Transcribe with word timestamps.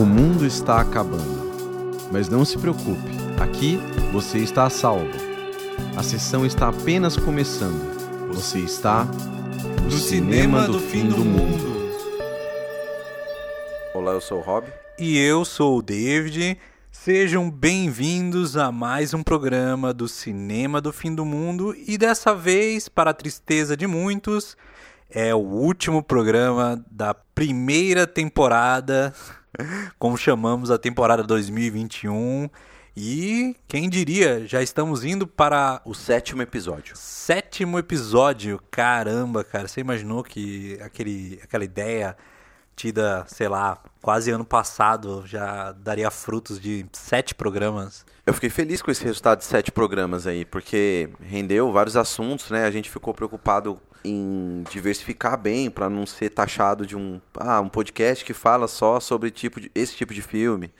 O 0.00 0.06
mundo 0.06 0.46
está 0.46 0.80
acabando. 0.80 2.08
Mas 2.10 2.26
não 2.26 2.42
se 2.42 2.56
preocupe, 2.56 3.10
aqui 3.38 3.78
você 4.10 4.38
está 4.38 4.64
a 4.64 4.70
salvo. 4.70 5.10
A 5.94 6.02
sessão 6.02 6.46
está 6.46 6.70
apenas 6.70 7.18
começando. 7.18 8.26
Você 8.32 8.60
está 8.60 9.04
no, 9.84 9.90
cinema, 9.90 10.66
do, 10.66 10.80
fim 10.80 11.06
do 11.06 11.22
mundo. 11.22 11.92
Olá, 13.92 14.12
eu 14.12 14.22
sou 14.22 14.38
o 14.38 14.40
Rob. 14.40 14.66
E 14.98 15.18
eu 15.18 15.44
sou 15.44 15.76
o 15.76 15.82
David. 15.82 16.56
Sejam 16.90 17.50
bem-vindos 17.50 18.56
a 18.56 18.72
mais 18.72 19.12
um 19.12 19.22
programa 19.22 19.92
do 19.92 20.08
Cinema 20.08 20.80
do 20.80 20.94
Fim 20.94 21.14
do 21.14 21.26
Mundo 21.26 21.76
e 21.76 21.98
dessa 21.98 22.34
vez, 22.34 22.88
para 22.88 23.10
a 23.10 23.14
tristeza 23.14 23.76
de 23.76 23.86
muitos, 23.86 24.56
é 25.10 25.34
o 25.34 25.38
último 25.38 26.02
programa 26.02 26.82
da 26.90 27.12
primeira 27.12 28.06
temporada, 28.06 29.12
como 29.98 30.16
chamamos 30.16 30.70
a 30.70 30.78
temporada 30.78 31.22
2021. 31.22 32.48
E 32.96 33.56
quem 33.68 33.88
diria, 33.88 34.46
já 34.46 34.62
estamos 34.62 35.04
indo 35.04 35.26
para 35.26 35.80
o 35.84 35.94
sétimo 35.94 36.42
episódio. 36.42 36.96
Sétimo 36.96 37.78
episódio, 37.78 38.60
caramba, 38.70 39.44
cara. 39.44 39.68
Você 39.68 39.80
imaginou 39.80 40.24
que 40.24 40.78
aquele, 40.82 41.40
aquela 41.42 41.64
ideia 41.64 42.16
tida, 42.74 43.24
sei 43.28 43.48
lá, 43.48 43.78
quase 44.00 44.30
ano 44.30 44.44
passado 44.44 45.22
já 45.26 45.72
daria 45.72 46.10
frutos 46.10 46.58
de 46.58 46.86
sete 46.92 47.34
programas? 47.34 48.04
Eu 48.26 48.34
fiquei 48.34 48.50
feliz 48.50 48.82
com 48.82 48.90
esse 48.90 49.04
resultado 49.04 49.38
de 49.38 49.44
sete 49.44 49.70
programas 49.70 50.26
aí, 50.26 50.44
porque 50.44 51.10
rendeu 51.20 51.70
vários 51.72 51.96
assuntos, 51.96 52.50
né? 52.50 52.64
A 52.64 52.70
gente 52.70 52.90
ficou 52.90 53.14
preocupado 53.14 53.80
em 54.04 54.64
diversificar 54.70 55.36
bem 55.38 55.70
para 55.70 55.90
não 55.90 56.06
ser 56.06 56.30
taxado 56.30 56.86
de 56.86 56.96
um, 56.96 57.20
ah, 57.36 57.60
um 57.60 57.68
podcast 57.68 58.24
que 58.24 58.32
fala 58.32 58.66
só 58.66 59.00
sobre 59.00 59.30
tipo 59.30 59.60
de, 59.60 59.70
esse 59.74 59.94
tipo 59.94 60.14
de 60.14 60.22
filme. 60.22 60.72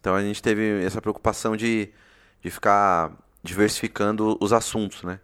Então 0.00 0.14
a 0.14 0.22
gente 0.22 0.42
teve 0.42 0.82
essa 0.84 1.00
preocupação 1.00 1.56
de, 1.56 1.90
de 2.42 2.50
ficar 2.50 3.12
diversificando 3.42 4.36
os 4.40 4.52
assuntos, 4.52 5.02
né? 5.02 5.20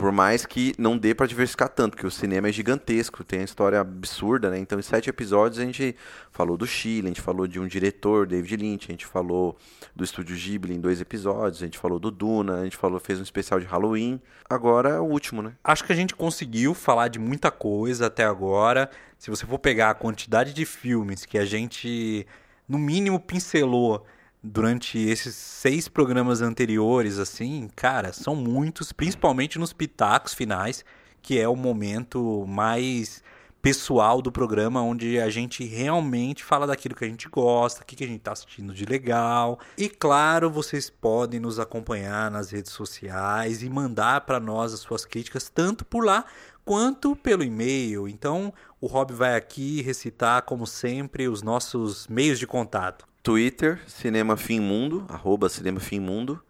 Por 0.00 0.10
mais 0.10 0.46
que 0.46 0.72
não 0.78 0.96
dê 0.96 1.14
para 1.14 1.26
diversificar 1.26 1.68
tanto, 1.68 1.90
porque 1.90 2.06
o 2.06 2.10
cinema 2.10 2.48
é 2.48 2.52
gigantesco, 2.52 3.22
tem 3.22 3.40
uma 3.40 3.44
história 3.44 3.78
absurda, 3.78 4.48
né? 4.48 4.58
Então, 4.58 4.78
em 4.78 4.82
sete 4.82 5.10
episódios 5.10 5.58
a 5.58 5.62
gente 5.62 5.94
falou 6.30 6.56
do 6.56 6.66
Chile, 6.66 7.08
a 7.08 7.10
gente 7.10 7.20
falou 7.20 7.46
de 7.46 7.60
um 7.60 7.66
diretor, 7.66 8.26
David 8.26 8.56
Lynch, 8.56 8.86
a 8.88 8.92
gente 8.92 9.04
falou 9.04 9.58
do 9.94 10.02
estúdio 10.02 10.34
Ghibli 10.34 10.74
em 10.74 10.80
dois 10.80 11.02
episódios, 11.02 11.62
a 11.62 11.66
gente 11.66 11.76
falou 11.76 11.98
do 11.98 12.10
Duna, 12.10 12.60
a 12.60 12.64
gente 12.64 12.78
falou, 12.78 12.98
fez 12.98 13.20
um 13.20 13.22
especial 13.22 13.60
de 13.60 13.66
Halloween. 13.66 14.18
Agora 14.48 14.88
é 14.88 14.98
o 14.98 15.04
último, 15.04 15.42
né? 15.42 15.52
Acho 15.62 15.84
que 15.84 15.92
a 15.92 15.96
gente 15.96 16.14
conseguiu 16.14 16.72
falar 16.72 17.08
de 17.08 17.18
muita 17.18 17.50
coisa 17.50 18.06
até 18.06 18.24
agora. 18.24 18.88
Se 19.18 19.28
você 19.28 19.44
for 19.44 19.58
pegar 19.58 19.90
a 19.90 19.94
quantidade 19.94 20.54
de 20.54 20.64
filmes 20.64 21.26
que 21.26 21.36
a 21.36 21.44
gente, 21.44 22.26
no 22.66 22.78
mínimo, 22.78 23.20
pincelou 23.20 24.06
durante 24.42 24.98
esses 24.98 25.34
seis 25.34 25.88
programas 25.88 26.40
anteriores, 26.40 27.18
assim, 27.18 27.68
cara, 27.76 28.12
são 28.12 28.34
muitos, 28.34 28.92
principalmente 28.92 29.58
nos 29.58 29.72
pitacos 29.72 30.34
finais, 30.34 30.84
que 31.22 31.38
é 31.38 31.48
o 31.48 31.56
momento 31.56 32.46
mais 32.46 33.22
pessoal 33.60 34.22
do 34.22 34.32
programa, 34.32 34.80
onde 34.80 35.20
a 35.20 35.28
gente 35.28 35.64
realmente 35.64 36.42
fala 36.42 36.66
daquilo 36.66 36.94
que 36.94 37.04
a 37.04 37.08
gente 37.08 37.28
gosta, 37.28 37.82
o 37.82 37.84
que 37.84 38.02
a 38.02 38.06
gente 38.06 38.20
está 38.20 38.32
assistindo 38.32 38.72
de 38.72 38.86
legal. 38.86 39.58
E 39.76 39.88
claro, 39.88 40.50
vocês 40.50 40.88
podem 40.88 41.38
nos 41.38 41.58
acompanhar 41.58 42.30
nas 42.30 42.50
redes 42.50 42.72
sociais 42.72 43.62
e 43.62 43.68
mandar 43.68 44.22
para 44.22 44.40
nós 44.40 44.72
as 44.72 44.80
suas 44.80 45.04
críticas, 45.04 45.50
tanto 45.50 45.84
por 45.84 46.04
lá 46.04 46.24
quanto 46.64 47.14
pelo 47.14 47.44
e-mail. 47.44 48.08
Então, 48.08 48.52
o 48.80 48.86
Rob 48.86 49.12
vai 49.12 49.36
aqui 49.36 49.82
recitar, 49.82 50.42
como 50.42 50.66
sempre, 50.66 51.28
os 51.28 51.42
nossos 51.42 52.06
meios 52.08 52.38
de 52.38 52.46
contato. 52.46 53.09
Twitter, 53.22 53.80
Cinema 53.86 54.36
Fim 54.36 54.60
Mundo, 54.60 55.04
arroba 55.08 55.48
Cinema 55.48 55.80
Fim 55.80 56.00
Mundo. 56.00 56.42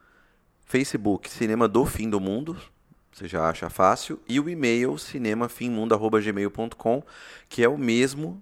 Facebook, 0.65 1.29
Cinema 1.29 1.67
do 1.67 1.85
Fim 1.85 2.09
do 2.09 2.21
Mundo, 2.21 2.57
você 3.13 3.27
já 3.27 3.49
acha 3.49 3.69
fácil. 3.69 4.21
E 4.29 4.39
o 4.39 4.49
e-mail, 4.49 4.97
cinemafimmundo.gmail.com, 4.97 7.03
que 7.49 7.65
é 7.65 7.69
o 7.69 7.77
mesmo 7.77 8.41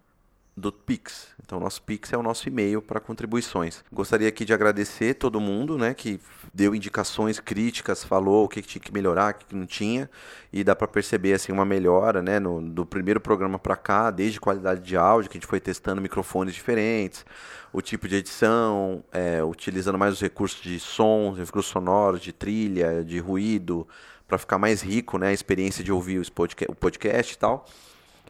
do 0.55 0.71
Pix. 0.71 1.29
Então, 1.49 1.59
nosso 1.59 1.81
Pix 1.81 2.13
é 2.13 2.17
o 2.19 2.23
nosso 2.23 2.47
e-mail 2.47 2.83
para 2.83 3.01
contribuições. 3.01 3.83
Gostaria 3.91 4.29
aqui 4.29 4.45
de 4.45 4.53
agradecer 4.53 5.15
todo 5.15 5.41
mundo, 5.41 5.79
né, 5.79 5.95
que 5.95 6.21
deu 6.53 6.75
indicações, 6.75 7.41
críticas, 7.41 8.05
falou 8.05 8.45
o 8.45 8.49
que 8.51 8.61
tinha 8.61 8.83
que 8.83 8.93
melhorar, 8.93 9.33
o 9.33 9.39
que 9.39 9.57
não 9.57 9.65
tinha, 9.65 10.11
e 10.53 10.63
dá 10.63 10.77
para 10.77 10.87
perceber 10.87 11.33
assim 11.33 11.51
uma 11.51 11.65
melhora, 11.65 12.21
né, 12.21 12.39
no, 12.39 12.61
do 12.61 12.85
primeiro 12.85 13.19
programa 13.19 13.59
para 13.59 13.77
cá, 13.77 14.11
desde 14.11 14.39
qualidade 14.39 14.83
de 14.83 14.95
áudio, 14.95 15.31
que 15.31 15.39
a 15.39 15.41
gente 15.41 15.49
foi 15.49 15.59
testando 15.59 16.03
microfones 16.03 16.53
diferentes, 16.53 17.25
o 17.73 17.81
tipo 17.81 18.07
de 18.07 18.17
edição, 18.17 19.03
é, 19.11 19.43
utilizando 19.43 19.97
mais 19.97 20.13
os 20.13 20.21
recursos 20.21 20.61
de 20.61 20.79
som, 20.79 21.33
recursos 21.33 21.73
sonoros, 21.73 22.21
de 22.21 22.31
trilha, 22.31 23.03
de 23.03 23.19
ruído, 23.21 23.89
para 24.27 24.37
ficar 24.37 24.59
mais 24.59 24.83
rico, 24.83 25.17
né, 25.17 25.29
a 25.29 25.33
experiência 25.33 25.83
de 25.83 25.91
ouvir 25.91 26.21
o 26.21 26.77
podcast 26.77 27.33
e 27.33 27.39
tal. 27.39 27.65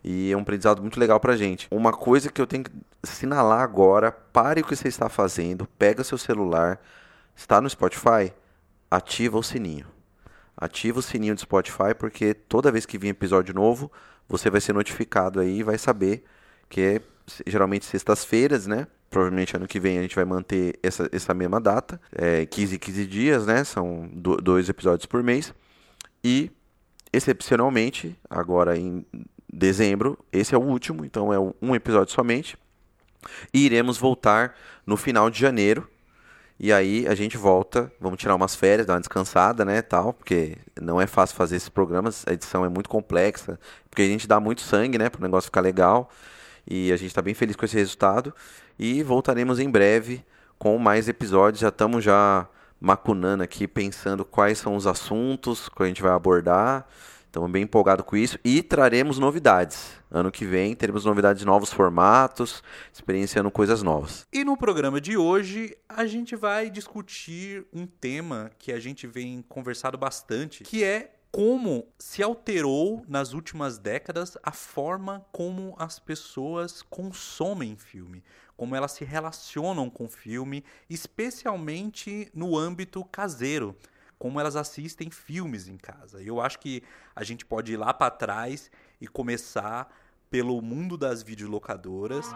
E 0.02 0.32
é 0.32 0.36
um 0.36 0.40
aprendizado 0.40 0.80
muito 0.80 0.98
legal 0.98 1.18
pra 1.18 1.36
gente. 1.36 1.66
Uma 1.70 1.92
coisa 1.92 2.30
que 2.30 2.40
eu 2.40 2.46
tenho 2.46 2.64
que 2.64 2.70
assinalar 3.02 3.60
agora, 3.60 4.12
pare 4.12 4.60
o 4.60 4.64
que 4.64 4.74
você 4.76 4.88
está 4.88 5.08
fazendo, 5.08 5.66
pega 5.78 6.04
seu 6.04 6.18
celular, 6.18 6.80
está 7.34 7.60
no 7.60 7.68
Spotify, 7.68 8.32
ativa 8.90 9.38
o 9.38 9.42
sininho. 9.42 9.86
Ativa 10.56 10.98
o 10.98 11.02
sininho 11.02 11.34
do 11.34 11.40
Spotify, 11.40 11.94
porque 11.96 12.34
toda 12.34 12.72
vez 12.72 12.84
que 12.84 12.98
vir 12.98 13.08
episódio 13.08 13.54
novo, 13.54 13.90
você 14.28 14.50
vai 14.50 14.60
ser 14.60 14.72
notificado 14.72 15.40
aí 15.40 15.58
e 15.58 15.62
vai 15.62 15.78
saber 15.78 16.24
que 16.68 16.80
é 16.80 17.00
geralmente 17.46 17.84
sextas-feiras, 17.84 18.66
né? 18.66 18.86
Provavelmente 19.10 19.56
ano 19.56 19.66
que 19.66 19.80
vem 19.80 19.98
a 19.98 20.02
gente 20.02 20.14
vai 20.14 20.24
manter 20.24 20.78
essa, 20.82 21.08
essa 21.12 21.32
mesma 21.32 21.60
data, 21.60 22.00
é 22.12 22.44
15 22.44 22.78
15 22.78 23.06
dias, 23.06 23.46
né? 23.46 23.64
São 23.64 24.08
do, 24.12 24.36
dois 24.36 24.68
episódios 24.68 25.06
por 25.06 25.22
mês. 25.22 25.54
E, 26.22 26.50
excepcionalmente, 27.12 28.18
agora 28.28 28.76
em 28.76 29.06
dezembro. 29.52 30.18
Esse 30.32 30.54
é 30.54 30.58
o 30.58 30.62
último, 30.62 31.04
então 31.04 31.32
é 31.32 31.38
um 31.60 31.74
episódio 31.74 32.12
somente. 32.12 32.56
E 33.52 33.64
iremos 33.64 33.98
voltar 33.98 34.54
no 34.86 34.96
final 34.96 35.30
de 35.30 35.38
janeiro. 35.40 35.88
E 36.60 36.72
aí 36.72 37.06
a 37.06 37.14
gente 37.14 37.36
volta, 37.36 37.92
vamos 38.00 38.18
tirar 38.18 38.34
umas 38.34 38.56
férias, 38.56 38.84
dar 38.86 38.94
uma 38.94 39.00
descansada, 39.00 39.64
né, 39.64 39.80
tal, 39.80 40.12
porque 40.12 40.56
não 40.80 41.00
é 41.00 41.06
fácil 41.06 41.36
fazer 41.36 41.54
esses 41.54 41.68
programas, 41.68 42.24
a 42.26 42.32
edição 42.32 42.64
é 42.64 42.68
muito 42.68 42.88
complexa, 42.88 43.60
porque 43.88 44.02
a 44.02 44.06
gente 44.06 44.26
dá 44.26 44.40
muito 44.40 44.62
sangue, 44.62 44.98
né, 44.98 45.08
para 45.08 45.20
o 45.20 45.22
negócio 45.22 45.46
ficar 45.46 45.60
legal. 45.60 46.10
E 46.68 46.92
a 46.92 46.96
gente 46.96 47.08
está 47.08 47.22
bem 47.22 47.32
feliz 47.32 47.54
com 47.54 47.64
esse 47.64 47.76
resultado 47.76 48.34
e 48.78 49.02
voltaremos 49.02 49.60
em 49.60 49.70
breve 49.70 50.24
com 50.58 50.76
mais 50.78 51.08
episódios. 51.08 51.60
Já 51.60 51.68
estamos 51.68 52.04
já 52.04 52.46
macunando 52.80 53.42
aqui, 53.42 53.66
pensando 53.66 54.24
quais 54.24 54.58
são 54.58 54.76
os 54.76 54.86
assuntos 54.86 55.68
que 55.68 55.82
a 55.82 55.86
gente 55.86 56.02
vai 56.02 56.12
abordar. 56.12 56.86
Estamos 57.38 57.52
bem 57.52 57.62
empolgados 57.62 58.04
com 58.04 58.16
isso 58.16 58.36
e 58.44 58.64
traremos 58.64 59.16
novidades. 59.16 59.92
Ano 60.10 60.28
que 60.28 60.44
vem 60.44 60.74
teremos 60.74 61.04
novidades 61.04 61.38
de 61.38 61.46
novos 61.46 61.72
formatos, 61.72 62.64
experienciando 62.92 63.48
coisas 63.48 63.80
novas. 63.80 64.26
E 64.32 64.42
no 64.42 64.56
programa 64.56 65.00
de 65.00 65.16
hoje 65.16 65.76
a 65.88 66.04
gente 66.04 66.34
vai 66.34 66.68
discutir 66.68 67.64
um 67.72 67.86
tema 67.86 68.50
que 68.58 68.72
a 68.72 68.80
gente 68.80 69.06
vem 69.06 69.40
conversado 69.48 69.96
bastante, 69.96 70.64
que 70.64 70.82
é 70.82 71.14
como 71.30 71.86
se 71.96 72.24
alterou 72.24 73.04
nas 73.06 73.32
últimas 73.32 73.78
décadas 73.78 74.36
a 74.42 74.50
forma 74.50 75.24
como 75.30 75.76
as 75.78 76.00
pessoas 76.00 76.82
consomem 76.82 77.76
filme, 77.76 78.24
como 78.56 78.74
elas 78.74 78.90
se 78.90 79.04
relacionam 79.04 79.88
com 79.88 80.08
filme, 80.08 80.64
especialmente 80.90 82.28
no 82.34 82.58
âmbito 82.58 83.04
caseiro 83.04 83.76
como 84.18 84.40
elas 84.40 84.56
assistem 84.56 85.10
filmes 85.10 85.68
em 85.68 85.76
casa. 85.76 86.20
Eu 86.22 86.40
acho 86.40 86.58
que 86.58 86.82
a 87.14 87.22
gente 87.22 87.46
pode 87.46 87.72
ir 87.72 87.76
lá 87.76 87.94
para 87.94 88.10
trás 88.10 88.70
e 89.00 89.06
começar 89.06 89.88
pelo 90.30 90.60
mundo 90.60 90.96
das 90.96 91.22
videolocadoras. 91.22 92.26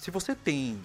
Se 0.00 0.10
você 0.10 0.34
tem 0.34 0.78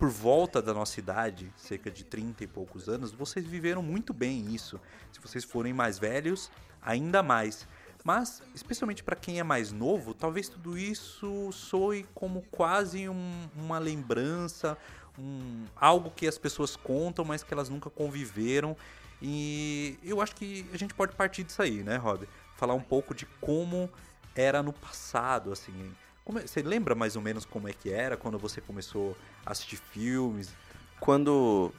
por 0.00 0.08
volta 0.08 0.62
da 0.62 0.72
nossa 0.72 0.98
idade, 0.98 1.52
cerca 1.58 1.90
de 1.90 2.04
30 2.04 2.44
e 2.44 2.46
poucos 2.46 2.88
anos, 2.88 3.12
vocês 3.12 3.44
viveram 3.44 3.82
muito 3.82 4.14
bem 4.14 4.46
isso. 4.50 4.80
Se 5.12 5.20
vocês 5.20 5.44
forem 5.44 5.74
mais 5.74 5.98
velhos, 5.98 6.50
ainda 6.80 7.22
mais. 7.22 7.68
Mas, 8.02 8.42
especialmente 8.54 9.04
para 9.04 9.14
quem 9.14 9.38
é 9.40 9.42
mais 9.42 9.70
novo, 9.70 10.14
talvez 10.14 10.48
tudo 10.48 10.78
isso 10.78 11.52
soe 11.52 12.06
como 12.14 12.40
quase 12.50 13.10
um, 13.10 13.46
uma 13.54 13.78
lembrança, 13.78 14.78
um, 15.18 15.66
algo 15.76 16.10
que 16.10 16.26
as 16.26 16.38
pessoas 16.38 16.76
contam, 16.76 17.22
mas 17.22 17.42
que 17.42 17.52
elas 17.52 17.68
nunca 17.68 17.90
conviveram. 17.90 18.74
E 19.20 19.98
eu 20.02 20.22
acho 20.22 20.34
que 20.34 20.64
a 20.72 20.78
gente 20.78 20.94
pode 20.94 21.14
partir 21.14 21.44
disso 21.44 21.60
aí, 21.60 21.82
né, 21.82 21.96
Rob? 21.96 22.26
Falar 22.56 22.72
um 22.72 22.82
pouco 22.82 23.14
de 23.14 23.26
como 23.38 23.90
era 24.34 24.62
no 24.62 24.72
passado, 24.72 25.52
assim, 25.52 25.92
Como 26.30 26.38
é- 26.38 26.46
você 26.46 26.62
lembra 26.62 26.94
mais 26.94 27.16
ou 27.16 27.22
menos 27.22 27.44
como 27.44 27.66
é 27.66 27.72
que 27.72 27.90
era 27.90 28.16
quando 28.16 28.38
você 28.38 28.60
começou 28.60 29.16
a 29.44 29.50
assistir 29.50 29.78
filmes? 29.78 30.54
Quando. 31.00 31.72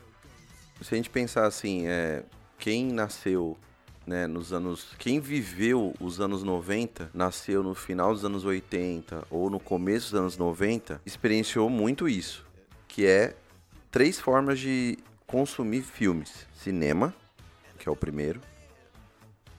Se 0.81 0.93
a 0.93 0.97
gente 0.97 1.09
pensar 1.09 1.45
assim, 1.45 1.87
é, 1.87 2.25
quem 2.59 2.91
nasceu 2.91 3.57
né, 4.05 4.27
nos 4.27 4.51
anos. 4.51 4.93
Quem 4.99 5.21
viveu 5.21 5.93
os 6.01 6.19
anos 6.19 6.43
90, 6.43 7.09
nasceu 7.13 7.63
no 7.63 7.73
final 7.73 8.13
dos 8.13 8.25
anos 8.25 8.43
80 8.43 9.25
ou 9.31 9.49
no 9.49 9.57
começo 9.57 10.11
dos 10.11 10.19
anos 10.19 10.37
90, 10.37 11.01
experienciou 11.05 11.69
muito 11.69 12.09
isso. 12.09 12.45
Que 12.89 13.05
é 13.05 13.37
três 13.89 14.19
formas 14.19 14.59
de 14.59 14.97
consumir 15.25 15.81
filmes: 15.81 16.45
cinema, 16.53 17.15
que 17.79 17.87
é 17.87 17.91
o 17.91 17.95
primeiro, 17.95 18.41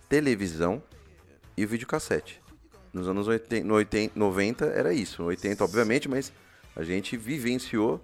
televisão 0.06 0.82
e 1.56 1.64
videocassete. 1.64 2.41
Nos 2.92 3.08
anos 3.08 3.26
80, 3.26 3.66
no 3.66 3.74
80, 3.74 4.18
90 4.18 4.64
era 4.66 4.92
isso, 4.92 5.22
no 5.22 5.28
80 5.28 5.64
obviamente, 5.64 6.08
mas 6.08 6.32
a 6.76 6.82
gente 6.82 7.16
vivenciou 7.16 8.02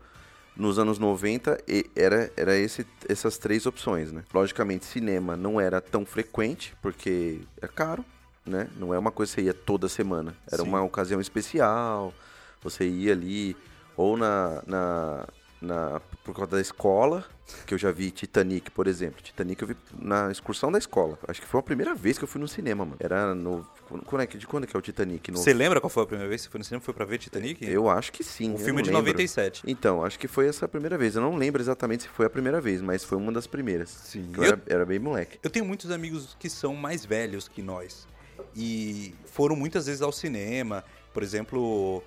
nos 0.56 0.78
anos 0.78 0.98
90 0.98 1.62
e 1.68 1.88
era, 1.94 2.32
era 2.36 2.56
esse, 2.56 2.86
essas 3.08 3.38
três 3.38 3.64
opções, 3.64 4.10
né? 4.10 4.24
Logicamente, 4.34 4.84
cinema 4.84 5.36
não 5.36 5.60
era 5.60 5.80
tão 5.80 6.04
frequente, 6.04 6.74
porque 6.82 7.40
é 7.62 7.68
caro, 7.68 8.04
né? 8.44 8.68
Não 8.76 8.92
é 8.92 8.98
uma 8.98 9.12
coisa 9.12 9.30
que 9.30 9.40
você 9.40 9.46
ia 9.46 9.54
toda 9.54 9.88
semana. 9.88 10.34
Era 10.50 10.62
Sim. 10.62 10.68
uma 10.68 10.82
ocasião 10.82 11.20
especial, 11.20 12.12
você 12.60 12.88
ia 12.88 13.12
ali 13.12 13.56
ou 13.96 14.16
na, 14.16 14.62
na, 14.66 15.28
na 15.60 16.00
por 16.24 16.34
conta 16.34 16.56
da 16.56 16.60
escola, 16.60 17.24
que 17.66 17.74
eu 17.74 17.78
já 17.78 17.90
vi 17.90 18.10
Titanic, 18.10 18.70
por 18.70 18.86
exemplo. 18.86 19.22
Titanic 19.22 19.60
eu 19.62 19.68
vi 19.68 19.76
na 19.98 20.30
excursão 20.30 20.70
da 20.70 20.78
escola. 20.78 21.18
Acho 21.26 21.40
que 21.40 21.46
foi 21.46 21.60
a 21.60 21.62
primeira 21.62 21.94
vez 21.94 22.18
que 22.18 22.24
eu 22.24 22.28
fui 22.28 22.40
no 22.40 22.48
cinema, 22.48 22.84
mano. 22.84 22.96
Era 23.00 23.34
no... 23.34 23.66
Quando 24.06 24.22
é, 24.22 24.26
que- 24.26 24.36
de 24.38 24.46
quando 24.46 24.64
é 24.64 24.66
que 24.66 24.76
é 24.76 24.78
o 24.78 24.82
Titanic? 24.82 25.30
No, 25.30 25.38
Você 25.38 25.52
lembra 25.54 25.80
qual 25.80 25.88
foi 25.90 26.02
a 26.02 26.06
primeira 26.06 26.28
vez 26.28 26.42
que 26.42 26.46
você 26.46 26.50
foi 26.52 26.58
no 26.58 26.64
cinema? 26.64 26.80
Foi 26.82 26.92
pra 26.94 27.04
ver 27.04 27.18
Titanic? 27.18 27.64
eu 27.66 27.88
acho 27.88 28.12
que 28.12 28.22
sim. 28.22 28.54
o 28.54 28.58
filme 28.58 28.82
de 28.82 28.90
lembro. 28.90 29.02
97. 29.02 29.62
Então, 29.66 30.04
acho 30.04 30.18
que 30.18 30.28
foi 30.28 30.46
essa 30.48 30.66
a 30.66 30.68
primeira 30.68 30.98
vez. 30.98 31.16
Eu 31.16 31.22
não 31.22 31.36
lembro 31.36 31.60
exatamente 31.62 32.02
se 32.04 32.08
foi 32.08 32.26
a 32.26 32.30
primeira 32.30 32.60
vez, 32.60 32.80
mas 32.82 33.02
foi 33.04 33.16
uma 33.18 33.32
das 33.32 33.46
primeiras. 33.46 33.88
Sim. 33.90 34.30
Eu, 34.36 34.42
Eu- 34.44 34.48
era, 34.52 34.62
era 34.66 34.86
bem 34.86 34.98
moleque. 34.98 35.38
Eu 35.42 35.50
tenho 35.50 35.64
muitos 35.64 35.90
amigos 35.90 36.36
que 36.38 36.50
são 36.50 36.74
mais 36.74 37.04
velhos 37.04 37.48
que 37.48 37.62
nós. 37.62 38.06
E 38.54 39.14
foram 39.26 39.56
muitas 39.56 39.86
vezes 39.86 40.02
ao 40.02 40.12
cinema. 40.12 40.84
Por 41.14 41.22
exemplo, 41.22 42.02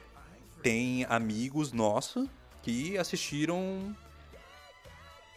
tem 0.61 1.05
amigos 1.09 1.71
nossos 1.73 2.27
que 2.61 2.97
assistiram 2.97 3.95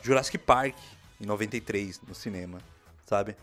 Jurassic 0.05 0.37
Park 0.39 0.77
em 1.19 1.25
93 1.25 2.01
no 2.07 2.15
cinema, 2.15 2.59
sabe? 3.07 3.35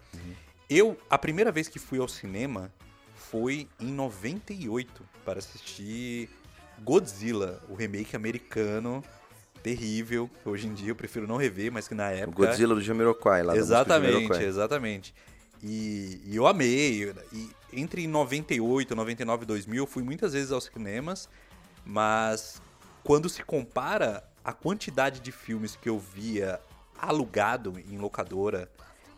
Eu, 0.70 0.96
a 1.10 1.18
primeira 1.18 1.52
vez 1.52 1.68
que 1.68 1.80
fui 1.80 2.00
ao 2.00 2.08
cinema 2.08 2.72
foi 3.16 3.68
em 3.80 3.88
98 3.92 5.04
para 5.26 5.40
assistir 5.40 6.30
Godzilla, 6.84 7.62
o 7.68 7.74
remake 7.74 8.16
americano 8.16 9.04
terrível. 9.64 10.30
que 10.44 10.50
Hoje 10.50 10.68
em 10.68 10.74
dia 10.74 10.90
eu 10.90 10.96
prefiro 10.96 11.28
não 11.28 11.38
rever, 11.38 11.72
mas 11.72 11.88
que 11.88 11.96
na 11.96 12.10
O 12.10 12.14
época 12.14 12.46
Godzilla 12.46 12.76
do 12.76 12.82
Jamiroquai, 12.82 13.42
lá 13.44 13.54
do 13.54 13.60
Exatamente, 13.60 14.14
Jamiroquai. 14.14 14.44
exatamente. 14.46 15.14
E, 15.64 16.22
e 16.26 16.36
eu 16.36 16.46
amei. 16.46 17.14
E 17.34 17.50
entre 17.74 18.06
98, 18.08 18.96
99 18.96 19.44
e 19.44 19.46
2000, 19.48 19.78
eu 19.84 19.88
fui 19.88 20.04
muitas 20.04 20.34
vezes 20.34 20.52
aos 20.52 20.66
cinemas, 20.66 21.28
mas 21.86 22.62
quando 23.04 23.30
se 23.30 23.44
compara 23.44 24.24
a 24.44 24.54
quantidade 24.54 25.20
de 25.20 25.32
filmes 25.32 25.76
que 25.76 25.90
eu 25.90 26.00
via 26.00 26.60
alugado 26.98 27.80
em 27.90 27.98
locadora 27.98 28.70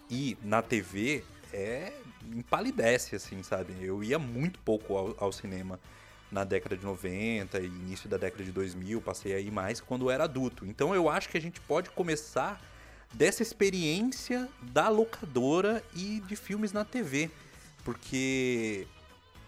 e 0.10 0.38
na 0.44 0.62
TV, 0.62 1.24
é 1.52 1.94
empalidece, 2.32 3.16
assim, 3.16 3.44
sabe? 3.44 3.76
Eu 3.82 4.04
ia 4.04 4.18
muito 4.18 4.60
pouco 4.60 4.96
ao, 4.96 5.16
ao 5.18 5.32
cinema 5.32 5.80
na 6.32 6.44
década 6.44 6.76
de 6.76 6.84
90 6.84 7.60
e 7.60 7.66
início 7.66 8.10
da 8.10 8.18
década 8.18 8.44
de 8.44 8.52
2000, 8.52 9.02
passei 9.02 9.36
a 9.36 9.40
ir 9.40 9.52
mais 9.52 9.80
quando 9.80 10.10
era 10.10 10.24
adulto. 10.24 10.66
Então 10.66 10.96
eu 10.96 11.10
acho 11.10 11.30
que 11.30 11.38
a 11.38 11.42
gente 11.42 11.62
pode 11.62 11.90
começar 11.92 12.60
dessa 13.14 13.44
experiência 13.44 14.50
da 14.62 14.90
locadora 14.90 15.84
e 15.94 16.20
de 16.22 16.36
filmes 16.36 16.72
na 16.72 16.84
TV. 16.84 17.30
Porque, 17.84 18.88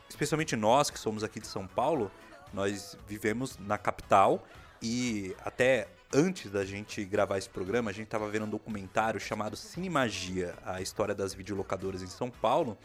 especialmente 0.10 0.56
nós 0.56 0.90
que 0.90 1.00
somos 1.00 1.24
aqui 1.24 1.40
de 1.40 1.48
São 1.48 1.66
Paulo, 1.66 2.12
nós 2.54 2.98
vivemos 3.08 3.58
na 3.58 3.78
capital 3.78 4.46
e 4.82 5.36
até 5.44 5.88
antes 6.14 6.52
da 6.52 6.66
gente 6.66 7.04
gravar 7.04 7.38
esse 7.38 7.50
programa, 7.50 7.90
a 7.90 7.94
gente 7.94 8.06
estava 8.06 8.30
vendo 8.30 8.46
um 8.46 8.50
documentário 8.50 9.20
chamado 9.20 9.56
Cinemagia, 9.56 10.56
a 10.66 10.82
história 10.82 11.14
das 11.14 11.34
videolocadoras 11.34 12.02
em 12.02 12.08
São 12.08 12.30
Paulo. 12.30 12.78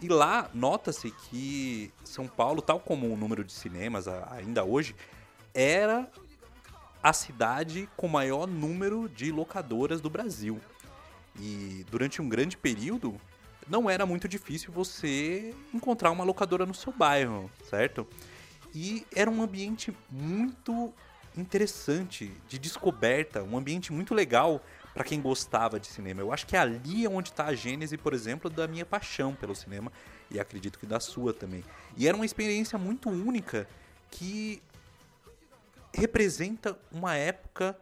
E 0.00 0.08
lá 0.08 0.48
nota-se 0.54 1.10
que 1.10 1.92
São 2.04 2.26
Paulo, 2.26 2.62
tal 2.62 2.80
como 2.80 3.12
o 3.12 3.16
número 3.16 3.44
de 3.44 3.52
cinemas 3.52 4.06
ainda 4.08 4.64
hoje, 4.64 4.94
era 5.52 6.08
a 7.02 7.12
cidade 7.12 7.88
com 7.96 8.08
maior 8.08 8.46
número 8.46 9.08
de 9.08 9.32
locadoras 9.32 10.00
do 10.00 10.08
Brasil. 10.08 10.60
E 11.38 11.84
durante 11.90 12.20
um 12.20 12.28
grande 12.28 12.56
período, 12.56 13.20
não 13.68 13.88
era 13.88 14.04
muito 14.04 14.28
difícil 14.28 14.72
você 14.72 15.54
encontrar 15.72 16.10
uma 16.10 16.24
locadora 16.24 16.66
no 16.66 16.74
seu 16.74 16.92
bairro, 16.92 17.50
certo? 17.68 18.06
E 18.74 19.06
era 19.14 19.30
um 19.30 19.42
ambiente 19.42 19.94
muito 20.10 20.92
interessante 21.36 22.32
de 22.48 22.58
descoberta, 22.58 23.42
um 23.42 23.56
ambiente 23.56 23.92
muito 23.92 24.14
legal 24.14 24.62
para 24.92 25.04
quem 25.04 25.20
gostava 25.20 25.78
de 25.78 25.86
cinema. 25.86 26.20
Eu 26.20 26.32
acho 26.32 26.46
que 26.46 26.56
ali 26.56 27.04
é 27.04 27.08
onde 27.08 27.30
está 27.30 27.46
a 27.46 27.54
gênese, 27.54 27.96
por 27.96 28.12
exemplo, 28.12 28.50
da 28.50 28.66
minha 28.66 28.84
paixão 28.84 29.34
pelo 29.34 29.54
cinema 29.54 29.92
e 30.30 30.40
acredito 30.40 30.78
que 30.78 30.86
da 30.86 31.00
sua 31.00 31.32
também. 31.32 31.64
E 31.96 32.08
era 32.08 32.16
uma 32.16 32.26
experiência 32.26 32.78
muito 32.78 33.08
única 33.08 33.68
que 34.10 34.62
representa 35.92 36.76
uma 36.90 37.14
época 37.14 37.76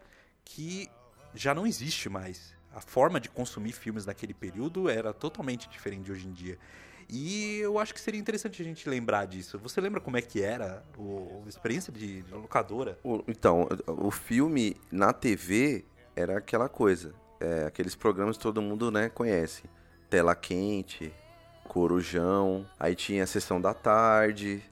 que 0.44 0.88
já 1.34 1.54
não 1.54 1.66
existe 1.66 2.08
mais. 2.08 2.54
A 2.74 2.80
forma 2.80 3.18
de 3.18 3.28
consumir 3.28 3.72
filmes 3.72 4.06
naquele 4.06 4.34
período 4.34 4.88
era 4.88 5.12
totalmente 5.12 5.68
diferente 5.68 6.04
de 6.04 6.12
hoje 6.12 6.26
em 6.26 6.32
dia. 6.32 6.58
E 7.10 7.58
eu 7.60 7.78
acho 7.78 7.94
que 7.94 8.00
seria 8.00 8.20
interessante 8.20 8.60
a 8.60 8.64
gente 8.64 8.88
lembrar 8.88 9.26
disso. 9.26 9.58
Você 9.60 9.80
lembra 9.80 10.00
como 10.00 10.16
é 10.16 10.22
que 10.22 10.42
era 10.42 10.84
o, 10.96 11.42
a 11.44 11.48
experiência 11.48 11.92
de, 11.92 12.22
de 12.22 12.34
locadora? 12.34 12.98
O- 13.02 13.22
Então, 13.26 13.66
o 13.86 14.10
filme 14.10 14.76
na 14.92 15.12
TV 15.12 15.84
era 16.14 16.38
aquela 16.38 16.68
coisa. 16.68 17.14
É, 17.40 17.64
aqueles 17.66 17.94
programas 17.94 18.36
que 18.36 18.42
todo 18.42 18.60
mundo 18.60 18.90
né, 18.90 19.08
conhece. 19.08 19.62
Tela 20.10 20.34
Quente, 20.34 21.12
Corujão, 21.64 22.66
aí 22.78 22.94
tinha 22.94 23.24
a 23.24 23.26
Sessão 23.26 23.60
da 23.60 23.72
Tarde. 23.72 24.62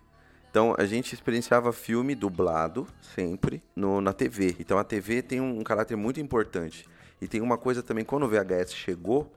Então 0.51 0.75
a 0.79 0.85
gente 0.87 1.13
experienciava 1.15 1.73
filme 1.73 2.15
dublado, 2.15 2.87
sempre, 3.15 3.63
no, 3.75 4.01
na 4.01 4.13
TV. 4.13 4.57
Então 4.59 4.79
a 4.79 4.85
TV 4.85 5.23
tem 5.23 5.41
um, 5.41 5.63
caráter 5.63 5.97
muito 5.97 6.19
importante. 6.21 6.87
E 7.21 7.29
tem 7.29 7.41
uma 7.41 7.57
coisa 7.59 7.83
também, 7.83 8.05
quando 8.05 8.25
o 8.25 8.29
VHS 8.29 8.73
chegou, 8.75 9.31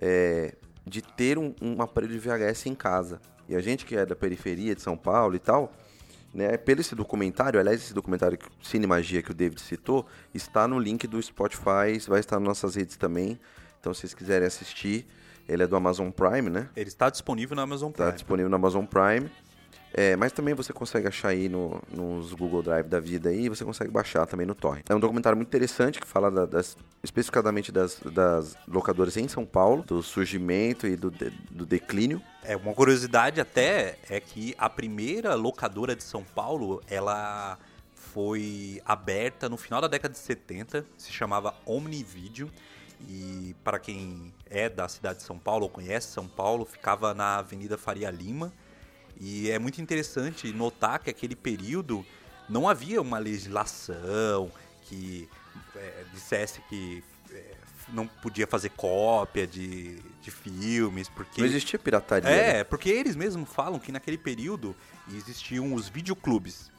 é, 0.00 0.54
de 0.88 1.02
ter 1.02 1.38
um, 1.38 1.54
um 1.60 1.80
aparelho 1.82 2.12
de 2.12 2.18
VHS 2.18 2.66
em 2.66 2.74
casa. 2.74 3.20
E 3.48 3.54
a 3.56 3.60
gente 3.60 3.84
que 3.86 3.96
é 3.96 4.04
da 4.04 4.16
periferia 4.16 4.74
de 4.74 4.82
São 4.82 4.96
Paulo 4.96 5.34
e 5.34 5.38
tal, 5.38 5.72
né, 6.34 6.56
pelo 6.56 6.80
esse 6.80 6.94
documentário, 6.94 7.58
aliás, 7.58 7.80
esse 7.82 7.94
documentário 7.94 8.38
Cinemagia 8.62 9.22
que 9.22 9.30
o 9.30 9.34
David 9.34 9.60
citou, 9.60 10.06
está 10.34 10.68
no 10.68 10.78
link 10.78 11.06
do 11.06 11.20
Spotify, 11.22 11.98
vai 12.06 12.20
estar 12.20 12.38
nas 12.38 12.48
nossas 12.48 12.74
redes 12.74 12.96
também. 12.96 13.38
Então, 13.80 13.94
se 13.94 14.00
vocês 14.00 14.14
quiserem 14.14 14.46
assistir, 14.46 15.06
ele 15.48 15.62
é 15.62 15.66
do 15.66 15.74
Amazon 15.76 16.10
Prime, 16.10 16.50
né? 16.50 16.68
Ele 16.76 16.88
está 16.88 17.08
disponível 17.08 17.56
na 17.56 17.62
Amazon 17.62 17.90
Está 17.90 18.04
Prime. 18.04 18.14
disponível 18.16 18.50
no 18.50 18.56
Amazon 18.56 18.84
Prime. 18.84 19.30
É, 19.94 20.14
mas 20.16 20.32
também 20.32 20.52
você 20.54 20.72
consegue 20.72 21.08
achar 21.08 21.28
aí 21.28 21.48
no, 21.48 21.82
nos 21.90 22.32
Google 22.34 22.62
Drive 22.62 22.86
da 22.86 23.00
vida 23.00 23.30
aí, 23.30 23.46
e 23.46 23.48
você 23.48 23.64
consegue 23.64 23.90
baixar 23.90 24.26
também 24.26 24.46
no 24.46 24.54
torrent. 24.54 24.84
É 24.88 24.94
um 24.94 25.00
documentário 25.00 25.36
muito 25.36 25.48
interessante 25.48 25.98
que 25.98 26.06
fala 26.06 26.30
da- 26.30 26.44
das, 26.46 26.76
especificadamente 27.02 27.72
das, 27.72 27.98
das 28.00 28.54
locadoras 28.68 29.16
em 29.16 29.26
São 29.28 29.46
Paulo, 29.46 29.82
do 29.82 30.02
surgimento 30.02 30.86
e 30.86 30.94
do, 30.94 31.10
de- 31.10 31.30
do 31.50 31.64
declínio. 31.64 32.22
É, 32.44 32.54
uma 32.56 32.74
curiosidade 32.74 33.40
até 33.40 33.98
é 34.10 34.20
que 34.20 34.54
a 34.58 34.68
primeira 34.68 35.34
locadora 35.34 35.96
de 35.96 36.02
São 36.04 36.22
Paulo, 36.22 36.82
ela 36.88 37.58
foi 37.94 38.80
aberta 38.84 39.48
no 39.48 39.56
final 39.56 39.80
da 39.80 39.88
década 39.88 40.12
de 40.12 40.18
70, 40.18 40.84
se 40.96 41.12
chamava 41.12 41.54
Omnivideo. 41.66 42.50
E 43.08 43.54
para 43.62 43.78
quem 43.78 44.32
é 44.50 44.68
da 44.68 44.88
cidade 44.88 45.18
de 45.18 45.24
São 45.24 45.38
Paulo 45.38 45.64
ou 45.64 45.70
conhece 45.70 46.08
São 46.08 46.26
Paulo, 46.26 46.64
ficava 46.64 47.14
na 47.14 47.36
Avenida 47.38 47.78
Faria 47.78 48.10
Lima. 48.10 48.52
E 49.20 49.50
é 49.50 49.58
muito 49.58 49.80
interessante 49.80 50.52
notar 50.52 50.98
que 51.00 51.10
aquele 51.10 51.34
período 51.34 52.06
não 52.48 52.68
havia 52.68 53.02
uma 53.02 53.18
legislação 53.18 54.50
que 54.82 55.28
é, 55.74 56.04
dissesse 56.12 56.60
que 56.68 57.02
é, 57.30 57.54
não 57.88 58.06
podia 58.06 58.46
fazer 58.46 58.70
cópia 58.70 59.46
de, 59.46 59.96
de 60.22 60.30
filmes, 60.30 61.08
porque... 61.08 61.40
Não 61.40 61.48
existia 61.48 61.78
pirataria. 61.78 62.28
né? 62.28 62.58
É, 62.58 62.64
porque 62.64 62.88
eles 62.88 63.16
mesmos 63.16 63.52
falam 63.52 63.78
que 63.78 63.90
naquele 63.90 64.18
período 64.18 64.74
existiam 65.12 65.74
os 65.74 65.88
videoclubes, 65.88 66.70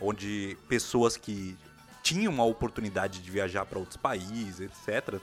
onde 0.00 0.56
pessoas 0.68 1.16
que 1.16 1.56
tinham 2.02 2.40
a 2.40 2.44
oportunidade 2.44 3.20
de 3.20 3.30
viajar 3.30 3.64
para 3.64 3.78
outros 3.78 3.96
países, 3.96 4.60
etc., 4.60 5.20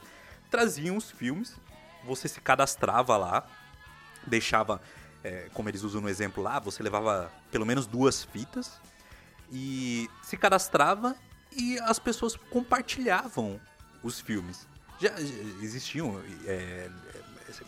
traziam 0.50 0.98
os 0.98 1.10
filmes, 1.12 1.56
você 2.04 2.28
se 2.28 2.42
cadastrava 2.42 3.16
lá, 3.16 3.48
deixava 4.26 4.82
é, 5.24 5.50
como 5.54 5.70
eles 5.70 5.84
usam 5.84 6.02
no 6.02 6.10
exemplo 6.10 6.42
lá, 6.42 6.60
você 6.60 6.82
levava 6.82 7.32
pelo 7.52 7.66
menos 7.66 7.86
duas 7.86 8.24
fitas 8.24 8.80
e 9.52 10.10
se 10.24 10.38
cadastrava 10.38 11.16
e 11.52 11.78
as 11.80 12.00
pessoas 12.00 12.36
compartilhavam 12.50 13.60
os 14.02 14.20
filmes. 14.20 14.68
Já, 15.00 15.10
já 15.10 15.34
existiam 15.62 16.22
é, 16.46 16.90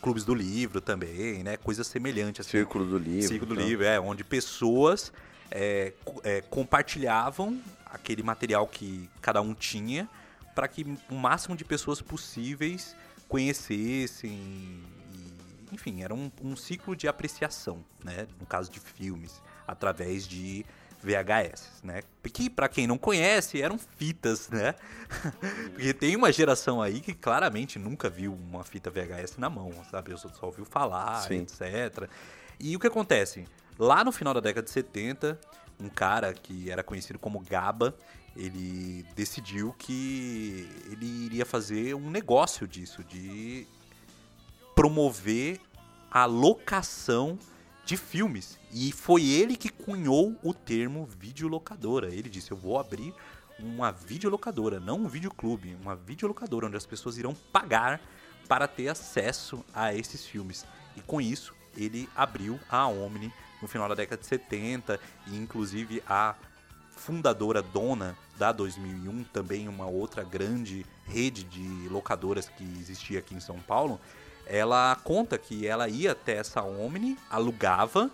clubes 0.01 0.23
do 0.23 0.33
livro 0.33 0.79
também, 0.79 1.43
né? 1.43 1.57
Coisas 1.57 1.87
semelhantes. 1.87 2.41
Assim. 2.41 2.57
Círculo 2.57 2.85
do 2.85 2.97
livro. 2.97 3.27
Círculo 3.27 3.53
do 3.53 3.55
então. 3.55 3.67
livro, 3.67 3.85
é, 3.85 3.99
onde 3.99 4.23
pessoas 4.23 5.11
é, 5.51 5.93
é, 6.23 6.41
compartilhavam 6.41 7.59
aquele 7.85 8.23
material 8.23 8.67
que 8.67 9.09
cada 9.21 9.41
um 9.41 9.53
tinha 9.53 10.09
para 10.55 10.67
que 10.67 10.97
o 11.09 11.15
máximo 11.15 11.55
de 11.55 11.65
pessoas 11.65 12.01
possíveis 12.01 12.95
conhecessem. 13.27 14.83
Enfim, 15.73 16.03
era 16.03 16.13
um, 16.13 16.31
um 16.41 16.55
ciclo 16.55 16.95
de 16.95 17.07
apreciação, 17.07 17.83
né? 18.03 18.27
No 18.39 18.45
caso 18.45 18.71
de 18.71 18.79
filmes, 18.79 19.41
através 19.67 20.27
de 20.27 20.65
VHS, 21.03 21.81
né? 21.83 22.01
Que 22.31 22.49
para 22.49 22.69
quem 22.69 22.87
não 22.87 22.97
conhece, 22.97 23.61
eram 23.61 23.77
fitas, 23.77 24.49
né? 24.49 24.73
Porque 25.73 25.93
tem 25.93 26.15
uma 26.15 26.31
geração 26.31 26.81
aí 26.81 27.01
que 27.01 27.13
claramente 27.13 27.77
nunca 27.77 28.09
viu 28.09 28.33
uma 28.33 28.63
fita 28.63 28.89
VHS 28.89 29.37
na 29.37 29.49
mão, 29.49 29.71
sabe? 29.91 30.11
Eu 30.11 30.17
só 30.17 30.29
ouviu 30.41 30.65
falar, 30.65 31.21
Sim. 31.23 31.41
etc. 31.41 32.09
E 32.59 32.75
o 32.75 32.79
que 32.79 32.87
acontece? 32.87 33.45
Lá 33.77 34.03
no 34.03 34.11
final 34.11 34.33
da 34.33 34.39
década 34.39 34.63
de 34.65 34.71
70, 34.71 35.39
um 35.79 35.89
cara 35.89 36.33
que 36.33 36.71
era 36.71 36.83
conhecido 36.83 37.19
como 37.19 37.39
Gaba, 37.39 37.95
ele 38.35 39.05
decidiu 39.15 39.75
que 39.77 40.67
ele 40.89 41.05
iria 41.05 41.45
fazer 41.45 41.93
um 41.93 42.09
negócio 42.09 42.67
disso, 42.67 43.03
de 43.03 43.67
promover 44.75 45.59
a 46.09 46.25
locação 46.25 47.37
de 47.85 47.97
filmes. 47.97 48.59
E 48.71 48.91
foi 48.91 49.25
ele 49.25 49.55
que 49.55 49.69
cunhou 49.69 50.35
o 50.43 50.53
termo 50.53 51.07
videolocadora. 51.19 52.13
Ele 52.13 52.29
disse: 52.29 52.51
Eu 52.51 52.57
vou 52.57 52.79
abrir 52.79 53.13
uma 53.59 53.91
videolocadora, 53.91 54.79
não 54.79 54.99
um 54.99 55.07
videoclube, 55.07 55.77
uma 55.81 55.95
videolocadora 55.95 56.67
onde 56.67 56.77
as 56.77 56.85
pessoas 56.85 57.17
irão 57.17 57.35
pagar 57.51 58.01
para 58.47 58.67
ter 58.67 58.87
acesso 58.87 59.63
a 59.73 59.93
esses 59.93 60.25
filmes. 60.25 60.65
E 60.95 61.01
com 61.01 61.21
isso, 61.21 61.53
ele 61.75 62.09
abriu 62.15 62.59
a 62.69 62.87
Omni 62.87 63.31
no 63.61 63.67
final 63.67 63.87
da 63.87 63.95
década 63.95 64.21
de 64.21 64.27
70 64.27 64.99
e 65.27 65.37
inclusive 65.37 66.03
a 66.07 66.35
fundadora 66.91 67.61
dona 67.61 68.15
da 68.37 68.51
2001, 68.51 69.23
também 69.25 69.67
uma 69.67 69.85
outra 69.85 70.23
grande 70.23 70.85
rede 71.05 71.43
de 71.43 71.89
locadoras 71.89 72.49
que 72.49 72.63
existia 72.79 73.19
aqui 73.19 73.33
em 73.35 73.39
São 73.39 73.59
Paulo, 73.59 73.99
ela 74.45 74.97
conta 75.03 75.37
que 75.37 75.65
ela 75.67 75.87
ia 75.87 76.11
até 76.11 76.37
essa 76.37 76.61
Omni, 76.61 77.17
alugava 77.29 78.09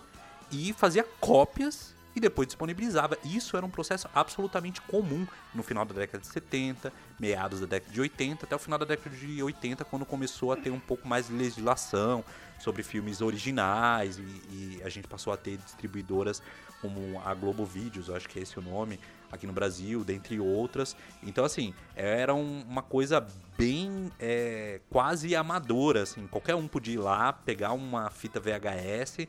e 0.50 0.72
fazia 0.72 1.04
cópias 1.20 1.94
e 2.14 2.20
depois 2.20 2.46
disponibilizava. 2.46 3.16
Isso 3.24 3.56
era 3.56 3.64
um 3.64 3.70
processo 3.70 4.08
absolutamente 4.14 4.80
comum 4.82 5.26
no 5.54 5.62
final 5.62 5.84
da 5.84 5.94
década 5.94 6.20
de 6.20 6.28
70, 6.28 6.92
meados 7.18 7.60
da 7.60 7.66
década 7.66 7.92
de 7.92 8.00
80, 8.00 8.46
até 8.46 8.56
o 8.56 8.58
final 8.58 8.78
da 8.78 8.84
década 8.84 9.14
de 9.14 9.42
80, 9.42 9.84
quando 9.84 10.04
começou 10.04 10.52
a 10.52 10.56
ter 10.56 10.70
um 10.70 10.80
pouco 10.80 11.06
mais 11.06 11.28
de 11.28 11.34
legislação 11.34 12.24
sobre 12.60 12.82
filmes 12.82 13.20
originais 13.20 14.18
e, 14.18 14.22
e 14.22 14.80
a 14.84 14.88
gente 14.88 15.08
passou 15.08 15.32
a 15.32 15.36
ter 15.36 15.56
distribuidoras 15.56 16.42
como 16.80 17.20
a 17.24 17.34
Globo 17.34 17.64
Vídeos, 17.64 18.08
acho 18.08 18.28
que 18.28 18.38
é 18.38 18.42
esse 18.42 18.58
o 18.58 18.62
nome, 18.62 18.98
aqui 19.30 19.46
no 19.46 19.52
Brasil, 19.52 20.02
dentre 20.02 20.40
outras. 20.40 20.96
Então, 21.22 21.44
assim, 21.44 21.74
era 21.94 22.34
um, 22.34 22.62
uma 22.62 22.82
coisa 22.82 23.24
bem 23.58 24.10
é, 24.18 24.80
quase 24.90 25.36
amadora, 25.36 26.02
assim. 26.02 26.26
Qualquer 26.26 26.54
um 26.54 26.66
podia 26.66 26.94
ir 26.94 26.98
lá, 26.98 27.32
pegar 27.32 27.72
uma 27.72 28.10
fita 28.10 28.40
VHS, 28.40 29.26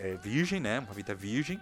é, 0.00 0.16
virgem, 0.16 0.60
né? 0.60 0.80
Uma 0.80 0.94
fita 0.94 1.14
virgem, 1.14 1.60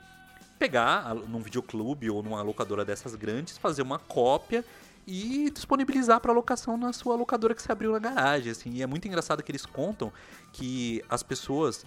pegar 0.59 1.15
num 1.15 1.41
videoclube 1.41 2.09
ou 2.11 2.23
numa 2.23 2.43
locadora 2.43 2.85
dessas 2.85 3.15
grandes, 3.15 3.59
fazer 3.59 3.83
uma 3.83 3.99
cópia 3.99 4.65
e 5.07 5.51
disponibilizar 5.51 6.21
para 6.21 6.33
locação 6.33 6.77
na 6.77 6.93
sua 6.93 7.17
locadora 7.17 7.55
que 7.55 7.63
se 7.63 7.71
abriu 7.71 7.93
na 7.93 7.99
garagem, 7.99 8.53
assim. 8.53 8.71
E 8.71 8.83
é 8.83 8.87
muito 8.87 9.09
engraçado 9.09 9.43
que 9.43 9.51
eles 9.51 9.67
contam 9.67 10.13
que 10.53 11.03
as 11.09 11.23
pessoas 11.23 11.85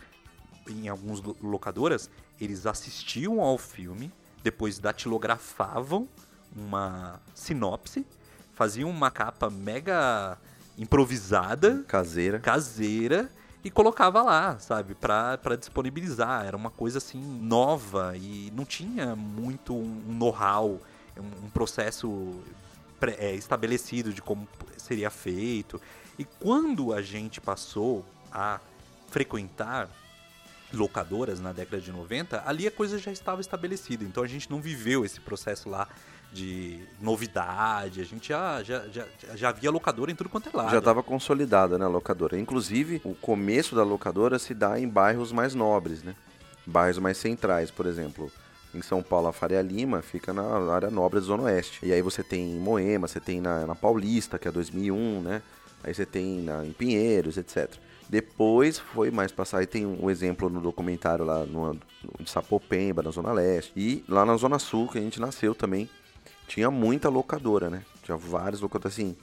em 0.69 0.87
algumas 0.87 1.21
locadoras, 1.41 2.09
eles 2.39 2.65
assistiam 2.65 3.41
ao 3.41 3.57
filme, 3.57 4.11
depois 4.43 4.79
datilografavam 4.79 6.07
uma 6.55 7.19
sinopse, 7.33 8.05
faziam 8.53 8.89
uma 8.89 9.09
capa 9.09 9.49
mega 9.49 10.37
improvisada, 10.77 11.83
caseira, 11.87 12.39
caseira 12.39 13.29
e 13.63 13.71
colocava 13.71 14.21
lá, 14.21 14.59
sabe, 14.59 14.95
para 14.95 15.55
disponibilizar. 15.57 16.45
Era 16.45 16.57
uma 16.57 16.69
coisa 16.69 16.97
assim 16.97 17.21
nova 17.21 18.15
e 18.15 18.51
não 18.55 18.65
tinha 18.65 19.15
muito 19.15 19.73
um 19.73 20.13
know-how, 20.13 20.79
um, 21.17 21.49
processo 21.49 22.41
é, 23.09 23.33
estabelecido 23.33 24.13
de 24.13 24.21
como 24.21 24.47
seria 24.77 25.09
feito. 25.09 25.81
E 26.17 26.23
quando 26.23 26.93
a 26.93 27.01
gente 27.01 27.41
passou 27.41 28.05
a 28.31 28.59
frequentar 29.09 29.89
locadoras 30.73 31.39
na 31.39 31.53
década 31.53 31.81
de 31.81 31.91
90, 31.91 32.43
ali 32.45 32.67
a 32.67 32.71
coisa 32.71 32.97
já 32.97 33.11
estava 33.11 33.41
estabelecida. 33.41 34.03
Então 34.03 34.23
a 34.23 34.27
gente 34.27 34.49
não 34.49 34.59
viveu 34.59 35.05
esse 35.05 35.19
processo 35.19 35.69
lá 35.69 35.87
de 36.31 36.79
novidade, 36.99 38.01
a 38.01 38.03
gente 38.03 38.29
já, 38.29 38.63
já, 38.63 38.87
já, 38.87 39.05
já 39.35 39.51
via 39.51 39.69
locadora 39.69 40.11
em 40.11 40.15
tudo 40.15 40.31
quanto 40.31 40.49
é 40.49 40.57
lado. 40.57 40.71
Já 40.71 40.79
estava 40.79 41.03
consolidada, 41.03 41.77
né, 41.77 41.85
a 41.85 41.87
locadora. 41.87 42.39
Inclusive, 42.39 42.99
o 43.03 43.13
começo 43.13 43.75
da 43.75 43.83
locadora 43.83 44.39
se 44.39 44.55
dá 44.55 44.79
em 44.79 44.89
bairros 44.89 45.31
mais 45.31 45.53
nobres, 45.53 46.01
né? 46.01 46.15
Bairros 46.65 46.97
mais 46.97 47.17
centrais, 47.17 47.69
por 47.69 47.85
exemplo. 47.85 48.31
Em 48.73 48.81
São 48.81 49.03
Paulo, 49.03 49.27
a 49.27 49.33
Faria 49.33 49.61
Lima 49.61 50.01
fica 50.01 50.33
na 50.33 50.43
área 50.73 50.89
nobre 50.89 51.19
da 51.19 51.25
Zona 51.25 51.43
Oeste. 51.43 51.85
E 51.85 51.93
aí 51.93 52.01
você 52.01 52.23
tem 52.23 52.55
em 52.55 52.59
Moema, 52.59 53.07
você 53.07 53.19
tem 53.19 53.39
na, 53.39 53.67
na 53.67 53.75
Paulista, 53.75 54.39
que 54.39 54.47
é 54.47 54.51
2001, 54.51 55.21
né? 55.21 55.41
Aí 55.83 55.93
você 55.93 56.05
tem 56.05 56.41
na, 56.41 56.65
em 56.65 56.71
Pinheiros, 56.71 57.37
etc. 57.37 57.69
Depois 58.09 58.79
foi 58.79 59.11
mais 59.11 59.31
passar, 59.31 59.61
e 59.61 59.67
tem 59.67 59.85
um 59.85 60.09
exemplo 60.09 60.49
no 60.49 60.59
documentário 60.59 61.23
lá 61.23 61.45
no, 61.45 61.77
de 62.19 62.29
Sapopemba, 62.29 63.03
na 63.03 63.11
Zona 63.11 63.31
Leste. 63.31 63.71
E 63.75 64.03
lá 64.07 64.25
na 64.25 64.35
Zona 64.37 64.59
Sul, 64.59 64.87
que 64.87 64.97
a 64.97 65.01
gente 65.01 65.19
nasceu 65.19 65.53
também, 65.53 65.89
tinha 66.47 66.71
muita 66.71 67.09
locadora, 67.09 67.69
né? 67.69 67.83
Tinha 68.03 68.17
vários 68.17 68.61
locadoras, 68.61 68.93
assim, 68.93 69.15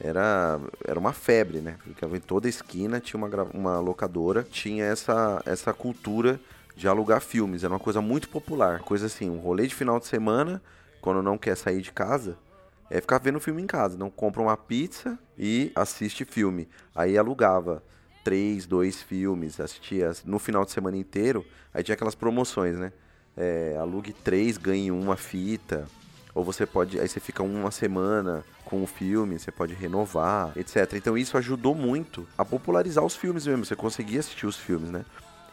era, 0.00 0.60
era 0.84 0.98
uma 0.98 1.12
febre, 1.12 1.60
né? 1.60 1.76
Ficava 1.84 2.16
em 2.16 2.20
toda 2.20 2.48
esquina, 2.48 3.00
tinha 3.00 3.18
uma, 3.18 3.28
uma 3.52 3.80
locadora, 3.80 4.42
tinha 4.42 4.84
essa, 4.84 5.42
essa 5.46 5.72
cultura 5.72 6.40
de 6.74 6.88
alugar 6.88 7.20
filmes, 7.20 7.64
era 7.64 7.72
uma 7.72 7.80
coisa 7.80 8.00
muito 8.00 8.28
popular. 8.28 8.80
Coisa 8.80 9.06
assim, 9.06 9.30
um 9.30 9.38
rolê 9.38 9.66
de 9.66 9.74
final 9.74 9.98
de 10.00 10.06
semana, 10.06 10.62
quando 11.00 11.22
não 11.22 11.38
quer 11.38 11.56
sair 11.56 11.80
de 11.80 11.92
casa, 11.92 12.36
é 12.90 13.00
ficar 13.00 13.18
vendo 13.18 13.40
filme 13.40 13.62
em 13.62 13.66
casa. 13.66 13.96
Não 13.96 14.10
compra 14.10 14.42
uma 14.42 14.56
pizza 14.56 15.18
e 15.38 15.70
assiste 15.74 16.24
filme. 16.24 16.68
Aí 16.94 17.16
alugava 17.16 17.82
três, 18.24 18.66
dois 18.66 19.02
filmes, 19.02 19.60
assistia 19.60 20.12
no 20.24 20.38
final 20.38 20.64
de 20.64 20.70
semana 20.70 20.96
inteiro, 20.96 21.44
aí 21.72 21.82
tinha 21.82 21.94
aquelas 21.94 22.14
promoções, 22.14 22.76
né? 22.76 22.92
É, 23.36 23.76
alugue 23.78 24.12
três, 24.12 24.56
ganhe 24.56 24.90
uma 24.90 25.16
fita. 25.16 25.86
Ou 26.34 26.42
você 26.42 26.66
pode. 26.66 26.98
Aí 26.98 27.06
você 27.08 27.20
fica 27.20 27.42
uma 27.42 27.70
semana 27.70 28.44
com 28.64 28.82
o 28.82 28.86
filme, 28.86 29.38
você 29.38 29.52
pode 29.52 29.74
renovar, 29.74 30.52
etc. 30.56 30.94
Então 30.94 31.16
isso 31.16 31.36
ajudou 31.36 31.74
muito 31.74 32.26
a 32.36 32.44
popularizar 32.44 33.04
os 33.04 33.14
filmes 33.14 33.46
mesmo. 33.46 33.64
Você 33.64 33.76
conseguia 33.76 34.20
assistir 34.20 34.46
os 34.46 34.56
filmes, 34.56 34.90
né? 34.90 35.04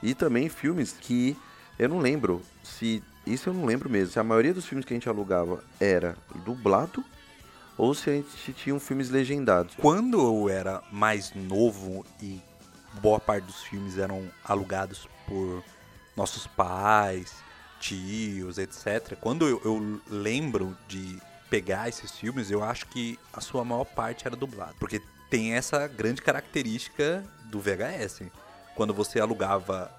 E 0.02 0.14
também 0.14 0.50
filmes 0.50 0.96
que 1.00 1.38
eu 1.78 1.90
não 1.90 2.00
lembro 2.00 2.42
se. 2.64 3.04
Isso 3.26 3.50
eu 3.50 3.54
não 3.54 3.66
lembro 3.66 3.90
mesmo. 3.90 4.14
Se 4.14 4.20
a 4.20 4.24
maioria 4.24 4.54
dos 4.54 4.66
filmes 4.66 4.86
que 4.86 4.94
a 4.94 4.96
gente 4.96 5.08
alugava 5.08 5.64
era 5.80 6.18
dublado 6.44 7.04
ou 7.78 7.94
se 7.94 8.10
a 8.10 8.14
gente 8.14 8.54
tinha 8.54 8.80
filmes 8.80 9.10
legendados. 9.10 9.76
Quando 9.76 10.20
eu 10.20 10.50
era 10.50 10.84
mais 10.92 11.34
novo 11.34 12.06
e 12.22 12.42
boa 13.02 13.20
parte 13.20 13.46
dos 13.46 13.64
filmes 13.64 13.98
eram 13.98 14.30
alugados 14.44 15.08
por 15.28 15.64
nossos 16.16 16.46
pais, 16.46 17.34
tios, 17.80 18.58
etc. 18.58 19.16
Quando 19.20 19.48
eu, 19.48 19.62
eu, 19.66 20.02
lembro 20.10 20.78
de 20.88 21.20
pegar 21.50 21.90
esses 21.90 22.12
filmes, 22.12 22.52
eu 22.52 22.64
acho 22.64 22.86
que 22.88 23.20
a 23.34 23.42
sua 23.42 23.66
maior 23.66 23.86
parte 23.86 24.28
era 24.28 24.36
dublado. 24.36 24.76
Porque 24.80 25.02
tem 25.30 25.54
essa 25.54 25.88
grande 25.88 26.22
característica 26.22 27.24
do 27.46 27.60
VHS. 27.60 28.24
Quando 28.76 28.94
você 28.94 29.20
alugava 29.20 29.92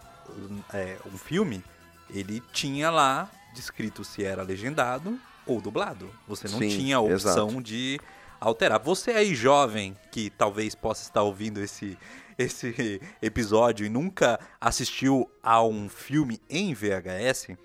é, 0.72 0.96
um 1.12 1.18
filme, 1.18 1.62
ele 2.10 2.42
tinha 2.52 2.90
lá 2.90 3.30
descrito 3.54 4.04
se 4.04 4.24
era 4.24 4.42
legendado 4.42 5.18
ou 5.46 5.60
dublado. 5.60 6.10
Você 6.26 6.48
não 6.48 6.58
Sim, 6.58 6.68
tinha 6.68 6.96
a 6.96 7.00
opção 7.00 7.48
exato. 7.48 7.62
de 7.62 8.00
alterar. 8.40 8.80
Você 8.80 9.12
aí, 9.12 9.34
jovem, 9.34 9.96
que 10.10 10.30
talvez 10.30 10.74
possa 10.74 11.02
estar 11.02 11.22
ouvindo 11.22 11.60
esse, 11.60 11.98
esse 12.38 13.00
episódio 13.20 13.86
e 13.86 13.88
nunca 13.88 14.38
assistiu 14.60 15.30
a 15.42 15.62
um 15.62 15.88
filme 15.88 16.40
em 16.48 16.74
VHS, 16.74 17.56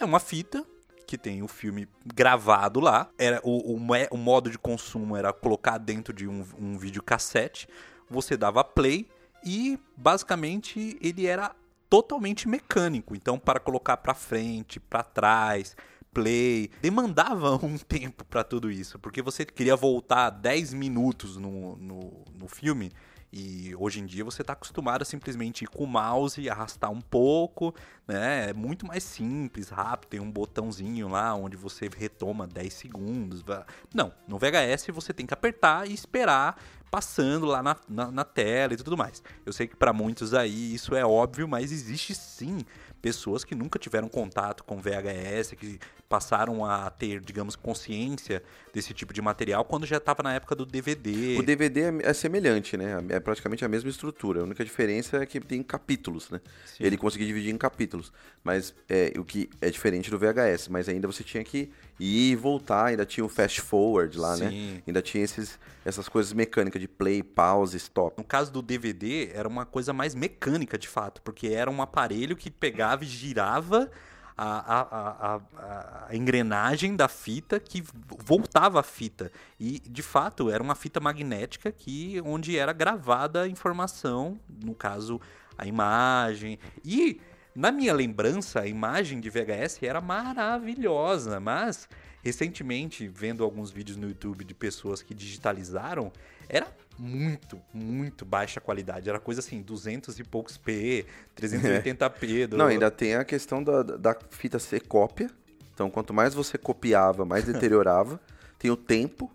é 0.00 0.04
uma 0.04 0.20
fita 0.20 0.64
que 1.06 1.18
tem 1.18 1.42
o 1.42 1.48
filme 1.48 1.86
gravado 2.04 2.80
lá. 2.80 3.08
Era 3.18 3.40
o, 3.44 3.74
o, 3.74 3.78
o 4.10 4.16
modo 4.16 4.50
de 4.50 4.58
consumo 4.58 5.16
era 5.16 5.32
colocar 5.32 5.78
dentro 5.78 6.12
de 6.12 6.26
um, 6.26 6.44
um 6.58 6.78
videocassete. 6.78 7.68
Você 8.10 8.36
dava 8.36 8.64
play 8.64 9.06
e 9.44 9.78
basicamente 9.96 10.96
ele 11.00 11.26
era 11.26 11.54
totalmente 11.88 12.48
mecânico. 12.48 13.14
Então, 13.14 13.38
para 13.38 13.60
colocar 13.60 13.96
para 13.98 14.14
frente, 14.14 14.80
para 14.80 15.02
trás, 15.02 15.76
play, 16.12 16.70
demandava 16.80 17.54
um 17.64 17.76
tempo 17.76 18.24
para 18.24 18.42
tudo 18.44 18.70
isso, 18.70 18.98
porque 18.98 19.20
você 19.20 19.44
queria 19.44 19.76
voltar 19.76 20.30
10 20.30 20.72
minutos 20.72 21.36
no, 21.36 21.76
no, 21.76 22.24
no 22.38 22.48
filme 22.48 22.90
e 23.36 23.74
hoje 23.74 23.98
em 23.98 24.06
dia 24.06 24.24
você 24.24 24.42
está 24.42 24.52
acostumado 24.52 25.02
a 25.02 25.04
simplesmente 25.04 25.64
ir 25.64 25.66
com 25.66 25.82
o 25.82 25.88
mouse 25.88 26.40
e 26.40 26.48
arrastar 26.48 26.92
um 26.92 27.00
pouco, 27.00 27.74
né? 28.06 28.50
É 28.50 28.52
muito 28.52 28.86
mais 28.86 29.02
simples, 29.02 29.70
rápido, 29.70 30.10
tem 30.10 30.20
um 30.20 30.30
botãozinho 30.30 31.08
lá 31.08 31.34
onde 31.34 31.56
você 31.56 31.90
retoma 31.92 32.46
10 32.46 32.72
segundos. 32.72 33.44
Não, 33.92 34.14
no 34.28 34.38
VHS 34.38 34.86
você 34.92 35.12
tem 35.12 35.26
que 35.26 35.34
apertar 35.34 35.88
e 35.88 35.92
esperar 35.92 36.56
passando 36.94 37.44
lá 37.44 37.60
na, 37.60 37.76
na, 37.88 38.08
na 38.08 38.24
tela 38.24 38.72
e 38.72 38.76
tudo 38.76 38.96
mais. 38.96 39.20
Eu 39.44 39.52
sei 39.52 39.66
que 39.66 39.74
para 39.74 39.92
muitos 39.92 40.32
aí 40.32 40.74
isso 40.74 40.94
é 40.94 41.04
óbvio, 41.04 41.48
mas 41.48 41.72
existe 41.72 42.14
sim 42.14 42.60
pessoas 43.02 43.42
que 43.42 43.52
nunca 43.52 43.80
tiveram 43.80 44.08
contato 44.08 44.62
com 44.62 44.80
VHS, 44.80 45.54
que 45.58 45.80
passaram 46.08 46.64
a 46.64 46.90
ter, 46.90 47.20
digamos, 47.20 47.56
consciência 47.56 48.42
desse 48.72 48.92
tipo 48.92 49.12
de 49.12 49.22
material 49.22 49.64
quando 49.64 49.86
já 49.86 49.96
estava 49.96 50.22
na 50.22 50.34
época 50.34 50.54
do 50.54 50.66
DVD. 50.66 51.36
O 51.38 51.42
DVD 51.42 51.82
é, 51.82 52.10
é, 52.10 52.12
semelhante, 52.12 52.76
né? 52.76 52.96
É 53.08 53.20
praticamente 53.20 53.64
a 53.64 53.68
mesma 53.68 53.90
estrutura. 53.90 54.40
A 54.40 54.44
única 54.44 54.64
diferença 54.64 55.18
é 55.18 55.26
que 55.26 55.40
tem 55.40 55.62
capítulos, 55.62 56.30
né? 56.30 56.40
Sim. 56.66 56.84
Ele 56.84 56.96
conseguia 56.96 57.26
dividir 57.26 57.52
em 57.52 57.58
capítulos. 57.58 58.12
Mas 58.42 58.74
é, 58.88 59.12
o 59.18 59.24
que 59.24 59.48
é 59.60 59.70
diferente 59.70 60.10
do 60.10 60.18
VHS. 60.18 60.68
Mas 60.68 60.88
ainda 60.88 61.06
você 61.06 61.24
tinha 61.24 61.42
que 61.42 61.70
ir 61.98 62.32
e 62.32 62.36
voltar, 62.36 62.86
ainda 62.86 63.06
tinha 63.06 63.24
o 63.24 63.28
fast 63.28 63.60
forward 63.60 64.18
lá, 64.18 64.36
né? 64.36 64.50
Sim. 64.50 64.72
né? 64.72 64.82
Ainda 64.86 65.02
tinha 65.02 65.24
esses, 65.24 65.58
essas 65.84 66.08
coisas 66.08 66.32
mecânicas 66.32 66.80
de 66.80 66.88
play, 66.88 67.22
pause, 67.22 67.76
stop. 67.76 68.16
No 68.18 68.24
caso 68.24 68.52
do 68.52 68.60
DVD, 68.60 69.30
era 69.32 69.48
uma 69.48 69.64
coisa 69.64 69.92
mais 69.92 70.14
mecânica, 70.14 70.76
de 70.76 70.88
fato, 70.88 71.22
porque 71.22 71.48
era 71.48 71.70
um 71.70 71.80
aparelho 71.80 72.36
que 72.36 72.50
pegava 72.50 73.04
e 73.04 73.06
girava 73.06 73.90
a, 74.36 74.74
a, 74.74 75.34
a, 75.34 76.06
a, 76.08 76.16
engrenagem 76.16 76.96
da 76.96 77.08
fita 77.08 77.60
que 77.60 77.82
voltava 78.24 78.80
a 78.80 78.82
fita. 78.82 79.30
E, 79.58 79.78
de 79.80 80.02
fato, 80.02 80.50
era 80.50 80.62
uma 80.62 80.74
fita 80.74 81.00
magnética 81.00 81.70
que 81.70 82.20
onde 82.24 82.58
era 82.58 82.72
gravada 82.72 83.42
a 83.42 83.48
informação, 83.48 84.38
no 84.62 84.74
caso, 84.74 85.20
a 85.56 85.66
imagem. 85.66 86.58
E, 86.84 87.20
na 87.54 87.70
minha 87.70 87.94
lembrança, 87.94 88.60
a 88.60 88.66
imagem 88.66 89.20
de 89.20 89.30
VHS 89.30 89.82
era 89.82 90.00
maravilhosa, 90.00 91.38
mas 91.38 91.88
recentemente, 92.22 93.06
vendo 93.06 93.44
alguns 93.44 93.70
vídeos 93.70 93.96
no 93.96 94.08
YouTube 94.08 94.44
de 94.44 94.54
pessoas 94.54 95.02
que 95.02 95.14
digitalizaram, 95.14 96.10
era 96.48 96.66
muito, 96.98 97.60
muito 97.72 98.24
baixa 98.24 98.60
qualidade. 98.60 99.08
Era 99.08 99.18
coisa 99.18 99.40
assim, 99.40 99.62
200 99.62 100.18
e 100.18 100.24
poucos 100.24 100.56
P, 100.56 101.06
380p. 101.36 102.46
Do... 102.46 102.56
Não, 102.56 102.66
ainda 102.66 102.90
tem 102.90 103.14
a 103.14 103.24
questão 103.24 103.62
da, 103.62 103.82
da 103.82 104.16
fita 104.30 104.58
ser 104.58 104.86
cópia. 104.86 105.30
Então, 105.72 105.90
quanto 105.90 106.14
mais 106.14 106.34
você 106.34 106.56
copiava, 106.56 107.24
mais 107.24 107.44
deteriorava. 107.46 108.20
tem 108.58 108.70
o 108.70 108.76
tempo, 108.76 109.30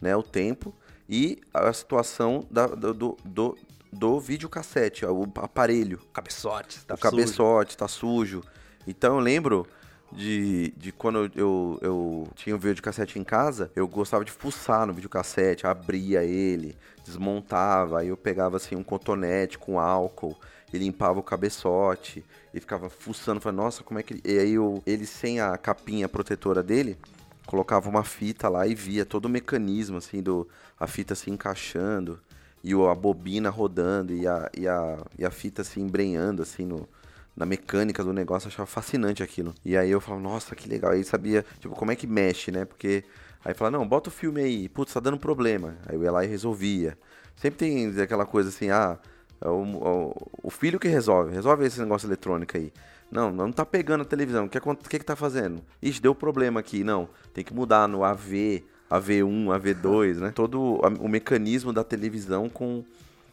né? 0.00 0.14
O 0.16 0.22
tempo. 0.22 0.74
E 1.08 1.40
a 1.52 1.72
situação 1.72 2.46
da, 2.50 2.66
do, 2.66 2.92
do, 2.92 3.16
do, 3.24 3.58
do 3.92 4.20
videocassete, 4.20 5.04
o 5.06 5.24
aparelho. 5.36 6.00
O 6.02 6.12
cabeçote, 6.12 6.84
tá 6.84 6.94
o 6.94 6.96
sujo. 6.96 7.10
cabeçote, 7.10 7.76
tá 7.76 7.88
sujo. 7.88 8.42
Então 8.86 9.16
eu 9.16 9.20
lembro 9.20 9.66
de, 10.12 10.72
de 10.76 10.92
quando 10.92 11.30
eu, 11.34 11.78
eu 11.82 12.28
tinha 12.34 12.54
o 12.54 12.58
videocassete 12.58 13.18
em 13.18 13.24
casa, 13.24 13.70
eu 13.74 13.86
gostava 13.88 14.24
de 14.24 14.30
fuçar 14.30 14.86
no 14.86 14.92
videocassete, 14.92 15.66
abria 15.66 16.22
ele, 16.24 16.76
desmontava, 17.04 18.00
aí 18.00 18.08
eu 18.08 18.16
pegava 18.16 18.56
assim 18.56 18.76
um 18.76 18.82
cotonete 18.82 19.58
com 19.58 19.78
álcool 19.78 20.36
e 20.72 20.78
limpava 20.78 21.18
o 21.18 21.22
cabeçote 21.22 22.24
e 22.52 22.60
ficava 22.60 22.88
fuçando, 22.88 23.40
falando, 23.40 23.58
nossa, 23.58 23.82
como 23.82 24.00
é 24.00 24.02
que. 24.02 24.20
E 24.24 24.38
aí 24.38 24.54
eu, 24.54 24.82
ele 24.86 25.06
sem 25.06 25.40
a 25.40 25.56
capinha 25.56 26.08
protetora 26.08 26.62
dele, 26.62 26.98
colocava 27.46 27.88
uma 27.88 28.04
fita 28.04 28.48
lá 28.48 28.66
e 28.66 28.74
via 28.74 29.04
todo 29.04 29.26
o 29.26 29.30
mecanismo, 29.30 29.98
assim, 29.98 30.22
do 30.22 30.48
a 30.78 30.86
fita 30.86 31.14
se 31.14 31.30
encaixando 31.30 32.20
e 32.62 32.72
a 32.74 32.94
bobina 32.94 33.48
rodando 33.48 34.12
e 34.12 34.26
a, 34.26 34.50
e 34.56 34.66
a, 34.66 34.98
e 35.18 35.24
a 35.24 35.30
fita 35.30 35.62
se 35.62 35.80
embrenhando, 35.80 36.42
assim, 36.42 36.64
no, 36.64 36.88
na 37.36 37.44
mecânica 37.44 38.02
do 38.02 38.12
negócio, 38.12 38.46
eu 38.46 38.50
achava 38.50 38.66
fascinante 38.66 39.22
aquilo. 39.22 39.54
E 39.64 39.76
aí 39.76 39.90
eu 39.90 40.00
falava, 40.00 40.22
nossa, 40.22 40.56
que 40.56 40.68
legal. 40.68 40.92
Aí 40.92 41.04
sabia, 41.04 41.44
tipo, 41.60 41.74
como 41.74 41.92
é 41.92 41.96
que 41.96 42.06
mexe, 42.06 42.50
né? 42.50 42.64
Porque 42.64 43.04
aí 43.44 43.52
falava, 43.52 43.76
não, 43.76 43.86
bota 43.86 44.08
o 44.08 44.12
filme 44.12 44.40
aí, 44.40 44.68
putz, 44.68 44.94
tá 44.94 45.00
dando 45.00 45.18
problema. 45.18 45.76
Aí 45.86 45.94
eu 45.94 46.02
ia 46.02 46.10
lá 46.10 46.24
e 46.24 46.28
resolvia. 46.28 46.96
Sempre 47.36 47.58
tem 47.58 48.00
aquela 48.00 48.24
coisa 48.24 48.48
assim, 48.48 48.70
ah, 48.70 48.98
é 49.40 49.48
o, 49.48 49.62
o, 49.62 50.30
o 50.44 50.50
filho 50.50 50.80
que 50.80 50.88
resolve, 50.88 51.34
resolve 51.34 51.66
esse 51.66 51.78
negócio 51.80 52.06
eletrônico 52.06 52.56
aí. 52.56 52.72
Não, 53.10 53.30
não 53.30 53.52
tá 53.52 53.64
pegando 53.64 54.02
a 54.02 54.04
televisão. 54.04 54.46
O 54.46 54.48
que, 54.48 54.58
que, 54.88 54.98
que 54.98 55.04
tá 55.04 55.14
fazendo? 55.14 55.62
Ixi, 55.82 56.00
deu 56.00 56.14
problema 56.14 56.60
aqui. 56.60 56.82
Não, 56.82 57.08
tem 57.34 57.44
que 57.44 57.54
mudar 57.54 57.86
no 57.86 58.02
AV, 58.02 58.64
AV1, 58.90 59.46
AV2, 59.46 60.16
né? 60.16 60.32
Todo 60.34 60.80
o 60.80 61.08
mecanismo 61.08 61.72
da 61.72 61.84
televisão 61.84 62.48
com 62.48 62.82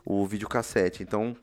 o 0.06 0.28
videocassete. 0.28 1.02
Então, 1.02 1.36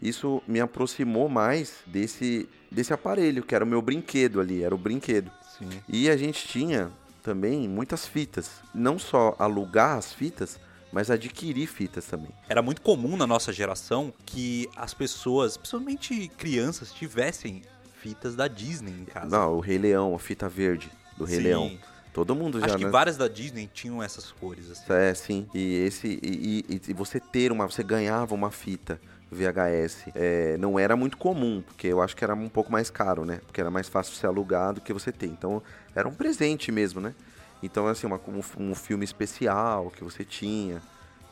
isso 0.00 0.42
me 0.46 0.60
aproximou 0.60 1.28
mais 1.28 1.76
desse, 1.86 2.48
desse 2.70 2.92
aparelho, 2.92 3.42
que 3.42 3.54
era 3.54 3.64
o 3.64 3.68
meu 3.68 3.82
brinquedo 3.82 4.40
ali, 4.40 4.62
era 4.62 4.74
o 4.74 4.78
brinquedo. 4.78 5.30
Sim. 5.58 5.68
E 5.88 6.08
a 6.08 6.16
gente 6.16 6.46
tinha 6.46 6.90
também 7.22 7.68
muitas 7.68 8.06
fitas. 8.06 8.62
Não 8.74 8.98
só 8.98 9.34
alugar 9.38 9.98
as 9.98 10.12
fitas, 10.12 10.58
mas 10.92 11.10
adquirir 11.10 11.66
fitas 11.66 12.06
também. 12.06 12.30
Era 12.48 12.62
muito 12.62 12.80
comum 12.80 13.16
na 13.16 13.26
nossa 13.26 13.52
geração 13.52 14.12
que 14.24 14.68
as 14.76 14.94
pessoas, 14.94 15.56
principalmente 15.56 16.28
crianças, 16.38 16.92
tivessem 16.92 17.62
fitas 18.00 18.34
da 18.34 18.48
Disney 18.48 18.92
em 18.92 19.04
casa. 19.04 19.26
Não, 19.26 19.56
o 19.56 19.60
Rei 19.60 19.78
Leão, 19.78 20.14
a 20.14 20.18
fita 20.18 20.48
verde 20.48 20.90
do 21.16 21.24
Rei 21.24 21.38
sim. 21.38 21.42
Leão. 21.44 21.78
Todo 22.12 22.34
mundo 22.34 22.58
já. 22.58 22.66
Acho 22.66 22.78
que 22.78 22.84
né? 22.84 22.90
várias 22.90 23.16
da 23.16 23.28
Disney 23.28 23.68
tinham 23.72 24.02
essas 24.02 24.32
cores. 24.32 24.70
Assim. 24.70 24.92
É, 24.92 25.14
sim. 25.14 25.46
E 25.54 25.74
esse. 25.76 26.18
E, 26.22 26.64
e, 26.68 26.80
e, 26.88 26.92
você 26.92 27.20
ter 27.20 27.52
uma. 27.52 27.66
Você 27.66 27.82
ganhava 27.82 28.34
uma 28.34 28.50
fita 28.50 29.00
VHS 29.30 30.06
é, 30.14 30.56
não 30.58 30.78
era 30.78 30.96
muito 30.96 31.16
comum, 31.16 31.62
porque 31.62 31.86
eu 31.86 32.00
acho 32.00 32.16
que 32.16 32.24
era 32.24 32.34
um 32.34 32.48
pouco 32.48 32.72
mais 32.72 32.90
caro, 32.90 33.24
né? 33.24 33.40
Porque 33.46 33.60
era 33.60 33.70
mais 33.70 33.88
fácil 33.88 34.14
ser 34.14 34.26
alugado 34.26 34.80
do 34.80 34.80
que 34.80 34.92
você 34.92 35.12
ter. 35.12 35.26
Então 35.26 35.62
era 35.94 36.08
um 36.08 36.14
presente 36.14 36.72
mesmo, 36.72 37.00
né? 37.00 37.14
Então, 37.62 37.86
assim, 37.86 38.06
uma, 38.06 38.20
um, 38.28 38.70
um 38.70 38.74
filme 38.74 39.04
especial 39.04 39.90
que 39.90 40.04
você 40.04 40.24
tinha 40.24 40.80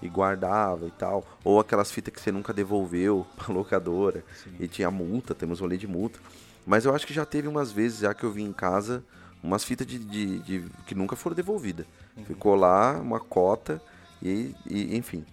e 0.03 0.09
guardava 0.09 0.87
e 0.87 0.91
tal. 0.91 1.25
Ou 1.45 1.61
aquelas 1.61 1.91
fitas 1.91 2.13
que 2.13 2.21
você 2.21 2.33
nunca 2.33 2.53
devolveu 2.53 3.27
pra 3.37 3.55
locadora. 3.55 4.25
Sim. 4.43 4.55
E 4.61 4.69
tinha 4.69 4.91
multa, 4.91 5.35
temos 5.35 5.61
rolê 5.61 5.77
de 5.77 5.87
multa. 5.87 6.19
Mas 6.67 6.85
eu 6.85 6.95
acho 6.95 7.07
que 7.07 7.15
já 7.15 7.25
teve 7.25 7.49
umas 7.49 7.71
vezes 7.71 8.01
já 8.01 8.13
que 8.13 8.25
eu 8.25 8.33
vim 8.33 8.45
em 8.45 8.53
casa 8.53 9.05
umas 9.43 9.63
fitas 9.63 9.87
de, 9.87 9.99
de, 9.99 10.39
de 10.41 10.65
que 10.87 10.95
nunca 10.95 11.15
foram 11.15 11.37
devolvidas. 11.37 11.87
Uhum. 12.17 12.25
Ficou 12.25 12.57
lá 12.57 12.99
uma 12.99 13.21
cota 13.21 13.81
e, 14.21 14.55
e, 14.67 14.97
enfim. 14.97 15.25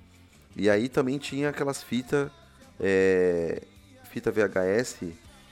E 0.55 0.69
aí 0.69 0.87
também 0.87 1.17
tinha 1.17 1.49
aquelas 1.49 1.81
fitas 1.81 2.31
é, 2.85 3.63
fita 4.11 4.29
VHS, 4.29 4.99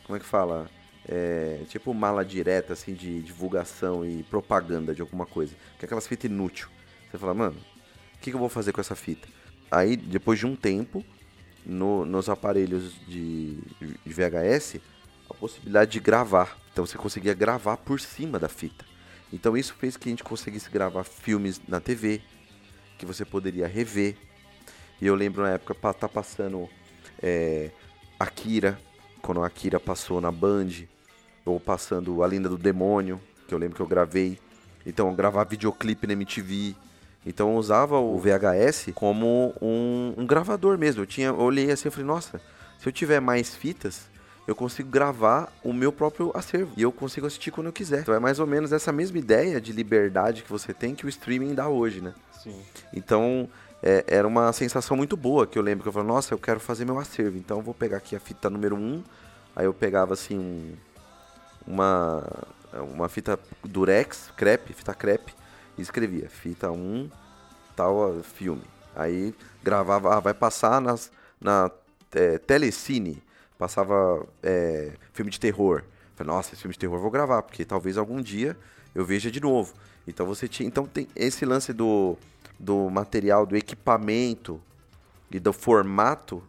como 0.04 0.17
é 0.17 0.20
que 0.20 0.26
fala? 0.26 0.70
É, 1.08 1.63
tipo 1.70 1.94
mala 1.94 2.24
direta, 2.26 2.74
assim, 2.74 2.94
de 2.94 3.22
divulgação 3.22 4.06
e 4.06 4.24
propaganda 4.24 4.94
de 4.94 5.02
alguma 5.02 5.26
coisa. 5.26 5.56
Que 5.80 5.86
é 5.86 5.88
aquelas 5.88 6.06
fitas 6.06 6.30
inútil. 6.30 6.67
Você 7.10 7.17
fala, 7.17 7.34
mano, 7.34 7.58
o 8.15 8.20
que, 8.20 8.30
que, 8.30 8.36
eu 8.36 8.39
vou 8.39 8.50
fazer 8.50 8.74
com 8.74 8.82
essa 8.82 8.96
fita? 8.96 9.28
Aí, 9.72 9.96
depois 9.96 10.38
de 10.38 10.46
um 10.46 10.56
tempo, 10.56 11.04
no, 11.65 12.06
nos 12.06 12.28
aparelhos 12.28 12.94
de, 13.08 13.58
de 13.80 14.13
VHS, 14.13 14.82
a 15.30 15.34
possibilidade 15.34 15.91
de 15.91 16.00
gravar. 16.02 16.58
Então 16.72 16.86
você 16.86 16.98
conseguia 16.98 17.34
gravar 17.34 17.78
por 17.78 18.00
cima 18.00 18.38
da 18.38 18.50
fita. 18.50 18.86
Então 19.32 19.56
isso 19.56 19.74
fez 19.76 19.96
que 19.96 20.10
a 20.10 20.12
gente 20.12 20.24
conseguisse 20.24 20.70
gravar 20.70 21.04
filmes 21.04 21.62
na 21.67 21.80
TV, 21.80 22.22
que 22.98 23.06
você 23.06 23.24
poderia 23.24 23.67
rever. 23.67 24.17
E 25.02 25.08
eu 25.08 25.15
lembro 25.15 25.44
na 25.44 25.52
época 25.52 25.94
tá 25.94 26.08
passando 26.08 26.70
é, 27.21 27.71
Akira, 28.19 28.79
quando 29.21 29.43
a 29.43 29.47
Akira 29.47 29.79
passou 29.79 30.19
na 30.19 30.31
Band, 30.31 30.69
ou 31.45 31.60
passando 31.60 32.23
A 32.23 32.27
Linda 32.27 32.49
do 32.49 32.57
Demônio, 32.57 33.19
que 33.47 33.53
eu 33.53 33.57
lembro 33.57 33.75
que 33.75 33.81
eu 33.81 33.88
gravei. 33.88 34.39
Então 34.86 35.10
eu 35.10 35.15
gravava 35.15 35.49
videoclipe 35.49 36.07
na 36.07 36.13
MTV. 36.13 36.75
Então 37.25 37.51
eu 37.51 37.55
usava 37.55 37.99
o 37.99 38.17
VHS 38.17 38.89
como 38.95 39.53
um, 39.62 40.13
um 40.17 40.25
gravador 40.25 40.77
mesmo. 40.77 41.01
Eu, 41.01 41.05
tinha, 41.05 41.27
eu 41.27 41.39
olhei 41.39 41.71
assim 41.71 41.88
e 41.88 41.91
falei, 41.91 42.05
nossa, 42.05 42.41
se 42.79 42.88
eu 42.88 42.91
tiver 42.91 43.19
mais 43.19 43.53
fitas, 43.55 44.10
eu 44.47 44.55
consigo 44.55 44.89
gravar 44.89 45.51
o 45.63 45.71
meu 45.71 45.91
próprio 45.91 46.31
acervo. 46.34 46.73
E 46.75 46.81
eu 46.81 46.91
consigo 46.91 47.27
assistir 47.27 47.51
quando 47.51 47.67
eu 47.67 47.73
quiser. 47.73 48.01
Então 48.01 48.15
é 48.15 48.19
mais 48.19 48.39
ou 48.39 48.47
menos 48.47 48.71
essa 48.71 48.91
mesma 48.91 49.17
ideia 49.17 49.62
de 49.62 49.71
liberdade 49.71 50.43
que 50.43 50.49
você 50.49 50.73
tem 50.73 50.95
que 50.95 51.05
o 51.05 51.10
streaming 51.10 51.53
dá 51.53 51.67
hoje, 51.69 52.01
né? 52.01 52.13
Sim. 52.41 52.60
Então 52.91 53.47
é, 53.84 54.04
era 54.08 54.28
uma 54.28 54.54
sensação 54.54 54.96
muito 54.96 55.17
boa, 55.17 55.48
que 55.48 55.58
eu 55.58 55.63
lembro 55.63 55.84
que 55.84 55.89
eu 55.89 55.94
falei, 55.94 56.08
nossa, 56.08 56.34
eu 56.34 56.38
quero 56.38 56.60
fazer 56.60 56.86
meu 56.86 57.00
acervo, 57.00 57.38
então 57.38 57.58
eu 57.58 57.63
vou 57.63 57.74
pegar 57.74 57.98
aqui 57.98 58.15
a 58.15 58.20
fita 58.20 58.50
número 58.50 58.76
1, 58.76 58.80
um, 58.80 59.04
aí 59.56 59.65
eu 59.65 59.74
pegava 59.74 60.13
assim 60.13 60.38
um, 60.38 60.76
uma, 61.65 62.24
uma 62.94 63.10
fita 63.10 63.39
durex, 63.63 64.32
crepe, 64.38 64.74
fita 64.74 64.94
crepe, 64.94 65.34
e 65.78 65.82
escrevia 65.82 66.30
fita 66.30 66.70
1, 66.72 66.76
um, 66.76 67.10
tal 67.76 68.22
filme. 68.24 68.63
Aí 68.96 69.34
gravava, 69.63 70.15
ah, 70.15 70.20
vai 70.20 70.34
passar 70.34 70.80
nas, 70.80 71.12
na 71.39 71.72
é, 72.13 72.38
Telecine, 72.38 73.22
passava 73.58 74.26
é, 74.44 74.91
filme 75.13 75.32
de 75.32 75.39
terror. 75.39 75.84
Falei, 76.15 76.34
nossa, 76.34 76.54
esse 76.54 76.62
filme 76.62 76.74
de 76.74 76.80
terror 76.80 76.98
eu 76.98 77.02
vou 77.02 77.12
gravar, 77.12 77.41
porque 77.41 77.65
talvez 77.65 77.98
algum 77.98 78.22
dia 78.22 78.56
eu 78.94 79.06
veja 79.06 79.32
de 79.32 79.39
novo. 79.39 79.74
Então 80.08 80.26
você 80.26 80.48
tinha. 80.48 80.67
Então 80.67 80.86
tem 80.86 81.08
esse 81.15 81.46
lance 81.46 81.72
do, 81.72 82.17
do 82.62 82.89
material, 82.89 83.45
do 83.45 83.58
equipamento 83.58 84.62
e 85.32 85.39
do 85.39 85.52
formato 85.52 86.43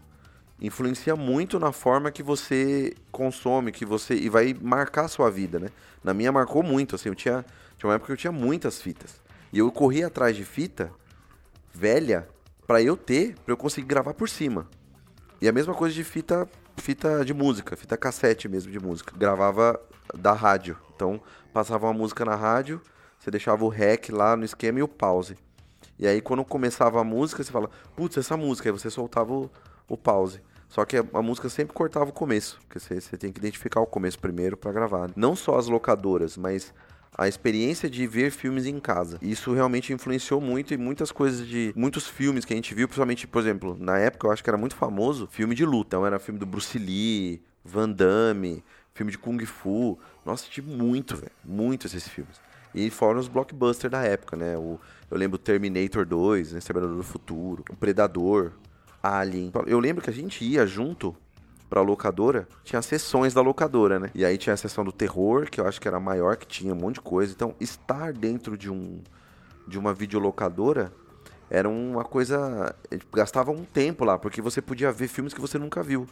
influencia 0.61 1.17
muito 1.17 1.59
na 1.59 1.73
forma 1.73 2.13
que 2.13 2.23
você 2.23 2.95
consome, 3.11 3.73
que 3.73 3.85
você 3.85 4.15
e 4.15 4.29
vai 4.29 4.55
marcar 4.55 5.07
a 5.07 5.09
sua 5.09 5.29
vida, 5.29 5.59
né? 5.59 5.69
Na 6.05 6.15
minha 6.15 6.31
marcou 6.31 6.63
muito, 6.63 6.95
assim, 6.95 7.09
eu 7.09 7.15
tinha, 7.17 7.45
tinha 7.77 7.89
uma 7.89 7.97
época 7.97 8.07
que 8.07 8.13
eu 8.13 8.17
tinha 8.17 8.33
muitas 8.33 8.81
fitas. 8.81 9.21
E 9.53 9.59
eu 9.59 9.73
corria 9.73 10.07
atrás 10.07 10.37
de 10.37 10.45
fita 10.45 10.93
velha 11.75 12.29
para 12.67 12.81
eu 12.81 12.97
ter, 12.97 13.35
para 13.45 13.53
eu 13.53 13.57
conseguir 13.57 13.89
gravar 13.89 14.15
por 14.15 14.29
cima. 14.29 14.69
E 15.41 15.49
a 15.49 15.53
mesma 15.53 15.75
coisa 15.75 15.95
de 15.95 16.05
fita, 16.05 16.49
fita 16.77 17.25
de 17.25 17.35
música, 17.35 17.75
fita 17.75 17.97
cassete 17.97 18.49
mesmo 18.49 18.71
de 18.71 18.79
música. 18.79 19.13
Gravava 19.17 19.81
da 20.15 20.33
rádio. 20.33 20.77
Então, 20.95 21.21
passava 21.53 21.87
uma 21.87 21.93
música 21.93 22.25
na 22.25 22.37
rádio, 22.37 22.81
você 23.19 23.31
deixava 23.31 23.65
o 23.65 23.69
rec 23.69 24.11
lá 24.11 24.37
no 24.37 24.45
esquema 24.45 24.79
e 24.79 24.83
o 24.83 24.89
pause. 24.89 25.37
E 26.03 26.07
aí 26.09 26.21
quando 26.21 26.45
começava 26.45 27.01
a 27.01 27.05
música, 27.05 27.45
você 27.45 27.53
fala, 27.53 27.71
putz, 27.95 28.17
essa 28.17 28.37
música, 28.37 28.69
aí 28.69 28.73
você 28.73 28.91
soltava 28.91 29.33
o, 29.33 29.49
o 29.89 29.97
pause. 29.97 30.41
Só 30.69 30.85
que 30.85 30.97
a, 30.97 31.05
a, 31.15 31.23
música 31.23 31.49
sempre 31.49 31.73
cortava 31.73 32.11
o 32.11 32.13
começo, 32.13 32.59
porque 32.63 32.81
você, 32.81 33.01
você 33.01 33.17
tem 33.17 33.31
que 33.31 33.39
identificar 33.39 33.81
o 33.81 33.87
começo 33.87 34.19
primeiro 34.19 34.57
para 34.57 34.73
gravar. 34.73 35.13
Não 35.15 35.37
só 35.37 35.57
as 35.57 35.69
locadoras, 35.69 36.37
mas 36.37 36.75
a 37.17 37.29
experiência 37.29 37.89
de 37.89 38.05
ver 38.09 38.33
filmes 38.33 38.67
em 38.67 38.81
casa. 38.81 39.17
Isso 39.23 39.55
realmente 39.55 39.93
influenciou 39.93 40.41
muito 40.41 40.75
e 40.75 40.77
muitas 40.77 41.13
coisas 41.13 41.47
de 41.47 41.73
muitos 41.77 42.09
filmes 42.09 42.45
que 42.45 42.53
a 42.53 42.57
gente 42.57 42.75
viu, 42.75 42.89
principalmente, 42.89 43.29
por 43.29 43.41
exemplo, 43.41 43.77
na 43.79 43.97
época 43.97 44.27
eu 44.27 44.33
acho 44.33 44.43
que 44.43 44.51
era 44.51 44.59
muito 44.59 44.75
famoso 44.75 45.29
filme 45.29 45.55
de 45.55 45.65
luta. 45.65 45.91
Então 45.91 46.05
era 46.05 46.19
filme 46.19 46.41
do 46.41 46.47
Bruce 46.47 46.77
Lee, 46.81 47.41
Van 47.65 47.89
Damme, 47.89 48.65
filme 48.93 49.13
de 49.13 49.19
Kung 49.19 49.39
Fu. 49.47 49.97
Nossa, 50.27 50.43
assisti 50.43 50.63
muito, 50.63 51.15
velho, 51.15 51.31
muitos 51.45 51.95
esses 51.95 52.09
filmes. 52.09 52.41
E 52.75 52.91
foram 52.91 53.21
os 53.21 53.29
blockbusters 53.29 53.91
da 53.91 54.03
época, 54.03 54.37
né? 54.37 54.57
O, 54.57 54.81
eu 55.13 55.19
lembro 55.19 55.37
Terminator 55.37 56.07
2, 56.07 56.53
né? 56.53 56.59
Exterminador 56.59 56.97
do 56.97 57.03
Futuro, 57.03 57.63
o 57.69 57.77
Predador, 57.77 58.53
Alien. 59.03 59.53
Eu 59.67 59.79
lembro 59.79 60.03
que 60.03 60.09
a 60.09 60.13
gente 60.13 60.43
ia 60.43 60.67
junto 60.67 61.15
pra 61.69 61.83
locadora, 61.83 62.49
tinha 62.65 62.81
sessões 62.81 63.35
da 63.35 63.43
locadora, 63.43 64.01
né? 64.01 64.11
E 64.15 64.25
aí 64.25 64.39
tinha 64.39 64.55
a 64.55 64.57
sessão 64.57 64.83
do 64.83 64.91
terror, 64.91 65.51
que 65.51 65.61
eu 65.61 65.69
acho 65.69 65.79
que 65.79 65.87
era 65.87 66.01
maior, 66.01 66.39
que 66.39 66.47
tinha 66.47 66.73
um 66.73 66.77
monte 66.77 66.95
de 66.95 67.03
coisa. 67.03 67.31
Então, 67.31 67.55
estar 67.61 68.15
dentro 68.15 68.57
de 68.57 68.71
um 68.71 69.03
de 69.69 69.79
uma 69.79 69.93
videolocadora 69.93 70.91
era 71.51 71.69
uma 71.69 72.05
coisa. 72.05 72.75
Gastava 73.13 73.51
um 73.51 73.65
tempo 73.65 74.07
lá, 74.07 74.19
porque 74.19 74.41
você 74.41 74.63
podia 74.63 74.91
ver 74.91 75.09
filmes 75.09 75.35
que 75.35 75.41
você 75.43 75.59
nunca 75.59 75.83
viu. 75.83 76.07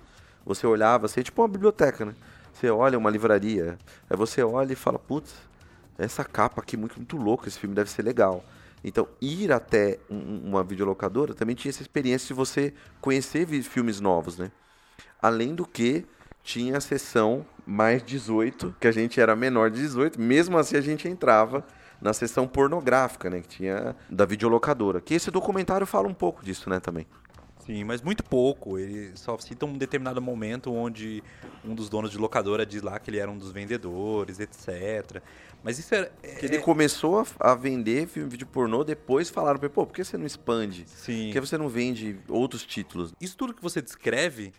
Você 0.44 0.66
olhava, 0.66 1.06
assim, 1.06 1.22
tipo 1.22 1.40
uma 1.40 1.48
biblioteca, 1.48 2.04
né? 2.04 2.14
Você 2.52 2.68
olha 2.68 2.98
uma 2.98 3.08
livraria, 3.08 3.78
aí 4.10 4.16
você 4.16 4.42
olha 4.42 4.74
e 4.74 4.76
fala, 4.76 4.98
putz, 4.98 5.34
essa 5.96 6.22
capa 6.22 6.60
aqui 6.60 6.76
muito, 6.76 6.96
muito 6.96 7.16
louca, 7.16 7.48
esse 7.48 7.58
filme 7.58 7.74
deve 7.74 7.88
ser 7.90 8.02
legal. 8.02 8.44
Então, 8.82 9.06
ir 9.20 9.52
até 9.52 9.98
um, 10.10 10.48
uma 10.48 10.64
videolocadora 10.64 11.34
também 11.34 11.54
tinha 11.54 11.70
essa 11.70 11.82
experiência 11.82 12.28
de 12.28 12.34
você 12.34 12.72
conhecer 13.00 13.46
filmes 13.62 14.00
novos, 14.00 14.38
né? 14.38 14.50
Além 15.20 15.54
do 15.54 15.66
que 15.66 16.06
tinha 16.42 16.78
a 16.78 16.80
sessão 16.80 17.44
mais 17.66 18.02
18, 18.02 18.74
que 18.80 18.88
a 18.88 18.92
gente 18.92 19.20
era 19.20 19.36
menor 19.36 19.70
de 19.70 19.80
18, 19.80 20.20
mesmo 20.20 20.56
assim 20.56 20.76
a 20.76 20.80
gente 20.80 21.06
entrava 21.06 21.64
na 22.00 22.12
sessão 22.12 22.48
pornográfica, 22.48 23.28
né, 23.28 23.40
que 23.40 23.48
tinha 23.48 23.94
da 24.08 24.24
videolocadora. 24.24 25.00
Que 25.00 25.14
esse 25.14 25.30
documentário 25.30 25.86
fala 25.86 26.08
um 26.08 26.14
pouco 26.14 26.42
disso, 26.42 26.70
né, 26.70 26.80
também. 26.80 27.06
Sim, 27.64 27.84
mas 27.84 28.02
muito 28.02 28.22
pouco. 28.22 28.78
Ele 28.78 29.12
só 29.16 29.36
cita 29.38 29.66
um 29.66 29.76
determinado 29.76 30.20
momento 30.20 30.72
onde 30.72 31.22
um 31.64 31.74
dos 31.74 31.88
donos 31.88 32.10
de 32.10 32.18
locadora 32.18 32.64
diz 32.66 32.82
lá 32.82 32.98
que 32.98 33.10
ele 33.10 33.18
era 33.18 33.30
um 33.30 33.38
dos 33.38 33.52
vendedores, 33.52 34.40
etc. 34.40 35.22
Mas 35.62 35.78
isso 35.78 35.94
é. 35.94 36.06
Que 36.38 36.46
ele 36.46 36.58
começou 36.58 37.20
a, 37.20 37.52
a 37.52 37.54
vender 37.54 38.06
filme 38.06 38.28
vídeo 38.28 38.46
pornô, 38.46 38.82
depois 38.84 39.30
falaram 39.30 39.58
pra 39.58 39.66
ele, 39.66 39.74
pô, 39.74 39.86
por 39.86 39.94
que 39.94 40.04
você 40.04 40.16
não 40.16 40.26
expande? 40.26 40.84
Sim. 40.86 41.26
Por 41.26 41.32
que 41.32 41.40
você 41.40 41.58
não 41.58 41.68
vende 41.68 42.18
outros 42.28 42.64
títulos? 42.64 43.14
Isso 43.20 43.36
tudo 43.36 43.54
que 43.54 43.62
você 43.62 43.80
descreve 43.80 44.52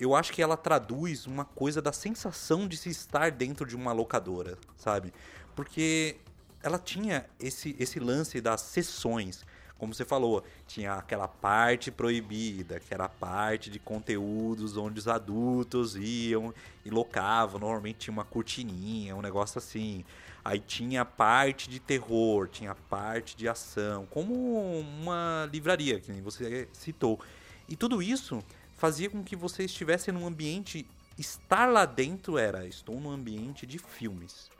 eu 0.00 0.14
acho 0.14 0.32
que 0.32 0.40
ela 0.40 0.56
traduz 0.56 1.26
uma 1.26 1.44
coisa 1.44 1.82
da 1.82 1.92
sensação 1.92 2.66
de 2.66 2.76
se 2.78 2.88
estar 2.88 3.30
dentro 3.30 3.66
de 3.66 3.76
uma 3.76 3.92
locadora, 3.92 4.56
sabe? 4.74 5.12
Porque 5.54 6.16
ela 6.62 6.78
tinha 6.78 7.26
esse, 7.38 7.76
esse 7.78 8.00
lance 8.00 8.40
das 8.40 8.62
sessões. 8.62 9.44
Como 9.80 9.94
você 9.94 10.04
falou, 10.04 10.44
tinha 10.66 10.92
aquela 10.92 11.26
parte 11.26 11.90
proibida, 11.90 12.78
que 12.78 12.92
era 12.92 13.06
a 13.06 13.08
parte 13.08 13.70
de 13.70 13.78
conteúdos 13.78 14.76
onde 14.76 14.98
os 14.98 15.08
adultos 15.08 15.96
iam 15.96 16.52
e 16.84 16.90
locavam. 16.90 17.58
Normalmente 17.58 18.00
tinha 18.00 18.12
uma 18.12 18.24
cortininha, 18.24 19.16
um 19.16 19.22
negócio 19.22 19.56
assim. 19.56 20.04
Aí 20.44 20.60
tinha 20.60 21.02
parte 21.02 21.70
de 21.70 21.80
terror, 21.80 22.46
tinha 22.46 22.74
parte 22.74 23.34
de 23.34 23.48
ação, 23.48 24.06
como 24.10 24.34
uma 24.80 25.48
livraria, 25.50 25.98
que 25.98 26.12
nem 26.12 26.20
você 26.20 26.68
citou. 26.74 27.18
E 27.66 27.74
tudo 27.74 28.02
isso 28.02 28.44
fazia 28.76 29.08
com 29.08 29.24
que 29.24 29.34
você 29.34 29.64
estivesse 29.64 30.12
num 30.12 30.26
ambiente. 30.26 30.86
Estar 31.16 31.64
lá 31.64 31.86
dentro 31.86 32.36
era: 32.36 32.66
estou 32.66 33.00
num 33.00 33.10
ambiente 33.10 33.64
de 33.64 33.78
filmes. 33.78 34.50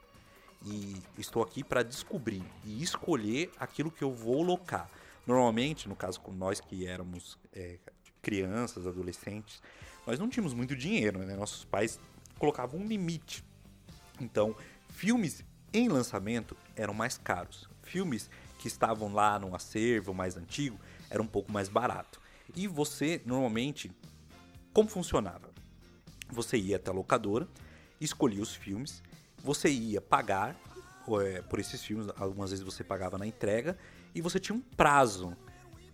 E 0.65 0.97
estou 1.19 1.43
aqui 1.43 1.63
para 1.63 1.83
descobrir 1.83 2.43
e 2.65 2.83
escolher 2.83 3.51
aquilo 3.59 3.91
que 3.91 4.05
eu 4.05 4.13
vou 4.13 4.43
locar. 4.43 4.89
Normalmente, 5.31 5.88
no 5.88 5.95
caso 5.95 6.21
com 6.21 6.33
nós 6.33 6.61
que 6.61 6.88
éramos 6.88 7.38
é, 7.53 7.79
crianças, 8.21 8.85
adolescentes, 8.85 9.62
nós 10.05 10.19
não 10.19 10.29
tínhamos 10.29 10.53
muito 10.53 10.75
dinheiro, 10.75 11.21
né? 11.21 11.37
Nossos 11.37 11.64
pais 11.64 12.01
colocavam 12.37 12.81
um 12.81 12.85
limite. 12.85 13.45
Então, 14.21 14.57
filmes 14.88 15.45
em 15.73 15.88
lançamento 15.88 16.57
eram 16.75 16.93
mais 16.93 17.16
caros. 17.16 17.71
Filmes 17.85 18.29
que 18.59 18.66
estavam 18.66 19.14
lá 19.14 19.38
no 19.38 19.55
acervo 19.55 20.12
mais 20.12 20.37
antigo 20.37 20.77
eram 21.09 21.23
um 21.23 21.29
pouco 21.29 21.53
mais 21.53 21.69
barato. 21.69 22.21
E 22.57 22.66
você, 22.66 23.23
normalmente, 23.25 23.88
como 24.73 24.88
funcionava? 24.88 25.49
Você 26.29 26.57
ia 26.57 26.75
até 26.75 26.90
a 26.90 26.93
locadora, 26.93 27.47
escolhia 28.01 28.43
os 28.43 28.53
filmes, 28.53 29.01
você 29.45 29.71
ia 29.71 30.01
pagar 30.01 30.57
é, 31.25 31.40
por 31.43 31.61
esses 31.61 31.85
filmes, 31.85 32.09
algumas 32.16 32.51
vezes 32.51 32.64
você 32.64 32.83
pagava 32.83 33.16
na 33.16 33.29
entrega, 33.29 33.79
e 34.14 34.20
você 34.20 34.38
tinha 34.38 34.57
um 34.57 34.61
prazo 34.61 35.37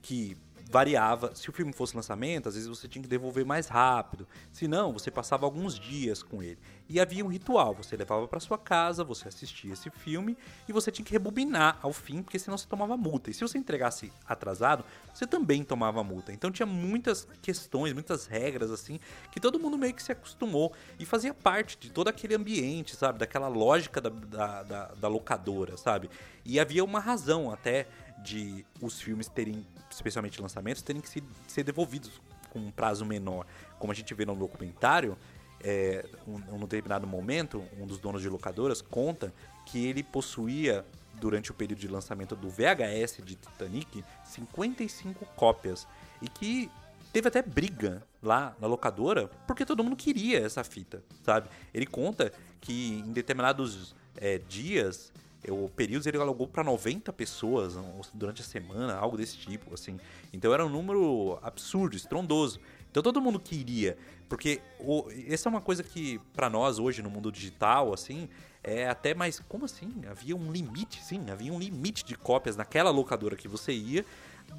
que 0.02 0.36
variava. 0.68 1.34
Se 1.34 1.48
o 1.48 1.52
filme 1.52 1.72
fosse 1.72 1.94
lançamento, 1.94 2.48
às 2.48 2.54
vezes 2.54 2.68
você 2.68 2.88
tinha 2.88 3.02
que 3.02 3.08
devolver 3.08 3.44
mais 3.44 3.68
rápido. 3.68 4.26
Se 4.52 4.66
não, 4.66 4.92
você 4.92 5.10
passava 5.10 5.46
alguns 5.46 5.78
dias 5.78 6.22
com 6.22 6.42
ele. 6.42 6.58
E 6.88 7.00
havia 7.00 7.24
um 7.24 7.28
ritual: 7.28 7.74
você 7.74 7.96
levava 7.96 8.26
para 8.28 8.40
sua 8.40 8.58
casa, 8.58 9.04
você 9.04 9.28
assistia 9.28 9.72
esse 9.72 9.90
filme 9.90 10.36
e 10.68 10.72
você 10.72 10.90
tinha 10.90 11.04
que 11.04 11.12
rebobinar 11.12 11.78
ao 11.82 11.92
fim, 11.92 12.22
porque 12.22 12.38
senão 12.38 12.58
você 12.58 12.66
tomava 12.66 12.96
multa. 12.96 13.30
E 13.30 13.34
se 13.34 13.40
você 13.40 13.58
entregasse 13.58 14.12
atrasado, 14.26 14.84
você 15.14 15.26
também 15.26 15.64
tomava 15.64 16.02
multa. 16.02 16.32
Então 16.32 16.50
tinha 16.50 16.66
muitas 16.66 17.26
questões, 17.40 17.92
muitas 17.92 18.26
regras 18.26 18.70
assim, 18.70 19.00
que 19.30 19.40
todo 19.40 19.58
mundo 19.58 19.78
meio 19.78 19.94
que 19.94 20.02
se 20.02 20.12
acostumou 20.12 20.72
e 20.98 21.04
fazia 21.04 21.32
parte 21.32 21.78
de 21.78 21.90
todo 21.90 22.08
aquele 22.08 22.34
ambiente, 22.34 22.96
sabe? 22.96 23.18
Daquela 23.18 23.48
lógica 23.48 24.00
da, 24.00 24.10
da, 24.10 24.62
da, 24.62 24.84
da 24.94 25.08
locadora, 25.08 25.76
sabe? 25.76 26.10
E 26.44 26.60
havia 26.60 26.84
uma 26.84 27.00
razão 27.00 27.50
até 27.50 27.86
de 28.22 28.64
os 28.80 29.00
filmes 29.00 29.28
terem, 29.28 29.66
especialmente 29.90 30.40
lançamentos, 30.40 30.82
terem 30.82 31.00
que 31.00 31.08
ser 31.46 31.62
devolvidos 31.62 32.20
com 32.50 32.58
um 32.58 32.70
prazo 32.70 33.04
menor. 33.04 33.46
Como 33.78 33.92
a 33.92 33.94
gente 33.94 34.12
vê 34.14 34.24
no 34.24 34.34
documentário, 34.34 35.16
é, 35.62 36.04
um, 36.26 36.56
um 36.56 36.58
determinado 36.60 37.06
momento, 37.06 37.64
um 37.78 37.86
dos 37.86 37.98
donos 37.98 38.22
de 38.22 38.28
locadoras 38.28 38.80
conta 38.82 39.32
que 39.64 39.86
ele 39.86 40.02
possuía, 40.02 40.84
durante 41.20 41.50
o 41.50 41.54
período 41.54 41.78
de 41.78 41.88
lançamento 41.88 42.36
do 42.36 42.48
VHS 42.48 43.22
de 43.24 43.36
Titanic, 43.36 44.04
55 44.24 45.24
cópias. 45.36 45.86
E 46.20 46.28
que 46.28 46.70
teve 47.12 47.28
até 47.28 47.42
briga 47.42 48.02
lá 48.22 48.54
na 48.60 48.66
locadora, 48.66 49.28
porque 49.46 49.64
todo 49.64 49.82
mundo 49.82 49.96
queria 49.96 50.40
essa 50.40 50.62
fita, 50.62 51.02
sabe? 51.22 51.48
Ele 51.72 51.86
conta 51.86 52.32
que 52.60 53.02
em 53.06 53.12
determinados 53.12 53.94
é, 54.16 54.38
dias 54.38 55.12
o 55.48 55.68
período 55.68 56.06
ele 56.08 56.18
alugou 56.18 56.46
para 56.46 56.64
90 56.64 57.12
pessoas 57.12 57.74
durante 58.12 58.42
a 58.42 58.44
semana, 58.44 58.94
algo 58.94 59.16
desse 59.16 59.36
tipo, 59.36 59.72
assim. 59.74 59.98
Então 60.32 60.52
era 60.52 60.64
um 60.64 60.68
número 60.68 61.38
absurdo, 61.42 61.96
estrondoso. 61.96 62.60
Então 62.90 63.02
todo 63.02 63.20
mundo 63.20 63.38
queria, 63.38 63.96
porque 64.28 64.60
o, 64.80 65.06
essa 65.28 65.48
é 65.48 65.50
uma 65.50 65.60
coisa 65.60 65.82
que 65.82 66.18
para 66.32 66.48
nós 66.48 66.78
hoje 66.78 67.02
no 67.02 67.10
mundo 67.10 67.30
digital, 67.30 67.92
assim, 67.92 68.28
é 68.64 68.88
até 68.88 69.14
mais 69.14 69.38
como 69.48 69.66
assim? 69.66 69.92
Havia 70.10 70.34
um 70.34 70.50
limite, 70.50 71.02
sim, 71.02 71.30
havia 71.30 71.52
um 71.52 71.58
limite 71.58 72.04
de 72.04 72.16
cópias 72.16 72.56
naquela 72.56 72.90
locadora 72.90 73.36
que 73.36 73.46
você 73.46 73.72
ia 73.72 74.04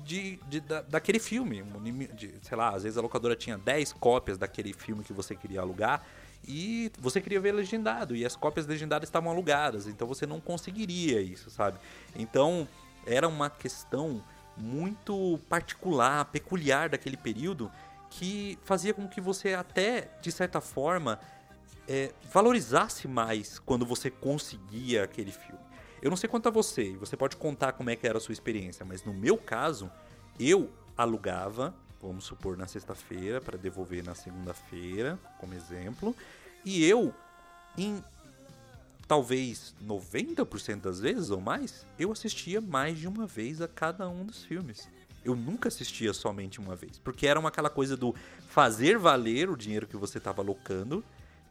de, 0.03 0.39
de 0.47 0.59
da, 0.59 0.81
daquele 0.81 1.19
filme, 1.19 1.63
de, 2.13 2.35
sei 2.41 2.57
lá, 2.57 2.69
às 2.69 2.83
vezes 2.83 2.97
a 2.97 3.01
locadora 3.01 3.35
tinha 3.35 3.57
10 3.57 3.93
cópias 3.93 4.37
daquele 4.37 4.73
filme 4.73 5.03
que 5.03 5.13
você 5.13 5.35
queria 5.35 5.61
alugar 5.61 6.05
e 6.45 6.91
você 6.99 7.21
queria 7.21 7.39
ver 7.39 7.51
legendado 7.51 8.15
e 8.15 8.25
as 8.25 8.35
cópias 8.35 8.65
legendadas 8.65 9.07
estavam 9.07 9.31
alugadas, 9.31 9.87
então 9.87 10.07
você 10.07 10.25
não 10.25 10.39
conseguiria 10.39 11.21
isso, 11.21 11.49
sabe? 11.49 11.77
Então 12.15 12.67
era 13.05 13.27
uma 13.27 13.49
questão 13.49 14.23
muito 14.57 15.39
particular, 15.47 16.25
peculiar 16.25 16.89
daquele 16.89 17.17
período 17.17 17.71
que 18.09 18.57
fazia 18.63 18.93
com 18.93 19.07
que 19.07 19.21
você 19.21 19.53
até, 19.53 20.09
de 20.21 20.31
certa 20.31 20.59
forma, 20.61 21.19
é, 21.87 22.11
valorizasse 22.31 23.07
mais 23.07 23.59
quando 23.59 23.85
você 23.85 24.09
conseguia 24.09 25.03
aquele 25.03 25.31
filme. 25.31 25.59
Eu 26.01 26.09
não 26.09 26.17
sei 26.17 26.29
quanto 26.29 26.47
a 26.47 26.51
você, 26.51 26.95
você 26.97 27.17
pode 27.17 27.35
contar 27.37 27.73
como 27.73 27.89
é 27.89 27.95
que 27.95 28.07
era 28.07 28.17
a 28.17 28.21
sua 28.21 28.33
experiência, 28.33 28.85
mas 28.85 29.03
no 29.03 29.13
meu 29.13 29.37
caso, 29.37 29.91
eu 30.39 30.69
alugava, 30.95 31.73
vamos 32.01 32.25
supor, 32.25 32.57
na 32.57 32.67
sexta-feira 32.67 33.41
para 33.41 33.57
devolver 33.57 34.03
na 34.03 34.15
segunda-feira, 34.15 35.17
como 35.39 35.53
exemplo, 35.53 36.15
e 36.63 36.83
eu, 36.85 37.13
em 37.77 38.03
talvez 39.07 39.73
90% 39.85 40.81
das 40.81 40.99
vezes 40.99 41.29
ou 41.29 41.39
mais, 41.39 41.85
eu 41.97 42.11
assistia 42.11 42.59
mais 42.59 42.97
de 42.99 43.07
uma 43.07 43.25
vez 43.25 43.61
a 43.61 43.67
cada 43.67 44.07
um 44.09 44.25
dos 44.25 44.43
filmes. 44.43 44.89
Eu 45.23 45.35
nunca 45.35 45.69
assistia 45.69 46.13
somente 46.13 46.59
uma 46.59 46.75
vez, 46.75 46.99
porque 46.99 47.25
era 47.25 47.39
uma 47.39 47.49
aquela 47.49 47.69
coisa 47.69 47.95
do 47.95 48.13
fazer 48.49 48.97
valer 48.97 49.49
o 49.49 49.57
dinheiro 49.57 49.87
que 49.87 49.97
você 49.97 50.17
estava 50.17 50.41
alocando. 50.41 51.03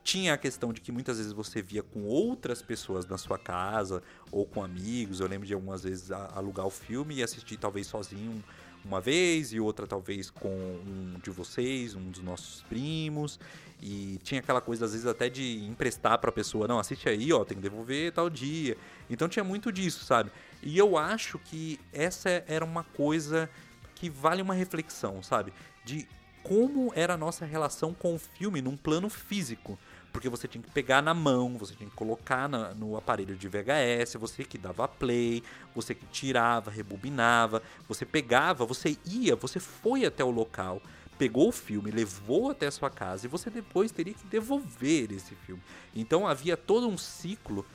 Tinha 0.04 0.34
a 0.34 0.38
questão 0.38 0.72
de 0.72 0.80
que 0.80 0.92
muitas 0.92 1.16
vezes 1.18 1.32
você 1.32 1.60
via 1.60 1.82
com 1.82 2.04
outras 2.04 2.62
pessoas 2.62 3.06
na 3.06 3.18
sua 3.18 3.38
casa 3.38 4.02
ou 4.30 4.46
com 4.46 4.62
amigos. 4.62 5.20
Eu 5.20 5.26
lembro 5.26 5.46
de 5.46 5.52
algumas 5.52 5.82
vezes 5.82 6.12
alugar 6.12 6.66
o 6.66 6.70
filme 6.70 7.16
e 7.16 7.22
assistir 7.22 7.56
talvez 7.56 7.86
sozinho 7.86 8.42
uma 8.86 9.00
vez 9.00 9.52
e 9.52 9.60
outra 9.60 9.86
talvez 9.86 10.30
com 10.30 10.48
um 10.48 11.18
de 11.22 11.30
vocês, 11.30 11.94
um 11.94 12.10
dos 12.10 12.22
nossos 12.22 12.62
primos. 12.62 13.38
E 13.82 14.18
tinha 14.22 14.40
aquela 14.40 14.60
coisa, 14.60 14.86
às 14.86 14.92
vezes, 14.92 15.06
até 15.06 15.28
de 15.28 15.64
emprestar 15.66 16.18
pra 16.18 16.32
pessoa, 16.32 16.66
não, 16.66 16.78
assiste 16.78 17.08
aí, 17.08 17.32
ó, 17.32 17.44
tem 17.44 17.56
que 17.56 17.62
devolver 17.62 18.12
tal 18.12 18.30
dia. 18.30 18.76
Então 19.10 19.28
tinha 19.28 19.44
muito 19.44 19.70
disso, 19.70 20.04
sabe? 20.04 20.30
E 20.62 20.78
eu 20.78 20.96
acho 20.96 21.38
que 21.38 21.78
essa 21.92 22.44
era 22.46 22.64
uma 22.64 22.84
coisa 22.84 23.50
que 23.94 24.08
vale 24.08 24.40
uma 24.40 24.54
reflexão, 24.54 25.22
sabe? 25.22 25.52
De 25.84 26.08
como 26.42 26.92
era 26.94 27.14
a 27.14 27.16
nossa 27.16 27.44
relação 27.44 27.92
com 27.92 28.14
o 28.14 28.18
filme 28.18 28.62
num 28.62 28.76
plano 28.76 29.10
físico. 29.10 29.78
Porque 30.16 30.30
você 30.30 30.48
tinha 30.48 30.62
que 30.62 30.70
pegar 30.70 31.02
na 31.02 31.12
mão, 31.12 31.58
você 31.58 31.74
tinha 31.74 31.90
que 31.90 31.94
colocar 31.94 32.48
na, 32.48 32.72
no 32.72 32.96
aparelho 32.96 33.36
de 33.36 33.48
VHS, 33.50 34.14
você 34.14 34.44
que 34.44 34.56
dava 34.56 34.88
play, 34.88 35.42
você 35.74 35.94
que 35.94 36.06
tirava, 36.06 36.70
rebobinava, 36.70 37.62
você 37.86 38.06
pegava, 38.06 38.64
você 38.64 38.96
ia, 39.04 39.36
você 39.36 39.60
foi 39.60 40.06
até 40.06 40.24
o 40.24 40.30
local, 40.30 40.80
pegou 41.18 41.48
o 41.48 41.52
filme, 41.52 41.90
levou 41.90 42.50
até 42.50 42.66
a 42.66 42.70
sua 42.70 42.88
casa 42.88 43.26
e 43.26 43.28
você 43.28 43.50
depois 43.50 43.92
teria 43.92 44.14
que 44.14 44.26
devolver 44.28 45.12
esse 45.12 45.34
filme. 45.34 45.60
Então 45.94 46.26
havia 46.26 46.56
todo 46.56 46.88
um 46.88 46.96
ciclo 46.96 47.66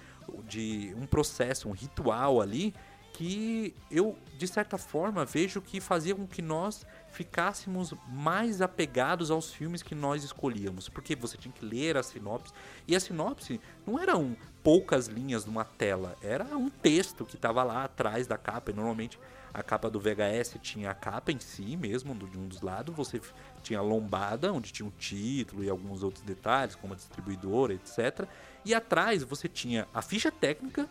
de 0.48 0.96
um 0.98 1.06
processo, 1.06 1.70
um 1.70 1.74
ritual 1.74 2.42
ali 2.42 2.74
que 3.22 3.76
eu 3.92 4.18
de 4.36 4.48
certa 4.48 4.80
forma 4.80 5.24
vejo 5.24 5.62
que 5.62 5.80
fazia 5.80 6.16
com 6.16 6.26
que 6.26 6.42
nós 6.42 6.88
ficássemos 7.12 7.94
mais 8.08 8.64
apegados 8.64 9.30
aos 9.30 9.54
filmes 9.54 9.84
que 9.84 9.94
nós 9.94 10.24
escolhíamos, 10.24 10.90
porque 10.90 11.16
você 11.16 11.38
tinha 11.38 11.54
que 11.54 11.64
ler 11.64 11.98
a 11.98 12.02
sinopse, 12.02 12.52
e 12.88 12.96
a 12.96 13.00
sinopse 13.00 13.62
não 13.86 14.00
eram 14.00 14.36
poucas 14.64 15.06
linhas 15.06 15.46
numa 15.46 15.64
tela, 15.64 16.16
era 16.20 16.46
um 16.58 16.68
texto 16.68 17.24
que 17.24 17.36
estava 17.36 17.64
lá 17.64 17.84
atrás 17.84 18.26
da 18.26 18.40
capa, 18.40 18.72
e 18.72 18.74
normalmente 18.74 19.20
a 19.54 19.62
capa 19.62 19.88
do 19.88 20.00
VHS 20.00 20.58
tinha 20.60 20.90
a 20.90 20.96
capa 20.96 21.32
em 21.32 21.40
si 21.40 21.78
mesmo, 21.78 22.16
de 22.16 22.40
um 22.40 22.48
dos 22.48 22.62
lados, 22.62 22.96
você 22.96 23.22
tinha 23.62 23.78
a 23.78 23.84
lombada, 23.84 24.52
onde 24.52 24.72
tinha 24.72 24.88
um 24.88 24.92
título 24.98 25.64
e 25.64 25.70
alguns 25.70 26.02
outros 26.02 26.24
detalhes, 26.24 26.74
como 26.74 26.94
a 26.94 26.96
distribuidora, 26.96 27.74
etc. 27.74 28.28
E 28.66 28.74
atrás 28.74 29.24
você 29.24 29.48
tinha 29.48 29.88
a 29.94 30.02
ficha 30.02 30.32
técnica, 30.32 30.90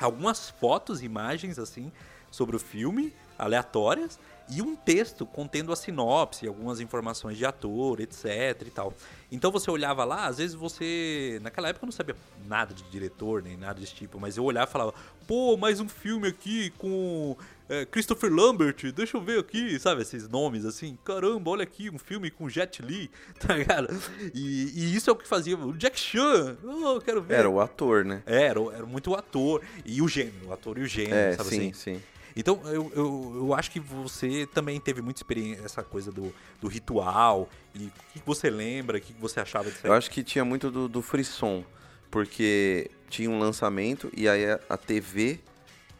algumas 0.00 0.50
fotos, 0.50 1.02
imagens 1.02 1.58
assim 1.58 1.92
sobre 2.30 2.56
o 2.56 2.58
filme, 2.58 3.14
aleatórias, 3.38 4.18
e 4.50 4.62
um 4.62 4.74
texto 4.74 5.26
contendo 5.26 5.72
a 5.72 5.76
sinopse, 5.76 6.46
algumas 6.46 6.80
informações 6.80 7.36
de 7.36 7.44
ator, 7.44 8.00
etc 8.00 8.62
e 8.66 8.70
tal. 8.70 8.94
Então 9.30 9.50
você 9.50 9.70
olhava 9.70 10.04
lá, 10.04 10.26
às 10.26 10.38
vezes 10.38 10.54
você. 10.54 11.38
Naquela 11.42 11.68
época 11.68 11.84
eu 11.84 11.88
não 11.88 11.92
sabia 11.92 12.16
nada 12.46 12.72
de 12.72 12.82
diretor, 12.84 13.42
nem 13.42 13.56
nada 13.56 13.78
desse 13.78 13.94
tipo, 13.94 14.18
mas 14.18 14.36
eu 14.36 14.44
olhava 14.44 14.68
e 14.68 14.72
falava, 14.72 14.94
pô, 15.26 15.56
mais 15.56 15.80
um 15.80 15.88
filme 15.88 16.28
aqui 16.28 16.70
com 16.78 17.36
é, 17.68 17.84
Christopher 17.84 18.32
Lambert, 18.32 18.90
deixa 18.92 19.18
eu 19.18 19.20
ver 19.20 19.40
aqui, 19.40 19.78
sabe, 19.78 20.00
esses 20.00 20.26
nomes 20.28 20.64
assim, 20.64 20.96
caramba, 21.04 21.50
olha 21.50 21.62
aqui, 21.62 21.90
um 21.90 21.98
filme 21.98 22.30
com 22.30 22.48
Jet 22.48 22.80
Li, 22.80 23.10
tá 23.38 23.54
ligado? 23.54 23.88
E, 24.34 24.72
e 24.74 24.96
isso 24.96 25.10
é 25.10 25.12
o 25.12 25.16
que 25.16 25.28
fazia 25.28 25.58
o 25.58 25.76
Jack 25.76 26.00
Chan, 26.00 26.56
oh, 26.64 26.98
quero 27.00 27.20
ver. 27.20 27.34
Era 27.34 27.50
o 27.50 27.60
ator, 27.60 28.04
né? 28.06 28.22
Era, 28.24 28.60
era 28.74 28.86
muito 28.86 29.10
o 29.10 29.14
ator, 29.14 29.62
e 29.84 30.00
o 30.00 30.08
gênio, 30.08 30.48
o 30.48 30.52
ator 30.52 30.78
e 30.78 30.82
o 30.82 30.86
gênio, 30.86 31.14
É, 31.14 31.32
sabe 31.34 31.50
sim, 31.50 31.70
assim? 31.70 31.72
sim. 31.74 32.02
Então, 32.38 32.60
eu, 32.66 32.92
eu, 32.94 33.32
eu 33.34 33.54
acho 33.54 33.68
que 33.68 33.80
você 33.80 34.46
também 34.54 34.78
teve 34.78 35.02
muita 35.02 35.18
experiência, 35.18 35.64
essa 35.64 35.82
coisa 35.82 36.12
do, 36.12 36.32
do 36.60 36.68
ritual. 36.68 37.48
E 37.74 37.86
o 37.86 37.92
que 38.12 38.22
você 38.24 38.48
lembra? 38.48 38.98
O 38.98 39.00
que 39.00 39.12
você 39.14 39.40
achava 39.40 39.68
disso? 39.68 39.84
Eu 39.84 39.92
acho 39.92 40.08
que 40.08 40.22
tinha 40.22 40.44
muito 40.44 40.70
do, 40.70 40.88
do 40.88 41.02
frisson, 41.02 41.64
porque 42.12 42.92
tinha 43.10 43.28
um 43.28 43.40
lançamento 43.40 44.08
e 44.16 44.28
aí 44.28 44.48
a, 44.48 44.60
a 44.70 44.76
TV 44.76 45.40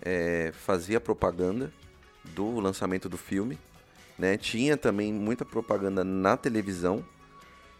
é, 0.01 0.53
fazia 0.53 1.01
propaganda 1.01 1.73
do 2.23 2.61
lançamento 2.61 3.09
do 3.09 3.19
filme. 3.19 3.59
Né? 4.17 4.37
Tinha 4.37 4.77
também 4.77 5.13
muita 5.13 5.45
propaganda 5.45 6.05
na 6.05 6.37
televisão 6.37 7.05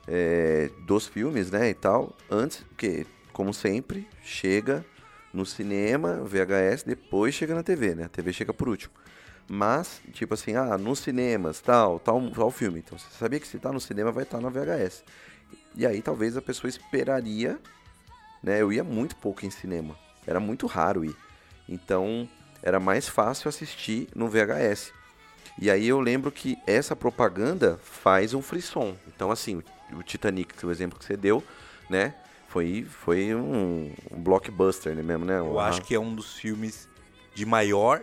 é, 0.05 0.69
dos 0.81 1.07
filmes 1.07 1.53
né, 1.53 1.71
e 1.71 1.75
tal. 1.75 2.13
Antes, 2.29 2.65
porque, 2.71 3.07
como 3.33 3.55
sempre, 3.55 4.09
chega 4.25 4.85
no 5.33 5.45
cinema, 5.45 6.23
VHS, 6.25 6.85
depois 6.85 7.35
chega 7.35 7.55
na 7.55 7.63
TV, 7.63 7.95
né? 7.95 8.05
A 8.05 8.09
TV 8.09 8.33
chega 8.33 8.53
por 8.53 8.69
último. 8.69 8.93
Mas, 9.49 10.01
tipo 10.13 10.35
assim, 10.35 10.55
ah, 10.55 10.77
nos 10.77 11.01
cinemas, 11.01 11.61
tal, 11.61 11.99
tal, 11.99 12.31
tal 12.31 12.51
filme. 12.51 12.81
Então, 12.81 12.99
você 12.99 13.07
sabia 13.19 13.41
que 13.41 13.47
se 13.47 13.59
tá 13.59 13.73
no 13.73 13.81
cinema, 13.81 14.13
vai 14.13 14.25
estar 14.25 14.41
na 14.41 14.51
VHS. 14.51 15.05
E 15.75 15.87
aí, 15.87 16.03
talvez 16.03 16.37
a 16.37 16.43
pessoa 16.43 16.69
esperaria, 16.69 17.59
né? 18.43 18.61
Eu 18.61 18.73
ia 18.73 18.85
muito 18.85 19.17
pouco 19.17 19.47
em 19.47 19.51
cinema. 19.51 19.97
Era 20.27 20.39
muito 20.39 20.67
raro 20.67 21.05
ir. 21.05 21.17
Então, 21.69 22.29
era 22.63 22.79
mais 22.79 23.09
fácil 23.09 23.49
assistir 23.49 24.09
no 24.15 24.29
VHS. 24.29 24.93
E 25.61 25.71
aí 25.71 25.89
eu 25.89 26.01
lembro 26.01 26.31
que 26.31 26.57
essa 26.67 26.95
propaganda 26.95 27.79
faz 27.83 28.35
um 28.35 28.43
frisson. 28.43 28.97
Então, 29.09 29.31
assim, 29.31 29.63
o 29.93 30.03
Titanic, 30.03 30.65
o 30.65 30.71
exemplo 30.71 30.99
que 30.99 31.05
você 31.05 31.17
deu, 31.17 31.43
né? 31.91 32.15
Foi, 32.49 32.85
foi 32.89 33.35
um, 33.35 33.93
um 34.11 34.21
blockbuster 34.23 34.95
né, 34.95 35.03
mesmo, 35.03 35.25
né? 35.25 35.39
Eu 35.39 35.61
acho 35.61 35.83
que 35.83 35.95
é 35.95 36.01
um 36.01 36.15
dos 36.15 36.35
filmes 36.35 36.89
de 37.35 37.45
maior 37.47 38.03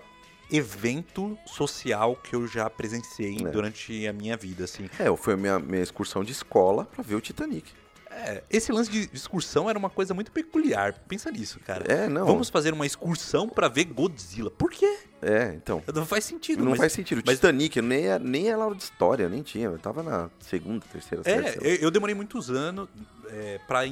evento 0.52 1.38
social 1.46 2.16
que 2.16 2.36
eu 2.36 2.48
já 2.48 2.70
presenciei 2.70 3.38
É. 3.42 3.50
durante 3.50 4.08
a 4.08 4.14
minha 4.14 4.38
vida, 4.38 4.64
assim. 4.66 4.90
É, 5.00 5.14
foi 5.18 5.34
a 5.34 5.38
minha, 5.38 5.60
minha 5.60 5.82
excursão 5.82 6.24
de 6.24 6.32
escola 6.32 6.86
pra 6.86 7.04
ver 7.04 7.16
o 7.16 7.22
Titanic. 7.22 7.72
É, 8.12 8.44
esse 8.50 8.72
lance 8.72 8.90
de 8.90 9.10
excursão 9.12 9.70
era 9.70 9.78
uma 9.78 9.90
coisa 9.90 10.14
muito 10.14 10.32
peculiar. 10.32 10.94
Pensa 11.08 11.30
nisso, 11.32 11.60
cara. 11.66 11.84
É, 11.92 12.08
não. 12.08 12.26
Vamos 12.26 12.50
fazer 12.50 12.72
uma 12.74 12.86
excursão 12.86 13.50
pra 13.50 13.68
ver 13.68 13.84
Godzilla. 13.86 14.50
Por 14.50 14.72
quê? 14.72 15.00
É, 15.22 15.54
então. 15.56 15.84
Não 15.94 16.06
faz 16.06 16.24
sentido. 16.24 16.64
Não 16.64 16.70
mas- 16.72 16.80
faz 16.80 16.94
sentido. 16.94 17.20
O 17.20 17.24
mas- 17.26 17.36
Titanic, 17.36 17.82
nem, 17.82 18.08
é- 18.08 18.20
nem 18.20 18.48
é 18.50 18.54
aula 18.54 18.74
de 18.74 18.84
história, 18.84 19.28
nem 19.28 19.42
tinha. 19.44 19.66
Eu 19.66 19.78
tava 19.80 20.02
na 20.02 20.30
segunda, 20.40 20.86
terceira 20.94 21.24
série. 21.26 21.46
É, 21.48 21.50
lá. 21.50 21.56
eu, 21.64 21.76
eu 21.78 21.92
demorei 21.92 22.16
muitos 22.16 22.50
anos 22.50 22.88
é, 23.32 23.60
para 23.68 23.86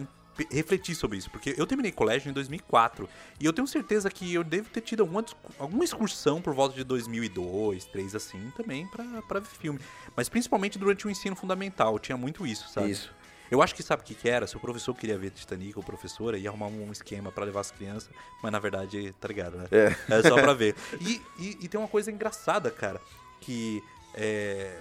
refletir 0.52 0.96
sobre 0.96 1.18
isso, 1.18 1.30
porque 1.30 1.54
eu 1.58 1.66
terminei 1.68 1.92
colégio 1.92 2.30
em 2.30 2.34
2004 2.34 3.08
e 3.40 3.46
eu 3.46 3.54
tenho 3.54 3.68
certeza 3.68 4.10
que 4.10 4.34
eu 4.34 4.44
devo 4.44 4.70
ter 4.70 4.82
tido 4.82 5.02
alguma, 5.02 5.24
alguma 5.60 5.84
excursão 5.84 6.42
por 6.42 6.54
volta 6.54 6.76
de 6.76 6.84
2002, 6.84 7.86
2003 7.86 8.16
assim, 8.16 8.52
também 8.58 8.88
pra 8.88 9.04
pra 9.28 9.40
ver 9.40 9.48
filme. 9.50 9.80
Mas 10.16 10.30
principalmente 10.30 10.78
durante 10.80 11.06
o 11.08 11.10
ensino 11.10 11.36
fundamental, 11.36 12.00
tinha 12.00 12.18
muito 12.18 12.46
isso, 12.48 12.68
sabe? 12.70 12.92
Isso. 12.92 13.14
Eu 13.52 13.62
acho 13.62 13.76
que 13.76 13.84
sabe 13.84 14.02
o 14.02 14.06
que, 14.06 14.16
que 14.16 14.28
era? 14.28 14.48
Se 14.48 14.58
o 14.58 14.60
professor 14.60 14.96
queria 14.96 15.16
ver 15.18 15.30
Titanic, 15.30 15.78
ou 15.78 15.84
professora, 15.84 16.38
ia 16.40 16.50
arrumar 16.50 16.68
um 16.68 16.92
esquema 16.92 17.32
pra 17.32 17.46
levar 17.46 17.60
as 17.60 17.70
crianças, 17.70 18.10
mas 18.42 18.52
na 18.52 18.58
verdade, 18.58 19.14
tá 19.20 19.28
ligado, 19.28 19.58
né? 19.58 19.68
É. 19.72 19.96
É 20.16 20.22
só 20.24 20.34
pra 20.42 20.54
ver. 20.54 20.76
E, 21.00 21.22
e- 21.38 21.58
e 21.62 21.68
tem 21.68 21.80
uma 21.80 21.88
coisa 21.88 22.12
engraçada, 22.12 22.72
cara, 22.72 23.00
que 23.40 23.84
é, 24.16 24.80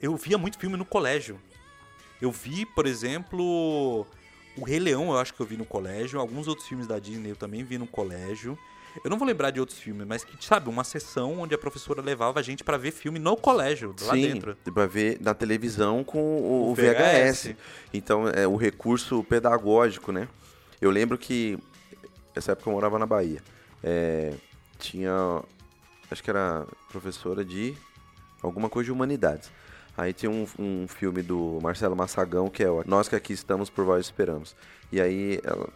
eu 0.00 0.16
via 0.16 0.38
muito 0.38 0.58
filme 0.58 0.76
no 0.78 0.84
colégio. 0.84 1.38
Eu 2.22 2.32
vi, 2.32 2.64
por 2.64 2.86
exemplo, 2.86 4.06
o 4.60 4.64
Rei 4.64 4.78
Leão, 4.78 5.10
eu 5.10 5.18
acho 5.18 5.34
que 5.34 5.40
eu 5.40 5.46
vi 5.46 5.56
no 5.56 5.64
colégio. 5.64 6.18
Alguns 6.20 6.48
outros 6.48 6.66
filmes 6.66 6.86
da 6.86 6.98
Disney 6.98 7.30
eu 7.30 7.36
também 7.36 7.62
vi 7.64 7.78
no 7.78 7.86
colégio. 7.86 8.58
Eu 9.04 9.10
não 9.10 9.18
vou 9.18 9.26
lembrar 9.28 9.50
de 9.50 9.60
outros 9.60 9.78
filmes, 9.78 10.06
mas 10.06 10.24
que, 10.24 10.44
sabe, 10.44 10.68
uma 10.68 10.82
sessão 10.82 11.40
onde 11.40 11.54
a 11.54 11.58
professora 11.58 12.02
levava 12.02 12.40
a 12.40 12.42
gente 12.42 12.64
pra 12.64 12.76
ver 12.76 12.90
filme 12.90 13.18
no 13.18 13.36
colégio, 13.36 13.94
lá 14.02 14.14
Sim, 14.14 14.22
dentro. 14.22 14.56
pra 14.74 14.86
ver 14.86 15.18
na 15.20 15.34
televisão 15.34 16.02
com 16.02 16.18
o, 16.18 16.68
O 16.68 16.70
o 16.70 16.74
VHS. 16.74 17.44
VHS. 17.44 17.56
Então, 17.92 18.28
é 18.28 18.46
o 18.46 18.56
recurso 18.56 19.22
pedagógico, 19.24 20.10
né? 20.10 20.26
Eu 20.80 20.90
lembro 20.90 21.16
que, 21.16 21.58
essa 22.34 22.52
época 22.52 22.70
eu 22.70 22.74
morava 22.74 22.98
na 22.98 23.06
Bahia, 23.06 23.40
é, 23.84 24.32
tinha, 24.78 25.12
acho 26.10 26.22
que 26.22 26.30
era 26.30 26.66
professora 26.90 27.44
de 27.44 27.76
alguma 28.42 28.68
coisa 28.68 28.86
de 28.86 28.92
humanidades. 28.92 29.50
Aí 29.98 30.12
tinha 30.12 30.30
um, 30.30 30.46
um 30.56 30.86
filme 30.86 31.22
do 31.22 31.58
Marcelo 31.60 31.96
Massagão, 31.96 32.48
que 32.48 32.62
é 32.62 32.70
o 32.70 32.84
Nós 32.86 33.08
que 33.08 33.16
aqui 33.16 33.32
estamos 33.32 33.68
por 33.68 33.84
vós 33.84 34.06
esperamos. 34.06 34.54
E 34.92 35.00
aí 35.00 35.40
ela 35.42 35.68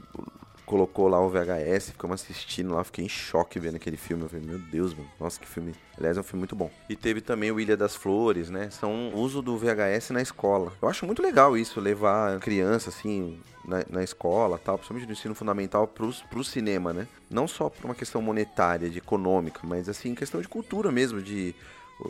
colocou 0.64 1.08
lá 1.08 1.20
o 1.20 1.28
VHS, 1.28 1.90
ficamos 1.90 2.22
assistindo 2.22 2.72
lá, 2.72 2.84
fiquei 2.84 3.04
em 3.04 3.08
choque 3.08 3.58
vendo 3.58 3.74
aquele 3.74 3.96
filme. 3.96 4.22
Eu 4.22 4.28
falei, 4.28 4.46
meu 4.46 4.60
Deus, 4.60 4.94
mano, 4.94 5.10
nossa, 5.18 5.40
que 5.40 5.46
filme. 5.46 5.74
Aliás, 5.98 6.16
é 6.16 6.20
um 6.20 6.22
filme 6.22 6.38
muito 6.38 6.54
bom. 6.54 6.70
E 6.88 6.94
teve 6.94 7.20
também 7.20 7.50
o 7.50 7.58
Ilha 7.58 7.76
das 7.76 7.96
Flores, 7.96 8.48
né? 8.48 8.70
São 8.70 9.12
uso 9.12 9.42
do 9.42 9.58
VHS 9.58 10.10
na 10.10 10.22
escola. 10.22 10.72
Eu 10.80 10.88
acho 10.88 11.04
muito 11.04 11.20
legal 11.20 11.56
isso, 11.56 11.80
levar 11.80 12.38
criança, 12.38 12.90
assim, 12.90 13.40
na, 13.64 13.84
na 13.90 14.04
escola, 14.04 14.56
tal, 14.56 14.78
principalmente 14.78 15.08
no 15.08 15.12
ensino 15.14 15.34
fundamental, 15.34 15.88
pros, 15.88 16.22
pro 16.22 16.44
cinema, 16.44 16.92
né? 16.92 17.08
Não 17.28 17.48
só 17.48 17.68
por 17.68 17.86
uma 17.86 17.94
questão 17.94 18.22
monetária, 18.22 18.88
de 18.88 18.98
econômica, 18.98 19.60
mas, 19.64 19.88
assim, 19.88 20.14
questão 20.14 20.40
de 20.40 20.46
cultura 20.46 20.92
mesmo, 20.92 21.20
de 21.20 21.56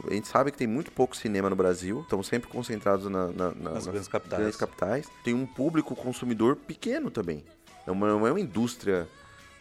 a 0.09 0.15
gente 0.15 0.29
sabe 0.29 0.51
que 0.51 0.59
tem 0.59 0.67
muito 0.67 0.91
pouco 0.93 1.17
cinema 1.17 1.51
no 1.51 1.57
Brasil, 1.57 2.01
estamos 2.03 2.27
sempre 2.27 2.49
concentrados 2.49 3.11
na, 3.11 3.29
na, 3.29 3.33
na, 3.33 3.51
nas, 3.51 3.73
nas 3.75 3.87
grandes, 3.87 4.09
capitais. 4.09 4.41
grandes 4.41 4.59
capitais. 4.59 5.09
Tem 5.25 5.35
um 5.35 5.47
público 5.47 5.95
consumidor 5.95 6.57
pequeno 6.57 7.11
também. 7.11 7.45
É 7.87 7.91
uma, 7.91 8.09
não 8.09 8.27
é 8.27 8.31
uma 8.31 8.41
indústria 8.41 9.09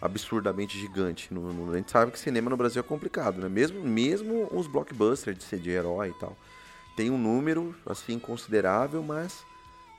absurdamente 0.02 0.78
gigante. 0.80 1.34
No, 1.34 1.54
no, 1.54 1.74
a 1.74 1.78
gente 1.78 1.92
sabe 1.92 2.12
que 2.12 2.20
cinema 2.20 2.50
no 2.50 2.58
Brasil 2.58 2.80
é 2.80 2.84
complicado, 2.84 3.40
né? 3.40 3.48
Mesmo, 3.48 3.84
mesmo 3.84 4.48
os 4.52 4.68
blockbusters 4.68 5.38
de 5.38 5.44
ser 5.44 5.60
de 5.60 5.70
herói 5.70 6.10
e 6.10 6.20
tal. 6.20 6.36
Tem 6.96 7.10
um 7.10 7.18
número, 7.18 7.76
assim, 7.86 8.20
considerável, 8.20 9.02
mas 9.02 9.44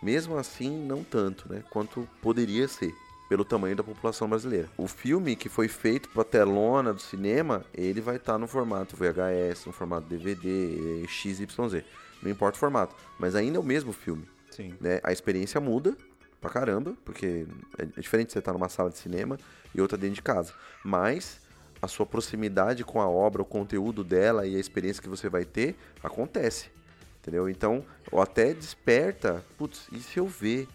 mesmo 0.03 0.37
assim 0.37 0.71
não 0.71 1.05
tanto, 1.05 1.51
né? 1.51 1.63
Quanto 1.71 2.09
poderia 2.21 2.67
ser 2.67 2.95
pelo 3.33 3.47
tamanho 3.47 3.75
da 3.75 3.83
população 3.83 4.29
brasileira. 4.29 4.69
O 4.77 4.87
filme 4.87 5.35
que 5.35 5.49
foi 5.49 5.67
feito 5.67 6.07
para 6.11 6.23
telona 6.23 6.93
do 6.93 7.01
cinema, 7.01 7.65
ele 7.73 7.99
vai 7.99 8.17
estar 8.17 8.35
tá 8.35 8.39
no 8.39 8.47
formato 8.47 8.95
VHS, 8.95 9.65
no 9.65 9.73
formato 9.73 10.07
DVD, 10.07 11.07
XYZ. 11.09 11.83
Não 12.23 12.31
importa 12.31 12.57
o 12.59 12.61
formato, 12.61 12.95
mas 13.19 13.35
ainda 13.35 13.57
é 13.57 13.59
o 13.59 13.63
mesmo 13.63 13.91
filme. 13.91 14.29
Sim. 14.51 14.75
Né? 14.79 15.01
A 15.03 15.13
experiência 15.13 15.59
muda 15.63 15.97
pra 16.43 16.51
caramba, 16.51 16.95
porque 17.07 17.47
é, 17.79 17.85
é 17.85 18.01
diferente 18.03 18.35
você 18.35 18.39
estar 18.39 18.53
tá 18.53 18.59
numa 18.59 18.69
sala 18.69 18.91
de 18.91 18.99
cinema 18.99 19.39
e 19.75 19.81
outra 19.81 19.97
dentro 19.97 20.17
de 20.17 20.23
casa. 20.23 20.53
Mas 20.85 21.41
a 21.81 21.89
sua 21.89 22.05
proximidade 22.05 22.85
com 22.85 23.01
a 23.01 23.09
obra, 23.09 23.41
o 23.41 23.47
conteúdo 23.47 24.05
dela 24.05 24.47
e 24.47 24.57
a 24.57 24.61
experiência 24.61 25.03
que 25.03 25.09
você 25.09 25.31
vai 25.31 25.47
ter 25.47 25.75
acontece. 26.03 26.69
Entendeu? 27.23 27.49
Então, 27.49 27.83
ou 28.11 28.21
até 28.21 28.53
desperta, 28.53 29.43
putz, 29.57 29.89
e 29.91 30.01
se 30.01 30.19
eu 30.19 30.27
ver 30.27 30.69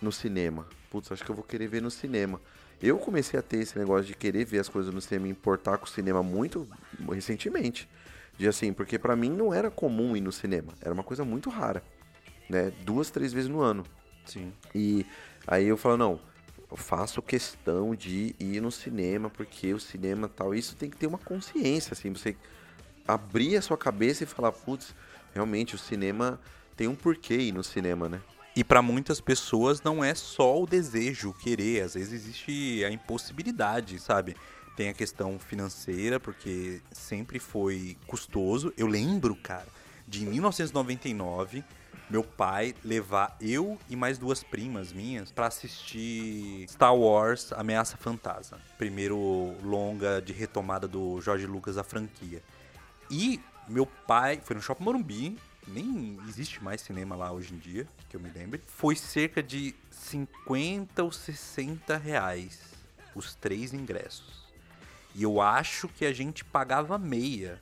no 0.00 0.10
cinema? 0.10 0.66
Putz, 0.96 1.12
acho 1.12 1.22
que 1.22 1.30
eu 1.30 1.34
vou 1.34 1.44
querer 1.44 1.68
ver 1.68 1.82
no 1.82 1.90
cinema. 1.90 2.40
Eu 2.82 2.98
comecei 2.98 3.38
a 3.38 3.42
ter 3.42 3.58
esse 3.58 3.78
negócio 3.78 4.06
de 4.06 4.14
querer 4.14 4.46
ver 4.46 4.60
as 4.60 4.68
coisas 4.68 4.92
no 4.92 5.00
cinema 5.00 5.28
e 5.28 5.30
importar 5.30 5.76
com 5.76 5.84
o 5.84 5.88
cinema 5.88 6.22
muito 6.22 6.66
recentemente. 7.10 7.86
De 8.38 8.48
assim, 8.48 8.72
porque 8.72 8.98
para 8.98 9.14
mim 9.14 9.30
não 9.30 9.52
era 9.52 9.70
comum 9.70 10.16
ir 10.16 10.20
no 10.22 10.32
cinema, 10.32 10.72
era 10.80 10.92
uma 10.92 11.02
coisa 11.02 11.24
muito 11.24 11.50
rara, 11.50 11.82
né? 12.48 12.72
Duas, 12.82 13.10
três 13.10 13.32
vezes 13.32 13.48
no 13.48 13.60
ano. 13.60 13.84
Sim. 14.24 14.52
E 14.74 15.06
aí 15.46 15.66
eu 15.66 15.76
falo, 15.76 15.96
não, 15.96 16.20
eu 16.70 16.76
faço 16.76 17.20
questão 17.22 17.94
de 17.94 18.34
ir 18.38 18.60
no 18.60 18.70
cinema, 18.70 19.30
porque 19.30 19.72
o 19.72 19.80
cinema 19.80 20.28
tal, 20.28 20.54
isso 20.54 20.76
tem 20.76 20.88
que 20.90 20.96
ter 20.96 21.06
uma 21.06 21.18
consciência, 21.18 21.92
assim, 21.92 22.12
você 22.12 22.36
abrir 23.06 23.56
a 23.56 23.62
sua 23.62 23.76
cabeça 23.76 24.24
e 24.24 24.26
falar, 24.26 24.52
putz, 24.52 24.94
realmente 25.32 25.74
o 25.74 25.78
cinema 25.78 26.40
tem 26.76 26.88
um 26.88 26.94
porquê 26.94 27.36
ir 27.36 27.52
no 27.52 27.64
cinema, 27.64 28.08
né? 28.08 28.20
E 28.56 28.64
para 28.64 28.80
muitas 28.80 29.20
pessoas 29.20 29.82
não 29.82 30.02
é 30.02 30.14
só 30.14 30.62
o 30.62 30.66
desejo, 30.66 31.28
o 31.28 31.34
querer, 31.34 31.82
às 31.82 31.92
vezes 31.92 32.14
existe 32.14 32.82
a 32.86 32.90
impossibilidade, 32.90 33.98
sabe? 33.98 34.34
Tem 34.74 34.88
a 34.88 34.94
questão 34.94 35.38
financeira, 35.38 36.18
porque 36.18 36.80
sempre 36.90 37.38
foi 37.38 37.98
custoso. 38.06 38.72
Eu 38.74 38.86
lembro, 38.86 39.36
cara, 39.36 39.66
de 40.08 40.24
1999, 40.24 41.62
meu 42.08 42.24
pai 42.24 42.74
levar 42.82 43.36
eu 43.42 43.78
e 43.90 43.96
mais 43.96 44.16
duas 44.16 44.42
primas 44.42 44.90
minhas 44.90 45.30
para 45.30 45.48
assistir 45.48 46.66
Star 46.66 46.96
Wars 46.96 47.52
Ameaça 47.52 47.98
Fantasma, 47.98 48.58
primeiro 48.78 49.54
longa 49.62 50.22
de 50.22 50.32
retomada 50.32 50.88
do 50.88 51.20
Jorge 51.20 51.46
Lucas 51.46 51.76
a 51.76 51.84
franquia. 51.84 52.42
E 53.10 53.38
meu 53.68 53.84
pai 53.84 54.40
foi 54.42 54.56
no 54.56 54.62
Shopping 54.62 54.84
Morumbi, 54.84 55.36
nem 55.66 56.18
existe 56.28 56.62
mais 56.62 56.80
cinema 56.80 57.16
lá 57.16 57.32
hoje 57.32 57.54
em 57.54 57.58
dia, 57.58 57.86
que 58.08 58.16
eu 58.16 58.20
me 58.20 58.30
lembre. 58.30 58.60
Foi 58.66 58.94
cerca 58.94 59.42
de 59.42 59.74
50 59.90 61.02
ou 61.02 61.12
60 61.12 61.96
reais 61.96 62.60
os 63.14 63.34
três 63.34 63.72
ingressos. 63.72 64.46
E 65.14 65.22
eu 65.22 65.40
acho 65.40 65.88
que 65.88 66.04
a 66.04 66.12
gente 66.12 66.44
pagava 66.44 66.98
meia. 66.98 67.60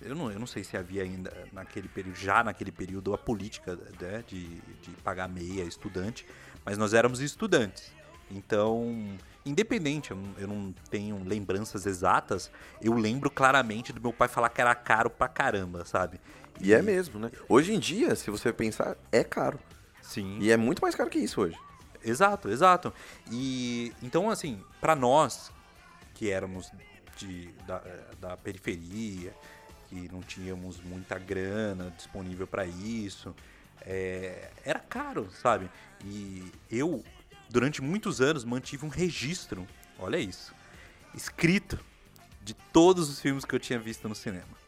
Eu 0.00 0.14
não, 0.14 0.30
eu 0.30 0.38
não 0.38 0.46
sei 0.46 0.64
se 0.64 0.76
havia 0.76 1.02
ainda 1.02 1.32
naquele 1.52 1.88
período, 1.88 2.16
já 2.16 2.42
naquele 2.42 2.72
período, 2.72 3.14
a 3.14 3.18
política 3.18 3.76
né, 4.00 4.24
de, 4.26 4.46
de 4.46 4.90
pagar 5.04 5.28
meia 5.28 5.62
estudante, 5.62 6.26
mas 6.64 6.76
nós 6.76 6.92
éramos 6.92 7.20
estudantes. 7.20 7.92
Então, 8.30 9.16
independente, 9.44 10.10
eu 10.10 10.48
não, 10.48 10.74
tenho 10.90 11.22
lembranças 11.24 11.86
exatas, 11.86 12.50
eu 12.80 12.94
lembro 12.94 13.30
claramente 13.30 13.92
do 13.92 14.00
meu 14.00 14.12
pai 14.12 14.28
falar 14.28 14.48
que 14.50 14.60
era 14.60 14.74
caro 14.74 15.10
pra 15.10 15.28
caramba, 15.28 15.84
sabe? 15.84 16.20
E 16.60 16.74
é 16.74 16.82
mesmo, 16.82 17.18
né? 17.18 17.30
Hoje 17.48 17.72
em 17.72 17.78
dia, 17.78 18.14
se 18.14 18.30
você 18.30 18.52
pensar, 18.52 18.96
é 19.10 19.24
caro. 19.24 19.58
Sim. 20.02 20.38
E 20.40 20.50
é 20.50 20.56
muito 20.56 20.82
mais 20.82 20.94
caro 20.94 21.08
que 21.08 21.18
isso 21.18 21.40
hoje. 21.40 21.56
Exato, 22.04 22.48
exato. 22.50 22.92
E 23.30 23.92
então, 24.02 24.30
assim, 24.30 24.62
para 24.80 24.94
nós 24.94 25.50
que 26.14 26.30
éramos 26.30 26.70
de, 27.16 27.48
da, 27.66 27.82
da 28.20 28.36
periferia, 28.36 29.34
que 29.88 30.08
não 30.12 30.20
tínhamos 30.20 30.80
muita 30.82 31.18
grana 31.18 31.92
disponível 31.96 32.46
para 32.46 32.66
isso, 32.66 33.34
é, 33.82 34.50
era 34.64 34.78
caro, 34.78 35.30
sabe? 35.30 35.70
E 36.04 36.50
eu, 36.70 37.02
durante 37.50 37.82
muitos 37.82 38.20
anos, 38.20 38.44
mantive 38.44 38.86
um 38.86 38.88
registro, 38.88 39.66
olha 39.98 40.16
isso, 40.16 40.54
escrito 41.14 41.78
de 42.42 42.54
todos 42.54 43.10
os 43.10 43.20
filmes 43.20 43.44
que 43.44 43.54
eu 43.54 43.58
tinha 43.58 43.78
visto 43.78 44.08
no 44.08 44.14
cinema. 44.14 44.60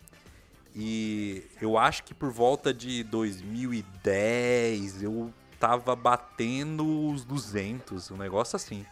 E 0.74 1.44
eu 1.60 1.78
acho 1.78 2.02
que 2.02 2.14
por 2.14 2.30
volta 2.30 2.72
de 2.72 3.04
2010 3.04 5.02
eu 5.02 5.32
tava 5.60 5.94
batendo 5.94 7.10
os 7.10 7.24
200, 7.24 8.10
um 8.10 8.16
negócio 8.16 8.56
assim. 8.56 8.84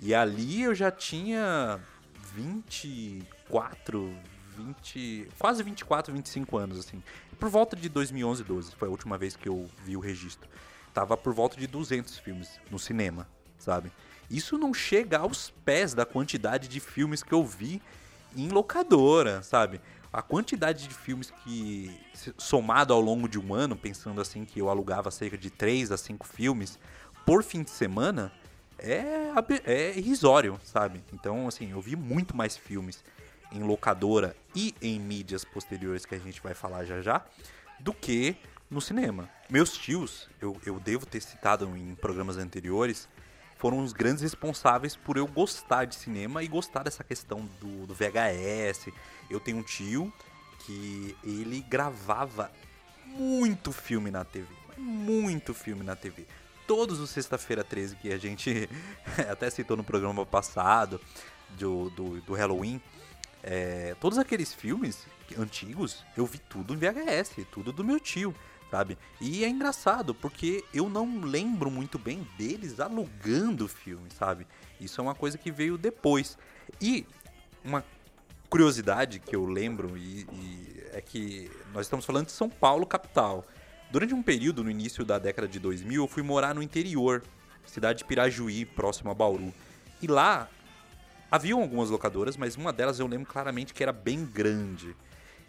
E 0.00 0.14
ali 0.14 0.62
eu 0.62 0.74
já 0.74 0.90
tinha 0.90 1.80
24, 2.34 4.12
20, 4.56 5.28
quase 5.38 5.62
24, 5.62 6.12
25 6.12 6.56
anos 6.56 6.78
assim. 6.78 7.02
Por 7.38 7.48
volta 7.48 7.76
de 7.76 7.88
2011, 7.88 8.42
12 8.42 8.74
foi 8.74 8.88
a 8.88 8.90
última 8.90 9.18
vez 9.18 9.36
que 9.36 9.48
eu 9.48 9.70
vi 9.84 9.96
o 9.96 10.00
registro. 10.00 10.48
Tava 10.94 11.16
por 11.16 11.34
volta 11.34 11.58
de 11.58 11.66
200 11.66 12.18
filmes 12.18 12.58
no 12.70 12.78
cinema, 12.78 13.28
sabe? 13.58 13.92
Isso 14.30 14.56
não 14.56 14.72
chega 14.72 15.18
aos 15.18 15.50
pés 15.50 15.92
da 15.92 16.06
quantidade 16.06 16.68
de 16.68 16.80
filmes 16.80 17.22
que 17.22 17.34
eu 17.34 17.44
vi 17.44 17.82
em 18.34 18.48
locadora, 18.48 19.42
sabe? 19.42 19.80
a 20.14 20.22
quantidade 20.22 20.86
de 20.86 20.94
filmes 20.94 21.32
que, 21.42 21.90
somado 22.38 22.94
ao 22.94 23.00
longo 23.00 23.28
de 23.28 23.36
um 23.36 23.52
ano, 23.52 23.74
pensando 23.74 24.20
assim 24.20 24.44
que 24.44 24.60
eu 24.60 24.70
alugava 24.70 25.10
cerca 25.10 25.36
de 25.36 25.50
3 25.50 25.90
a 25.90 25.96
5 25.96 26.24
filmes 26.24 26.78
por 27.26 27.42
fim 27.42 27.64
de 27.64 27.70
semana, 27.70 28.30
é, 28.78 29.02
é 29.64 29.98
irrisório, 29.98 30.56
sabe? 30.62 31.02
Então, 31.12 31.48
assim, 31.48 31.72
eu 31.72 31.80
vi 31.80 31.96
muito 31.96 32.36
mais 32.36 32.56
filmes 32.56 33.02
em 33.50 33.64
locadora 33.64 34.36
e 34.54 34.72
em 34.80 35.00
mídias 35.00 35.44
posteriores 35.44 36.06
que 36.06 36.14
a 36.14 36.18
gente 36.18 36.40
vai 36.40 36.54
falar 36.54 36.84
já 36.84 37.02
já, 37.02 37.20
do 37.80 37.92
que 37.92 38.36
no 38.74 38.80
cinema. 38.80 39.30
Meus 39.48 39.72
tios, 39.72 40.28
eu, 40.40 40.60
eu 40.66 40.80
devo 40.80 41.06
ter 41.06 41.22
citado 41.22 41.64
em 41.76 41.94
programas 41.94 42.36
anteriores, 42.36 43.08
foram 43.56 43.82
os 43.82 43.92
grandes 43.92 44.22
responsáveis 44.22 44.96
por 44.96 45.16
eu 45.16 45.26
gostar 45.26 45.86
de 45.86 45.94
cinema 45.94 46.42
e 46.42 46.48
gostar 46.48 46.82
dessa 46.82 47.04
questão 47.04 47.48
do, 47.60 47.86
do 47.86 47.94
VHS. 47.94 48.88
Eu 49.30 49.38
tenho 49.38 49.58
um 49.58 49.62
tio 49.62 50.12
que 50.66 51.16
ele 51.22 51.62
gravava 51.62 52.50
muito 53.06 53.70
filme 53.70 54.10
na 54.10 54.24
TV. 54.24 54.48
Muito 54.76 55.54
filme 55.54 55.84
na 55.84 55.94
TV. 55.94 56.26
Todos 56.66 56.98
os 56.98 57.10
Sexta-feira 57.10 57.62
13 57.62 57.96
que 57.96 58.12
a 58.12 58.18
gente 58.18 58.68
até 59.30 59.48
citou 59.50 59.76
no 59.76 59.84
programa 59.84 60.26
passado, 60.26 61.00
do, 61.50 61.90
do, 61.90 62.20
do 62.22 62.34
Halloween, 62.34 62.82
é, 63.42 63.94
todos 64.00 64.18
aqueles 64.18 64.52
filmes 64.52 65.06
antigos, 65.38 66.04
eu 66.16 66.26
vi 66.26 66.38
tudo 66.38 66.74
em 66.74 66.76
VHS, 66.76 67.36
tudo 67.52 67.72
do 67.72 67.84
meu 67.84 68.00
tio 68.00 68.34
sabe? 68.74 68.98
E 69.20 69.44
é 69.44 69.48
engraçado, 69.48 70.12
porque 70.12 70.64
eu 70.74 70.88
não 70.88 71.20
lembro 71.20 71.70
muito 71.70 71.96
bem 71.96 72.26
deles 72.36 72.80
alugando 72.80 73.66
o 73.66 73.68
filme, 73.68 74.08
sabe? 74.10 74.48
Isso 74.80 75.00
é 75.00 75.04
uma 75.04 75.14
coisa 75.14 75.38
que 75.38 75.52
veio 75.52 75.78
depois. 75.78 76.36
E 76.80 77.06
uma 77.64 77.84
curiosidade 78.50 79.20
que 79.20 79.36
eu 79.36 79.46
lembro 79.46 79.96
e, 79.96 80.26
e 80.32 80.84
é 80.92 81.00
que 81.00 81.48
nós 81.72 81.86
estamos 81.86 82.04
falando 82.04 82.26
de 82.26 82.32
São 82.32 82.50
Paulo, 82.50 82.84
capital. 82.84 83.46
Durante 83.92 84.12
um 84.12 84.24
período 84.24 84.64
no 84.64 84.70
início 84.70 85.04
da 85.04 85.20
década 85.20 85.46
de 85.46 85.60
2000, 85.60 86.02
eu 86.02 86.08
fui 86.08 86.24
morar 86.24 86.52
no 86.52 86.60
interior, 86.60 87.22
cidade 87.64 87.98
de 87.98 88.04
Pirajuí, 88.04 88.64
próximo 88.64 89.08
a 89.08 89.14
Bauru. 89.14 89.54
E 90.02 90.08
lá 90.08 90.48
haviam 91.30 91.62
algumas 91.62 91.90
locadoras, 91.90 92.36
mas 92.36 92.56
uma 92.56 92.72
delas 92.72 92.98
eu 92.98 93.06
lembro 93.06 93.28
claramente 93.28 93.72
que 93.72 93.84
era 93.84 93.92
bem 93.92 94.26
grande. 94.26 94.96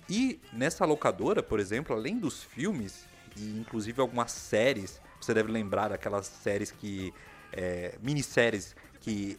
E 0.07 0.39
nessa 0.53 0.85
locadora, 0.85 1.41
por 1.41 1.59
exemplo, 1.59 1.95
além 1.95 2.19
dos 2.19 2.43
filmes 2.43 3.14
e 3.35 3.59
inclusive 3.59 3.99
algumas 4.01 4.31
séries, 4.31 5.01
você 5.19 5.33
deve 5.33 5.51
lembrar 5.51 5.89
daquelas 5.89 6.27
séries 6.27 6.71
que 6.71 7.13
é, 7.51 7.97
minisséries 8.01 8.75
que 9.01 9.37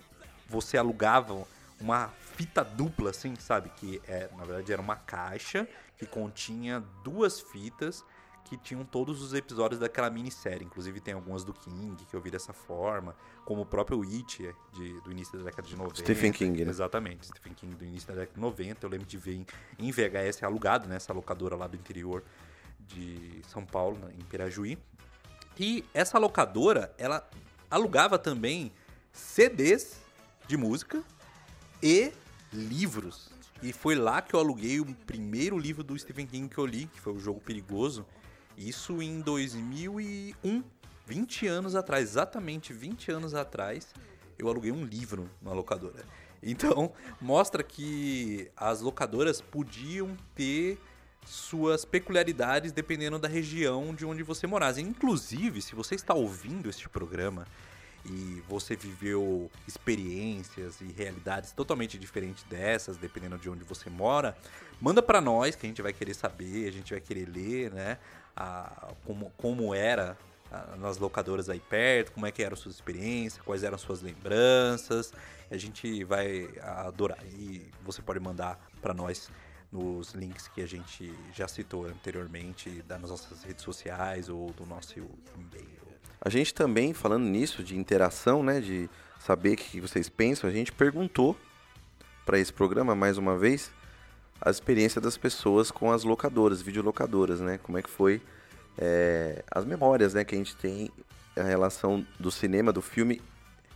você 0.49 0.77
alugava 0.77 1.47
uma 1.81 2.09
fita 2.37 2.65
dupla, 2.65 3.11
assim, 3.11 3.35
sabe? 3.37 3.71
Que 3.77 4.01
é, 4.07 4.29
na 4.37 4.45
verdade 4.45 4.73
era 4.73 4.81
uma 4.81 4.97
caixa 4.97 5.69
que 5.99 6.07
continha 6.07 6.83
duas 7.03 7.41
fitas 7.41 8.05
que 8.47 8.57
tinham 8.57 8.85
todos 8.85 9.23
os 9.23 9.35
episódios 9.35 9.81
daquela 9.81 10.09
minissérie. 10.09 10.65
Inclusive 10.65 11.01
tem 11.01 11.15
algumas 11.15 11.43
do 11.43 11.53
King 11.53 11.97
que 12.05 12.15
eu 12.15 12.21
vi 12.21 12.31
dessa 12.31 12.53
forma, 12.53 13.15
como 13.45 13.63
o 13.63 13.67
próprio 13.67 14.03
It 14.03 14.55
de, 14.73 15.01
do 15.01 15.11
início 15.11 15.37
da 15.37 15.45
década 15.45 15.67
de 15.67 15.75
90. 15.75 15.97
Stephen 15.97 16.33
King, 16.33 16.65
né? 16.65 16.71
Exatamente, 16.71 17.27
Stephen 17.27 17.55
King 17.55 17.75
do 17.75 17.85
início 17.85 18.07
da 18.09 18.15
década 18.15 18.35
de 18.35 18.41
90. 18.41 18.87
Eu 18.87 18.91
lembro 18.91 19.07
de 19.07 19.19
ver 19.19 19.35
em, 19.35 19.47
em 19.79 19.91
VHS 19.91 20.45
alugado, 20.45 20.89
nessa 20.89 21.13
né, 21.13 21.17
locadora 21.17 21.57
lá 21.57 21.67
do 21.67 21.77
interior 21.77 22.23
de 22.87 23.43
São 23.49 23.65
Paulo, 23.65 23.99
em 24.11 24.25
Pirajuí. 24.25 24.79
E 25.59 25.85
essa 25.95 26.19
locadora, 26.19 26.95
ela 26.99 27.29
alugava 27.71 28.19
também 28.19 28.73
CDs 29.13 30.01
de 30.47 30.57
música 30.57 31.03
e 31.83 32.13
livros. 32.53 33.31
E 33.63 33.73
foi 33.73 33.95
lá 33.95 34.21
que 34.21 34.35
eu 34.35 34.41
aluguei 34.41 34.81
o 34.81 34.95
primeiro 35.07 35.59
livro 35.59 35.83
do 35.83 35.99
Stephen 35.99 36.27
King 36.27 36.49
que 36.49 36.59
eu 36.59 36.67
li, 36.67 36.87
que 36.87 37.01
foi 37.01 37.13
o 37.13 37.19
Jogo 37.19 37.41
Perigoso. 37.41 38.07
Isso 38.57 39.03
em 39.03 39.21
2001, 39.21 40.63
20 41.07 41.47
anos 41.47 41.75
atrás, 41.75 42.11
exatamente 42.11 42.73
20 42.73 43.11
anos 43.11 43.35
atrás, 43.35 43.95
eu 44.39 44.49
aluguei 44.49 44.73
um 44.73 44.85
livro 44.85 45.29
na 45.41 45.53
locadora. 45.53 46.05
Então, 46.43 46.93
mostra 47.21 47.63
que 47.63 48.51
as 48.57 48.81
locadoras 48.81 49.41
podiam 49.41 50.17
ter 50.35 50.79
suas 51.27 51.85
peculiaridades 51.85 52.73
dependendo 52.73 53.19
da 53.19 53.29
região 53.29 53.95
de 53.95 54.07
onde 54.07 54.23
você 54.23 54.47
morasse. 54.47 54.81
Inclusive, 54.81 55.61
se 55.61 55.75
você 55.75 55.95
está 55.95 56.15
ouvindo 56.15 56.71
este 56.71 56.89
programa 56.89 57.47
e 58.05 58.43
você 58.49 58.77
viveu 58.77 59.51
experiências 59.67 60.81
e 60.81 60.93
realidades 60.93 61.51
totalmente 61.51 61.99
diferentes 61.99 62.45
dessas, 62.45 62.97
dependendo 62.97 63.37
de 63.37 63.51
onde 63.51 63.65
você 63.65 63.91
mora, 63.91 64.37
manda 64.81 65.03
para 65.03 65.21
nós 65.21 65.57
que 65.57 65.67
a 65.67 65.69
gente 65.69 65.83
vai 65.83 65.93
querer 65.93 66.15
saber, 66.15 66.69
a 66.69 66.73
gente 66.73 66.93
vai 66.93 67.01
querer 67.01 67.29
ler, 67.29 67.73
né? 67.73 67.99
A, 68.37 68.93
como, 69.05 69.33
como 69.37 69.75
era 69.75 70.17
a, 70.53 70.77
nas 70.77 70.99
locadoras 70.99 71.49
aí 71.49 71.59
perto, 71.59 72.13
como 72.13 72.27
é 72.27 72.31
que 72.31 72.43
eram 72.43 72.57
suas 72.57 72.77
experiências, 72.77 73.43
quais 73.45 73.65
eram 73.65 73.77
suas 73.77 74.03
lembranças. 74.03 75.13
A 75.51 75.57
gente 75.57 76.05
vai 76.05 76.49
adorar 76.61 77.19
e 77.27 77.67
você 77.83 78.03
pode 78.03 78.21
mandar 78.21 78.59
para 78.81 78.95
nós 78.95 79.31
nos 79.73 80.13
links 80.15 80.49
que 80.49 80.61
a 80.61 80.67
gente 80.67 81.13
já 81.33 81.49
citou 81.49 81.87
anteriormente, 81.87 82.83
das 82.83 83.01
nossas 83.01 83.43
redes 83.43 83.65
sociais 83.65 84.29
ou 84.29 84.51
do 84.53 84.65
nosso 84.65 84.99
e-mail. 84.99 85.87
A 86.21 86.29
gente 86.29 86.55
também, 86.55 86.95
falando 86.95 87.25
nisso, 87.25 87.63
de 87.63 87.77
interação, 87.77 88.43
né, 88.43 88.61
de 88.61 88.89
saber 89.19 89.55
o 89.55 89.57
que 89.57 89.81
vocês 89.81 90.09
pensam, 90.09 90.49
a 90.49 90.53
gente 90.53 90.73
perguntou 90.73 91.37
para 92.25 92.39
esse 92.39 92.53
programa, 92.53 92.95
mais 92.95 93.19
uma 93.19 93.37
vez, 93.37 93.71
a 94.41 94.51
experiência 94.51 95.01
das 95.01 95.17
pessoas 95.17 95.71
com 95.71 95.93
as 95.93 96.05
locadoras, 96.05 96.61
videolocadoras, 96.61 97.41
né? 97.41 97.59
Como 97.59 97.79
é 97.79 97.83
que 97.83 97.89
foi 97.89 98.21
é, 98.77 99.45
as 99.51 99.65
memórias 99.65 100.15
né, 100.15 100.25
que 100.25 100.35
a 100.35 100.39
gente 100.39 100.57
tem 100.57 100.91
a 101.37 101.43
relação 101.43 102.07
do 102.19 102.31
cinema, 102.31 102.73
do 102.73 102.83
filme 102.83 103.23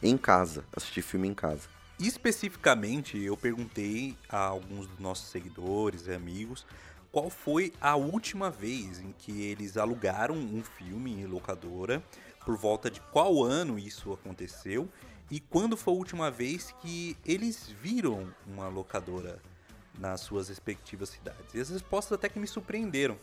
em 0.03 0.17
casa, 0.17 0.65
assistir 0.75 1.03
filme 1.03 1.29
em 1.29 1.35
casa. 1.35 1.69
Especificamente, 2.01 3.23
eu 3.23 3.37
perguntei 3.37 4.17
a 4.27 4.39
alguns 4.39 4.87
dos 4.87 4.99
nossos 4.99 5.29
seguidores 5.29 6.07
e 6.07 6.15
amigos 6.15 6.67
qual 7.13 7.29
foi 7.29 7.75
a 7.79 7.95
última 7.95 8.51
vez 8.51 9.01
em 9.01 9.13
que 9.13 9.43
eles 9.43 9.77
alugaram 9.77 10.35
um 10.35 10.63
filme 10.65 11.13
em 11.13 11.27
locadora, 11.27 12.03
por 12.43 12.57
volta 12.57 12.91
de 12.91 13.03
qual 13.13 13.45
ano 13.45 13.79
isso 13.79 14.15
aconteceu 14.15 14.89
e 15.31 15.41
quando 15.41 15.77
foi 15.77 15.93
a 15.93 15.97
última 15.99 16.31
vez 16.31 16.75
que 16.81 17.19
eles 17.23 17.69
viram 17.83 18.33
uma 18.47 18.69
locadora 18.69 19.39
nas 19.99 20.23
suas 20.23 20.49
respectivas 20.49 21.11
cidades. 21.11 21.55
E 21.55 21.61
as 21.61 21.69
respostas 21.69 22.13
até 22.13 22.31
que 22.31 22.39
me 22.39 22.47
surpreenderam, 22.47 23.19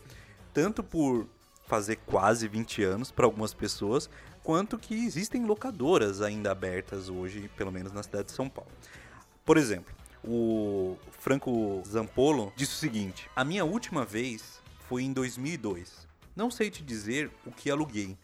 tanto 0.54 0.84
por 0.84 1.26
fazer 1.66 1.96
quase 1.96 2.46
20 2.46 2.84
anos 2.84 3.10
para 3.10 3.26
algumas 3.26 3.52
pessoas, 3.52 4.08
quanto 4.42 4.78
que 4.78 4.94
existem 4.94 5.44
locadoras 5.44 6.20
ainda 6.20 6.50
abertas 6.50 7.08
hoje, 7.08 7.50
pelo 7.56 7.72
menos 7.72 7.92
na 7.92 8.02
cidade 8.02 8.26
de 8.26 8.32
São 8.32 8.48
Paulo. 8.48 8.70
Por 9.44 9.56
exemplo, 9.56 9.94
o 10.24 10.96
Franco 11.12 11.82
Zampolo 11.86 12.52
disse 12.56 12.72
o 12.72 12.76
seguinte: 12.76 13.30
A 13.34 13.44
minha 13.44 13.64
última 13.64 14.04
vez 14.04 14.60
foi 14.88 15.02
em 15.02 15.12
2002. 15.12 16.06
Não 16.34 16.50
sei 16.50 16.70
te 16.70 16.82
dizer 16.82 17.30
o 17.44 17.50
que 17.50 17.70
aluguei, 17.70 18.16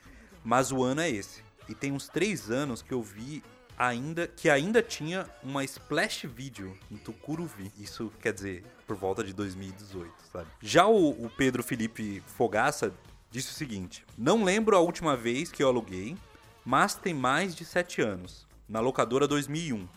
mas 0.44 0.70
o 0.70 0.82
ano 0.82 1.00
é 1.00 1.10
esse. 1.10 1.42
E 1.68 1.74
tem 1.74 1.92
uns 1.92 2.08
três 2.08 2.50
anos 2.50 2.82
que 2.82 2.92
eu 2.92 3.02
vi 3.02 3.42
ainda 3.76 4.26
que 4.28 4.48
ainda 4.48 4.82
tinha 4.82 5.28
uma 5.42 5.64
splash 5.64 6.26
video 6.26 6.76
em 6.90 6.96
Tucuruvi. 6.96 7.72
Isso 7.78 8.12
quer 8.20 8.32
dizer 8.32 8.64
por 8.86 8.96
volta 8.96 9.24
de 9.24 9.32
2018, 9.32 10.12
sabe? 10.32 10.46
Já 10.60 10.86
o, 10.86 11.10
o 11.10 11.30
Pedro 11.30 11.62
Felipe 11.62 12.22
Fogaça 12.26 12.92
disse 13.35 13.51
o 13.51 13.55
seguinte: 13.55 14.07
Não 14.16 14.45
lembro 14.45 14.76
a 14.76 14.80
última 14.80 15.16
vez 15.16 15.51
que 15.51 15.61
eu 15.61 15.66
aluguei, 15.66 16.16
mas 16.64 16.95
tem 16.95 17.12
mais 17.12 17.55
de 17.55 17.64
7 17.64 18.01
anos, 18.01 18.47
na 18.68 18.78
locadora 18.78 19.26
2001. 19.26 19.89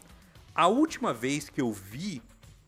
A 0.55 0.65
última 0.65 1.13
vez 1.13 1.47
que 1.47 1.61
eu 1.61 1.71
vi 1.71 2.19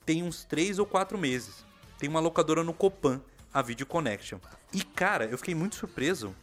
tem 0.05 0.21
uns 0.21 0.43
3 0.43 0.77
ou 0.77 0.85
4 0.85 1.17
meses. 1.17 1.65
Tem 1.97 2.07
uma 2.07 2.19
locadora 2.19 2.63
no 2.63 2.71
Copan, 2.71 3.19
a 3.51 3.63
Video 3.63 3.87
Connection. 3.87 4.37
E 4.71 4.83
cara, 4.83 5.25
eu 5.25 5.39
fiquei 5.39 5.55
muito 5.55 5.75
surpreso, 5.75 6.35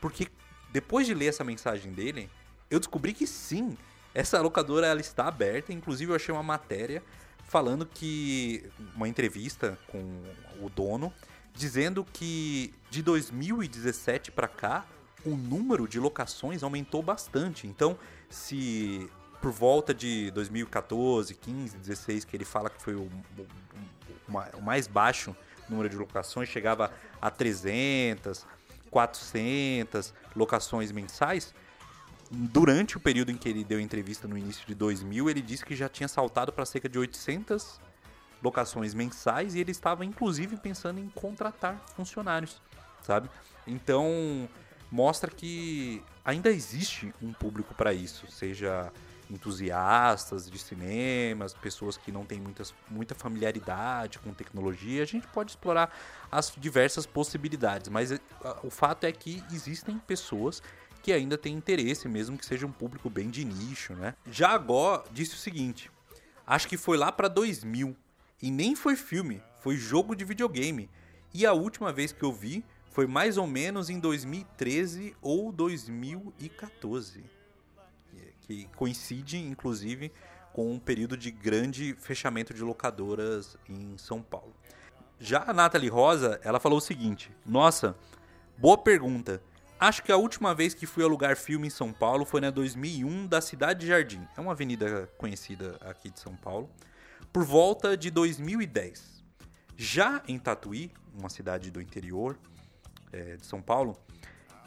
porque 0.00 0.26
depois 0.72 1.06
de 1.06 1.14
ler 1.14 1.26
essa 1.26 1.44
mensagem 1.44 1.92
dele, 1.92 2.28
eu 2.68 2.80
descobri 2.80 3.14
que 3.14 3.28
sim, 3.28 3.78
essa 4.12 4.40
locadora 4.40 4.88
ela 4.88 5.00
está 5.00 5.28
aberta. 5.28 5.72
Inclusive, 5.72 6.10
eu 6.10 6.16
achei 6.16 6.34
uma 6.34 6.42
matéria 6.42 7.00
falando 7.44 7.86
que. 7.86 8.68
Uma 8.96 9.08
entrevista 9.08 9.78
com 9.86 10.00
o 10.60 10.68
dono 10.68 11.12
dizendo 11.58 12.06
que 12.12 12.72
de 12.88 13.02
2017 13.02 14.30
para 14.30 14.46
cá 14.46 14.86
o 15.26 15.30
número 15.30 15.88
de 15.88 15.98
locações 15.98 16.62
aumentou 16.62 17.02
bastante. 17.02 17.66
Então, 17.66 17.98
se 18.30 19.10
por 19.42 19.50
volta 19.50 19.92
de 19.92 20.30
2014, 20.30 21.34
15, 21.34 21.76
16, 21.76 22.24
que 22.24 22.36
ele 22.36 22.44
fala 22.44 22.70
que 22.70 22.80
foi 22.80 22.94
o, 22.94 23.10
o, 23.36 24.38
o 24.56 24.62
mais 24.62 24.86
baixo 24.86 25.36
número 25.68 25.88
de 25.88 25.96
locações, 25.96 26.48
chegava 26.48 26.92
a 27.20 27.28
300, 27.28 28.46
400 28.88 30.14
locações 30.36 30.92
mensais. 30.92 31.52
Durante 32.30 32.96
o 32.96 33.00
período 33.00 33.32
em 33.32 33.36
que 33.36 33.48
ele 33.48 33.64
deu 33.64 33.80
entrevista 33.80 34.28
no 34.28 34.38
início 34.38 34.64
de 34.64 34.74
2000, 34.74 35.28
ele 35.28 35.42
disse 35.42 35.64
que 35.64 35.74
já 35.74 35.88
tinha 35.88 36.08
saltado 36.08 36.52
para 36.52 36.64
cerca 36.64 36.88
de 36.88 36.98
800 36.98 37.80
locações 38.42 38.94
mensais 38.94 39.54
e 39.54 39.60
ele 39.60 39.70
estava 39.70 40.04
inclusive 40.04 40.56
pensando 40.56 41.00
em 41.00 41.08
contratar 41.08 41.82
funcionários, 41.94 42.60
sabe? 43.02 43.28
Então 43.66 44.48
mostra 44.90 45.30
que 45.30 46.02
ainda 46.24 46.50
existe 46.50 47.12
um 47.22 47.32
público 47.32 47.74
para 47.74 47.92
isso, 47.92 48.30
seja 48.30 48.92
entusiastas 49.30 50.50
de 50.50 50.58
cinemas, 50.58 51.52
pessoas 51.52 51.96
que 51.96 52.10
não 52.10 52.24
têm 52.24 52.40
muitas, 52.40 52.74
muita 52.88 53.14
familiaridade 53.14 54.18
com 54.18 54.32
tecnologia, 54.32 55.02
a 55.02 55.06
gente 55.06 55.26
pode 55.28 55.50
explorar 55.50 55.94
as 56.30 56.52
diversas 56.56 57.06
possibilidades, 57.06 57.88
mas 57.88 58.12
eh, 58.12 58.20
o 58.62 58.70
fato 58.70 59.04
é 59.04 59.12
que 59.12 59.42
existem 59.52 59.98
pessoas 59.98 60.62
que 61.02 61.12
ainda 61.12 61.38
têm 61.38 61.54
interesse, 61.54 62.08
mesmo 62.08 62.36
que 62.36 62.44
seja 62.44 62.66
um 62.66 62.72
público 62.72 63.08
bem 63.08 63.30
de 63.30 63.44
nicho, 63.44 63.94
né? 63.94 64.14
Já 64.30 64.50
agora 64.50 65.04
disse 65.12 65.34
o 65.34 65.38
seguinte, 65.38 65.90
acho 66.46 66.66
que 66.66 66.76
foi 66.76 66.96
lá 66.96 67.12
para 67.12 67.28
2000 67.28 67.96
e 68.40 68.50
nem 68.50 68.76
foi 68.76 68.96
filme, 68.96 69.42
foi 69.60 69.76
jogo 69.76 70.14
de 70.14 70.24
videogame. 70.24 70.88
E 71.34 71.44
a 71.44 71.52
última 71.52 71.92
vez 71.92 72.12
que 72.12 72.22
eu 72.22 72.32
vi 72.32 72.64
foi 72.90 73.06
mais 73.06 73.36
ou 73.36 73.46
menos 73.46 73.90
em 73.90 73.98
2013 73.98 75.14
ou 75.20 75.52
2014. 75.52 77.24
Que 78.40 78.64
coincide, 78.76 79.36
inclusive, 79.36 80.10
com 80.52 80.72
um 80.72 80.78
período 80.78 81.16
de 81.16 81.30
grande 81.30 81.94
fechamento 81.98 82.54
de 82.54 82.62
locadoras 82.62 83.56
em 83.68 83.96
São 83.98 84.22
Paulo. 84.22 84.54
Já 85.20 85.44
a 85.46 85.52
Nathalie 85.52 85.90
Rosa, 85.90 86.40
ela 86.42 86.58
falou 86.58 86.78
o 86.78 86.80
seguinte: 86.80 87.30
Nossa, 87.44 87.94
boa 88.56 88.78
pergunta. 88.78 89.42
Acho 89.78 90.02
que 90.02 90.10
a 90.10 90.16
última 90.16 90.54
vez 90.54 90.74
que 90.74 90.86
fui 90.86 91.04
alugar 91.04 91.36
filme 91.36 91.66
em 91.66 91.70
São 91.70 91.92
Paulo 91.92 92.24
foi 92.24 92.40
na 92.40 92.50
2001 92.50 93.26
da 93.26 93.40
Cidade 93.40 93.86
Jardim. 93.86 94.26
É 94.36 94.40
uma 94.40 94.52
avenida 94.52 95.08
conhecida 95.18 95.78
aqui 95.82 96.10
de 96.10 96.18
São 96.18 96.34
Paulo 96.34 96.68
por 97.38 97.44
volta 97.44 97.96
de 97.96 98.10
2010. 98.10 99.22
Já 99.76 100.20
em 100.26 100.36
Tatuí, 100.40 100.90
uma 101.16 101.28
cidade 101.28 101.70
do 101.70 101.80
interior 101.80 102.36
é, 103.12 103.36
de 103.36 103.46
São 103.46 103.62
Paulo, 103.62 103.96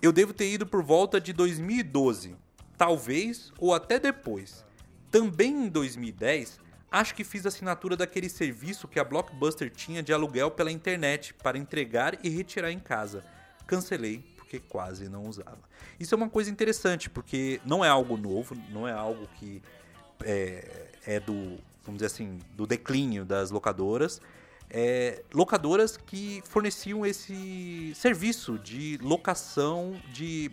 eu 0.01 0.13
devo 0.13 0.33
ter 0.33 0.49
ido 0.49 0.65
por 0.65 0.81
volta 0.81 1.19
de 1.19 1.33
2012, 1.33 2.33
talvez 2.77 3.51
ou 3.59 3.73
até 3.73 3.99
depois. 3.99 4.63
Também 5.11 5.65
em 5.65 5.67
2010, 5.67 6.61
acho 6.89 7.13
que 7.13 7.25
fiz 7.25 7.45
assinatura 7.45 7.97
daquele 7.97 8.29
serviço 8.29 8.87
que 8.87 9.01
a 9.01 9.03
Blockbuster 9.03 9.69
tinha 9.69 10.01
de 10.01 10.13
aluguel 10.13 10.49
pela 10.49 10.71
internet 10.71 11.33
para 11.33 11.57
entregar 11.57 12.17
e 12.23 12.29
retirar 12.29 12.71
em 12.71 12.79
casa. 12.79 13.21
Cancelei 13.67 14.19
porque 14.37 14.59
quase 14.59 15.09
não 15.09 15.25
usava. 15.25 15.59
Isso 15.99 16.15
é 16.15 16.17
uma 16.17 16.29
coisa 16.29 16.49
interessante, 16.49 17.09
porque 17.09 17.59
não 17.65 17.83
é 17.83 17.89
algo 17.89 18.15
novo, 18.15 18.55
não 18.69 18.87
é 18.87 18.93
algo 18.93 19.27
que 19.37 19.61
é, 20.23 20.87
é 21.05 21.19
do, 21.19 21.59
vamos 21.83 22.01
dizer 22.01 22.07
assim, 22.07 22.39
do 22.55 22.65
declínio 22.65 23.25
das 23.25 23.51
locadoras. 23.51 24.21
É, 24.69 25.23
locadoras 25.33 25.97
que 25.97 26.41
forneciam 26.45 27.05
esse 27.05 27.93
serviço 27.95 28.57
de 28.57 28.97
locação, 29.01 29.99
de 30.13 30.51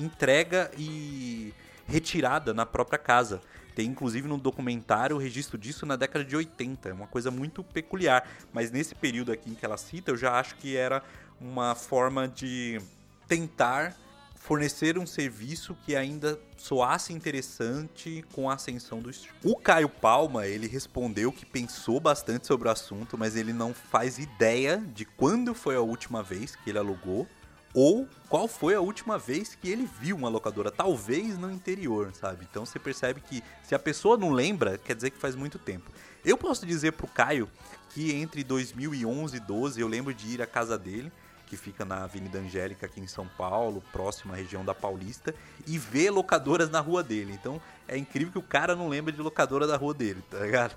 entrega 0.00 0.70
e 0.76 1.54
retirada 1.86 2.52
na 2.52 2.66
própria 2.66 2.98
casa. 2.98 3.40
Tem 3.74 3.86
inclusive 3.86 4.28
no 4.28 4.36
documentário 4.36 5.16
o 5.16 5.18
registro 5.18 5.56
disso 5.56 5.86
na 5.86 5.96
década 5.96 6.24
de 6.24 6.36
80. 6.36 6.88
É 6.88 6.92
uma 6.92 7.06
coisa 7.06 7.30
muito 7.30 7.62
peculiar. 7.62 8.28
Mas 8.52 8.70
nesse 8.70 8.94
período 8.94 9.32
aqui 9.32 9.50
em 9.50 9.54
que 9.54 9.64
ela 9.64 9.76
cita, 9.76 10.10
eu 10.10 10.16
já 10.16 10.38
acho 10.38 10.56
que 10.56 10.76
era 10.76 11.02
uma 11.40 11.74
forma 11.74 12.28
de 12.28 12.80
tentar 13.26 13.96
fornecer 14.42 14.98
um 14.98 15.06
serviço 15.06 15.76
que 15.86 15.94
ainda 15.94 16.36
soasse 16.56 17.12
interessante 17.12 18.24
com 18.32 18.50
a 18.50 18.54
ascensão 18.54 18.98
do 18.98 19.08
streaming. 19.08 19.38
O 19.44 19.54
Caio 19.56 19.88
Palma, 19.88 20.48
ele 20.48 20.66
respondeu 20.66 21.30
que 21.30 21.46
pensou 21.46 22.00
bastante 22.00 22.48
sobre 22.48 22.66
o 22.66 22.70
assunto, 22.72 23.16
mas 23.16 23.36
ele 23.36 23.52
não 23.52 23.72
faz 23.72 24.18
ideia 24.18 24.78
de 24.78 25.04
quando 25.04 25.54
foi 25.54 25.76
a 25.76 25.80
última 25.80 26.24
vez 26.24 26.56
que 26.56 26.70
ele 26.70 26.78
alugou 26.78 27.28
ou 27.72 28.08
qual 28.28 28.48
foi 28.48 28.74
a 28.74 28.80
última 28.80 29.16
vez 29.16 29.54
que 29.54 29.70
ele 29.70 29.88
viu 30.00 30.16
uma 30.16 30.28
locadora, 30.28 30.72
talvez 30.72 31.38
no 31.38 31.50
interior, 31.50 32.12
sabe? 32.12 32.46
Então 32.50 32.66
você 32.66 32.80
percebe 32.80 33.20
que 33.20 33.44
se 33.62 33.76
a 33.76 33.78
pessoa 33.78 34.16
não 34.16 34.30
lembra, 34.30 34.76
quer 34.76 34.96
dizer 34.96 35.10
que 35.10 35.18
faz 35.18 35.36
muito 35.36 35.56
tempo. 35.56 35.88
Eu 36.24 36.36
posso 36.36 36.66
dizer 36.66 36.92
pro 36.92 37.06
Caio 37.06 37.48
que 37.90 38.12
entre 38.12 38.42
2011 38.42 39.36
e 39.36 39.40
12 39.40 39.80
eu 39.80 39.86
lembro 39.86 40.12
de 40.12 40.26
ir 40.26 40.42
à 40.42 40.46
casa 40.46 40.76
dele, 40.76 41.12
que 41.52 41.56
fica 41.58 41.84
na 41.84 42.04
Avenida 42.04 42.38
Angélica 42.38 42.86
aqui 42.86 42.98
em 42.98 43.06
São 43.06 43.28
Paulo, 43.28 43.84
próxima 43.92 44.32
à 44.32 44.36
região 44.38 44.64
da 44.64 44.74
Paulista, 44.74 45.34
e 45.66 45.76
ver 45.76 46.08
locadoras 46.08 46.70
na 46.70 46.80
rua 46.80 47.02
dele. 47.02 47.34
Então 47.34 47.60
é 47.86 47.94
incrível 47.94 48.32
que 48.32 48.38
o 48.38 48.42
cara 48.42 48.74
não 48.74 48.88
lembra 48.88 49.12
de 49.12 49.20
locadora 49.20 49.66
da 49.66 49.76
rua 49.76 49.92
dele, 49.92 50.22
tá 50.30 50.38
ligado? 50.38 50.74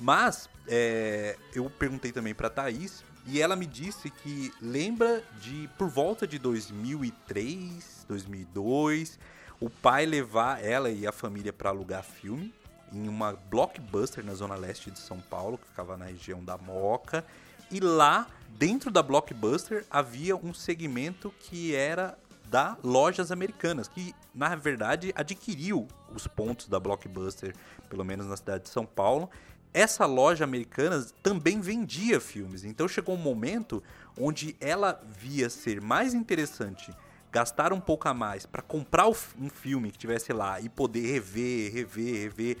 Mas 0.00 0.50
é, 0.66 1.38
eu 1.54 1.70
perguntei 1.70 2.10
também 2.10 2.34
pra 2.34 2.50
Thaís 2.50 3.04
e 3.24 3.40
ela 3.40 3.54
me 3.54 3.66
disse 3.66 4.10
que 4.10 4.52
lembra 4.60 5.22
de 5.40 5.70
por 5.78 5.88
volta 5.88 6.26
de 6.26 6.40
2003, 6.40 8.06
2002, 8.08 9.16
o 9.60 9.70
pai 9.70 10.06
levar 10.06 10.60
ela 10.60 10.90
e 10.90 11.06
a 11.06 11.12
família 11.12 11.52
para 11.52 11.70
alugar 11.70 12.02
filme 12.02 12.52
em 12.92 13.06
uma 13.06 13.34
blockbuster 13.48 14.24
na 14.24 14.34
zona 14.34 14.56
leste 14.56 14.90
de 14.90 14.98
São 14.98 15.20
Paulo, 15.20 15.56
que 15.56 15.68
ficava 15.68 15.96
na 15.96 16.06
região 16.06 16.42
da 16.42 16.58
Moca. 16.58 17.24
E 17.70 17.78
lá, 17.78 18.26
dentro 18.58 18.90
da 18.90 19.02
blockbuster, 19.02 19.84
havia 19.90 20.36
um 20.36 20.52
segmento 20.52 21.32
que 21.40 21.74
era 21.74 22.18
da 22.48 22.76
Lojas 22.82 23.30
Americanas, 23.30 23.86
que 23.86 24.14
na 24.34 24.54
verdade 24.56 25.12
adquiriu 25.14 25.86
os 26.14 26.26
pontos 26.26 26.68
da 26.68 26.80
blockbuster, 26.80 27.54
pelo 27.88 28.04
menos 28.04 28.26
na 28.26 28.36
cidade 28.36 28.64
de 28.64 28.70
São 28.70 28.84
Paulo, 28.84 29.30
essa 29.72 30.04
loja 30.04 30.42
americana 30.42 31.06
também 31.22 31.60
vendia 31.60 32.20
filmes. 32.20 32.64
Então 32.64 32.88
chegou 32.88 33.14
um 33.14 33.18
momento 33.18 33.82
onde 34.18 34.56
ela 34.60 35.00
via 35.06 35.48
ser 35.48 35.80
mais 35.80 36.12
interessante 36.12 36.92
gastar 37.32 37.72
um 37.72 37.80
pouco 37.80 38.08
a 38.08 38.14
mais 38.14 38.44
para 38.44 38.60
comprar 38.60 39.06
um 39.08 39.48
filme 39.48 39.90
que 39.90 39.98
tivesse 39.98 40.32
lá 40.32 40.60
e 40.60 40.68
poder 40.68 41.06
rever, 41.06 41.72
rever, 41.72 42.22
rever 42.22 42.56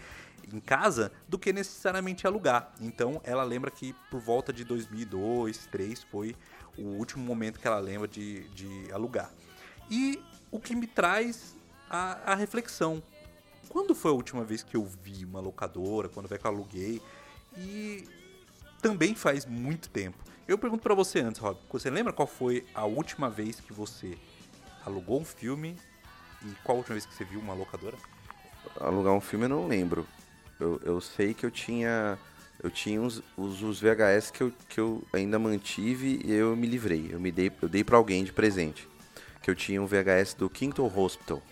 em 0.52 0.60
casa 0.60 1.12
do 1.28 1.38
que 1.38 1.52
necessariamente 1.52 2.26
alugar. 2.26 2.72
Então 2.80 3.20
ela 3.24 3.42
lembra 3.42 3.70
que 3.70 3.94
por 4.10 4.20
volta 4.20 4.52
de 4.52 4.64
2002, 4.64 5.56
2003 5.56 6.02
foi 6.04 6.36
o 6.76 6.82
último 6.82 7.24
momento 7.24 7.58
que 7.58 7.66
ela 7.66 7.78
lembra 7.78 8.08
de, 8.08 8.48
de 8.48 8.92
alugar. 8.92 9.30
E 9.90 10.22
o 10.50 10.58
que 10.58 10.74
me 10.74 10.86
traz 10.86 11.56
a, 11.88 12.32
a 12.32 12.34
reflexão 12.34 13.02
quando 13.68 13.94
foi 13.94 14.10
a 14.10 14.14
última 14.14 14.44
vez 14.44 14.62
que 14.62 14.76
eu 14.76 14.84
vi 14.84 15.24
uma 15.24 15.40
locadora, 15.40 16.08
quando 16.08 16.28
foi 16.28 16.38
que 16.38 16.46
eu 16.46 16.50
aluguei? 16.50 17.00
E 17.56 18.04
também 18.82 19.14
faz 19.14 19.46
muito 19.46 19.88
tempo. 19.88 20.18
Eu 20.48 20.58
pergunto 20.58 20.82
para 20.82 20.94
você 20.94 21.20
antes, 21.20 21.40
Rob, 21.40 21.56
você 21.70 21.88
lembra 21.90 22.12
qual 22.12 22.26
foi 22.26 22.66
a 22.74 22.84
última 22.84 23.30
vez 23.30 23.60
que 23.60 23.72
você 23.72 24.18
alugou 24.84 25.20
um 25.20 25.24
filme 25.24 25.76
e 26.42 26.50
qual 26.64 26.76
a 26.76 26.78
última 26.78 26.94
vez 26.94 27.06
que 27.06 27.14
você 27.14 27.24
viu 27.24 27.38
uma 27.38 27.54
locadora? 27.54 27.96
Alugar 28.80 29.12
um 29.12 29.20
filme 29.20 29.44
eu 29.44 29.48
não 29.50 29.68
lembro. 29.68 30.06
Eu, 30.60 30.80
eu 30.84 31.00
sei 31.00 31.32
que 31.32 31.44
eu 31.44 31.50
tinha 31.50 32.18
eu 32.62 32.70
tinha 32.70 33.00
os, 33.00 33.22
os, 33.36 33.62
os, 33.62 33.80
VHS 33.80 34.30
que 34.30 34.42
eu, 34.42 34.52
que 34.68 34.78
eu 34.78 35.02
ainda 35.14 35.38
mantive 35.38 36.20
e 36.22 36.30
eu 36.30 36.54
me 36.54 36.66
livrei. 36.66 37.08
Eu 37.10 37.18
me 37.18 37.32
dei 37.32 37.50
eu 37.62 37.68
dei 37.68 37.82
para 37.82 37.96
alguém 37.96 38.22
de 38.22 38.32
presente. 38.32 38.86
Que 39.42 39.50
eu 39.50 39.54
tinha 39.54 39.80
um 39.80 39.86
VHS 39.86 40.34
do 40.34 40.50
Kington 40.50 40.92
Hospital. 40.94 41.42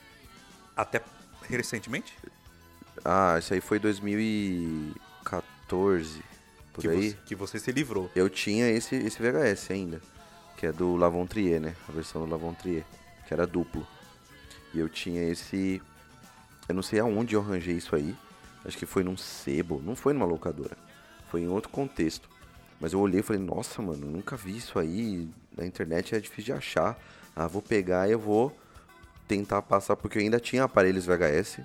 Até 0.76 1.00
recentemente? 1.48 2.14
Ah, 3.04 3.36
isso 3.38 3.54
aí 3.54 3.60
foi 3.60 3.78
2014, 3.78 6.22
por 6.72 6.80
que 6.82 6.88
aí. 6.88 7.10
Você, 7.10 7.16
que 7.24 7.34
você 7.34 7.58
se 7.58 7.72
livrou. 7.72 8.10
Eu 8.14 8.28
tinha 8.28 8.70
esse, 8.70 8.94
esse 8.94 9.18
VHS 9.22 9.70
ainda, 9.70 10.02
que 10.56 10.66
é 10.66 10.72
do 10.72 10.96
Lavon 10.96 11.26
Trier, 11.26 11.60
né? 11.60 11.74
A 11.88 11.92
versão 11.92 12.26
do 12.26 12.30
Lavon 12.30 12.52
Trier, 12.52 12.84
que 13.26 13.32
era 13.32 13.46
duplo. 13.46 13.86
E 14.74 14.78
eu 14.78 14.90
tinha 14.90 15.22
esse... 15.22 15.80
Eu 16.68 16.74
não 16.74 16.82
sei 16.82 17.00
aonde 17.00 17.34
eu 17.34 17.40
arranjei 17.40 17.76
isso 17.76 17.96
aí. 17.96 18.14
Acho 18.68 18.76
que 18.76 18.84
foi 18.84 19.02
num 19.02 19.16
sebo, 19.16 19.80
não 19.82 19.96
foi 19.96 20.12
numa 20.12 20.26
locadora. 20.26 20.76
Foi 21.30 21.40
em 21.40 21.48
outro 21.48 21.70
contexto. 21.70 22.28
Mas 22.78 22.92
eu 22.92 23.00
olhei 23.00 23.20
e 23.20 23.22
falei, 23.22 23.40
nossa, 23.40 23.80
mano, 23.80 24.06
nunca 24.06 24.36
vi 24.36 24.58
isso 24.58 24.78
aí. 24.78 25.26
Na 25.56 25.64
internet 25.64 26.14
é 26.14 26.20
difícil 26.20 26.44
de 26.44 26.52
achar. 26.52 26.98
Ah, 27.34 27.46
vou 27.46 27.62
pegar 27.62 28.06
e 28.08 28.12
eu 28.12 28.18
vou 28.18 28.54
tentar 29.26 29.62
passar, 29.62 29.96
porque 29.96 30.18
eu 30.18 30.22
ainda 30.22 30.38
tinha 30.38 30.64
aparelhos 30.64 31.06
VHS, 31.06 31.60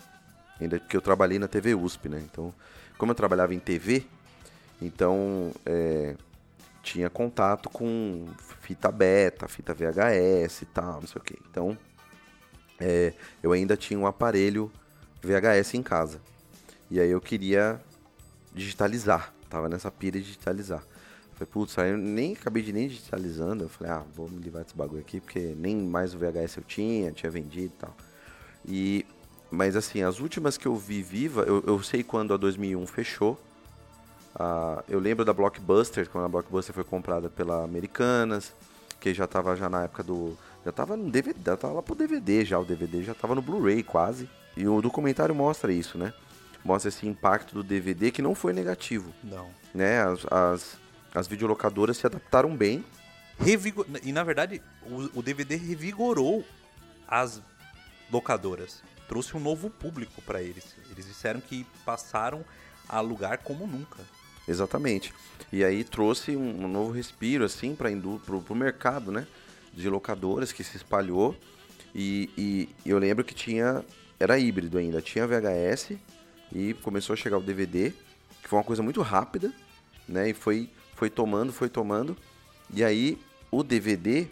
ainda 0.61 0.79
que 0.79 0.95
eu 0.95 1.01
trabalhei 1.01 1.37
na 1.37 1.47
TV 1.47 1.75
USP, 1.75 2.07
né? 2.07 2.21
Então, 2.23 2.53
como 2.97 3.11
eu 3.11 3.15
trabalhava 3.15 3.53
em 3.53 3.59
TV, 3.59 4.05
então 4.81 5.51
é, 5.65 6.15
tinha 6.81 7.09
contato 7.09 7.69
com 7.69 8.27
fita 8.61 8.91
beta, 8.91 9.47
fita 9.47 9.73
VHS 9.73 10.61
e 10.61 10.65
tal, 10.67 11.01
não 11.01 11.07
sei 11.07 11.21
o 11.21 11.23
que. 11.23 11.37
Então, 11.49 11.77
é, 12.79 13.13
eu 13.41 13.51
ainda 13.51 13.75
tinha 13.75 13.99
um 13.99 14.07
aparelho 14.07 14.71
VHS 15.21 15.73
em 15.73 15.83
casa. 15.83 16.21
E 16.89 16.99
aí 16.99 17.09
eu 17.09 17.21
queria 17.21 17.81
digitalizar, 18.53 19.33
tava 19.49 19.67
nessa 19.67 19.89
pira 19.89 20.19
de 20.19 20.25
digitalizar. 20.25 20.83
Falei, 21.33 21.47
putz, 21.51 21.77
aí 21.79 21.91
eu 21.91 21.97
nem 21.97 22.33
acabei 22.33 22.61
de 22.61 22.71
nem 22.71 22.87
digitalizando. 22.87 23.63
Eu 23.63 23.69
falei, 23.69 23.91
ah, 23.91 24.03
vou 24.15 24.29
me 24.29 24.39
livrar 24.39 24.63
desse 24.63 24.75
bagulho 24.75 25.01
aqui, 25.01 25.19
porque 25.19 25.55
nem 25.57 25.75
mais 25.75 26.13
o 26.13 26.17
VHS 26.17 26.57
eu 26.57 26.63
tinha, 26.63 27.11
tinha 27.11 27.31
vendido 27.31 27.73
e 27.73 27.79
tal. 27.79 27.95
E, 28.65 29.05
mas 29.49 29.75
assim, 29.75 30.03
as 30.03 30.19
últimas 30.19 30.57
que 30.57 30.67
eu 30.67 30.75
vi 30.75 31.01
viva, 31.01 31.41
eu, 31.43 31.63
eu 31.65 31.81
sei 31.81 32.03
quando 32.03 32.33
a 32.33 32.37
2001 32.37 32.85
fechou. 32.85 33.39
Ah, 34.35 34.83
eu 34.87 34.99
lembro 34.99 35.25
da 35.25 35.33
Blockbuster, 35.33 36.09
quando 36.09 36.25
a 36.25 36.29
Blockbuster 36.29 36.73
foi 36.73 36.83
comprada 36.83 37.29
pela 37.29 37.63
Americanas, 37.63 38.53
que 38.99 39.13
já 39.13 39.27
tava 39.27 39.55
já 39.55 39.69
na 39.69 39.83
época 39.83 40.03
do. 40.03 40.37
Já 40.63 40.71
tava 40.71 40.95
no 40.95 41.09
DVD, 41.11 41.39
já 41.45 41.57
tava 41.57 41.73
lá 41.73 41.83
pro 41.83 41.93
DVD 41.93 42.45
já, 42.45 42.57
o 42.57 42.63
DVD 42.63 43.03
já 43.03 43.13
tava 43.13 43.35
no 43.35 43.41
Blu-ray 43.41 43.83
quase. 43.83 44.29
E 44.55 44.67
o 44.67 44.81
documentário 44.81 45.35
mostra 45.35 45.73
isso, 45.73 45.97
né? 45.97 46.13
Mostra 46.63 46.89
esse 46.89 47.07
impacto 47.07 47.53
do 47.53 47.63
DVD 47.63 48.11
que 48.11 48.21
não 48.21 48.33
foi 48.33 48.53
negativo. 48.53 49.13
Não. 49.23 49.49
Né? 49.73 50.01
As, 50.01 50.25
as 50.31 50.77
as 51.13 51.27
videolocadoras 51.27 51.97
se 51.97 52.07
adaptaram 52.07 52.55
bem. 52.55 52.83
Revigor... 53.37 53.85
E 54.03 54.11
na 54.11 54.23
verdade, 54.23 54.61
o, 54.83 55.19
o 55.19 55.21
DVD 55.21 55.55
revigorou 55.55 56.43
as 57.07 57.41
locadoras. 58.11 58.81
Trouxe 59.07 59.37
um 59.37 59.39
novo 59.39 59.69
público 59.69 60.21
para 60.23 60.41
eles. 60.41 60.75
Eles 60.89 61.05
disseram 61.05 61.39
que 61.39 61.65
passaram 61.85 62.43
a 62.89 62.97
alugar 62.97 63.39
como 63.39 63.67
nunca. 63.67 63.99
Exatamente. 64.47 65.13
E 65.51 65.63
aí 65.63 65.83
trouxe 65.83 66.35
um, 66.35 66.65
um 66.65 66.67
novo 66.67 66.91
respiro 66.91 67.45
assim 67.45 67.75
para 67.75 67.89
o 67.91 68.55
mercado, 68.55 69.11
né? 69.11 69.27
De 69.71 69.87
locadoras 69.89 70.51
que 70.51 70.63
se 70.63 70.77
espalhou. 70.77 71.37
E, 71.93 72.29
e, 72.35 72.69
eu 72.85 72.97
lembro 72.97 73.23
que 73.23 73.35
tinha. 73.35 73.85
Era 74.19 74.39
híbrido 74.39 74.77
ainda. 74.77 75.01
Tinha 75.01 75.27
VHS 75.27 75.97
e 76.53 76.73
começou 76.75 77.13
a 77.13 77.17
chegar 77.17 77.37
o 77.37 77.41
DVD, 77.41 77.91
que 78.41 78.47
foi 78.47 78.59
uma 78.59 78.65
coisa 78.65 78.83
muito 78.83 79.01
rápida, 79.01 79.51
né? 80.07 80.29
E 80.29 80.33
foi 80.33 80.69
foi 80.95 81.09
tomando, 81.09 81.51
foi 81.51 81.67
tomando. 81.67 82.15
E 82.73 82.83
aí 82.83 83.19
o 83.51 83.63
DVD, 83.63 84.27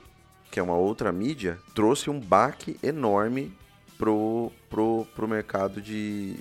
que 0.50 0.60
é 0.60 0.64
uma 0.64 0.76
outra 0.76 1.12
mídia, 1.12 1.60
trouxe 1.76 2.10
um 2.10 2.20
baque 2.20 2.80
enorme 2.82 3.56
pro, 3.98 4.52
pro, 4.70 5.06
pro 5.16 5.28
mercado 5.28 5.82
de, 5.82 6.38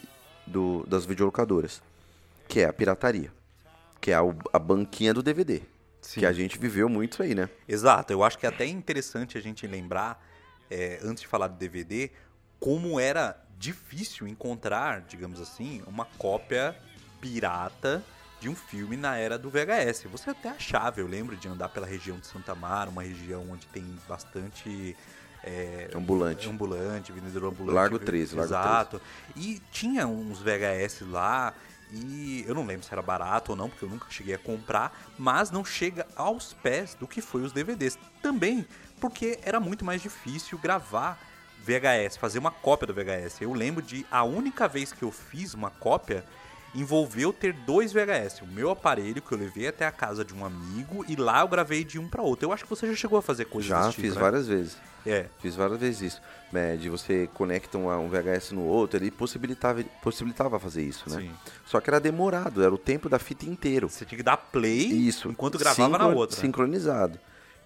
do, 0.46 0.84
das 0.86 1.04
videolocadoras, 1.04 1.82
que 2.48 2.60
é 2.60 2.66
a 2.66 2.72
pirataria, 2.72 3.32
que 4.00 4.10
é 4.10 4.14
a, 4.14 4.20
a 4.52 4.58
banquinha 4.58 5.12
do 5.12 5.22
DVD. 5.22 5.62
Sim. 6.00 6.20
Que 6.20 6.26
a 6.26 6.32
gente 6.32 6.58
viveu 6.58 6.88
muito 6.88 7.22
aí, 7.22 7.34
né? 7.34 7.50
Exato. 7.68 8.12
Eu 8.12 8.22
acho 8.22 8.38
que 8.38 8.46
é 8.46 8.48
até 8.48 8.64
interessante 8.64 9.36
a 9.36 9.40
gente 9.40 9.66
lembrar, 9.66 10.24
é, 10.70 10.98
antes 11.02 11.22
de 11.22 11.26
falar 11.26 11.48
do 11.48 11.58
DVD, 11.58 12.10
como 12.58 12.98
era 12.98 13.36
difícil 13.60 14.26
encontrar, 14.26 15.02
digamos 15.02 15.38
assim, 15.38 15.82
uma 15.86 16.06
cópia 16.16 16.74
pirata 17.20 18.02
de 18.40 18.48
um 18.48 18.56
filme 18.56 18.96
na 18.96 19.18
era 19.18 19.38
do 19.38 19.50
VHS. 19.50 20.04
Você 20.10 20.30
até 20.30 20.48
achava, 20.48 20.98
eu 20.98 21.06
lembro 21.06 21.36
de 21.36 21.46
andar 21.46 21.68
pela 21.68 21.86
região 21.86 22.18
de 22.18 22.26
Santa 22.26 22.54
Mara, 22.54 22.88
uma 22.88 23.02
região 23.02 23.44
onde 23.50 23.66
tem 23.66 23.84
bastante 24.08 24.96
é, 25.44 25.90
ambulante. 25.94 26.48
ambulante, 26.48 27.12
vendedor 27.12 27.52
ambulante. 27.52 27.74
Largo 27.74 27.98
13, 27.98 28.34
Largo 28.34 28.48
Exato. 28.48 29.02
E 29.36 29.60
tinha 29.70 30.06
uns 30.06 30.40
VHS 30.40 31.02
lá 31.02 31.52
e 31.92 32.42
eu 32.48 32.54
não 32.54 32.64
lembro 32.64 32.86
se 32.86 32.92
era 32.94 33.02
barato 33.02 33.50
ou 33.52 33.56
não, 33.58 33.68
porque 33.68 33.84
eu 33.84 33.90
nunca 33.90 34.06
cheguei 34.08 34.34
a 34.34 34.38
comprar, 34.38 34.98
mas 35.18 35.50
não 35.50 35.66
chega 35.66 36.06
aos 36.16 36.54
pés 36.54 36.94
do 36.94 37.06
que 37.06 37.20
foi 37.20 37.42
os 37.42 37.52
DVDs. 37.52 37.98
Também 38.22 38.66
porque 38.98 39.38
era 39.42 39.60
muito 39.60 39.84
mais 39.84 40.00
difícil 40.00 40.56
gravar 40.56 41.29
VHS, 41.64 42.16
fazer 42.16 42.38
uma 42.38 42.50
cópia 42.50 42.86
do 42.86 42.94
VHS. 42.94 43.40
Eu 43.42 43.52
lembro 43.52 43.82
de 43.82 44.04
a 44.10 44.24
única 44.24 44.66
vez 44.68 44.92
que 44.92 45.02
eu 45.02 45.10
fiz 45.12 45.54
uma 45.54 45.70
cópia 45.70 46.24
envolveu 46.74 47.32
ter 47.32 47.52
dois 47.52 47.92
VHS. 47.92 48.42
O 48.42 48.46
meu 48.46 48.70
aparelho 48.70 49.20
que 49.20 49.32
eu 49.32 49.38
levei 49.38 49.66
até 49.66 49.84
a 49.86 49.90
casa 49.90 50.24
de 50.24 50.32
um 50.32 50.44
amigo 50.44 51.04
e 51.08 51.16
lá 51.16 51.40
eu 51.40 51.48
gravei 51.48 51.82
de 51.84 51.98
um 51.98 52.08
para 52.08 52.22
outro. 52.22 52.46
Eu 52.48 52.52
acho 52.52 52.62
que 52.64 52.70
você 52.70 52.86
já 52.86 52.94
chegou 52.94 53.18
a 53.18 53.22
fazer 53.22 53.46
coisas 53.46 53.68
Já 53.68 53.80
desse 53.80 53.90
tipo, 53.96 54.02
fiz 54.06 54.14
né? 54.14 54.20
várias 54.20 54.46
vezes. 54.46 54.76
É. 55.04 55.26
Fiz 55.40 55.56
várias 55.56 55.80
vezes 55.80 56.00
isso. 56.12 56.22
né, 56.52 56.76
de 56.76 56.88
você 56.88 57.28
conecta 57.34 57.76
um, 57.78 58.08
VHS 58.08 58.52
no 58.52 58.62
outro, 58.64 58.98
ele 58.98 59.10
possibilitava, 59.10 59.82
possibilitava 60.02 60.58
fazer 60.60 60.82
isso, 60.82 61.08
né? 61.08 61.20
Sim. 61.22 61.30
Só 61.64 61.80
que 61.80 61.88
era 61.90 61.98
demorado, 61.98 62.62
era 62.62 62.72
o 62.74 62.78
tempo 62.78 63.08
da 63.08 63.18
fita 63.18 63.46
inteiro. 63.46 63.88
Você 63.88 64.04
tinha 64.04 64.16
que 64.18 64.22
dar 64.22 64.36
play 64.36 64.86
Isso. 64.92 65.28
enquanto 65.28 65.58
gravava 65.58 65.88
na 65.96 66.04
sincro- 66.04 66.18
outra. 66.18 66.36
né? 66.36 66.42
Sincronizado. 66.42 67.18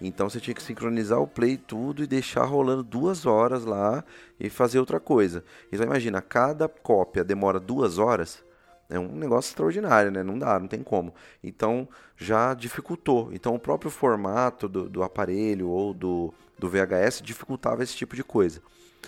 Então 0.07 0.29
você 0.29 0.39
tinha 0.39 0.53
que 0.53 0.61
sincronizar 0.61 1.19
o 1.19 1.27
play 1.27 1.57
tudo 1.57 2.03
e 2.03 2.07
deixar 2.07 2.45
rolando 2.45 2.83
duas 2.83 3.25
horas 3.25 3.65
lá 3.65 4.03
e 4.39 4.49
fazer 4.49 4.79
outra 4.79 4.99
coisa. 4.99 5.43
Então 5.71 5.85
imagina, 5.85 6.21
cada 6.21 6.67
cópia 6.67 7.23
demora 7.23 7.59
duas 7.59 7.97
horas. 7.97 8.43
É 8.87 8.99
um 8.99 9.15
negócio 9.15 9.49
extraordinário, 9.49 10.11
né? 10.11 10.21
Não 10.21 10.37
dá, 10.37 10.59
não 10.59 10.67
tem 10.67 10.83
como. 10.83 11.13
Então 11.43 11.87
já 12.15 12.53
dificultou. 12.53 13.31
Então 13.33 13.55
o 13.55 13.59
próprio 13.59 13.89
formato 13.89 14.69
do, 14.69 14.87
do 14.87 15.01
aparelho 15.01 15.69
ou 15.69 15.93
do, 15.93 16.33
do 16.57 16.69
VHS 16.69 17.21
dificultava 17.23 17.83
esse 17.83 17.95
tipo 17.95 18.15
de 18.15 18.23
coisa. 18.23 18.61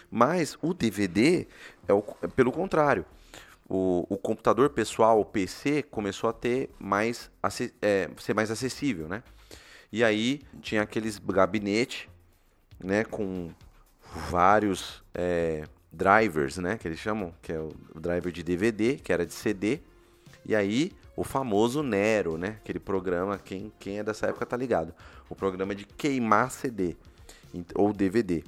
Mas 0.09 0.57
o 0.61 0.73
DVD 0.73 1.47
é, 1.87 1.93
o, 1.93 2.03
é 2.21 2.27
pelo 2.27 2.51
contrário. 2.51 3.05
O, 3.69 4.07
o 4.09 4.17
computador 4.17 4.69
pessoal, 4.69 5.19
o 5.19 5.25
PC, 5.25 5.83
começou 5.83 6.29
a 6.29 6.33
ter 6.33 6.69
mais 6.79 7.29
é, 7.81 8.09
ser 8.17 8.33
mais 8.33 8.49
acessível, 8.49 9.07
né? 9.09 9.21
E 9.91 10.03
aí 10.03 10.41
tinha 10.61 10.81
aqueles 10.81 11.17
gabinete, 11.17 12.09
né, 12.79 13.03
com 13.03 13.49
vários 14.29 15.03
é, 15.13 15.63
drivers, 15.91 16.57
né, 16.57 16.77
que 16.77 16.87
eles 16.87 16.99
chamam, 16.99 17.33
que 17.41 17.51
é 17.51 17.59
o, 17.59 17.71
driver 17.95 18.31
de 18.31 18.43
DVD, 18.43 18.95
que 18.95 19.11
era 19.13 19.25
de 19.25 19.33
CD, 19.33 19.79
e 20.45 20.55
aí 20.55 20.91
o 21.15 21.23
famoso 21.23 21.81
Nero, 21.81 22.37
né, 22.37 22.57
aquele 22.61 22.79
programa, 22.79 23.39
quem, 23.39 23.71
quem 23.79 23.99
é 23.99 24.03
dessa 24.03 24.27
época 24.27 24.45
tá 24.45 24.57
ligado, 24.57 24.93
o 25.29 25.35
programa 25.35 25.73
de 25.73 25.85
queimar 25.85 26.51
CD 26.51 26.95
ou 27.73 27.93
DVD. 27.93 28.43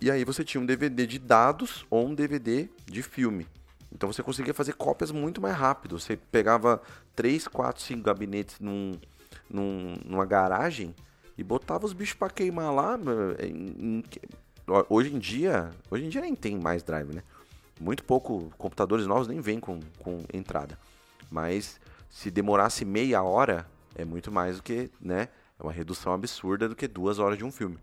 E 0.00 0.10
aí 0.10 0.24
você 0.24 0.42
tinha 0.42 0.60
um 0.60 0.66
DVD 0.66 1.06
de 1.06 1.18
dados 1.18 1.86
ou 1.90 2.06
um 2.06 2.14
DVD 2.14 2.68
de 2.86 3.02
filme. 3.02 3.46
Então 3.92 4.10
você 4.10 4.22
conseguia 4.22 4.54
fazer 4.54 4.72
cópias 4.74 5.10
muito 5.10 5.40
mais 5.40 5.54
rápido. 5.54 5.98
Você 5.98 6.16
pegava 6.16 6.80
3, 7.14 7.48
4, 7.48 7.82
5 7.82 8.02
gabinetes 8.02 8.58
num, 8.60 8.98
num- 9.50 9.96
numa 10.04 10.24
garagem 10.24 10.94
e 11.36 11.42
botava 11.44 11.84
os 11.86 11.92
bichos 11.92 12.14
pra 12.14 12.30
queimar 12.30 12.72
lá. 12.72 12.98
em- 13.42 13.98
em- 13.98 14.04
hoje 14.88 15.14
em 15.14 15.18
dia, 15.18 15.70
hoje 15.90 16.04
em 16.04 16.08
dia 16.08 16.20
nem 16.20 16.34
tem 16.34 16.56
mais 16.58 16.82
drive, 16.82 17.14
né? 17.14 17.22
Muito 17.80 18.04
pouco, 18.04 18.50
computadores 18.58 19.06
novos 19.06 19.26
nem 19.26 19.40
vêm 19.40 19.58
com, 19.58 19.80
com 19.98 20.22
entrada. 20.32 20.78
Mas 21.30 21.80
se 22.08 22.30
demorasse 22.30 22.84
meia 22.84 23.22
hora, 23.22 23.66
é 23.94 24.04
muito 24.04 24.30
mais 24.30 24.56
do 24.58 24.62
que, 24.62 24.90
né? 25.00 25.28
É 25.58 25.62
uma 25.62 25.72
redução 25.72 26.12
absurda 26.12 26.68
do 26.68 26.76
que 26.76 26.86
duas 26.88 27.18
horas 27.18 27.38
de 27.38 27.44
um 27.44 27.50
filme. 27.50 27.78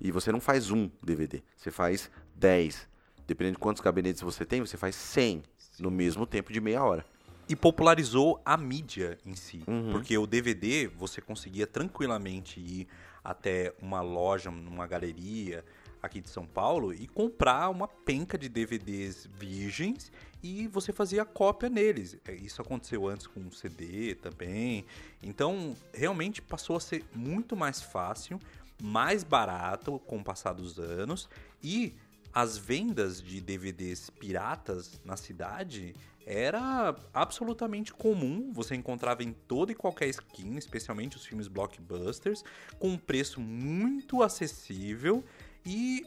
E 0.00 0.10
você 0.10 0.32
não 0.32 0.40
faz 0.40 0.70
um 0.70 0.90
DVD, 1.02 1.42
você 1.56 1.70
faz 1.70 2.10
10. 2.34 2.88
Dependendo 3.26 3.54
de 3.56 3.60
quantos 3.60 3.80
gabinetes 3.82 4.20
você 4.22 4.44
tem, 4.44 4.60
você 4.60 4.76
faz 4.76 4.94
100 4.96 5.42
no 5.78 5.90
mesmo 5.90 6.26
tempo 6.26 6.52
de 6.52 6.60
meia 6.60 6.82
hora. 6.82 7.04
E 7.52 7.56
popularizou 7.56 8.40
a 8.46 8.56
mídia 8.56 9.18
em 9.26 9.34
si. 9.34 9.62
Uhum. 9.66 9.92
Porque 9.92 10.16
o 10.16 10.26
DVD, 10.26 10.86
você 10.86 11.20
conseguia 11.20 11.66
tranquilamente 11.66 12.58
ir 12.58 12.88
até 13.22 13.74
uma 13.78 14.00
loja, 14.00 14.50
numa 14.50 14.86
galeria 14.86 15.62
aqui 16.02 16.22
de 16.22 16.30
São 16.30 16.46
Paulo 16.46 16.94
e 16.94 17.06
comprar 17.06 17.68
uma 17.68 17.86
penca 17.86 18.38
de 18.38 18.48
DVDs 18.48 19.28
virgens 19.38 20.10
e 20.42 20.66
você 20.66 20.94
fazia 20.94 21.26
cópia 21.26 21.68
neles. 21.68 22.16
É, 22.26 22.34
Isso 22.34 22.62
aconteceu 22.62 23.06
antes 23.06 23.26
com 23.26 23.40
o 23.40 23.52
CD 23.52 24.14
também. 24.14 24.86
Então, 25.22 25.76
realmente 25.92 26.40
passou 26.40 26.76
a 26.76 26.80
ser 26.80 27.04
muito 27.14 27.54
mais 27.54 27.82
fácil, 27.82 28.40
mais 28.82 29.22
barato 29.22 29.98
com 30.06 30.20
o 30.20 30.24
passar 30.24 30.54
dos 30.54 30.78
anos 30.78 31.28
e 31.62 31.92
as 32.32 32.56
vendas 32.56 33.20
de 33.22 33.42
DVDs 33.42 34.08
piratas 34.08 34.98
na 35.04 35.18
cidade 35.18 35.94
era 36.26 36.94
absolutamente 37.12 37.92
comum. 37.92 38.52
Você 38.52 38.74
encontrava 38.74 39.22
em 39.22 39.32
toda 39.32 39.72
e 39.72 39.74
qualquer 39.74 40.08
esquina, 40.08 40.58
especialmente 40.58 41.16
os 41.16 41.24
filmes 41.24 41.48
blockbusters, 41.48 42.44
com 42.78 42.88
um 42.88 42.98
preço 42.98 43.40
muito 43.40 44.22
acessível 44.22 45.24
e 45.64 46.04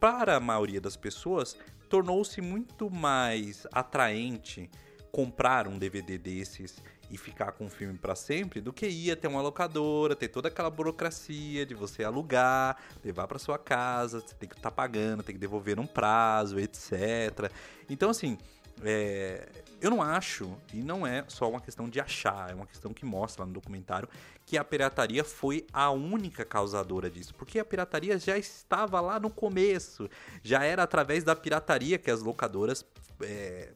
para 0.00 0.36
a 0.36 0.40
maioria 0.40 0.80
das 0.80 0.96
pessoas 0.96 1.56
tornou-se 1.88 2.40
muito 2.40 2.90
mais 2.90 3.66
atraente 3.72 4.70
comprar 5.10 5.66
um 5.66 5.78
DVD 5.78 6.18
desses 6.18 6.82
e 7.10 7.16
ficar 7.16 7.52
com 7.52 7.66
o 7.66 7.70
filme 7.70 7.96
para 7.96 8.14
sempre 8.14 8.60
do 8.60 8.72
que 8.72 8.86
ir 8.86 9.10
até 9.10 9.26
uma 9.26 9.40
locadora, 9.40 10.14
ter 10.14 10.28
toda 10.28 10.48
aquela 10.48 10.68
burocracia 10.68 11.64
de 11.64 11.74
você 11.74 12.04
alugar, 12.04 12.76
levar 13.02 13.26
para 13.26 13.38
sua 13.38 13.58
casa, 13.58 14.20
você 14.20 14.34
tem 14.34 14.48
que 14.48 14.56
estar 14.56 14.70
pagando, 14.70 15.22
tem 15.22 15.34
que 15.34 15.40
devolver 15.40 15.76
num 15.76 15.86
prazo, 15.86 16.58
etc. 16.58 17.50
Então, 17.88 18.10
assim, 18.10 18.36
é, 18.82 19.48
eu 19.80 19.90
não 19.90 20.02
acho, 20.02 20.56
e 20.72 20.78
não 20.78 21.06
é 21.06 21.24
só 21.28 21.48
uma 21.48 21.60
questão 21.60 21.88
de 21.88 22.00
achar, 22.00 22.50
é 22.50 22.54
uma 22.54 22.66
questão 22.66 22.92
que 22.92 23.04
mostra 23.04 23.42
lá 23.42 23.46
no 23.46 23.52
documentário 23.52 24.08
que 24.48 24.56
a 24.56 24.64
pirataria 24.64 25.22
foi 25.22 25.66
a 25.70 25.90
única 25.90 26.42
causadora 26.42 27.10
disso. 27.10 27.34
Porque 27.34 27.58
a 27.58 27.64
pirataria 27.64 28.18
já 28.18 28.38
estava 28.38 28.98
lá 28.98 29.20
no 29.20 29.28
começo. 29.28 30.08
Já 30.42 30.64
era 30.64 30.82
através 30.82 31.22
da 31.22 31.36
pirataria 31.36 31.98
que 31.98 32.10
as 32.10 32.22
locadoras 32.22 32.82
é, 33.20 33.72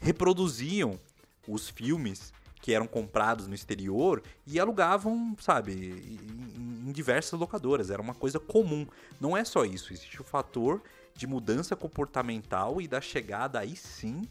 reproduziam 0.00 1.00
os 1.48 1.70
filmes 1.70 2.30
que 2.60 2.74
eram 2.74 2.86
comprados 2.86 3.46
no 3.46 3.54
exterior 3.54 4.22
e 4.46 4.60
alugavam, 4.60 5.34
sabe, 5.40 5.72
em, 5.72 6.88
em 6.88 6.92
diversas 6.92 7.40
locadoras. 7.40 7.88
Era 7.88 8.02
uma 8.02 8.14
coisa 8.14 8.38
comum. 8.38 8.86
Não 9.18 9.34
é 9.34 9.44
só 9.44 9.64
isso, 9.64 9.94
existe 9.94 10.20
o 10.20 10.24
fator 10.24 10.82
de 11.20 11.26
mudança 11.26 11.76
comportamental 11.76 12.80
e 12.80 12.88
da 12.88 12.98
chegada 12.98 13.58
aí 13.58 13.76
sim 13.76 14.22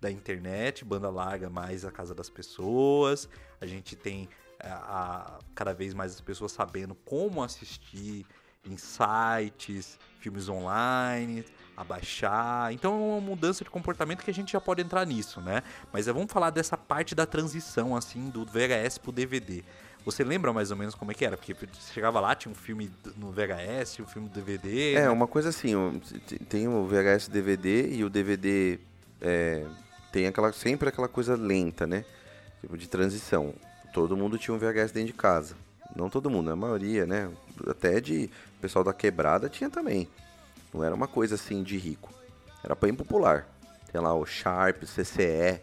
da 0.00 0.10
internet, 0.10 0.82
banda 0.82 1.10
larga 1.10 1.50
mais 1.50 1.84
a 1.84 1.90
casa 1.90 2.14
das 2.14 2.30
pessoas. 2.30 3.28
A 3.60 3.66
gente 3.66 3.94
tem 3.94 4.30
a, 4.58 4.72
a- 4.72 5.38
cada 5.54 5.74
vez 5.74 5.92
mais 5.92 6.14
as 6.14 6.22
pessoas 6.22 6.52
sabendo 6.52 6.94
como 6.94 7.42
assistir 7.42 8.24
em 8.64 8.78
sites, 8.78 9.98
filmes 10.20 10.48
online, 10.48 11.44
a 11.76 11.84
baixar. 11.84 12.72
Então 12.72 12.94
é 12.94 12.96
uma 12.96 13.20
mudança 13.20 13.62
de 13.62 13.68
comportamento 13.68 14.22
que 14.24 14.30
a 14.30 14.34
gente 14.34 14.52
já 14.52 14.60
pode 14.60 14.80
entrar 14.80 15.06
nisso, 15.06 15.42
né? 15.42 15.62
Mas 15.92 16.08
é, 16.08 16.12
vamos 16.14 16.32
falar 16.32 16.48
dessa 16.48 16.78
parte 16.78 17.14
da 17.14 17.26
transição 17.26 17.94
assim 17.94 18.30
do 18.30 18.46
VHS 18.46 18.96
pro 18.96 19.12
DVD. 19.12 19.62
Você 20.04 20.24
lembra 20.24 20.52
mais 20.52 20.70
ou 20.70 20.76
menos 20.76 20.94
como 20.94 21.10
é 21.10 21.14
que 21.14 21.24
era? 21.24 21.36
Porque 21.36 21.52
você 21.52 21.92
chegava 21.92 22.18
lá, 22.18 22.34
tinha 22.34 22.50
um 22.50 22.54
filme 22.54 22.90
no 23.16 23.30
VHS, 23.30 24.00
um 24.00 24.06
filme 24.06 24.28
no 24.28 24.34
DVD. 24.34 24.94
É, 24.94 25.02
né? 25.02 25.10
uma 25.10 25.26
coisa 25.26 25.50
assim, 25.50 25.74
tem 26.48 26.66
o 26.66 26.86
VHS 26.86 27.28
DVD 27.28 27.92
e 27.92 28.04
o 28.04 28.08
DVD 28.08 28.78
é, 29.20 29.66
tem 30.10 30.26
aquela, 30.26 30.52
sempre 30.52 30.88
aquela 30.88 31.08
coisa 31.08 31.36
lenta, 31.36 31.86
né? 31.86 32.04
Tipo 32.60 32.76
de 32.78 32.88
transição. 32.88 33.54
Todo 33.92 34.16
mundo 34.16 34.38
tinha 34.38 34.54
um 34.54 34.58
VHS 34.58 34.92
dentro 34.92 35.08
de 35.08 35.12
casa. 35.12 35.54
Não 35.94 36.08
todo 36.08 36.30
mundo, 36.30 36.50
a 36.50 36.56
maioria, 36.56 37.06
né? 37.06 37.30
Até 37.66 38.00
de 38.00 38.30
pessoal 38.60 38.84
da 38.84 38.92
quebrada 38.92 39.48
tinha 39.48 39.68
também. 39.70 40.08
Não 40.72 40.84
era 40.84 40.94
uma 40.94 41.08
coisa 41.08 41.34
assim 41.34 41.62
de 41.62 41.76
rico. 41.76 42.12
Era 42.62 42.74
bem 42.74 42.94
popular. 42.94 43.46
Tem 43.90 44.00
lá 44.00 44.14
o 44.14 44.26
Sharp, 44.26 44.82
CCE, 44.82 45.60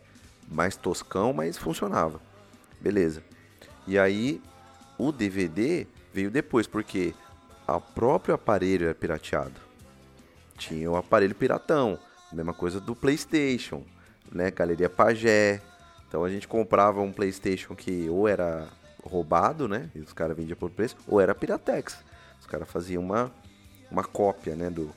mais 0.48 0.76
toscão, 0.76 1.34
mas 1.34 1.58
funcionava. 1.58 2.20
Beleza. 2.82 3.24
E 3.88 3.98
aí 3.98 4.42
o 4.98 5.12
DVD 5.12 5.88
veio 6.14 6.32
depois, 6.32 6.68
porque 6.68 7.14
o 7.68 7.80
próprio 7.80 8.34
aparelho 8.36 8.86
era 8.86 8.96
pirateado. 8.96 9.60
Tinha 10.58 10.90
o 10.90 10.96
aparelho 10.96 11.36
piratão, 11.36 12.00
mesma 12.32 12.54
coisa 12.54 12.80
do 12.80 12.96
PlayStation, 12.96 13.84
né? 14.32 14.52
Galeria 14.52 14.90
Pagé. 14.90 15.62
Então 16.08 16.24
a 16.24 16.30
gente 16.30 16.48
comprava 16.48 17.02
um 17.02 17.12
PlayStation 17.12 17.76
que 17.76 18.10
ou 18.10 18.28
era 18.28 18.68
roubado, 19.04 19.68
né? 19.68 19.90
E 19.94 20.00
os 20.00 20.14
caras 20.14 20.36
vendiam 20.36 20.58
por 20.58 20.70
preço, 20.70 20.96
ou 21.08 21.20
era 21.20 21.36
Piratex. 21.36 21.98
Os 22.40 22.48
caras 22.48 22.70
faziam 22.70 23.04
uma, 23.04 23.32
uma 23.92 24.04
cópia, 24.04 24.56
né? 24.56 24.70
Do, 24.70 24.92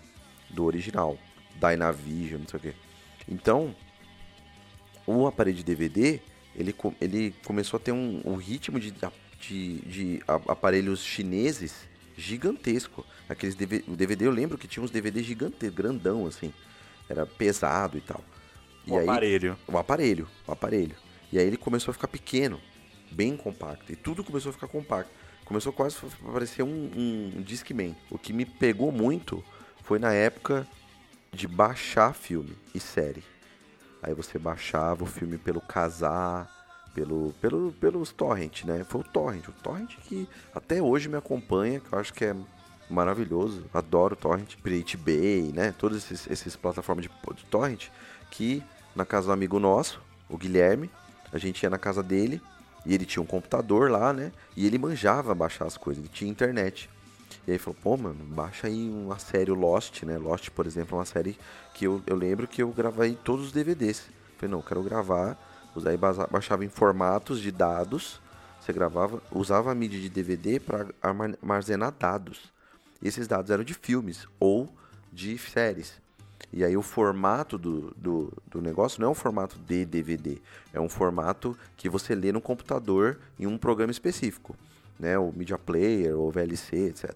do 0.51 0.65
original, 0.65 1.19
Dynavision, 1.57 2.41
não 2.41 2.49
sei 2.49 2.59
o 2.59 2.63
quê. 2.63 2.75
Então, 3.29 3.75
o 5.07 5.27
aparelho 5.27 5.57
de 5.57 5.65
DVD, 5.65 6.21
ele, 6.59 6.75
ele 7.01 7.35
começou 7.45 7.79
a 7.79 7.81
ter 7.81 7.93
um, 7.93 8.21
um 8.25 8.35
ritmo 8.35 8.81
de, 8.81 8.93
de, 9.41 9.79
de 9.79 10.23
aparelhos 10.27 11.03
chineses 11.05 11.87
gigantesco. 12.17 13.07
Aqueles 13.29 13.55
DVD, 13.55 13.85
o 13.91 13.97
DVD 13.97 14.27
eu 14.27 14.33
lembro 14.33 14.59
que 14.59 14.67
tinha 14.67 14.83
uns 14.83 14.91
DVD 14.91 15.23
gigante, 15.23 15.71
grandão 15.71 16.27
assim. 16.27 16.53
Era 17.09 17.25
pesado 17.25 17.97
e 17.97 18.01
tal. 18.01 18.23
E 18.87 18.91
O 18.91 18.97
aí, 18.97 19.05
aparelho. 19.09 19.57
o 19.69 19.79
aparelho, 19.79 20.29
o 20.47 20.53
aparelho. 20.53 20.97
E 21.33 21.39
aí 21.39 21.47
ele 21.47 21.57
começou 21.57 21.93
a 21.93 21.95
ficar 21.95 22.09
pequeno, 22.09 22.61
bem 23.11 23.37
compacto. 23.37 23.93
E 23.93 23.97
tudo 23.97 24.25
começou 24.25 24.51
a 24.51 24.53
ficar 24.53 24.67
compacto. 24.69 25.13
Começou 25.45 25.73
quase 25.73 25.97
a 26.27 26.33
parecer 26.33 26.63
um, 26.63 26.91
um 27.37 27.43
Discman. 27.43 27.97
O 28.11 28.19
que 28.19 28.33
me 28.33 28.45
pegou 28.45 28.91
muito 28.93 29.45
foi 29.83 29.99
na 29.99 30.13
época 30.13 30.67
de 31.33 31.47
baixar 31.47 32.15
filme 32.15 32.57
e 32.75 32.81
série. 32.81 33.23
Aí 34.03 34.15
você 34.15 34.39
baixava 34.39 35.05
o 35.05 35.07
filme 35.07 35.39
pelo 35.39 35.61
casar, 35.61 36.49
pelo, 36.95 37.33
pelo, 37.41 37.73
pelos 37.73 38.13
torrent, 38.13 38.65
né? 38.65 38.85
Foi 38.85 39.01
o 39.01 39.05
torrent. 39.05 39.49
O 39.49 39.53
torrent 39.53 39.97
que 40.03 40.29
até 40.55 40.83
hoje 40.83 41.09
me 41.09 41.17
acompanha, 41.17 41.81
que 41.81 41.93
eu 41.93 41.99
acho 41.99 42.13
que 42.13 42.25
é 42.25 42.37
maravilhoso. 42.89 43.65
Adoro 43.73 44.17
torrent. 44.17 44.57
Pirate 44.63 44.97
Bay, 44.97 45.53
né? 45.55 45.75
Todas 45.77 45.99
esses, 45.99 46.31
esses 46.31 46.57
plataformas 46.57 47.05
de, 47.05 47.11
de 47.35 47.45
torrent. 47.47 47.89
Que 48.31 48.63
na 48.95 49.05
casa 49.05 49.29
do 49.29 49.33
amigo 49.33 49.59
nosso, 49.59 50.01
o 50.29 50.37
Guilherme, 50.37 50.91
a 51.33 51.39
gente 51.39 51.63
ia 51.63 51.71
na 51.71 51.79
casa 51.79 52.03
dele 52.03 52.41
e 52.85 52.95
ele 52.95 53.05
tinha 53.05 53.23
um 53.23 53.27
computador 53.27 53.91
lá, 53.91 54.13
né? 54.13 54.33
E 54.57 54.67
ele 54.67 54.79
manjava 54.79 55.35
baixar 55.35 55.67
as 55.67 55.77
coisas, 55.77 56.03
ele 56.03 56.13
tinha 56.13 56.31
internet. 56.31 56.91
E 57.47 57.53
aí 57.53 57.59
falou, 57.59 57.77
pô, 57.83 57.97
mano, 57.97 58.25
baixa 58.25 58.67
aí 58.67 58.89
uma 58.89 59.19
série 59.19 59.51
Lost, 59.51 60.03
né? 60.03 60.19
Lost, 60.19 60.51
por 60.51 60.67
exemplo, 60.67 60.97
é 60.97 60.99
uma 60.99 61.05
série 61.05 61.39
que 61.75 61.87
eu, 61.87 62.03
eu 62.07 62.17
lembro 62.17 62.47
que 62.47 62.63
eu 62.63 62.71
gravei 62.71 63.15
todos 63.25 63.47
os 63.47 63.53
DVDs. 63.53 64.03
Falei, 64.37 64.55
não, 64.55 64.63
quero 64.63 64.83
gravar. 64.83 65.39
Aí 65.87 65.97
baixava 65.97 66.65
em 66.65 66.69
formatos 66.69 67.41
de 67.41 67.51
dados. 67.51 68.21
Você 68.61 68.73
gravava, 68.73 69.23
usava 69.31 69.71
a 69.71 69.75
mídia 69.75 70.01
de 70.01 70.09
DVD 70.09 70.59
para 70.59 70.87
armazenar 71.01 71.95
dados. 71.99 72.53
E 73.01 73.09
esses 73.09 73.29
dados 73.29 73.51
eram 73.51 73.65
de 73.65 73.75
filmes 73.75 74.27
ou 74.41 74.69
de 75.13 75.39
séries. 75.39 75.95
E 76.53 76.65
aí 76.65 76.77
o 76.77 76.83
formato 76.83 77.59
do, 77.59 77.95
do, 77.97 78.33
do 78.47 78.63
negócio 78.63 79.01
não 79.01 79.09
é 79.09 79.11
um 79.11 79.15
formato 79.15 79.59
de 79.59 79.85
DVD, 79.85 80.39
é 80.73 80.81
um 80.81 80.89
formato 80.89 81.57
que 81.77 81.89
você 81.89 82.15
lê 82.15 82.33
no 82.33 82.41
computador 82.41 83.19
em 83.39 83.47
um 83.47 83.59
programa 83.59 83.91
específico, 83.91 84.57
né? 84.99 85.19
O 85.19 85.33
Media 85.35 85.59
Player 85.59 86.17
ou 86.17 86.31
VLC, 86.31 86.89
etc. 86.89 87.15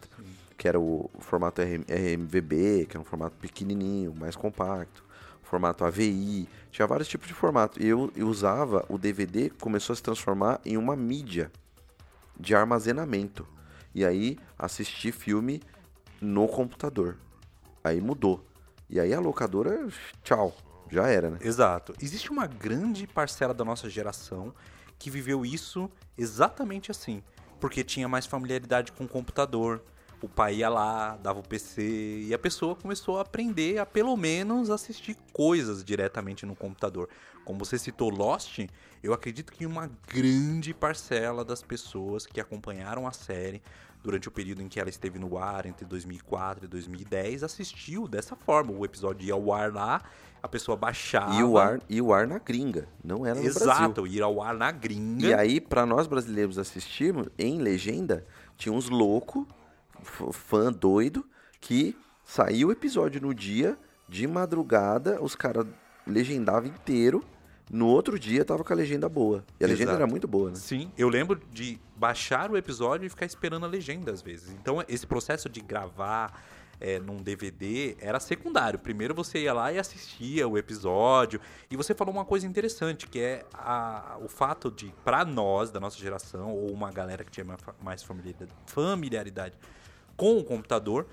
Que 0.56 0.68
era 0.68 0.78
o, 0.78 1.10
o 1.12 1.20
formato 1.20 1.60
RM, 1.60 1.84
RMVB, 1.88 2.86
que 2.86 2.96
é 2.96 3.00
um 3.00 3.04
formato 3.04 3.36
pequenininho, 3.36 4.14
mais 4.14 4.36
compacto. 4.36 5.04
Formato 5.42 5.84
AVI, 5.84 6.48
tinha 6.70 6.86
vários 6.86 7.08
tipos 7.08 7.28
de 7.28 7.34
formato. 7.34 7.82
E 7.82 7.86
eu, 7.86 8.10
eu 8.16 8.26
usava 8.26 8.86
o 8.88 8.96
DVD, 8.96 9.50
começou 9.50 9.92
a 9.92 9.96
se 9.96 10.02
transformar 10.02 10.60
em 10.64 10.76
uma 10.76 10.96
mídia 10.96 11.50
de 12.38 12.54
armazenamento. 12.54 13.46
E 13.94 14.04
aí 14.04 14.38
assisti 14.58 15.12
filme 15.12 15.60
no 16.20 16.48
computador. 16.48 17.18
Aí 17.84 18.00
mudou. 18.00 18.42
E 18.88 18.98
aí 18.98 19.12
a 19.12 19.20
locadora, 19.20 19.88
tchau, 20.22 20.54
já 20.90 21.08
era, 21.08 21.30
né? 21.30 21.38
Exato. 21.40 21.94
Existe 22.00 22.30
uma 22.30 22.46
grande 22.46 23.06
parcela 23.06 23.52
da 23.52 23.64
nossa 23.64 23.90
geração 23.90 24.54
que 24.98 25.10
viveu 25.10 25.44
isso 25.44 25.90
exatamente 26.16 26.90
assim. 26.90 27.22
Porque 27.62 27.84
tinha 27.84 28.08
mais 28.08 28.26
familiaridade 28.26 28.90
com 28.90 29.04
o 29.04 29.08
computador. 29.08 29.80
O 30.20 30.28
pai 30.28 30.56
ia 30.56 30.68
lá, 30.68 31.16
dava 31.22 31.38
o 31.38 31.42
PC 31.44 32.24
e 32.26 32.34
a 32.34 32.38
pessoa 32.38 32.74
começou 32.74 33.18
a 33.18 33.20
aprender 33.22 33.78
a 33.78 33.86
pelo 33.86 34.16
menos 34.16 34.68
assistir 34.68 35.16
coisas 35.32 35.84
diretamente 35.84 36.44
no 36.44 36.56
computador. 36.56 37.08
Como 37.44 37.60
você 37.60 37.78
citou 37.78 38.10
Lost, 38.10 38.66
eu 39.00 39.12
acredito 39.12 39.52
que 39.52 39.64
uma 39.64 39.88
grande 40.08 40.74
parcela 40.74 41.44
das 41.44 41.62
pessoas 41.62 42.26
que 42.26 42.40
acompanharam 42.40 43.06
a 43.06 43.12
série 43.12 43.62
durante 44.02 44.28
o 44.28 44.30
período 44.30 44.62
em 44.62 44.68
que 44.68 44.80
ela 44.80 44.88
esteve 44.90 45.18
no 45.18 45.38
ar, 45.38 45.66
entre 45.66 45.84
2004 45.84 46.64
e 46.64 46.68
2010, 46.68 47.42
assistiu 47.42 48.08
dessa 48.08 48.34
forma. 48.34 48.72
O 48.72 48.84
episódio 48.84 49.26
ia 49.26 49.34
ao 49.34 49.52
ar 49.52 49.72
lá, 49.72 50.02
a 50.42 50.48
pessoa 50.48 50.76
baixava. 50.76 51.34
E 51.34 51.44
o 51.44 51.56
ar, 51.56 51.80
e 51.88 52.02
o 52.02 52.12
ar 52.12 52.26
na 52.26 52.38
gringa, 52.38 52.88
não 53.02 53.24
era 53.24 53.36
no 53.36 53.42
Brasil. 53.42 53.62
Exato, 53.62 54.06
ir 54.06 54.22
ao 54.22 54.42
ar 54.42 54.54
na 54.54 54.72
gringa. 54.72 55.26
E 55.26 55.32
aí, 55.32 55.60
pra 55.60 55.86
nós 55.86 56.06
brasileiros 56.06 56.58
assistirmos, 56.58 57.28
em 57.38 57.60
legenda, 57.60 58.26
tinha 58.56 58.72
uns 58.72 58.88
loucos, 58.88 59.46
fã 60.32 60.72
doido, 60.72 61.24
que 61.60 61.96
saiu 62.24 62.68
o 62.68 62.72
episódio 62.72 63.20
no 63.20 63.32
dia, 63.32 63.78
de 64.08 64.26
madrugada, 64.26 65.22
os 65.22 65.36
caras 65.36 65.66
legendavam 66.06 66.68
inteiro, 66.68 67.22
no 67.70 67.86
outro 67.86 68.18
dia 68.18 68.44
tava 68.44 68.62
com 68.64 68.72
a 68.72 68.76
legenda 68.76 69.08
boa. 69.08 69.44
E 69.58 69.64
a 69.64 69.66
legenda 69.68 69.92
Exato. 69.92 70.02
era 70.02 70.06
muito 70.10 70.28
boa, 70.28 70.50
né? 70.50 70.56
Sim, 70.56 70.90
eu 70.96 71.08
lembro 71.08 71.40
de 71.52 71.78
baixar 71.96 72.50
o 72.50 72.56
episódio 72.56 73.06
e 73.06 73.08
ficar 73.08 73.24
esperando 73.26 73.64
a 73.64 73.68
legenda 73.68 74.12
às 74.12 74.20
vezes. 74.20 74.50
Então, 74.52 74.82
esse 74.88 75.06
processo 75.06 75.48
de 75.48 75.60
gravar 75.60 76.42
é, 76.80 76.98
num 76.98 77.16
DVD 77.16 77.96
era 78.00 78.18
secundário. 78.18 78.76
Primeiro 78.78 79.14
você 79.14 79.38
ia 79.42 79.52
lá 79.52 79.72
e 79.72 79.78
assistia 79.78 80.48
o 80.48 80.58
episódio. 80.58 81.40
E 81.70 81.76
você 81.76 81.94
falou 81.94 82.12
uma 82.12 82.24
coisa 82.24 82.44
interessante, 82.44 83.06
que 83.06 83.20
é 83.20 83.44
a- 83.54 84.18
o 84.20 84.28
fato 84.28 84.68
de, 84.68 84.92
pra 85.04 85.24
nós, 85.24 85.70
da 85.70 85.78
nossa 85.78 85.96
geração, 85.96 86.50
ou 86.52 86.72
uma 86.72 86.90
galera 86.90 87.22
que 87.22 87.30
tinha 87.30 87.44
ma- 87.44 87.56
mais 87.80 88.02
familiaridade, 88.02 88.50
familiaridade 88.66 89.56
com 90.16 90.38
o 90.38 90.44
computador, 90.44 91.06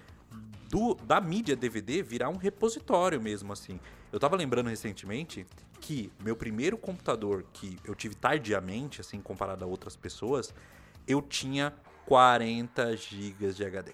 do- 0.69 0.95
da 1.05 1.21
mídia 1.21 1.55
DVD 1.55 2.01
virar 2.01 2.29
um 2.29 2.37
repositório 2.37 3.21
mesmo, 3.21 3.53
assim. 3.53 3.79
Eu 4.11 4.19
tava 4.19 4.35
lembrando 4.35 4.69
recentemente 4.69 5.45
que 5.79 6.11
meu 6.23 6.35
primeiro 6.35 6.77
computador 6.77 7.45
que 7.53 7.77
eu 7.83 7.95
tive 7.95 8.13
tardiamente, 8.15 9.01
assim, 9.01 9.19
comparado 9.21 9.63
a 9.63 9.67
outras 9.67 9.95
pessoas, 9.95 10.53
eu 11.07 11.21
tinha 11.21 11.73
40 12.05 12.95
GB 12.95 13.51
de 13.53 13.65
HD. 13.65 13.91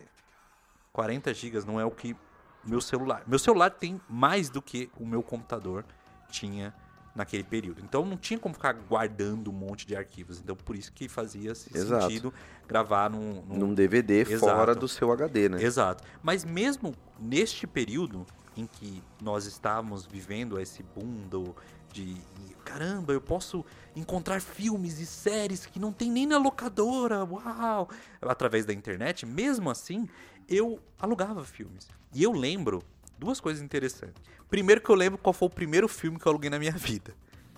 40 0.92 1.34
GB 1.34 1.60
não 1.66 1.80
é 1.80 1.86
o 1.86 1.92
que 1.92 2.16
meu 2.64 2.82
celular. 2.82 3.24
Meu 3.28 3.38
celular 3.38 3.70
tem 3.70 4.02
mais 4.10 4.50
do 4.50 4.62
que 4.62 4.90
o 4.98 5.06
meu 5.06 5.22
computador 5.22 5.86
tinha 6.30 6.74
naquele 7.16 7.44
período. 7.44 7.82
Então 7.84 8.06
não 8.06 8.18
tinha 8.18 8.40
como 8.40 8.54
ficar 8.56 8.74
guardando 8.74 9.50
um 9.50 9.54
monte 9.54 9.86
de 9.86 9.96
arquivos. 9.96 10.40
Então 10.40 10.56
por 10.56 10.76
isso 10.76 10.92
que 10.92 11.08
fazia 11.08 11.52
Exato. 11.52 12.04
sentido 12.04 12.34
gravar 12.68 13.10
num, 13.10 13.42
num- 13.44 13.58
Num 13.58 13.74
DVD 13.74 14.22
Exato. 14.22 14.40
fora 14.54 14.74
do 14.76 14.88
seu 14.88 15.12
HD, 15.12 15.48
né? 15.50 15.62
Exato. 15.64 16.04
Mas 16.24 16.44
mesmo 16.44 16.94
neste 17.20 17.66
período 17.68 18.26
em 18.58 18.66
que 18.66 19.02
nós 19.22 19.46
estávamos 19.46 20.06
vivendo 20.06 20.60
esse 20.60 20.82
boom 20.82 21.28
do, 21.30 21.56
de 22.04 22.18
caramba, 22.66 23.14
eu 23.14 23.22
posso 23.22 23.64
encontrar 23.96 24.42
filmes 24.42 25.00
e 25.00 25.06
séries 25.06 25.66
que 25.66 25.80
não 25.80 25.94
tem 25.94 26.12
nem 26.12 26.26
na 26.26 26.38
locadora, 26.38 27.24
uau, 27.24 27.90
através 28.22 28.66
da 28.66 28.74
internet, 28.74 29.26
mesmo 29.26 29.70
assim, 29.70 30.10
eu 30.50 30.80
alugava 31.00 31.44
filmes. 31.46 31.88
E 32.14 32.22
eu 32.24 32.32
lembro 32.34 32.84
duas 33.18 33.40
coisas 33.40 33.64
interessantes. 33.64 34.22
Primeiro 34.50 34.82
que 34.82 34.90
eu 34.90 34.96
lembro 34.96 35.18
qual 35.18 35.32
foi 35.32 35.48
o 35.48 35.52
primeiro 35.52 35.88
filme 35.88 36.20
que 36.20 36.26
eu 36.26 36.32
aluguei 36.32 36.50
na 36.50 36.60
minha 36.60 36.74
vida, 36.76 37.16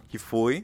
que 0.07 0.19
foi 0.19 0.63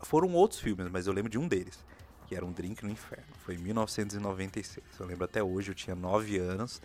foram 0.00 0.32
outros 0.34 0.60
filmes, 0.60 0.90
mas 0.90 1.06
eu 1.06 1.12
lembro 1.12 1.30
de 1.30 1.38
um 1.38 1.46
deles, 1.46 1.84
que 2.26 2.34
era 2.34 2.44
um 2.44 2.52
Drink 2.52 2.82
no 2.84 2.90
Inferno. 2.90 3.26
Foi 3.44 3.54
em 3.54 3.58
1996. 3.58 4.84
Eu 4.98 5.06
lembro 5.06 5.24
até 5.24 5.42
hoje, 5.42 5.70
eu 5.70 5.74
tinha 5.74 5.94
9 5.94 6.38
anos. 6.38 6.80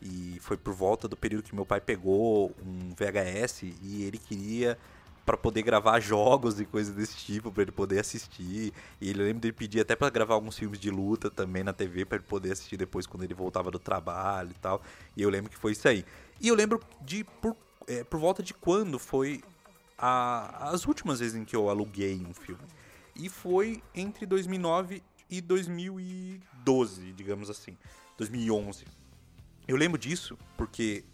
E 0.00 0.38
foi 0.40 0.56
por 0.56 0.74
volta 0.74 1.08
do 1.08 1.16
período 1.16 1.42
que 1.42 1.54
meu 1.54 1.66
pai 1.66 1.80
pegou 1.80 2.54
um 2.64 2.94
VHS 2.94 3.62
e 3.82 4.04
ele 4.04 4.18
queria 4.18 4.78
para 5.28 5.36
poder 5.36 5.60
gravar 5.60 6.00
jogos 6.00 6.58
e 6.58 6.64
coisas 6.64 6.94
desse 6.94 7.14
tipo, 7.14 7.52
para 7.52 7.60
ele 7.64 7.70
poder 7.70 7.98
assistir. 8.00 8.72
E 8.98 9.10
ele 9.10 9.22
lembra 9.24 9.40
dele 9.40 9.52
pedir 9.52 9.78
até 9.78 9.94
para 9.94 10.08
gravar 10.08 10.32
alguns 10.32 10.56
filmes 10.56 10.80
de 10.80 10.90
luta 10.90 11.30
também 11.30 11.62
na 11.62 11.74
TV 11.74 12.06
para 12.06 12.16
ele 12.16 12.24
poder 12.26 12.52
assistir 12.52 12.78
depois 12.78 13.06
quando 13.06 13.24
ele 13.24 13.34
voltava 13.34 13.70
do 13.70 13.78
trabalho 13.78 14.52
e 14.52 14.54
tal. 14.54 14.80
E 15.14 15.20
eu 15.20 15.28
lembro 15.28 15.50
que 15.50 15.58
foi 15.58 15.72
isso 15.72 15.86
aí. 15.86 16.02
E 16.40 16.48
eu 16.48 16.54
lembro 16.54 16.80
de 17.02 17.24
por, 17.24 17.54
é, 17.86 18.02
por 18.04 18.18
volta 18.18 18.42
de 18.42 18.54
quando 18.54 18.98
foi 18.98 19.42
a- 19.98 20.70
as 20.70 20.86
últimas 20.86 21.20
vezes 21.20 21.34
em 21.34 21.44
que 21.44 21.54
eu 21.54 21.68
aluguei 21.68 22.24
um 22.26 22.32
filme. 22.32 22.64
E 23.14 23.28
foi 23.28 23.82
entre 23.94 24.24
2009 24.24 25.02
e 25.28 25.42
2012, 25.42 27.12
digamos 27.12 27.50
assim. 27.50 27.76
2011. 28.16 28.86
Eu 29.66 29.76
lembro 29.76 29.98
disso 29.98 30.38
porque 30.56 31.04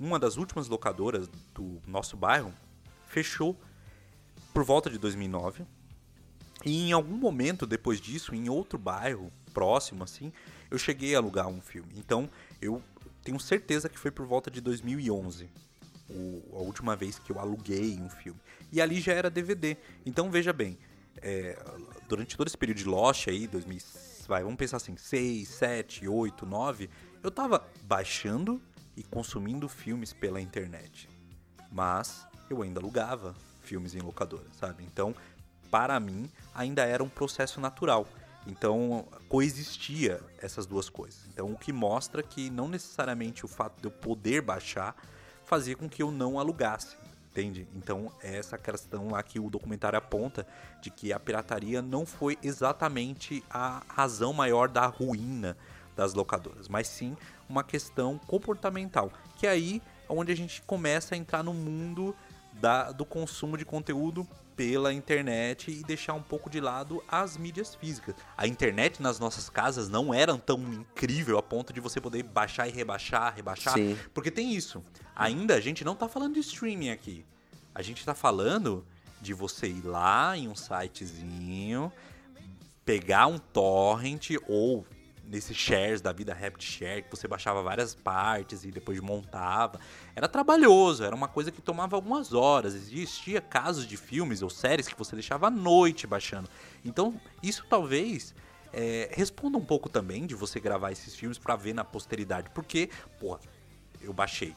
uma 0.00 0.18
das 0.18 0.38
últimas 0.38 0.68
locadoras 0.68 1.28
do 1.54 1.82
nosso 1.86 2.16
bairro 2.16 2.50
fechou 3.18 3.58
por 4.54 4.62
volta 4.64 4.88
de 4.88 4.96
2009. 4.98 5.64
E 6.64 6.88
em 6.88 6.92
algum 6.92 7.16
momento 7.16 7.66
depois 7.66 8.00
disso, 8.00 8.34
em 8.34 8.48
outro 8.48 8.78
bairro 8.78 9.32
próximo 9.52 10.04
assim, 10.04 10.32
eu 10.70 10.78
cheguei 10.78 11.14
a 11.14 11.18
alugar 11.18 11.48
um 11.48 11.60
filme. 11.60 11.92
Então, 11.96 12.30
eu 12.60 12.82
tenho 13.22 13.40
certeza 13.40 13.88
que 13.88 13.98
foi 13.98 14.10
por 14.10 14.26
volta 14.26 14.50
de 14.50 14.60
2011. 14.60 15.48
o- 16.10 16.56
a 16.56 16.60
última 16.62 16.96
vez 16.96 17.18
que 17.18 17.30
eu 17.30 17.38
aluguei 17.38 17.98
um 18.00 18.08
filme. 18.08 18.40
E 18.72 18.80
ali 18.80 18.98
já 18.98 19.12
era 19.12 19.28
DVD. 19.28 19.76
Então 20.06 20.30
veja 20.30 20.54
bem, 20.54 20.78
é, 21.20 21.54
durante 22.08 22.34
todo 22.34 22.46
esse 22.46 22.56
período 22.56 22.78
de 22.78 22.84
Lost 22.86 23.28
aí, 23.28 23.46
2000, 23.46 23.78
vai, 24.26 24.42
vamos 24.42 24.56
pensar 24.56 24.78
assim, 24.78 24.96
6, 24.96 25.46
7, 25.48 26.08
8, 26.08 26.46
9, 26.46 26.88
eu 27.22 27.30
tava 27.30 27.62
baixando 27.84 28.58
e 28.96 29.02
consumindo 29.02 29.68
filmes 29.68 30.14
pela 30.14 30.40
internet. 30.40 31.10
Mas 31.70 32.26
eu 32.52 32.62
ainda 32.62 32.80
alugava 32.80 33.34
filmes 33.62 33.94
em 33.94 34.00
locadora, 34.00 34.46
sabe? 34.58 34.84
Então, 34.84 35.14
para 35.70 35.98
mim, 36.00 36.28
ainda 36.54 36.84
era 36.84 37.02
um 37.02 37.08
processo 37.08 37.60
natural. 37.60 38.06
Então 38.46 39.06
coexistia 39.28 40.20
essas 40.40 40.64
duas 40.64 40.88
coisas. 40.88 41.20
Então 41.28 41.52
o 41.52 41.58
que 41.58 41.72
mostra 41.72 42.22
que 42.22 42.48
não 42.48 42.66
necessariamente 42.66 43.44
o 43.44 43.48
fato 43.48 43.78
de 43.78 43.86
eu 43.86 43.90
poder 43.90 44.40
baixar 44.40 44.96
fazia 45.44 45.76
com 45.76 45.88
que 45.88 46.02
eu 46.02 46.10
não 46.10 46.38
alugasse. 46.38 46.96
Entende? 47.30 47.68
Então, 47.76 48.10
é 48.20 48.36
essa 48.36 48.58
questão 48.58 49.10
lá 49.10 49.22
que 49.22 49.38
o 49.38 49.48
documentário 49.48 49.96
aponta 49.96 50.46
de 50.82 50.90
que 50.90 51.12
a 51.12 51.20
pirataria 51.20 51.80
não 51.80 52.04
foi 52.04 52.36
exatamente 52.42 53.44
a 53.48 53.82
razão 53.86 54.32
maior 54.32 54.68
da 54.68 54.86
ruína 54.86 55.56
das 55.94 56.14
locadoras, 56.14 56.68
mas 56.68 56.88
sim 56.88 57.16
uma 57.48 57.62
questão 57.62 58.18
comportamental, 58.26 59.12
que 59.36 59.46
é 59.46 59.50
aí 59.50 59.80
onde 60.08 60.32
a 60.32 60.34
gente 60.34 60.62
começa 60.62 61.14
a 61.14 61.18
entrar 61.18 61.44
no 61.44 61.54
mundo 61.54 62.16
da, 62.60 62.90
do 62.92 63.04
consumo 63.04 63.56
de 63.56 63.64
conteúdo 63.64 64.26
pela 64.56 64.92
internet 64.92 65.70
e 65.70 65.84
deixar 65.84 66.14
um 66.14 66.22
pouco 66.22 66.50
de 66.50 66.60
lado 66.60 67.02
as 67.06 67.36
mídias 67.36 67.74
físicas. 67.74 68.16
A 68.36 68.46
internet 68.46 69.00
nas 69.00 69.18
nossas 69.20 69.48
casas 69.48 69.88
não 69.88 70.12
era 70.12 70.36
tão 70.36 70.60
incrível 70.60 71.38
a 71.38 71.42
ponto 71.42 71.72
de 71.72 71.80
você 71.80 72.00
poder 72.00 72.24
baixar 72.24 72.66
e 72.66 72.72
rebaixar, 72.72 73.34
rebaixar. 73.34 73.74
Sim. 73.74 73.96
Porque 74.12 74.30
tem 74.30 74.52
isso. 74.52 74.82
Ainda 75.14 75.54
a 75.54 75.60
gente 75.60 75.84
não 75.84 75.92
está 75.92 76.08
falando 76.08 76.34
de 76.34 76.40
streaming 76.40 76.90
aqui. 76.90 77.24
A 77.72 77.82
gente 77.82 77.98
está 77.98 78.14
falando 78.14 78.84
de 79.20 79.32
você 79.32 79.68
ir 79.68 79.84
lá 79.84 80.36
em 80.36 80.48
um 80.48 80.56
sitezinho, 80.56 81.92
pegar 82.84 83.28
um 83.28 83.38
torrent 83.38 84.30
ou 84.48 84.84
nesses 85.28 85.56
shares 85.56 86.00
da 86.00 86.12
vida 86.12 86.32
Rapid 86.32 86.62
Share, 86.62 87.02
que 87.02 87.10
você 87.10 87.28
baixava 87.28 87.62
várias 87.62 87.94
partes 87.94 88.64
e 88.64 88.70
depois 88.70 88.98
montava. 89.00 89.78
Era 90.16 90.26
trabalhoso, 90.26 91.04
era 91.04 91.14
uma 91.14 91.28
coisa 91.28 91.50
que 91.50 91.60
tomava 91.60 91.94
algumas 91.96 92.32
horas. 92.32 92.74
Existia 92.74 93.40
casos 93.40 93.86
de 93.86 93.96
filmes 93.96 94.42
ou 94.42 94.50
séries 94.50 94.88
que 94.88 94.98
você 94.98 95.14
deixava 95.14 95.48
à 95.48 95.50
noite 95.50 96.06
baixando. 96.06 96.48
Então, 96.84 97.20
isso 97.42 97.64
talvez 97.68 98.34
é, 98.72 99.10
responda 99.12 99.58
um 99.58 99.64
pouco 99.64 99.88
também 99.88 100.26
de 100.26 100.34
você 100.34 100.58
gravar 100.58 100.92
esses 100.92 101.14
filmes 101.14 101.38
para 101.38 101.54
ver 101.56 101.74
na 101.74 101.84
posteridade. 101.84 102.50
Porque, 102.50 102.88
pô, 103.20 103.38
eu 104.00 104.12
baixei. 104.12 104.54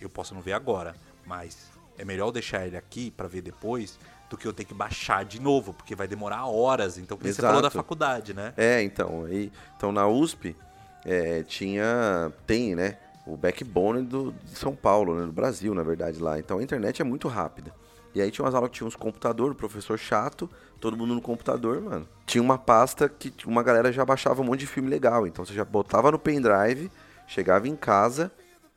Eu 0.00 0.08
posso 0.08 0.34
não 0.34 0.40
ver 0.40 0.52
agora, 0.52 0.94
mas 1.26 1.70
é 1.96 2.04
melhor 2.04 2.30
deixar 2.30 2.66
ele 2.66 2.76
aqui 2.76 3.10
para 3.10 3.28
ver 3.28 3.42
depois 3.42 3.98
do 4.34 4.38
que 4.38 4.46
eu 4.46 4.52
ter 4.52 4.64
que 4.64 4.74
baixar 4.74 5.24
de 5.24 5.40
novo, 5.40 5.72
porque 5.72 5.94
vai 5.94 6.08
demorar 6.08 6.46
horas. 6.46 6.98
Então, 6.98 7.16
você 7.16 7.40
falou 7.40 7.62
da 7.62 7.70
faculdade, 7.70 8.34
né? 8.34 8.52
É, 8.56 8.82
então. 8.82 9.24
Aí, 9.24 9.50
então, 9.76 9.92
na 9.92 10.06
USP, 10.06 10.56
é, 11.04 11.42
tinha. 11.44 12.32
Tem, 12.46 12.74
né? 12.74 12.98
O 13.26 13.36
backbone 13.36 14.02
do, 14.02 14.32
de 14.32 14.58
São 14.58 14.74
Paulo, 14.74 15.14
né, 15.14 15.24
do 15.24 15.32
Brasil, 15.32 15.74
na 15.74 15.82
verdade, 15.82 16.20
lá. 16.20 16.38
Então 16.38 16.58
a 16.58 16.62
internet 16.62 17.00
é 17.00 17.04
muito 17.04 17.26
rápida. 17.26 17.72
E 18.14 18.20
aí 18.20 18.30
tinha 18.30 18.44
umas 18.44 18.54
aulas 18.54 18.70
que 18.70 18.76
tinha 18.76 18.86
uns 18.86 18.94
computadores, 18.94 19.56
professor 19.56 19.98
chato, 19.98 20.48
todo 20.78 20.94
mundo 20.94 21.14
no 21.14 21.22
computador, 21.22 21.80
mano. 21.80 22.06
Tinha 22.26 22.42
uma 22.42 22.58
pasta 22.58 23.08
que 23.08 23.32
uma 23.46 23.62
galera 23.62 23.90
já 23.90 24.04
baixava 24.04 24.42
um 24.42 24.44
monte 24.44 24.60
de 24.60 24.66
filme 24.66 24.90
legal. 24.90 25.26
Então 25.26 25.42
você 25.42 25.54
já 25.54 25.64
botava 25.64 26.12
no 26.12 26.18
pendrive, 26.18 26.90
chegava 27.26 27.66
em 27.66 27.74
casa, 27.74 28.30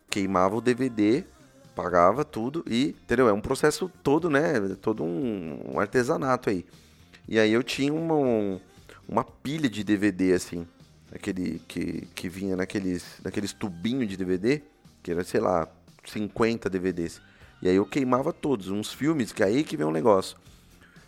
queimava 0.10 0.56
o 0.56 0.62
DVD, 0.62 1.26
pagava 1.78 2.26
tudo 2.26 2.66
e, 2.68 2.96
entendeu? 3.04 3.30
É 3.30 3.34
um 3.34 3.40
processo 3.40 3.88
todo, 4.02 4.32
né? 4.32 4.60
Todo 4.82 5.04
um, 5.04 5.76
um 5.76 5.80
artesanato 5.80 6.50
aí. 6.50 6.66
E 7.28 7.38
aí 7.38 7.54
eu 7.54 7.62
tinha 7.62 7.94
uma, 7.94 8.16
um, 8.16 8.60
uma 9.08 9.24
pilha 9.24 9.70
de 9.70 9.84
DVD, 9.84 10.34
assim, 10.34 10.66
aquele 11.14 11.62
que, 11.68 12.08
que 12.16 12.28
vinha 12.28 12.56
naqueles, 12.56 13.06
naqueles 13.24 13.54
tubinhos 13.54 14.10
de 14.10 14.18
DVD, 14.18 14.64
que 15.04 15.12
era, 15.12 15.24
sei 15.24 15.40
lá, 15.40 15.68
50 16.04 16.68
DVDs. 16.68 17.22
E 17.62 17.70
aí 17.70 17.76
eu 17.76 17.86
queimava 17.86 18.34
todos, 18.34 18.70
uns 18.70 18.92
filmes, 18.92 19.32
que 19.32 19.44
é 19.44 19.46
aí 19.46 19.64
que 19.64 19.78
vem 19.78 19.86
um 19.86 19.92
negócio. 19.92 20.36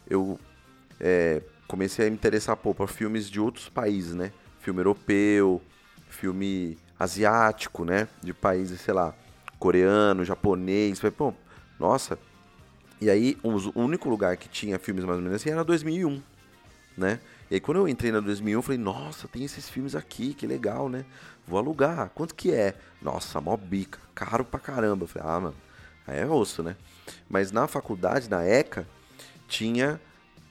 Eu 0.07 0.39
é, 0.99 1.41
comecei 1.67 2.05
a 2.05 2.09
me 2.11 2.15
interessar 2.15 2.55
pô, 2.55 2.75
por 2.75 2.89
filmes 2.89 3.27
de 3.27 3.39
outros 3.39 3.69
países, 3.69 4.13
né? 4.13 4.31
Filme 4.59 4.81
europeu, 4.81 5.63
filme 6.09 6.77
asiático, 6.99 7.83
né? 7.83 8.07
De 8.21 8.35
países, 8.35 8.81
sei 8.81 8.93
lá, 8.93 9.15
coreano, 9.59 10.25
japonês. 10.25 10.99
Falei, 10.99 11.11
pô, 11.11 11.33
nossa. 11.79 12.17
E 13.01 13.09
aí, 13.09 13.37
o 13.43 13.79
único 13.79 14.09
lugar 14.09 14.35
que 14.37 14.49
tinha 14.49 14.79
filmes 14.79 15.03
mais 15.05 15.17
ou 15.17 15.23
menos 15.23 15.41
assim 15.41 15.51
era 15.51 15.63
2001, 15.63 16.21
né? 16.97 17.19
E 17.49 17.55
aí, 17.55 17.59
quando 17.59 17.77
eu 17.77 17.87
entrei 17.87 18.11
na 18.11 18.19
2001, 18.19 18.57
eu 18.57 18.61
falei, 18.61 18.77
nossa, 18.77 19.27
tem 19.27 19.43
esses 19.43 19.69
filmes 19.69 19.95
aqui, 19.95 20.33
que 20.33 20.45
legal, 20.45 20.89
né? 20.89 21.05
Vou 21.47 21.57
alugar. 21.57 22.09
Quanto 22.13 22.35
que 22.35 22.51
é? 22.51 22.75
Nossa, 23.01 23.41
mó 23.41 23.57
bica. 23.57 23.99
Caro 24.13 24.43
pra 24.45 24.59
caramba. 24.59 25.05
Eu 25.05 25.07
falei, 25.07 25.27
ah, 25.27 25.39
mano, 25.39 25.55
aí 26.05 26.19
é 26.19 26.27
osso, 26.27 26.61
né? 26.61 26.75
Mas 27.27 27.51
na 27.51 27.67
faculdade, 27.67 28.29
na 28.29 28.45
ECA, 28.45 28.87
tinha 29.47 29.99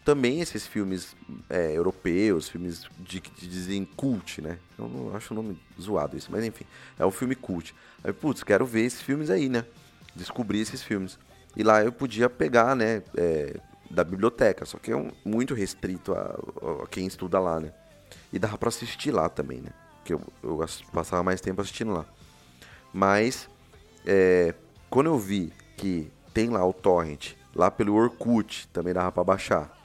também 0.09 0.41
esses 0.41 0.67
filmes 0.67 1.15
é, 1.51 1.77
europeus, 1.77 2.49
filmes 2.49 2.87
de, 2.99 3.21
que 3.21 3.47
dizem 3.47 3.85
cult, 3.85 4.41
né? 4.41 4.59
Eu 4.79 4.89
não 4.89 5.15
acho 5.15 5.35
o 5.35 5.37
nome 5.37 5.61
zoado 5.79 6.17
isso, 6.17 6.33
mas 6.33 6.43
enfim, 6.47 6.65
é 6.99 7.05
o 7.05 7.11
filme 7.11 7.35
cult. 7.35 7.75
Aí, 8.03 8.11
putz, 8.11 8.43
quero 8.43 8.65
ver 8.65 8.87
esses 8.87 9.03
filmes 9.03 9.29
aí, 9.29 9.51
né? 9.51 9.67
Descobrir 10.17 10.61
esses 10.61 10.83
filmes. 10.83 11.19
E 11.55 11.63
lá 11.63 11.85
eu 11.85 11.93
podia 11.93 12.31
pegar, 12.31 12.75
né, 12.75 13.03
é, 13.19 13.61
da 13.91 14.03
biblioteca, 14.03 14.65
só 14.65 14.79
que 14.79 14.93
é 14.93 14.97
um, 14.97 15.11
muito 15.27 15.53
restrito 15.53 16.15
a, 16.15 16.39
a, 16.85 16.87
quem 16.87 17.07
estuda 17.07 17.39
lá, 17.39 17.61
né? 17.61 17.71
E 18.33 18.39
dava 18.39 18.57
pra 18.57 18.71
assistir 18.71 19.11
lá 19.11 19.29
também, 19.29 19.61
né? 19.61 19.73
Porque 19.99 20.15
eu, 20.15 20.23
eu 20.43 20.65
passava 20.91 21.23
mais 21.23 21.43
tempo 21.43 21.61
assistindo 21.61 21.93
lá. 21.93 22.07
Mas, 22.95 23.47
é, 24.07 24.55
quando 24.89 25.09
eu 25.09 25.19
vi 25.19 25.53
que 25.77 26.11
tem 26.33 26.49
lá 26.49 26.67
o 26.67 26.73
torrent, 26.73 27.35
lá 27.55 27.71
pelo 27.71 27.95
Orkut, 27.95 28.67
também 28.69 28.95
dava 28.95 29.13
pra 29.13 29.23
baixar 29.23 29.77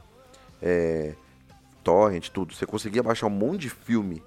é, 0.63 1.13
torrent, 1.83 2.29
tudo, 2.29 2.53
você 2.53 2.65
conseguia 2.65 3.03
baixar 3.03 3.27
um 3.27 3.31
monte 3.31 3.63
de 3.63 3.69
filme 3.69 4.23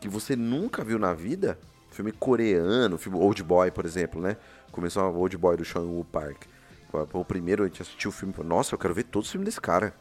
que 0.00 0.08
você 0.08 0.34
nunca 0.34 0.82
viu 0.82 0.98
na 0.98 1.12
vida, 1.12 1.58
filme 1.90 2.10
coreano, 2.10 2.96
filme 2.96 3.18
Old 3.18 3.42
Boy, 3.42 3.70
por 3.70 3.84
exemplo, 3.84 4.20
né? 4.20 4.38
Começou 4.72 5.02
o 5.12 5.18
Old 5.18 5.36
Boy 5.36 5.58
do 5.58 5.64
Sean 5.64 5.82
Woo 5.82 6.04
Park. 6.04 6.44
O 7.12 7.24
primeiro 7.24 7.64
a 7.64 7.66
gente 7.66 7.82
assistiu 7.82 8.08
o 8.08 8.12
filme, 8.12 8.32
nossa, 8.42 8.74
eu 8.74 8.78
quero 8.78 8.94
ver 8.94 9.04
todos 9.04 9.28
os 9.28 9.32
filmes 9.32 9.44
desse 9.44 9.60
cara. 9.60 9.92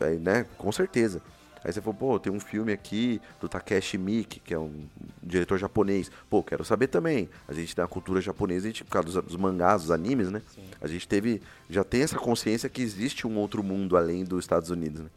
Aí, 0.00 0.18
né? 0.18 0.44
Com 0.58 0.72
certeza. 0.72 1.22
Aí 1.64 1.72
você 1.72 1.80
falou, 1.80 1.94
pô, 1.94 2.20
tem 2.20 2.30
um 2.30 2.38
filme 2.38 2.72
aqui 2.72 3.18
do 3.40 3.48
Takeshi 3.48 3.96
Miki, 3.96 4.38
que 4.38 4.52
é 4.52 4.58
um 4.58 4.86
diretor 5.22 5.58
japonês. 5.58 6.10
Pô, 6.28 6.42
quero 6.42 6.62
saber 6.62 6.88
também. 6.88 7.30
A 7.48 7.54
gente 7.54 7.74
tem 7.74 7.82
a 7.82 7.88
cultura 7.88 8.20
japonesa, 8.20 8.66
a 8.66 8.68
gente, 8.68 8.84
por 8.84 8.90
causa 8.90 9.22
dos, 9.22 9.32
dos 9.32 9.36
mangás, 9.36 9.82
dos 9.82 9.90
animes, 9.90 10.30
né? 10.30 10.42
Sim. 10.54 10.62
A 10.78 10.86
gente 10.86 11.08
teve, 11.08 11.40
já 11.70 11.82
tem 11.82 12.02
essa 12.02 12.18
consciência 12.18 12.68
que 12.68 12.82
existe 12.82 13.26
um 13.26 13.38
outro 13.38 13.62
mundo 13.62 13.96
além 13.96 14.24
dos 14.24 14.44
Estados 14.44 14.68
Unidos, 14.68 15.00
né? 15.00 15.08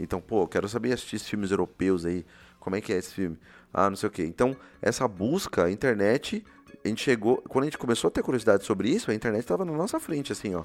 Então, 0.00 0.20
pô, 0.20 0.48
quero 0.48 0.68
saber 0.68 0.92
assistir 0.92 1.16
esses 1.16 1.28
filmes 1.28 1.52
europeus 1.52 2.04
aí. 2.04 2.26
Como 2.58 2.74
é 2.74 2.80
que 2.80 2.92
é 2.92 2.96
esse 2.96 3.14
filme? 3.14 3.38
Ah, 3.72 3.88
não 3.88 3.96
sei 3.96 4.08
o 4.08 4.12
quê. 4.12 4.24
Então, 4.24 4.56
essa 4.80 5.06
busca, 5.06 5.64
a 5.64 5.70
internet, 5.70 6.44
a 6.84 6.88
gente 6.88 7.02
chegou. 7.02 7.36
Quando 7.48 7.62
a 7.62 7.66
gente 7.66 7.78
começou 7.78 8.08
a 8.08 8.10
ter 8.10 8.22
curiosidade 8.24 8.64
sobre 8.64 8.88
isso, 8.88 9.08
a 9.10 9.14
internet 9.14 9.42
estava 9.42 9.64
na 9.64 9.72
nossa 9.72 10.00
frente, 10.00 10.32
assim, 10.32 10.52
ó. 10.56 10.64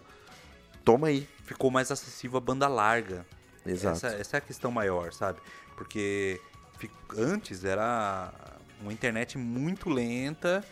Toma 0.83 1.07
aí. 1.07 1.27
Ficou 1.43 1.69
mais 1.69 1.91
acessível 1.91 2.37
a 2.37 2.41
banda 2.41 2.67
larga. 2.67 3.23
Exato. 3.71 3.97
Essa, 3.97 4.07
essa 4.15 4.37
é 4.37 4.39
a 4.39 4.41
questão 4.41 4.71
maior, 4.71 5.13
sabe? 5.13 5.39
Porque 5.75 6.39
antes 7.17 7.63
era 7.63 8.33
uma 8.81 8.93
internet 8.93 9.37
muito 9.37 9.89
lenta 9.89 10.63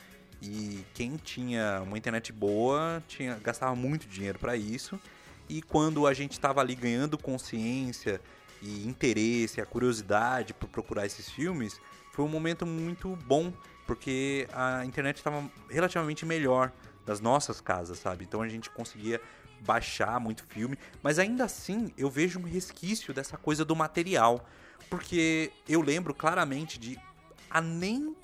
e 0.42 0.86
quem 0.94 1.16
tinha 1.18 1.82
uma 1.84 1.98
internet 1.98 2.32
boa 2.32 3.04
tinha 3.08 3.36
gastava 3.36 3.76
muito 3.76 4.08
dinheiro 4.08 4.38
para 4.40 4.56
isso. 4.56 5.00
E 5.48 5.62
quando 5.62 6.08
a 6.08 6.14
gente 6.14 6.34
estava 6.34 6.62
ali 6.62 6.76
ganhando 6.76 7.18
consciência 7.18 8.20
e 8.62 8.88
interesse, 8.88 9.62
a 9.62 9.66
curiosidade 9.66 10.54
por 10.54 10.68
procurar 10.68 11.06
esses 11.06 11.30
filmes, 11.30 11.80
foi 12.12 12.26
um 12.26 12.28
momento 12.28 12.66
muito 12.66 13.16
bom, 13.28 13.54
porque 13.86 14.48
a 14.54 14.84
internet 14.86 15.18
estava 15.18 15.48
relativamente 15.70 16.26
melhor 16.26 16.72
das 17.06 17.20
nossas 17.20 17.62
casas, 17.62 18.00
sabe? 18.00 18.24
Então 18.24 18.42
a 18.42 18.48
gente 18.48 18.70
conseguia 18.72 19.22
baixar 19.62 20.20
muito 20.20 20.44
filme, 20.46 20.78
mas 21.02 21.20
ainda 21.20 21.46
assim 21.46 21.94
eu 21.98 22.10
vejo 22.10 22.40
um 22.40 22.44
resquício 22.44 23.14
dessa 23.14 23.38
coisa 23.38 23.64
do 23.64 23.76
material, 23.76 24.48
porque 24.90 25.52
eu 25.68 25.82
lembro 25.82 26.14
claramente 26.14 26.80
de 26.80 27.00
há 27.50 27.62
nem 27.62 28.16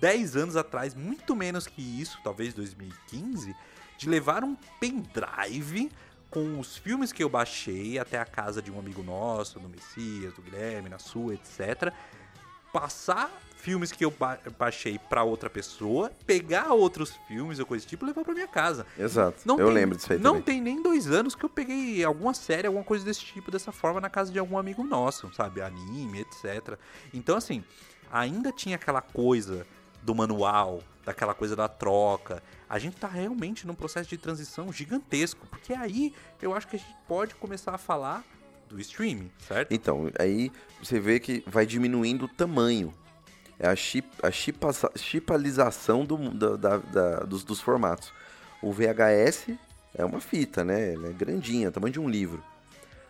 10 0.00 0.36
anos 0.36 0.56
atrás, 0.56 0.94
muito 0.94 1.34
menos 1.34 1.66
que 1.66 1.82
isso, 1.82 2.18
talvez 2.22 2.54
2015, 2.54 3.54
de 3.96 4.08
levar 4.08 4.44
um 4.44 4.56
pendrive 4.78 5.90
com 6.30 6.60
os 6.60 6.76
filmes 6.76 7.12
que 7.12 7.22
eu 7.22 7.28
baixei 7.28 7.98
até 7.98 8.18
a 8.18 8.24
casa 8.24 8.60
de 8.60 8.70
um 8.70 8.78
amigo 8.78 9.02
nosso, 9.02 9.58
do 9.58 9.68
Messias, 9.68 10.34
do 10.34 10.42
Guilherme, 10.42 10.88
na 10.88 10.98
sua, 10.98 11.34
etc. 11.34 11.92
Passar 12.72 13.30
filmes 13.56 13.90
que 13.90 14.04
eu 14.04 14.12
baixei 14.58 14.98
para 14.98 15.24
outra 15.24 15.50
pessoa, 15.50 16.12
pegar 16.24 16.72
outros 16.72 17.18
filmes 17.26 17.58
ou 17.58 17.66
coisa 17.66 17.84
do 17.84 17.88
tipo 17.88 18.04
e 18.04 18.08
levar 18.08 18.24
para 18.24 18.32
minha 18.32 18.46
casa. 18.48 18.86
Exato. 18.98 19.42
Não 19.44 19.58
eu 19.58 19.66
tem, 19.66 19.74
lembro 19.74 19.96
disso 19.96 20.12
aí 20.12 20.18
Não 20.18 20.40
também. 20.40 20.42
tem 20.42 20.60
nem 20.60 20.82
dois 20.82 21.10
anos 21.10 21.34
que 21.34 21.44
eu 21.44 21.48
peguei 21.48 22.04
alguma 22.04 22.32
série, 22.32 22.66
alguma 22.66 22.84
coisa 22.84 23.04
desse 23.04 23.20
tipo, 23.20 23.50
dessa 23.50 23.72
forma, 23.72 24.00
na 24.00 24.08
casa 24.08 24.32
de 24.32 24.38
algum 24.38 24.56
amigo 24.56 24.84
nosso, 24.84 25.32
sabe? 25.34 25.60
Anime, 25.60 26.20
etc. 26.20 26.78
Então, 27.12 27.36
assim, 27.36 27.64
ainda 28.12 28.52
tinha 28.52 28.76
aquela 28.76 29.02
coisa 29.02 29.66
do 30.02 30.14
manual, 30.14 30.80
daquela 31.04 31.34
coisa 31.34 31.56
da 31.56 31.68
troca. 31.68 32.42
A 32.68 32.78
gente 32.78 32.94
está 32.94 33.08
realmente 33.08 33.66
num 33.66 33.74
processo 33.74 34.08
de 34.08 34.16
transição 34.16 34.72
gigantesco, 34.72 35.46
porque 35.48 35.74
aí 35.74 36.14
eu 36.40 36.54
acho 36.54 36.68
que 36.68 36.76
a 36.76 36.78
gente 36.78 36.96
pode 37.06 37.34
começar 37.34 37.74
a 37.74 37.78
falar 37.78 38.24
do 38.68 38.80
streaming, 38.80 39.30
certo? 39.46 39.72
Então, 39.72 40.10
aí 40.18 40.52
você 40.82 41.00
vê 41.00 41.18
que 41.18 41.42
vai 41.46 41.66
diminuindo 41.66 42.26
o 42.26 42.28
tamanho. 42.28 42.92
É 43.58 43.68
a, 43.68 43.74
chip, 43.74 44.06
a 44.22 44.30
chipa, 44.30 44.70
chipalização 44.96 46.04
do, 46.04 46.30
da, 46.30 46.76
da, 46.76 47.16
dos, 47.20 47.42
dos 47.42 47.60
formatos. 47.60 48.12
O 48.62 48.72
VHS 48.72 49.48
é 49.94 50.04
uma 50.04 50.20
fita, 50.20 50.62
né? 50.62 50.94
Ela 50.94 51.08
é 51.08 51.12
grandinha, 51.12 51.70
tamanho 51.72 51.92
de 51.92 51.98
um 51.98 52.08
livro. 52.08 52.42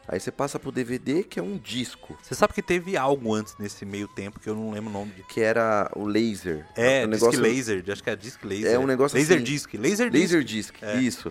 Aí 0.09 0.19
você 0.19 0.33
passa 0.33 0.59
pro 0.59 0.73
DVD, 0.73 1.23
que 1.23 1.39
é 1.39 1.43
um 1.43 1.59
disco. 1.59 2.19
Você 2.23 2.35
sabe 2.35 2.55
que 2.55 2.63
teve 2.63 2.97
algo 2.97 3.35
antes 3.35 3.55
nesse 3.59 3.85
meio 3.85 4.09
tempo 4.09 4.41
que 4.41 4.49
eu 4.49 4.55
não 4.55 4.71
lembro 4.71 4.89
o 4.89 4.93
nome. 4.93 5.13
De... 5.13 5.23
Que 5.25 5.43
era 5.43 5.91
o 5.95 6.07
laser. 6.07 6.67
É, 6.75 7.05
um 7.05 7.11
disc 7.11 7.23
negócio... 7.23 7.41
laser, 7.43 7.85
acho 7.87 8.03
que 8.03 8.09
é 8.09 8.17
disc 8.17 8.43
laser. 8.43 8.73
É 8.73 8.79
um 8.79 8.87
negócio 8.87 9.19
Laser 9.19 9.37
assim... 9.37 9.45
disc, 9.45 9.75
laser 9.75 10.09
disc. 10.09 10.23
Laser 10.23 10.43
disc, 10.43 10.75
É. 10.81 10.97
isso. 10.99 11.31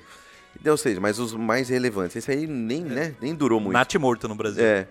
Ou 0.66 0.78
seja, 0.78 0.99
mas 0.99 1.20
os 1.20 1.34
mais 1.34 1.70
relevantes. 1.70 2.16
Esse 2.16 2.32
aí 2.32 2.47
nem, 2.47 2.84
né, 2.84 3.16
nem 3.22 3.34
durou 3.36 3.60
muito. 3.60 3.74
Nath 3.74 3.95
morto 3.95 4.28
no 4.28 4.36
Brasil. 4.36 4.64
É. 4.64 4.88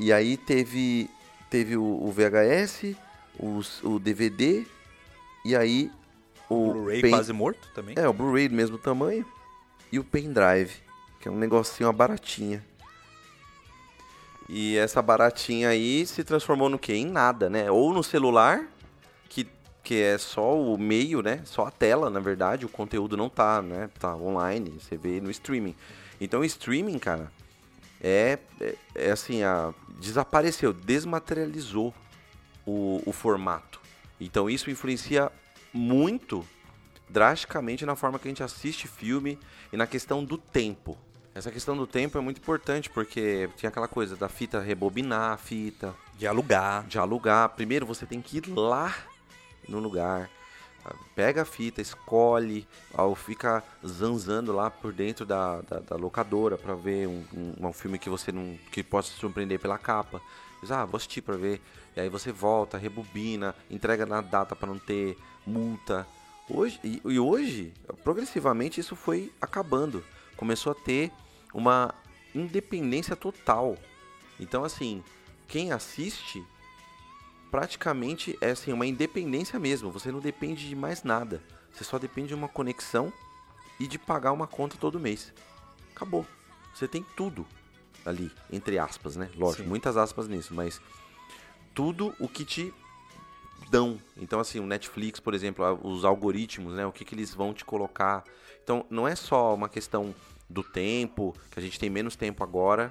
E 0.00 0.12
aí 0.12 0.36
teve, 0.36 1.08
teve 1.50 1.76
o, 1.76 1.82
o 1.84 2.12
VHS, 2.12 2.94
os- 3.38 3.82
o 3.82 3.98
DVD, 3.98 4.64
e 5.44 5.56
aí 5.56 5.90
o 6.48 6.72
Blu-ray 6.72 7.00
pen- 7.02 7.10
quase 7.10 7.32
morto 7.32 7.68
também. 7.74 7.94
É, 7.98 8.08
o 8.08 8.12
Blu-ray 8.12 8.48
do 8.48 8.54
mesmo 8.54 8.78
tamanho. 8.78 9.24
E 9.90 9.98
o 9.98 10.04
pendrive, 10.04 10.72
que 11.20 11.28
é 11.28 11.30
um 11.30 11.36
negocinho, 11.38 11.86
uma 11.88 11.92
baratinha. 11.92 12.64
E 14.48 14.76
essa 14.78 15.02
baratinha 15.02 15.68
aí 15.68 16.06
se 16.06 16.24
transformou 16.24 16.68
no 16.68 16.78
quê? 16.78 16.94
Em 16.94 17.06
nada, 17.06 17.50
né? 17.50 17.70
Ou 17.70 17.92
no 17.92 18.02
celular, 18.02 18.62
que, 19.88 19.94
que 19.94 20.02
é 20.02 20.18
só 20.18 20.54
o 20.54 20.76
meio, 20.76 21.22
né? 21.22 21.40
Só 21.46 21.64
a 21.66 21.70
tela, 21.70 22.10
na 22.10 22.20
verdade. 22.20 22.66
O 22.66 22.68
conteúdo 22.68 23.16
não 23.16 23.30
tá, 23.30 23.62
né? 23.62 23.88
Tá 23.98 24.14
online, 24.14 24.78
você 24.78 24.98
vê 24.98 25.18
no 25.18 25.30
streaming. 25.30 25.74
Então 26.20 26.40
o 26.40 26.44
streaming, 26.44 26.98
cara, 26.98 27.32
é, 27.98 28.38
é, 28.60 28.74
é 28.94 29.10
assim, 29.10 29.42
a, 29.42 29.72
desapareceu, 29.98 30.74
desmaterializou 30.74 31.94
o, 32.66 33.02
o 33.06 33.12
formato. 33.12 33.80
Então 34.20 34.50
isso 34.50 34.70
influencia 34.70 35.32
muito 35.72 36.46
drasticamente 37.08 37.86
na 37.86 37.96
forma 37.96 38.18
que 38.18 38.28
a 38.28 38.30
gente 38.30 38.42
assiste 38.42 38.86
filme 38.86 39.38
e 39.72 39.76
na 39.76 39.86
questão 39.86 40.22
do 40.22 40.36
tempo. 40.36 40.98
Essa 41.34 41.50
questão 41.50 41.74
do 41.76 41.86
tempo 41.86 42.18
é 42.18 42.20
muito 42.20 42.38
importante 42.38 42.90
porque 42.90 43.48
tinha 43.56 43.70
aquela 43.70 43.88
coisa 43.88 44.16
da 44.16 44.28
fita 44.28 44.60
rebobinar 44.60 45.32
a 45.32 45.36
fita, 45.38 45.94
De 46.18 46.26
alugar. 46.26 46.84
de 46.86 46.98
alugar. 46.98 47.48
Primeiro 47.50 47.86
você 47.86 48.04
tem 48.04 48.20
que 48.20 48.38
ir 48.38 48.48
lá 48.48 48.94
no 49.68 49.78
lugar, 49.78 50.30
ah, 50.84 50.94
pega 51.14 51.42
a 51.42 51.44
fita, 51.44 51.80
escolhe, 51.80 52.66
ao 52.94 53.14
fica 53.14 53.62
zanzando 53.86 54.52
lá 54.52 54.70
por 54.70 54.92
dentro 54.92 55.26
da, 55.26 55.60
da, 55.62 55.80
da 55.80 55.96
locadora 55.96 56.56
para 56.56 56.74
ver 56.74 57.06
um, 57.06 57.24
um, 57.34 57.66
um 57.68 57.72
filme 57.72 57.98
que 57.98 58.08
você 58.08 58.32
não 58.32 58.58
que 58.72 58.82
possa 58.82 59.12
surpreender 59.12 59.58
pela 59.58 59.78
capa. 59.78 60.20
Diz, 60.60 60.72
ah, 60.72 60.84
vou 60.84 60.96
assistir 60.96 61.22
para 61.22 61.36
ver. 61.36 61.60
E 61.96 62.00
aí 62.00 62.08
você 62.08 62.32
volta, 62.32 62.78
rebobina, 62.78 63.54
entrega 63.70 64.06
na 64.06 64.20
data 64.20 64.56
para 64.56 64.68
não 64.68 64.78
ter 64.78 65.16
multa. 65.46 66.06
Hoje, 66.48 66.80
e, 66.82 67.00
e 67.04 67.18
hoje, 67.18 67.72
progressivamente, 68.02 68.80
isso 68.80 68.96
foi 68.96 69.32
acabando. 69.40 70.02
Começou 70.36 70.72
a 70.72 70.74
ter 70.74 71.12
uma 71.52 71.94
independência 72.34 73.14
total. 73.14 73.76
Então, 74.40 74.64
assim, 74.64 75.02
quem 75.46 75.72
assiste 75.72 76.44
praticamente 77.50 78.36
é 78.40 78.50
assim, 78.50 78.72
uma 78.72 78.86
independência 78.86 79.58
mesmo. 79.58 79.90
Você 79.90 80.10
não 80.12 80.20
depende 80.20 80.68
de 80.68 80.76
mais 80.76 81.02
nada. 81.02 81.42
Você 81.72 81.84
só 81.84 81.98
depende 81.98 82.28
de 82.28 82.34
uma 82.34 82.48
conexão 82.48 83.12
e 83.78 83.86
de 83.86 83.98
pagar 83.98 84.32
uma 84.32 84.46
conta 84.46 84.76
todo 84.78 84.98
mês. 84.98 85.32
Acabou. 85.94 86.26
Você 86.74 86.86
tem 86.86 87.04
tudo 87.16 87.46
ali, 88.04 88.30
entre 88.52 88.78
aspas, 88.78 89.16
né? 89.16 89.30
Lógico, 89.36 89.62
Sim. 89.62 89.68
muitas 89.68 89.96
aspas 89.96 90.28
nisso, 90.28 90.54
mas 90.54 90.80
tudo 91.74 92.14
o 92.18 92.28
que 92.28 92.44
te 92.44 92.72
dão. 93.70 94.00
Então, 94.16 94.40
assim, 94.40 94.60
o 94.60 94.66
Netflix, 94.66 95.20
por 95.20 95.34
exemplo, 95.34 95.78
os 95.82 96.04
algoritmos, 96.04 96.74
né? 96.74 96.86
O 96.86 96.92
que, 96.92 97.04
que 97.04 97.14
eles 97.14 97.34
vão 97.34 97.52
te 97.52 97.64
colocar. 97.64 98.24
Então, 98.62 98.84
não 98.90 99.06
é 99.06 99.14
só 99.14 99.54
uma 99.54 99.68
questão 99.68 100.14
do 100.48 100.62
tempo, 100.62 101.34
que 101.50 101.58
a 101.58 101.62
gente 101.62 101.78
tem 101.78 101.90
menos 101.90 102.16
tempo 102.16 102.42
agora, 102.42 102.90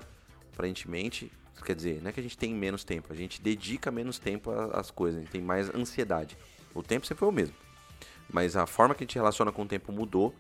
aparentemente. 0.54 1.32
Quer 1.64 1.76
dizer, 1.76 2.02
não 2.02 2.10
é 2.10 2.14
que 2.14 2.20
a 2.20 2.24
gente 2.24 2.38
tem 2.38 2.54
menos 2.54 2.84
tempo, 2.84 3.12
a 3.12 3.16
gente 3.16 3.42
dedica 3.42 3.92
menos 3.92 4.20
tempo 4.20 4.52
às 4.52 4.90
coisas, 4.92 5.20
a 5.20 5.24
gente 5.24 5.32
tem 5.32 5.42
mais 5.42 5.74
ansiedade. 5.74 6.38
O 6.74 6.82
tempo 6.82 7.06
sempre 7.06 7.20
foi 7.20 7.28
o 7.28 7.32
mesmo. 7.32 7.56
Mas 8.32 8.56
a 8.56 8.66
forma 8.66 8.94
que 8.94 9.04
a 9.04 9.06
gente 9.06 9.16
relaciona 9.16 9.52
com 9.52 9.64
o 9.64 9.68
tempo 9.68 9.92
mudou. 9.92 10.34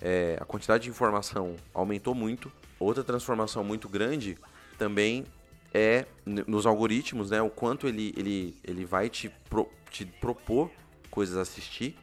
É, 0.00 0.36
a 0.40 0.44
quantidade 0.44 0.84
de 0.84 0.90
informação 0.90 1.56
aumentou 1.72 2.14
muito. 2.14 2.50
Outra 2.78 3.04
transformação 3.04 3.62
muito 3.62 3.88
grande 3.88 4.36
também 4.76 5.24
é 5.72 6.06
nos 6.26 6.66
algoritmos, 6.66 7.30
né? 7.30 7.40
O 7.40 7.48
quanto 7.48 7.86
ele, 7.86 8.12
ele, 8.16 8.56
ele 8.64 8.84
vai 8.84 9.08
te, 9.08 9.28
pro- 9.48 9.70
te 9.90 10.04
propor 10.04 10.70
coisas 11.10 11.36
a 11.36 11.42
assistir, 11.42 11.96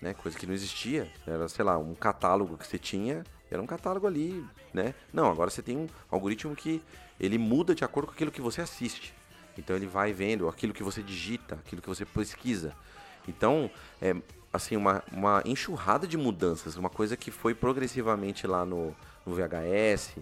né? 0.00 0.14
Coisa 0.14 0.38
que 0.38 0.46
não 0.46 0.54
existia. 0.54 1.10
Era, 1.26 1.48
sei 1.48 1.64
lá, 1.64 1.76
um 1.76 1.94
catálogo 1.94 2.56
que 2.56 2.66
você 2.66 2.78
tinha, 2.78 3.24
era 3.50 3.60
um 3.60 3.66
catálogo 3.66 4.06
ali, 4.06 4.44
né? 4.72 4.94
Não, 5.12 5.30
agora 5.30 5.50
você 5.50 5.62
tem 5.62 5.76
um 5.76 5.88
algoritmo 6.10 6.54
que 6.54 6.82
ele 7.18 7.36
muda 7.36 7.74
de 7.74 7.84
acordo 7.84 8.06
com 8.06 8.12
aquilo 8.12 8.30
que 8.30 8.40
você 8.40 8.60
assiste. 8.60 9.12
Então 9.58 9.76
ele 9.76 9.86
vai 9.86 10.12
vendo 10.12 10.48
aquilo 10.48 10.72
que 10.72 10.82
você 10.82 11.02
digita, 11.02 11.56
aquilo 11.56 11.82
que 11.82 11.88
você 11.88 12.04
pesquisa. 12.04 12.72
Então, 13.28 13.70
é 14.00 14.14
assim, 14.52 14.76
uma, 14.76 15.02
uma 15.12 15.42
enxurrada 15.44 16.06
de 16.06 16.16
mudanças, 16.16 16.76
uma 16.76 16.90
coisa 16.90 17.16
que 17.16 17.30
foi 17.30 17.54
progressivamente 17.54 18.46
lá 18.46 18.64
no, 18.64 18.94
no 19.24 19.34
VHS, 19.34 20.16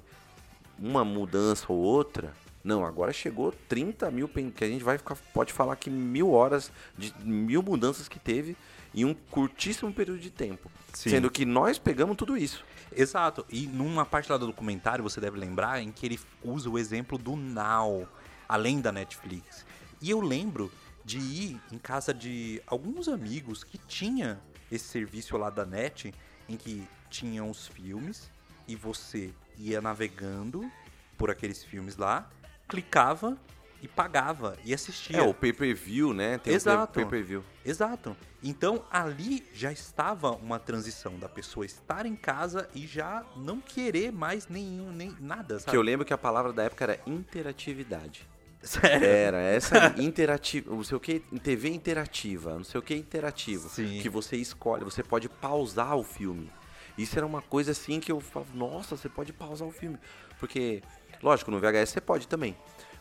uma 0.78 1.04
mudança 1.04 1.66
ou 1.68 1.78
outra. 1.78 2.32
Não, 2.62 2.84
agora 2.84 3.12
chegou 3.12 3.54
30 3.68 4.10
mil, 4.10 4.28
que 4.28 4.64
a 4.64 4.68
gente 4.68 4.84
vai 4.84 4.98
ficar, 4.98 5.16
pode 5.32 5.52
falar 5.52 5.76
que 5.76 5.88
mil 5.88 6.32
horas 6.32 6.70
de 6.96 7.14
mil 7.24 7.62
mudanças 7.62 8.08
que 8.08 8.18
teve 8.18 8.56
em 8.94 9.04
um 9.04 9.14
curtíssimo 9.14 9.92
período 9.92 10.18
de 10.18 10.30
tempo. 10.30 10.70
Sim. 10.92 11.10
Sendo 11.10 11.30
que 11.30 11.44
nós 11.44 11.78
pegamos 11.78 12.16
tudo 12.16 12.36
isso. 12.36 12.64
Exato. 12.94 13.44
E 13.48 13.66
numa 13.66 14.04
parte 14.04 14.30
lá 14.30 14.38
do 14.38 14.46
documentário, 14.46 15.02
você 15.02 15.20
deve 15.20 15.38
lembrar, 15.38 15.82
em 15.82 15.92
que 15.92 16.06
ele 16.06 16.20
usa 16.42 16.68
o 16.68 16.78
exemplo 16.78 17.18
do 17.18 17.36
Now, 17.36 18.08
além 18.48 18.80
da 18.80 18.90
Netflix. 18.92 19.64
E 20.00 20.10
eu 20.10 20.20
lembro 20.20 20.70
de 21.04 21.18
ir 21.18 21.60
em 21.72 21.78
casa 21.78 22.12
de 22.12 22.62
alguns 22.66 23.08
amigos 23.08 23.64
que 23.64 23.78
tinha 23.78 24.40
esse 24.70 24.84
serviço 24.84 25.36
lá 25.36 25.50
da 25.50 25.64
net, 25.64 26.14
em 26.48 26.56
que 26.56 26.86
tinham 27.08 27.50
os 27.50 27.66
filmes 27.66 28.30
e 28.66 28.76
você 28.76 29.32
ia 29.56 29.80
navegando 29.80 30.70
por 31.16 31.30
aqueles 31.30 31.64
filmes 31.64 31.96
lá, 31.96 32.28
clicava 32.68 33.36
e 33.82 33.88
pagava 33.88 34.56
e 34.64 34.74
assistia. 34.74 35.18
É, 35.18 35.22
o 35.22 35.32
pay-per-view, 35.32 36.12
né? 36.12 36.38
Tem 36.38 36.54
Exato. 36.54 36.92
o 36.92 36.94
pay-per-view. 36.94 37.44
Exato. 37.64 38.16
Então 38.42 38.84
ali 38.90 39.46
já 39.52 39.72
estava 39.72 40.32
uma 40.32 40.58
transição 40.58 41.18
da 41.18 41.28
pessoa 41.28 41.66
estar 41.66 42.06
em 42.06 42.16
casa 42.16 42.68
e 42.74 42.86
já 42.86 43.24
não 43.36 43.60
querer 43.60 44.12
mais 44.12 44.48
nenhum, 44.48 44.92
nem 44.92 45.14
nada, 45.20 45.58
sabe? 45.58 45.70
Que 45.70 45.76
eu 45.76 45.82
lembro 45.82 46.04
que 46.04 46.12
a 46.12 46.18
palavra 46.18 46.52
da 46.52 46.64
época 46.64 46.84
era 46.84 47.00
interatividade. 47.06 48.28
Sério. 48.62 49.06
Era 49.06 49.38
essa 49.38 49.94
interativa, 50.02 50.74
não 50.74 50.82
sei 50.82 50.96
o 50.96 51.00
que, 51.00 51.20
TV 51.20 51.68
interativa, 51.68 52.54
não 52.54 52.64
sei 52.64 52.78
o 52.78 52.82
que 52.82 52.94
interativo, 52.94 53.68
Sim. 53.68 54.00
que 54.02 54.08
você 54.08 54.36
escolhe, 54.36 54.84
você 54.84 55.02
pode 55.02 55.28
pausar 55.28 55.96
o 55.96 56.02
filme. 56.02 56.50
Isso 56.96 57.16
era 57.16 57.24
uma 57.24 57.40
coisa 57.40 57.70
assim 57.70 58.00
que 58.00 58.10
eu 58.10 58.18
falo, 58.18 58.46
nossa, 58.54 58.96
você 58.96 59.08
pode 59.08 59.32
pausar 59.32 59.66
o 59.68 59.70
filme, 59.70 59.96
porque 60.40 60.82
lógico, 61.22 61.50
no 61.52 61.60
VHS 61.60 61.90
você 61.90 62.00
pode 62.00 62.26
também, 62.26 62.56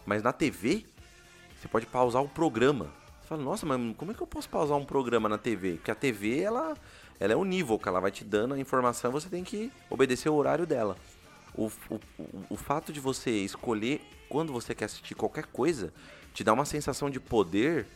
mas 0.08 0.24
na 0.24 0.32
TV 0.32 0.86
você 1.60 1.68
pode 1.68 1.86
pausar 1.86 2.24
o 2.24 2.30
programa. 2.30 2.86
Você 3.22 3.28
fala, 3.28 3.44
nossa, 3.44 3.66
mas 3.66 3.96
como 3.98 4.12
é 4.12 4.14
que 4.14 4.22
eu 4.22 4.28
posso 4.28 4.50
pausar 4.50 4.78
um 4.78 4.86
programa 4.86 5.28
na 5.28 5.38
TV? 5.38 5.74
Porque 5.74 5.92
a 5.92 5.96
TV 5.96 6.40
ela 6.40 6.76
ela 7.20 7.34
é 7.34 7.36
unívoca, 7.36 7.90
ela 7.90 8.00
vai 8.00 8.12
te 8.12 8.24
dando 8.24 8.54
a 8.54 8.60
informação, 8.60 9.12
você 9.12 9.28
tem 9.28 9.44
que 9.44 9.72
obedecer 9.90 10.30
o 10.30 10.36
horário 10.36 10.66
dela. 10.66 10.96
O, 11.56 11.72
o, 11.90 12.00
o, 12.52 12.56
fato 12.56 12.94
de 12.94 13.00
você 13.00 13.32
escolher 13.32 14.00
quando 14.30 14.54
você 14.54 14.76
quer 14.76 14.86
assistir 14.86 15.16
qualquer 15.16 15.48
coisa 15.48 15.92
te 16.32 16.44
dá 16.44 16.54
uma 16.54 16.66
sensação 16.66 17.10
de 17.10 17.20
poder 17.20 17.88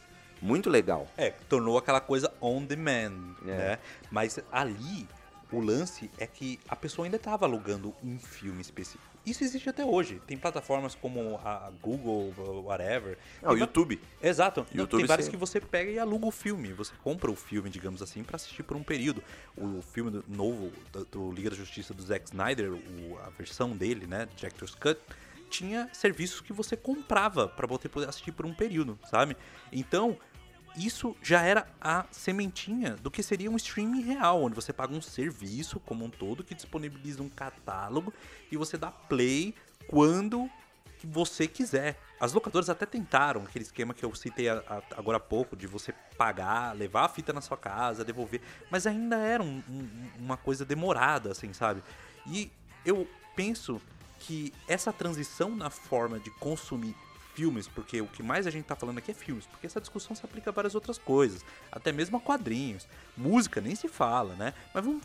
muito 0.42 0.70
legal. 0.70 1.08
É, 1.16 1.30
tornou 1.30 1.78
aquela 1.78 2.02
coisa 2.02 2.34
on 2.42 2.66
demand, 2.66 3.36
É. 3.44 3.46
né? 3.46 3.80
Mas 4.10 4.40
ali, 4.52 5.08
o 5.52 5.60
lance 5.60 6.10
é 6.18 6.26
que 6.26 6.60
a 6.68 6.76
pessoa 6.76 7.06
ainda 7.06 7.18
estava 7.18 7.46
alugando 7.46 7.94
um 8.04 8.18
filme 8.18 8.60
específico. 8.62 9.11
Isso 9.26 9.44
existe 9.44 9.70
até 9.70 9.86
hoje. 9.86 10.20
Tem 10.26 10.36
plataformas 10.38 10.96
como 10.96 11.40
a 11.44 11.72
Google, 11.82 12.34
whatever. 12.66 13.18
Ah, 13.44 13.54
o 13.54 13.58
YouTube. 13.58 14.02
Exato. 14.22 14.66
YouTube 14.74 15.00
tem 15.02 15.06
vários 15.08 15.26
você- 15.28 15.32
que 15.32 15.38
você 15.38 15.60
pega 15.62 15.92
e 15.92 16.00
aluga 16.00 16.26
o 16.26 16.32
filme. 16.32 16.74
Você 16.74 16.92
compra 17.04 17.30
o 17.30 17.36
filme, 17.36 17.70
digamos 17.70 18.02
assim, 18.02 18.24
pra 18.24 18.36
assistir 18.38 18.64
por 18.64 18.76
um 18.76 18.84
período. 18.84 19.24
O 19.56 19.82
filme 19.82 20.24
novo 20.28 20.72
do, 20.92 21.06
do 21.06 21.32
Liga 21.32 21.52
da 21.52 21.56
Justiça 21.56 21.94
do 21.94 22.02
Zack 22.02 22.26
Snyder, 22.30 22.72
o- 22.74 23.18
a 23.24 23.30
versão 23.30 23.76
dele, 23.78 24.08
né, 24.08 24.28
Director's 24.36 24.74
Cut, 24.74 25.00
tinha 25.52 25.90
serviços 25.94 26.42
que 26.42 26.54
você 26.54 26.76
comprava 26.78 27.48
pra 27.48 27.68
você 27.68 27.88
poder 27.90 28.08
assistir 28.10 28.32
por 28.32 28.46
um 28.46 28.54
período, 28.54 28.98
sabe? 29.10 29.36
Então, 29.72 30.18
isso 30.76 31.16
já 31.22 31.42
era 31.42 31.68
a 31.80 32.06
sementinha 32.12 32.96
do 32.96 33.12
que 33.12 33.22
seria 33.22 33.52
um 33.52 33.56
streaming 33.56 34.02
real, 34.02 34.44
onde 34.44 34.56
você 34.56 34.72
paga 34.72 34.94
um 34.94 35.02
serviço 35.02 35.80
como 35.80 36.06
um 36.06 36.10
todo 36.10 36.44
que 36.44 36.56
disponibiliza 36.56 37.22
um 37.22 37.30
catálogo 37.30 38.14
e 38.52 38.58
você 38.58 38.78
dá 38.78 38.90
play 38.92 39.54
quando 39.88 40.50
você 41.04 41.48
quiser. 41.48 42.00
As 42.20 42.34
locadoras 42.34 42.70
até 42.70 42.86
tentaram 42.86 43.42
aquele 43.44 43.64
esquema 43.64 43.94
que 43.94 44.06
eu 44.06 44.14
citei 44.14 44.48
a, 44.48 44.64
a, 44.68 44.82
agora 44.98 45.18
há 45.18 45.20
pouco, 45.20 45.56
de 45.56 45.68
você 45.68 45.94
pagar, 46.18 46.76
levar 46.76 47.06
a 47.06 47.10
fita 47.10 47.34
na 47.34 47.42
sua 47.42 47.58
casa, 47.58 48.06
devolver, 48.06 48.42
mas 48.70 48.86
ainda 48.86 49.18
era 49.18 49.42
um, 49.42 49.62
um, 49.68 49.90
uma 50.20 50.38
coisa 50.38 50.64
demorada, 50.64 51.32
assim, 51.32 51.52
sabe? 51.54 51.82
E 52.28 52.52
eu 52.86 53.08
penso 53.36 53.82
que 54.20 54.54
essa 54.68 54.94
transição 54.94 55.56
na 55.56 55.70
forma 55.70 56.20
de 56.20 56.30
consumir 56.32 56.96
filmes, 57.34 57.68
porque 57.68 58.02
o 58.02 58.08
que 58.08 58.22
mais 58.22 58.46
a 58.48 58.52
gente 58.52 58.66
tá 58.66 58.76
falando 58.76 58.98
aqui 58.98 59.12
é 59.12 59.14
filmes, 59.14 59.46
porque 59.46 59.66
essa 59.66 59.80
discussão 59.80 60.16
se 60.16 60.26
aplica 60.26 60.50
a 60.50 60.54
várias 60.54 60.76
outras 60.76 60.98
coisas, 60.98 61.44
até 61.72 61.92
mesmo 61.92 62.18
a 62.18 62.20
quadrinhos, 62.20 62.88
música 63.16 63.62
nem 63.62 63.76
se 63.76 63.88
fala, 63.88 64.36
né? 64.36 64.54
Mas 64.74 64.86
vamos 64.86 65.04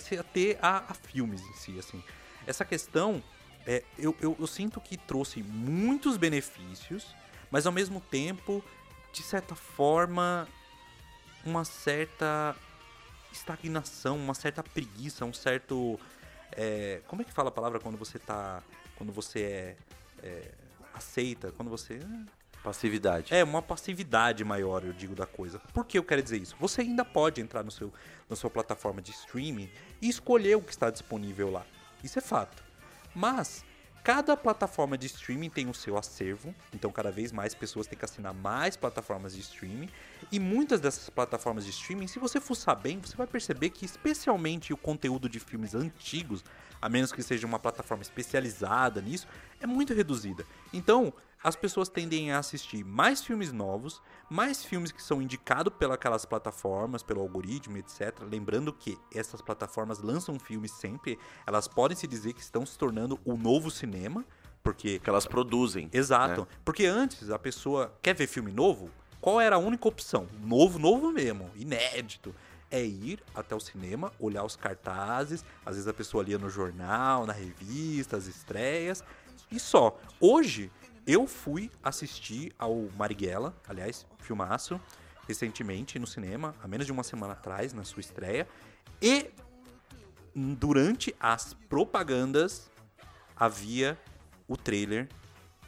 se 0.00 0.18
ater 0.18 0.58
a, 0.62 0.90
a 0.90 0.94
filmes 0.94 1.40
em 1.42 1.52
si, 1.54 1.78
assim. 1.78 2.02
Essa 2.46 2.64
questão 2.64 3.22
é, 3.66 3.82
eu, 3.98 4.14
eu, 4.20 4.36
eu 4.38 4.46
sinto 4.46 4.80
que 4.80 4.96
trouxe 4.96 5.42
muitos 5.42 6.16
benefícios, 6.16 7.14
mas 7.50 7.66
ao 7.66 7.72
mesmo 7.72 8.00
tempo, 8.00 8.64
de 9.12 9.22
certa 9.22 9.56
forma, 9.56 10.46
uma 11.44 11.64
certa 11.64 12.54
estagnação, 13.32 14.16
uma 14.16 14.34
certa 14.34 14.62
preguiça, 14.62 15.24
um 15.24 15.32
certo. 15.32 15.98
É, 16.52 17.02
como 17.08 17.22
é 17.22 17.24
que 17.24 17.32
fala 17.32 17.48
a 17.48 17.52
palavra 17.52 17.80
quando 17.80 17.98
você 17.98 18.18
tá. 18.20 18.62
Quando 18.96 19.12
você 19.12 19.42
é, 19.42 19.76
é 20.22 20.52
aceita, 20.96 21.52
quando 21.52 21.68
você. 21.68 22.00
Passividade. 22.62 23.32
É, 23.32 23.44
uma 23.44 23.62
passividade 23.62 24.44
maior, 24.44 24.84
eu 24.84 24.92
digo, 24.92 25.14
da 25.14 25.26
coisa. 25.26 25.60
Por 25.72 25.86
que 25.86 25.98
eu 25.98 26.02
quero 26.02 26.20
dizer 26.20 26.42
isso? 26.42 26.56
Você 26.58 26.80
ainda 26.80 27.04
pode 27.04 27.40
entrar 27.40 27.62
no 27.62 27.70
seu, 27.70 27.92
na 28.28 28.34
sua 28.34 28.50
plataforma 28.50 29.00
de 29.00 29.12
streaming 29.12 29.70
e 30.02 30.08
escolher 30.08 30.56
o 30.56 30.62
que 30.62 30.72
está 30.72 30.90
disponível 30.90 31.48
lá. 31.50 31.64
Isso 32.02 32.18
é 32.18 32.22
fato. 32.22 32.64
Mas 33.14 33.64
cada 34.06 34.36
plataforma 34.36 34.96
de 34.96 35.08
streaming 35.08 35.50
tem 35.50 35.68
o 35.68 35.74
seu 35.74 35.98
acervo, 35.98 36.54
então 36.72 36.92
cada 36.92 37.10
vez 37.10 37.32
mais 37.32 37.56
pessoas 37.56 37.88
têm 37.88 37.98
que 37.98 38.04
assinar 38.04 38.32
mais 38.32 38.76
plataformas 38.76 39.34
de 39.34 39.40
streaming. 39.40 39.88
E 40.30 40.38
muitas 40.38 40.80
dessas 40.80 41.10
plataformas 41.10 41.64
de 41.64 41.70
streaming, 41.70 42.06
se 42.06 42.20
você 42.20 42.40
fuçar 42.40 42.80
bem, 42.80 43.00
você 43.00 43.16
vai 43.16 43.26
perceber 43.26 43.70
que 43.70 43.84
especialmente 43.84 44.72
o 44.72 44.76
conteúdo 44.76 45.28
de 45.28 45.40
filmes 45.40 45.74
antigos, 45.74 46.44
a 46.80 46.88
menos 46.88 47.10
que 47.10 47.20
seja 47.20 47.48
uma 47.48 47.58
plataforma 47.58 48.04
especializada 48.04 49.00
nisso, 49.00 49.26
é 49.60 49.66
muito 49.66 49.92
reduzida. 49.92 50.46
Então, 50.72 51.12
as 51.46 51.54
pessoas 51.54 51.88
tendem 51.88 52.32
a 52.32 52.40
assistir 52.40 52.84
mais 52.84 53.22
filmes 53.22 53.52
novos, 53.52 54.02
mais 54.28 54.64
filmes 54.64 54.90
que 54.90 55.00
são 55.00 55.22
indicados 55.22 55.72
pelas 55.78 56.26
plataformas, 56.26 57.04
pelo 57.04 57.20
algoritmo, 57.20 57.76
etc. 57.78 58.18
Lembrando 58.28 58.72
que 58.72 58.98
essas 59.14 59.40
plataformas 59.40 60.00
lançam 60.00 60.40
filmes 60.40 60.72
sempre, 60.72 61.16
elas 61.46 61.68
podem 61.68 61.96
se 61.96 62.08
dizer 62.08 62.32
que 62.32 62.40
estão 62.40 62.66
se 62.66 62.76
tornando 62.76 63.20
o 63.24 63.36
novo 63.36 63.70
cinema, 63.70 64.26
porque 64.60 64.98
que 64.98 65.08
elas 65.08 65.24
produzem. 65.24 65.88
Exato. 65.92 66.40
Né? 66.40 66.46
Porque 66.64 66.84
antes 66.84 67.30
a 67.30 67.38
pessoa 67.38 67.96
quer 68.02 68.16
ver 68.16 68.26
filme 68.26 68.50
novo, 68.50 68.90
qual 69.20 69.40
era 69.40 69.54
a 69.54 69.60
única 69.60 69.86
opção? 69.86 70.26
Novo, 70.42 70.80
novo 70.80 71.12
mesmo, 71.12 71.48
inédito 71.54 72.34
é 72.72 72.84
ir 72.84 73.22
até 73.32 73.54
o 73.54 73.60
cinema, 73.60 74.10
olhar 74.18 74.42
os 74.42 74.56
cartazes, 74.56 75.44
às 75.64 75.76
vezes 75.76 75.86
a 75.86 75.94
pessoa 75.94 76.24
lia 76.24 76.38
no 76.38 76.50
jornal, 76.50 77.24
na 77.24 77.32
revista, 77.32 78.16
as 78.16 78.26
estreias, 78.26 79.04
e 79.50 79.60
só. 79.60 79.96
Hoje 80.20 80.72
eu 81.06 81.26
fui 81.26 81.70
assistir 81.82 82.52
ao 82.58 82.88
Marighella, 82.96 83.54
aliás, 83.68 84.04
filmaço, 84.18 84.80
recentemente 85.28 85.98
no 85.98 86.06
cinema, 86.06 86.54
há 86.62 86.66
menos 86.66 86.86
de 86.86 86.92
uma 86.92 87.02
semana 87.02 87.32
atrás, 87.34 87.72
na 87.72 87.84
sua 87.84 88.00
estreia. 88.00 88.48
E 89.00 89.30
durante 90.34 91.14
as 91.20 91.54
propagandas 91.68 92.70
havia 93.36 93.98
o 94.48 94.56
trailer 94.56 95.08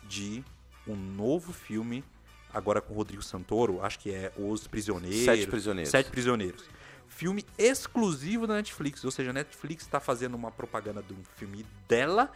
de 0.09 0.43
um 0.86 0.97
novo 0.97 1.53
filme, 1.53 2.05
agora 2.53 2.80
com 2.80 2.95
o 2.95 2.97
Rodrigo 2.97 3.22
Santoro, 3.22 3.82
acho 3.84 3.99
que 3.99 4.11
é 4.11 4.32
Os 4.36 4.66
Prisioneiros. 4.66 5.24
Sete 5.24 5.47
Prisioneiros. 5.47 5.91
Sete 5.91 6.11
Prisioneiros. 6.11 6.64
Filme 7.07 7.45
exclusivo 7.57 8.47
da 8.47 8.55
Netflix, 8.55 9.05
ou 9.05 9.11
seja, 9.11 9.30
a 9.30 9.32
Netflix 9.32 9.84
está 9.84 10.01
fazendo 10.01 10.34
uma 10.34 10.51
propaganda 10.51 11.03
de 11.03 11.12
um 11.12 11.22
filme 11.36 11.64
dela 11.89 12.30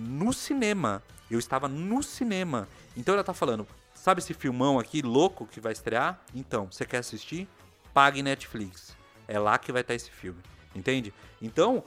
no 0.00 0.32
cinema. 0.32 1.02
Eu 1.30 1.38
estava 1.38 1.68
no 1.68 2.02
cinema. 2.02 2.68
Então 2.96 3.14
ela 3.14 3.22
tá 3.22 3.34
falando, 3.34 3.66
sabe 3.94 4.20
esse 4.20 4.34
filmão 4.34 4.78
aqui 4.78 5.02
louco 5.02 5.46
que 5.46 5.60
vai 5.60 5.72
estrear? 5.72 6.20
Então, 6.34 6.66
você 6.70 6.84
quer 6.84 6.98
assistir? 6.98 7.46
Pague 7.92 8.22
Netflix. 8.22 8.96
É 9.28 9.38
lá 9.38 9.58
que 9.58 9.70
vai 9.70 9.82
estar 9.82 9.94
esse 9.94 10.10
filme. 10.10 10.40
Entende? 10.74 11.12
Então, 11.40 11.84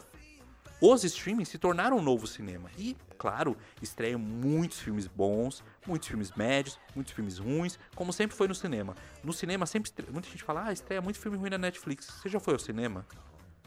os 0.80 1.04
streamings 1.04 1.50
se 1.50 1.58
tornaram 1.58 1.98
um 1.98 2.02
novo 2.02 2.28
cinema. 2.28 2.70
E, 2.78 2.96
claro, 3.18 3.58
estreiam 3.82 4.20
muitos 4.20 4.80
filmes 4.80 5.08
bons, 5.08 5.64
muitos 5.88 6.08
filmes 6.08 6.32
médios, 6.34 6.80
muitos 6.96 7.14
filmes 7.14 7.38
ruins, 7.38 7.80
como 7.96 8.12
sempre 8.14 8.36
foi 8.36 8.48
no 8.48 8.56
cinema. 8.56 8.96
No 9.24 9.34
cinema 9.34 9.66
sempre 9.66 9.92
muita 10.12 10.28
gente 10.30 10.44
fala: 10.44 10.66
"Ah, 10.68 10.74
estreia 10.74 11.02
muito 11.02 11.20
filme 11.20 11.38
ruim 11.38 11.50
na 11.50 11.58
Netflix". 11.58 12.08
Você 12.08 12.30
já 12.30 12.40
foi 12.40 12.54
ao 12.54 12.60
cinema? 12.60 13.06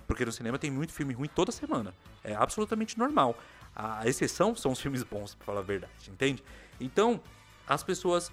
Porque 0.07 0.25
no 0.25 0.33
cinema 0.33 0.59
tem 0.59 0.71
muito 0.71 0.93
filme 0.93 1.13
ruim 1.13 1.29
toda 1.29 1.51
semana. 1.51 1.95
É 2.23 2.35
absolutamente 2.35 2.99
normal. 2.99 3.37
A 3.77 4.09
exceção 4.09 4.57
são 4.57 4.73
os 4.73 4.81
filmes 4.81 5.03
bons, 5.03 5.35
pra 5.35 5.45
falar 5.45 5.61
a 5.61 5.63
verdade, 5.63 6.11
entende? 6.11 6.43
Então, 6.81 7.21
as 7.69 7.83
pessoas 7.85 8.33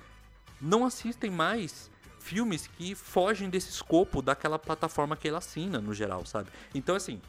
não 0.61 0.85
assistem 0.85 1.29
mais 1.29 1.91
filmes 2.17 2.67
que 2.67 2.95
fogem 2.95 3.49
desse 3.49 3.69
escopo 3.69 4.21
daquela 4.21 4.57
plataforma 4.57 5.17
que 5.17 5.27
ela 5.27 5.39
assina, 5.39 5.81
no 5.81 5.93
geral, 5.93 6.25
sabe? 6.25 6.49
Então, 6.73 6.95
assim, 6.95 7.21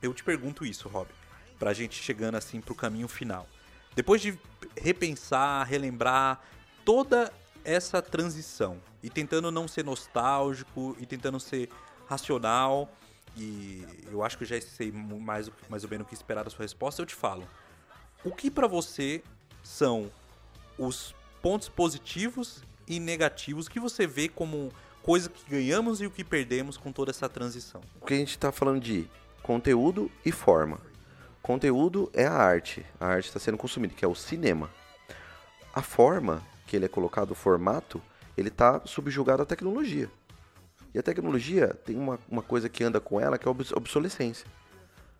eu 0.00 0.14
te 0.14 0.24
pergunto 0.24 0.64
isso, 0.64 0.88
Rob, 0.88 1.10
pra 1.58 1.74
gente 1.74 2.02
chegando 2.02 2.36
assim 2.36 2.62
pro 2.62 2.74
caminho 2.74 3.08
final. 3.08 3.46
Depois 3.94 4.22
de 4.22 4.38
repensar, 4.74 5.62
relembrar 5.64 6.40
toda 6.84 7.30
essa 7.62 8.00
transição 8.00 8.80
e 9.02 9.10
tentando 9.10 9.50
não 9.50 9.68
ser 9.68 9.84
nostálgico 9.84 10.96
e 10.98 11.04
tentando 11.06 11.38
ser 11.38 11.68
racional, 12.06 12.90
e 13.36 13.86
eu 14.10 14.22
acho 14.22 14.38
que 14.38 14.44
já 14.44 14.60
sei 14.60 14.92
mais, 14.92 15.50
mais 15.68 15.84
ou 15.84 15.90
menos 15.90 16.06
o 16.06 16.08
que 16.08 16.14
esperar 16.14 16.44
da 16.44 16.50
sua 16.50 16.62
resposta, 16.62 17.02
eu 17.02 17.06
te 17.06 17.14
falo. 17.14 17.46
O 18.24 18.32
que 18.32 18.50
para 18.50 18.66
você 18.66 19.22
são 19.62 20.10
os 20.78 21.14
pontos 21.42 21.68
positivos 21.68 22.62
e 22.86 22.98
negativos 22.98 23.68
que 23.68 23.80
você 23.80 24.06
vê 24.06 24.28
como 24.28 24.72
coisa 25.02 25.28
que 25.28 25.50
ganhamos 25.50 26.00
e 26.00 26.06
o 26.06 26.10
que 26.10 26.24
perdemos 26.24 26.76
com 26.76 26.92
toda 26.92 27.10
essa 27.10 27.28
transição? 27.28 27.80
O 28.00 28.06
que 28.06 28.14
a 28.14 28.18
gente 28.18 28.30
está 28.30 28.50
falando 28.50 28.80
de 28.80 29.08
conteúdo 29.42 30.10
e 30.24 30.32
forma. 30.32 30.80
Conteúdo 31.42 32.10
é 32.14 32.24
a 32.24 32.32
arte. 32.32 32.84
A 32.98 33.06
arte 33.06 33.26
está 33.26 33.38
sendo 33.38 33.58
consumida, 33.58 33.94
que 33.94 34.04
é 34.04 34.08
o 34.08 34.14
cinema. 34.14 34.70
A 35.74 35.82
forma 35.82 36.42
que 36.66 36.74
ele 36.74 36.86
é 36.86 36.88
colocado, 36.88 37.32
o 37.32 37.34
formato, 37.34 38.00
ele 38.36 38.48
está 38.48 38.80
subjugado 38.86 39.42
à 39.42 39.46
tecnologia. 39.46 40.10
E 40.94 40.98
a 40.98 41.02
tecnologia 41.02 41.76
tem 41.84 41.96
uma, 41.96 42.18
uma 42.30 42.42
coisa 42.42 42.68
que 42.68 42.84
anda 42.84 43.00
com 43.00 43.20
ela 43.20 43.36
que 43.36 43.48
é 43.48 43.50
a 43.50 43.76
obsolescência. 43.76 44.46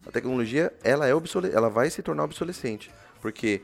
A 0.06 0.10
tecnologia, 0.10 0.72
ela, 0.84 1.06
é 1.06 1.14
obsole 1.14 1.50
ela 1.50 1.68
vai 1.68 1.90
se 1.90 2.02
tornar 2.02 2.24
obsolescente. 2.24 2.90
Porque 3.20 3.62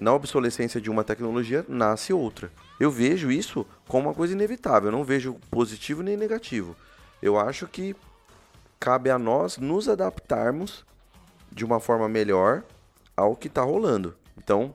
na 0.00 0.14
obsolescência 0.14 0.80
de 0.80 0.90
uma 0.90 1.04
tecnologia 1.04 1.64
nasce 1.68 2.12
outra. 2.12 2.50
Eu 2.80 2.90
vejo 2.90 3.30
isso 3.30 3.66
como 3.86 4.08
uma 4.08 4.14
coisa 4.14 4.32
inevitável. 4.32 4.88
Eu 4.88 4.96
não 4.96 5.04
vejo 5.04 5.34
positivo 5.50 6.02
nem 6.02 6.16
negativo. 6.16 6.74
Eu 7.20 7.38
acho 7.38 7.66
que 7.66 7.94
cabe 8.80 9.10
a 9.10 9.18
nós 9.18 9.58
nos 9.58 9.88
adaptarmos 9.88 10.84
de 11.50 11.64
uma 11.64 11.78
forma 11.78 12.08
melhor 12.08 12.62
ao 13.16 13.36
que 13.36 13.48
está 13.48 13.62
rolando. 13.62 14.14
Então, 14.38 14.74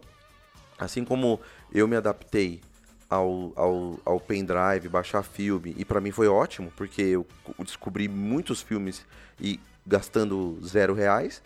assim 0.78 1.04
como 1.04 1.40
eu 1.74 1.88
me 1.88 1.96
adaptei 1.96 2.62
ao, 3.10 3.54
ao, 3.56 4.00
ao 4.06 4.20
pendrive, 4.20 4.90
baixar 4.90 5.24
filme, 5.24 5.74
e 5.78 5.86
para 5.86 6.02
mim 6.02 6.12
foi 6.12 6.28
ótimo, 6.28 6.72
porque 6.76 7.02
eu 7.02 7.26
descobri 7.60 8.08
muitos 8.08 8.62
filmes 8.62 9.06
e 9.40 9.60
gastando 9.86 10.60
zero 10.66 10.94
reais, 10.94 11.42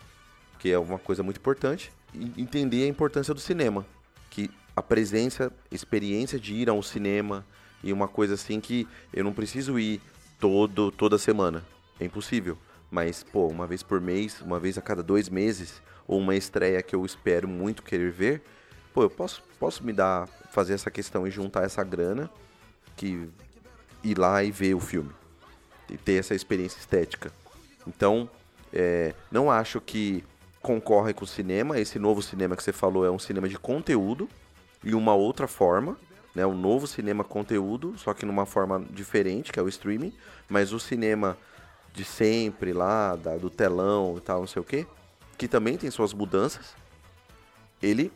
que 0.58 0.70
é 0.70 0.78
uma 0.78 0.98
coisa 0.98 1.22
muito 1.22 1.38
importante, 1.38 1.92
e 2.14 2.40
entender 2.40 2.84
a 2.84 2.88
importância 2.88 3.32
do 3.32 3.40
cinema, 3.40 3.86
que 4.30 4.50
a 4.74 4.82
presença, 4.82 5.52
experiência 5.70 6.38
de 6.38 6.54
ir 6.54 6.68
ao 6.68 6.82
cinema 6.82 7.44
e 7.82 7.92
uma 7.92 8.08
coisa 8.08 8.34
assim 8.34 8.60
que 8.60 8.86
eu 9.12 9.22
não 9.22 9.32
preciso 9.32 9.78
ir 9.78 10.00
todo 10.40 10.90
toda 10.90 11.18
semana, 11.18 11.64
é 12.00 12.04
impossível. 12.04 12.58
Mas, 12.90 13.22
pô, 13.22 13.46
uma 13.46 13.66
vez 13.66 13.82
por 13.82 14.00
mês, 14.00 14.40
uma 14.42 14.60
vez 14.60 14.76
a 14.76 14.82
cada 14.82 15.02
dois 15.02 15.28
meses, 15.28 15.80
ou 16.06 16.18
uma 16.18 16.36
estreia 16.36 16.82
que 16.82 16.94
eu 16.94 17.04
espero 17.06 17.48
muito 17.48 17.82
querer 17.82 18.10
ver, 18.10 18.42
pô, 18.92 19.02
eu 19.02 19.10
posso, 19.10 19.42
posso 19.58 19.84
me 19.84 19.92
dar, 19.92 20.28
fazer 20.50 20.74
essa 20.74 20.90
questão 20.90 21.26
e 21.26 21.30
juntar 21.30 21.64
essa 21.64 21.82
grana, 21.82 22.30
que 22.96 23.28
ir 24.02 24.18
lá 24.18 24.42
e 24.42 24.50
ver 24.50 24.74
o 24.74 24.80
filme, 24.80 25.10
e 25.88 25.96
ter 25.96 26.14
essa 26.14 26.34
experiência 26.34 26.78
estética. 26.78 27.32
Então, 27.86 28.28
é, 28.72 29.14
não 29.30 29.50
acho 29.50 29.80
que 29.80 30.24
concorre 30.60 31.12
com 31.12 31.24
o 31.24 31.28
cinema, 31.28 31.78
esse 31.78 31.98
novo 31.98 32.22
cinema 32.22 32.56
que 32.56 32.62
você 32.62 32.72
falou 32.72 33.04
é 33.04 33.10
um 33.10 33.18
cinema 33.18 33.48
de 33.48 33.58
conteúdo, 33.58 34.28
e 34.84 34.94
uma 34.94 35.14
outra 35.14 35.46
forma, 35.46 35.96
né? 36.34 36.44
O 36.44 36.54
novo 36.54 36.86
cinema 36.86 37.22
conteúdo, 37.22 37.94
só 37.96 38.12
que 38.14 38.26
numa 38.26 38.46
forma 38.46 38.84
diferente, 38.90 39.52
que 39.52 39.58
é 39.58 39.62
o 39.62 39.68
streaming, 39.68 40.12
mas 40.48 40.72
o 40.72 40.80
cinema 40.80 41.36
de 41.92 42.04
sempre 42.04 42.72
lá, 42.72 43.16
da, 43.16 43.36
do 43.36 43.50
telão 43.50 44.14
e 44.16 44.20
tal, 44.20 44.40
não 44.40 44.46
sei 44.46 44.60
o 44.60 44.64
quê, 44.64 44.86
que 45.36 45.46
também 45.46 45.76
tem 45.76 45.90
suas 45.90 46.12
mudanças, 46.12 46.74
ele 47.82 48.10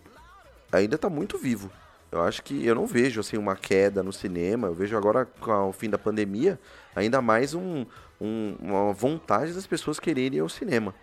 ainda 0.77 0.97
está 0.97 1.09
muito 1.09 1.39
vivo. 1.39 1.70
Eu 2.11 2.23
acho 2.23 2.43
que 2.43 2.65
eu 2.65 2.74
não 2.74 2.86
vejo 2.86 3.20
assim 3.20 3.36
uma 3.36 3.57
queda 3.57 4.03
no 4.03 4.12
cinema. 4.12 4.69
Eu 4.69 4.74
vejo 4.74 4.97
agora 4.97 5.27
com 5.40 5.69
o 5.69 5.73
fim 5.73 5.90
da 5.90 5.98
pandemia 5.98 6.59
ainda 6.94 7.20
mais 7.20 7.55
um, 7.55 7.85
um, 8.20 8.57
uma 8.61 8.93
vontade 8.93 9.53
das 9.53 9.66
pessoas 9.66 9.98
quererem 9.98 10.39
ir 10.39 10.40
ao 10.40 10.48
cinema. 10.48 10.94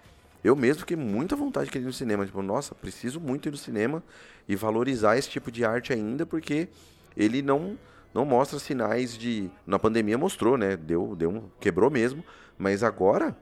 Eu 0.44 0.56
mesmo 0.56 0.82
fiquei 0.82 0.98
muita 0.98 1.36
vontade 1.36 1.66
de 1.66 1.72
querer 1.72 1.84
ir 1.84 1.88
no 1.88 1.94
cinema. 1.94 2.26
Tipo, 2.26 2.42
nossa, 2.42 2.74
preciso 2.76 3.20
muito 3.20 3.48
ir 3.48 3.52
no 3.52 3.58
cinema 3.58 4.04
e 4.48 4.56
valorizar 4.56 5.18
esse 5.18 5.30
tipo 5.30 5.52
de 5.52 5.64
arte 5.64 5.94
ainda, 5.94 6.26
porque 6.26 6.68
ele 7.16 7.42
não 7.42 7.78
não 8.14 8.26
mostra 8.26 8.60
sinais 8.60 9.18
de. 9.18 9.50
Na 9.66 9.80
pandemia 9.80 10.18
mostrou, 10.18 10.58
né? 10.58 10.78
Deu, 10.78 11.16
deu 11.16 11.30
um. 11.32 11.50
quebrou 11.60 11.90
mesmo. 11.90 12.24
Mas 12.58 12.84
agora 12.84 13.36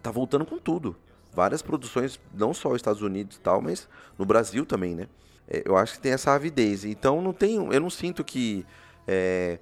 tá 0.00 0.10
voltando 0.10 0.46
com 0.46 0.58
tudo. 0.58 0.94
Várias 1.34 1.62
produções, 1.62 2.20
não 2.32 2.54
só 2.54 2.68
nos 2.68 2.76
Estados 2.76 3.02
Unidos 3.02 3.36
e 3.36 3.40
tal, 3.40 3.60
mas 3.60 3.88
no 4.18 4.24
Brasil 4.24 4.64
também, 4.64 4.94
né? 4.94 5.08
É, 5.48 5.62
eu 5.64 5.76
acho 5.76 5.94
que 5.94 6.00
tem 6.00 6.12
essa 6.12 6.32
avidez. 6.32 6.84
Então 6.84 7.20
não 7.20 7.32
tem, 7.32 7.56
eu 7.56 7.80
não 7.80 7.90
sinto 7.90 8.22
que 8.22 8.64
é, 9.06 9.58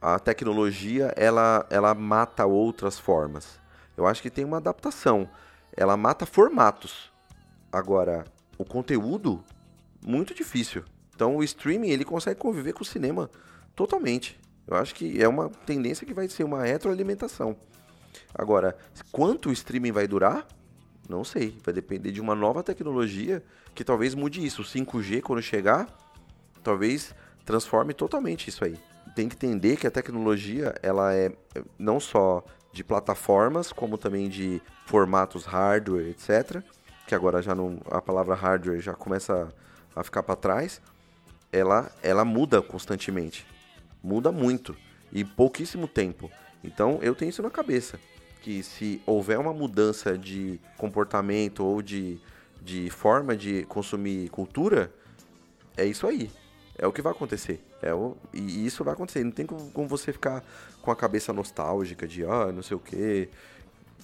a 0.00 0.18
tecnologia 0.18 1.12
ela, 1.16 1.66
ela 1.68 1.94
mata 1.94 2.46
outras 2.46 2.98
formas. 2.98 3.60
Eu 3.96 4.06
acho 4.06 4.22
que 4.22 4.30
tem 4.30 4.44
uma 4.44 4.58
adaptação. 4.58 5.28
Ela 5.76 5.96
mata 5.96 6.24
formatos. 6.26 7.10
Agora, 7.72 8.24
o 8.56 8.64
conteúdo, 8.64 9.42
muito 10.04 10.34
difícil. 10.34 10.84
Então 11.14 11.36
o 11.36 11.42
streaming 11.42 11.88
ele 11.88 12.04
consegue 12.04 12.38
conviver 12.38 12.72
com 12.72 12.82
o 12.82 12.86
cinema 12.86 13.30
totalmente. 13.74 14.38
Eu 14.66 14.76
acho 14.76 14.94
que 14.94 15.22
é 15.22 15.28
uma 15.28 15.48
tendência 15.48 16.06
que 16.06 16.14
vai 16.14 16.28
ser 16.28 16.44
uma 16.44 16.64
retroalimentação. 16.64 17.56
Agora, 18.34 18.76
quanto 19.12 19.48
o 19.48 19.52
streaming 19.52 19.92
vai 19.92 20.06
durar? 20.06 20.46
Não 21.08 21.24
sei. 21.24 21.56
Vai 21.64 21.72
depender 21.72 22.10
de 22.10 22.20
uma 22.20 22.34
nova 22.34 22.62
tecnologia 22.62 23.42
que 23.74 23.84
talvez 23.84 24.14
mude 24.14 24.44
isso. 24.44 24.62
O 24.62 24.64
5G, 24.64 25.22
quando 25.22 25.42
chegar, 25.42 25.86
talvez 26.62 27.14
transforme 27.44 27.94
totalmente 27.94 28.48
isso 28.48 28.64
aí. 28.64 28.76
Tem 29.14 29.28
que 29.28 29.36
entender 29.36 29.76
que 29.76 29.86
a 29.86 29.90
tecnologia, 29.90 30.74
ela 30.82 31.14
é 31.14 31.32
não 31.78 32.00
só 32.00 32.44
de 32.72 32.84
plataformas, 32.84 33.72
como 33.72 33.96
também 33.96 34.28
de 34.28 34.60
formatos 34.84 35.44
hardware, 35.44 36.08
etc. 36.08 36.62
Que 37.06 37.14
agora 37.14 37.40
já 37.40 37.54
não, 37.54 37.80
a 37.90 38.02
palavra 38.02 38.34
hardware 38.34 38.80
já 38.80 38.94
começa 38.94 39.48
a 39.94 40.02
ficar 40.02 40.22
para 40.22 40.36
trás. 40.36 40.82
Ela, 41.52 41.90
ela 42.02 42.24
muda 42.24 42.60
constantemente. 42.60 43.46
Muda 44.02 44.30
muito. 44.32 44.76
E 45.12 45.24
pouquíssimo 45.24 45.86
tempo. 45.86 46.30
Então 46.62 46.98
eu 47.00 47.14
tenho 47.14 47.30
isso 47.30 47.42
na 47.42 47.50
cabeça 47.50 47.98
que 48.46 48.62
se 48.62 49.02
houver 49.04 49.40
uma 49.40 49.52
mudança 49.52 50.16
de 50.16 50.60
comportamento 50.78 51.64
ou 51.64 51.82
de, 51.82 52.16
de 52.62 52.88
forma 52.90 53.36
de 53.36 53.64
consumir 53.64 54.28
cultura, 54.28 54.92
é 55.76 55.84
isso 55.84 56.06
aí. 56.06 56.30
É 56.78 56.86
o 56.86 56.92
que 56.92 57.02
vai 57.02 57.10
acontecer. 57.10 57.60
É 57.82 57.92
o, 57.92 58.16
e 58.32 58.64
isso 58.64 58.84
vai 58.84 58.94
acontecer. 58.94 59.24
Não 59.24 59.32
tem 59.32 59.44
como, 59.44 59.68
como 59.72 59.88
você 59.88 60.12
ficar 60.12 60.44
com 60.80 60.92
a 60.92 60.94
cabeça 60.94 61.32
nostálgica 61.32 62.06
de, 62.06 62.24
ah, 62.24 62.52
não 62.52 62.62
sei 62.62 62.76
o 62.76 62.78
que, 62.78 63.28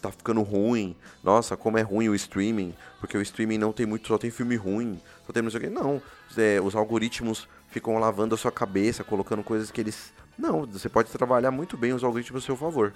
tá 0.01 0.10
ficando 0.10 0.43
ruim. 0.43 0.97
Nossa, 1.23 1.56
como 1.56 1.78
é 1.78 1.82
ruim 1.82 2.09
o 2.09 2.14
streaming, 2.16 2.74
porque 2.98 3.16
o 3.16 3.23
streaming 3.23 3.59
não 3.59 3.73
tem 3.73 3.86
muito, 3.86 4.09
só 4.09 4.19
tem 4.19 4.32
filme 4.32 4.56
ruim, 4.56 5.01
só 5.24 5.32
tem 5.32 5.40
não 5.40 5.52
sei 5.52 5.60
o 5.60 5.62
que. 5.62 5.70
Não, 5.70 6.02
é, 6.36 6.60
os 6.60 6.74
algoritmos 6.74 7.47
ficam 7.69 7.97
lavando 7.97 8.35
a 8.35 8.39
sua 8.39 8.51
cabeça, 8.51 9.05
colocando 9.05 9.44
coisas 9.44 9.70
que 9.70 9.81
eles. 9.81 10.12
Não, 10.36 10.66
você 10.66 10.89
pode 10.89 11.12
trabalhar 11.12 11.52
muito 11.52 11.77
bem 11.77 11.93
os 11.93 12.02
algoritmos 12.02 12.43
a 12.43 12.47
seu 12.47 12.56
favor. 12.56 12.93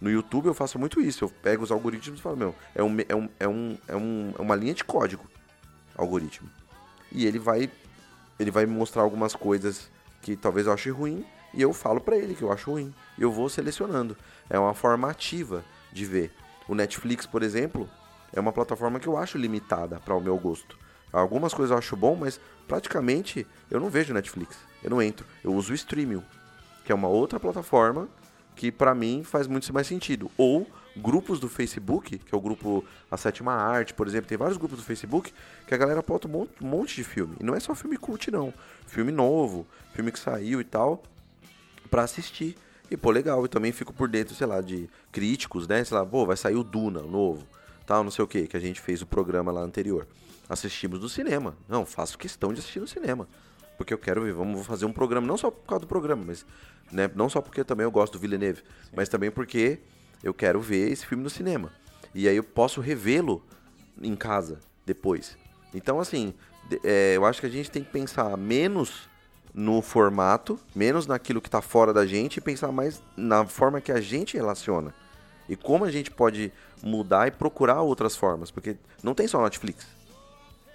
No 0.00 0.10
YouTube 0.10 0.46
eu 0.46 0.54
faço 0.54 0.78
muito 0.78 1.00
isso. 1.00 1.24
Eu 1.24 1.28
pego 1.28 1.64
os 1.64 1.72
algoritmos 1.72 2.20
e 2.20 2.22
falo, 2.22 2.36
meu, 2.36 2.54
é, 2.74 2.82
um, 2.82 2.96
é, 3.08 3.14
um, 3.14 3.28
é, 3.38 3.48
um, 3.48 3.78
é, 3.88 3.96
um, 3.96 4.32
é 4.38 4.42
uma 4.42 4.54
linha 4.54 4.74
de 4.74 4.84
código, 4.84 5.24
algoritmo. 5.96 6.48
E 7.10 7.26
ele 7.26 7.38
vai, 7.38 7.70
ele 8.38 8.50
vai 8.50 8.66
me 8.66 8.72
mostrar 8.72 9.02
algumas 9.02 9.34
coisas 9.34 9.90
que 10.22 10.36
talvez 10.36 10.66
eu 10.66 10.72
ache 10.72 10.90
ruim 10.90 11.24
e 11.54 11.62
eu 11.62 11.72
falo 11.72 12.00
para 12.00 12.16
ele 12.16 12.34
que 12.34 12.42
eu 12.42 12.52
acho 12.52 12.70
ruim. 12.70 12.94
E 13.16 13.22
eu 13.22 13.32
vou 13.32 13.48
selecionando. 13.48 14.16
É 14.48 14.58
uma 14.58 14.74
forma 14.74 15.10
ativa 15.10 15.64
de 15.92 16.04
ver. 16.04 16.32
O 16.68 16.74
Netflix, 16.74 17.26
por 17.26 17.42
exemplo, 17.42 17.88
é 18.32 18.38
uma 18.38 18.52
plataforma 18.52 19.00
que 19.00 19.06
eu 19.06 19.16
acho 19.16 19.38
limitada 19.38 19.98
para 20.00 20.14
o 20.14 20.20
meu 20.20 20.36
gosto. 20.36 20.78
Algumas 21.12 21.54
coisas 21.54 21.70
eu 21.70 21.78
acho 21.78 21.96
bom, 21.96 22.14
mas 22.14 22.38
praticamente 22.66 23.46
eu 23.70 23.80
não 23.80 23.88
vejo 23.88 24.12
Netflix. 24.12 24.58
Eu 24.82 24.90
não 24.90 25.00
entro. 25.00 25.26
Eu 25.42 25.54
uso 25.54 25.72
o 25.72 25.74
Streamio, 25.74 26.22
que 26.84 26.92
é 26.92 26.94
uma 26.94 27.08
outra 27.08 27.40
plataforma 27.40 28.08
que 28.58 28.72
para 28.72 28.92
mim 28.92 29.22
faz 29.22 29.46
muito 29.46 29.72
mais 29.72 29.86
sentido. 29.86 30.28
Ou 30.36 30.66
grupos 30.96 31.38
do 31.38 31.48
Facebook, 31.48 32.18
que 32.18 32.34
é 32.34 32.36
o 32.36 32.40
grupo 32.40 32.84
A 33.08 33.16
Sétima 33.16 33.52
Arte, 33.52 33.94
por 33.94 34.08
exemplo, 34.08 34.28
tem 34.28 34.36
vários 34.36 34.58
grupos 34.58 34.78
do 34.78 34.84
Facebook 34.84 35.32
que 35.64 35.72
a 35.72 35.76
galera 35.76 36.02
bota 36.02 36.26
um 36.26 36.48
monte, 36.60 36.96
de 36.96 37.04
filme. 37.04 37.36
E 37.38 37.44
não 37.44 37.54
é 37.54 37.60
só 37.60 37.72
filme 37.72 37.96
cult, 37.96 38.32
não. 38.32 38.52
Filme 38.84 39.12
novo, 39.12 39.64
filme 39.94 40.10
que 40.10 40.18
saiu 40.18 40.60
e 40.60 40.64
tal, 40.64 41.04
para 41.88 42.02
assistir. 42.02 42.56
E, 42.90 42.96
pô, 42.96 43.12
legal. 43.12 43.44
E 43.44 43.48
também 43.48 43.70
fico 43.70 43.92
por 43.92 44.08
dentro, 44.08 44.34
sei 44.34 44.48
lá, 44.48 44.60
de 44.60 44.90
críticos, 45.12 45.68
né? 45.68 45.84
Sei 45.84 45.96
lá, 45.96 46.04
pô, 46.04 46.26
vai 46.26 46.36
sair 46.36 46.56
o 46.56 46.64
Duna, 46.64 47.00
novo, 47.00 47.46
tal, 47.86 48.02
não 48.02 48.10
sei 48.10 48.24
o 48.24 48.28
que, 48.28 48.48
que 48.48 48.56
a 48.56 48.60
gente 48.60 48.80
fez 48.80 49.00
o 49.02 49.06
programa 49.06 49.52
lá 49.52 49.60
anterior. 49.60 50.04
Assistimos 50.48 50.98
do 50.98 51.08
cinema. 51.08 51.56
Não, 51.68 51.86
faço 51.86 52.18
questão 52.18 52.52
de 52.52 52.58
assistir 52.58 52.80
no 52.80 52.88
cinema. 52.88 53.28
Porque 53.76 53.94
eu 53.94 53.98
quero 53.98 54.22
ver, 54.22 54.32
vamos 54.32 54.66
fazer 54.66 54.84
um 54.84 54.92
programa, 54.92 55.24
não 55.24 55.36
só 55.36 55.52
por 55.52 55.64
causa 55.64 55.82
do 55.82 55.86
programa, 55.86 56.24
mas 56.26 56.44
né? 56.90 57.10
Não 57.14 57.28
só 57.28 57.40
porque 57.40 57.64
também 57.64 57.84
eu 57.84 57.90
gosto 57.90 58.14
do 58.14 58.18
Villeneuve, 58.18 58.60
Sim. 58.60 58.90
mas 58.96 59.08
também 59.08 59.30
porque 59.30 59.78
eu 60.22 60.34
quero 60.34 60.60
ver 60.60 60.90
esse 60.90 61.06
filme 61.06 61.22
no 61.22 61.30
cinema. 61.30 61.72
E 62.14 62.28
aí 62.28 62.36
eu 62.36 62.44
posso 62.44 62.80
revê-lo 62.80 63.42
em 64.00 64.16
casa 64.16 64.58
depois. 64.84 65.36
Então, 65.74 66.00
assim, 66.00 66.34
é, 66.82 67.16
eu 67.16 67.24
acho 67.24 67.40
que 67.40 67.46
a 67.46 67.50
gente 67.50 67.70
tem 67.70 67.84
que 67.84 67.90
pensar 67.90 68.36
menos 68.36 69.08
no 69.54 69.82
formato, 69.82 70.58
menos 70.74 71.06
naquilo 71.06 71.40
que 71.40 71.48
está 71.48 71.60
fora 71.60 71.92
da 71.92 72.06
gente 72.06 72.36
e 72.36 72.40
pensar 72.40 72.72
mais 72.72 73.02
na 73.16 73.44
forma 73.44 73.80
que 73.80 73.92
a 73.92 74.00
gente 74.00 74.36
relaciona. 74.36 74.94
E 75.48 75.56
como 75.56 75.84
a 75.84 75.90
gente 75.90 76.10
pode 76.10 76.52
mudar 76.82 77.26
e 77.28 77.30
procurar 77.30 77.82
outras 77.82 78.16
formas. 78.16 78.50
Porque 78.50 78.76
não 79.02 79.14
tem 79.14 79.26
só 79.26 79.42
Netflix. 79.42 79.86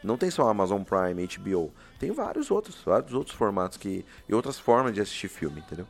Não 0.03 0.17
tem 0.17 0.29
só 0.29 0.49
Amazon 0.49 0.81
Prime, 0.83 1.27
HBO. 1.37 1.71
Tem 1.97 2.11
vários 2.11 2.51
outros, 2.51 2.81
vários 2.83 3.13
outros 3.13 3.35
formatos 3.35 3.77
que, 3.77 4.05
e 4.27 4.33
outras 4.33 4.59
formas 4.59 4.93
de 4.93 4.99
assistir 4.99 5.29
filme, 5.29 5.61
entendeu? 5.61 5.87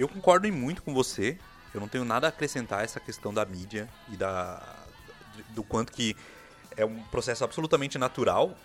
Eu 0.00 0.08
concordo 0.08 0.50
muito 0.50 0.82
com 0.82 0.94
você. 0.94 1.36
Eu 1.74 1.80
não 1.80 1.86
tenho 1.86 2.06
nada 2.06 2.26
a 2.26 2.30
acrescentar 2.30 2.80
a 2.80 2.82
essa 2.82 2.98
questão 2.98 3.34
da 3.34 3.44
mídia 3.44 3.86
e 4.08 4.16
da 4.16 4.76
do 5.50 5.62
quanto 5.62 5.92
que 5.92 6.16
é 6.74 6.86
um 6.86 7.02
processo 7.04 7.44
absolutamente 7.44 7.98
natural 7.98 8.56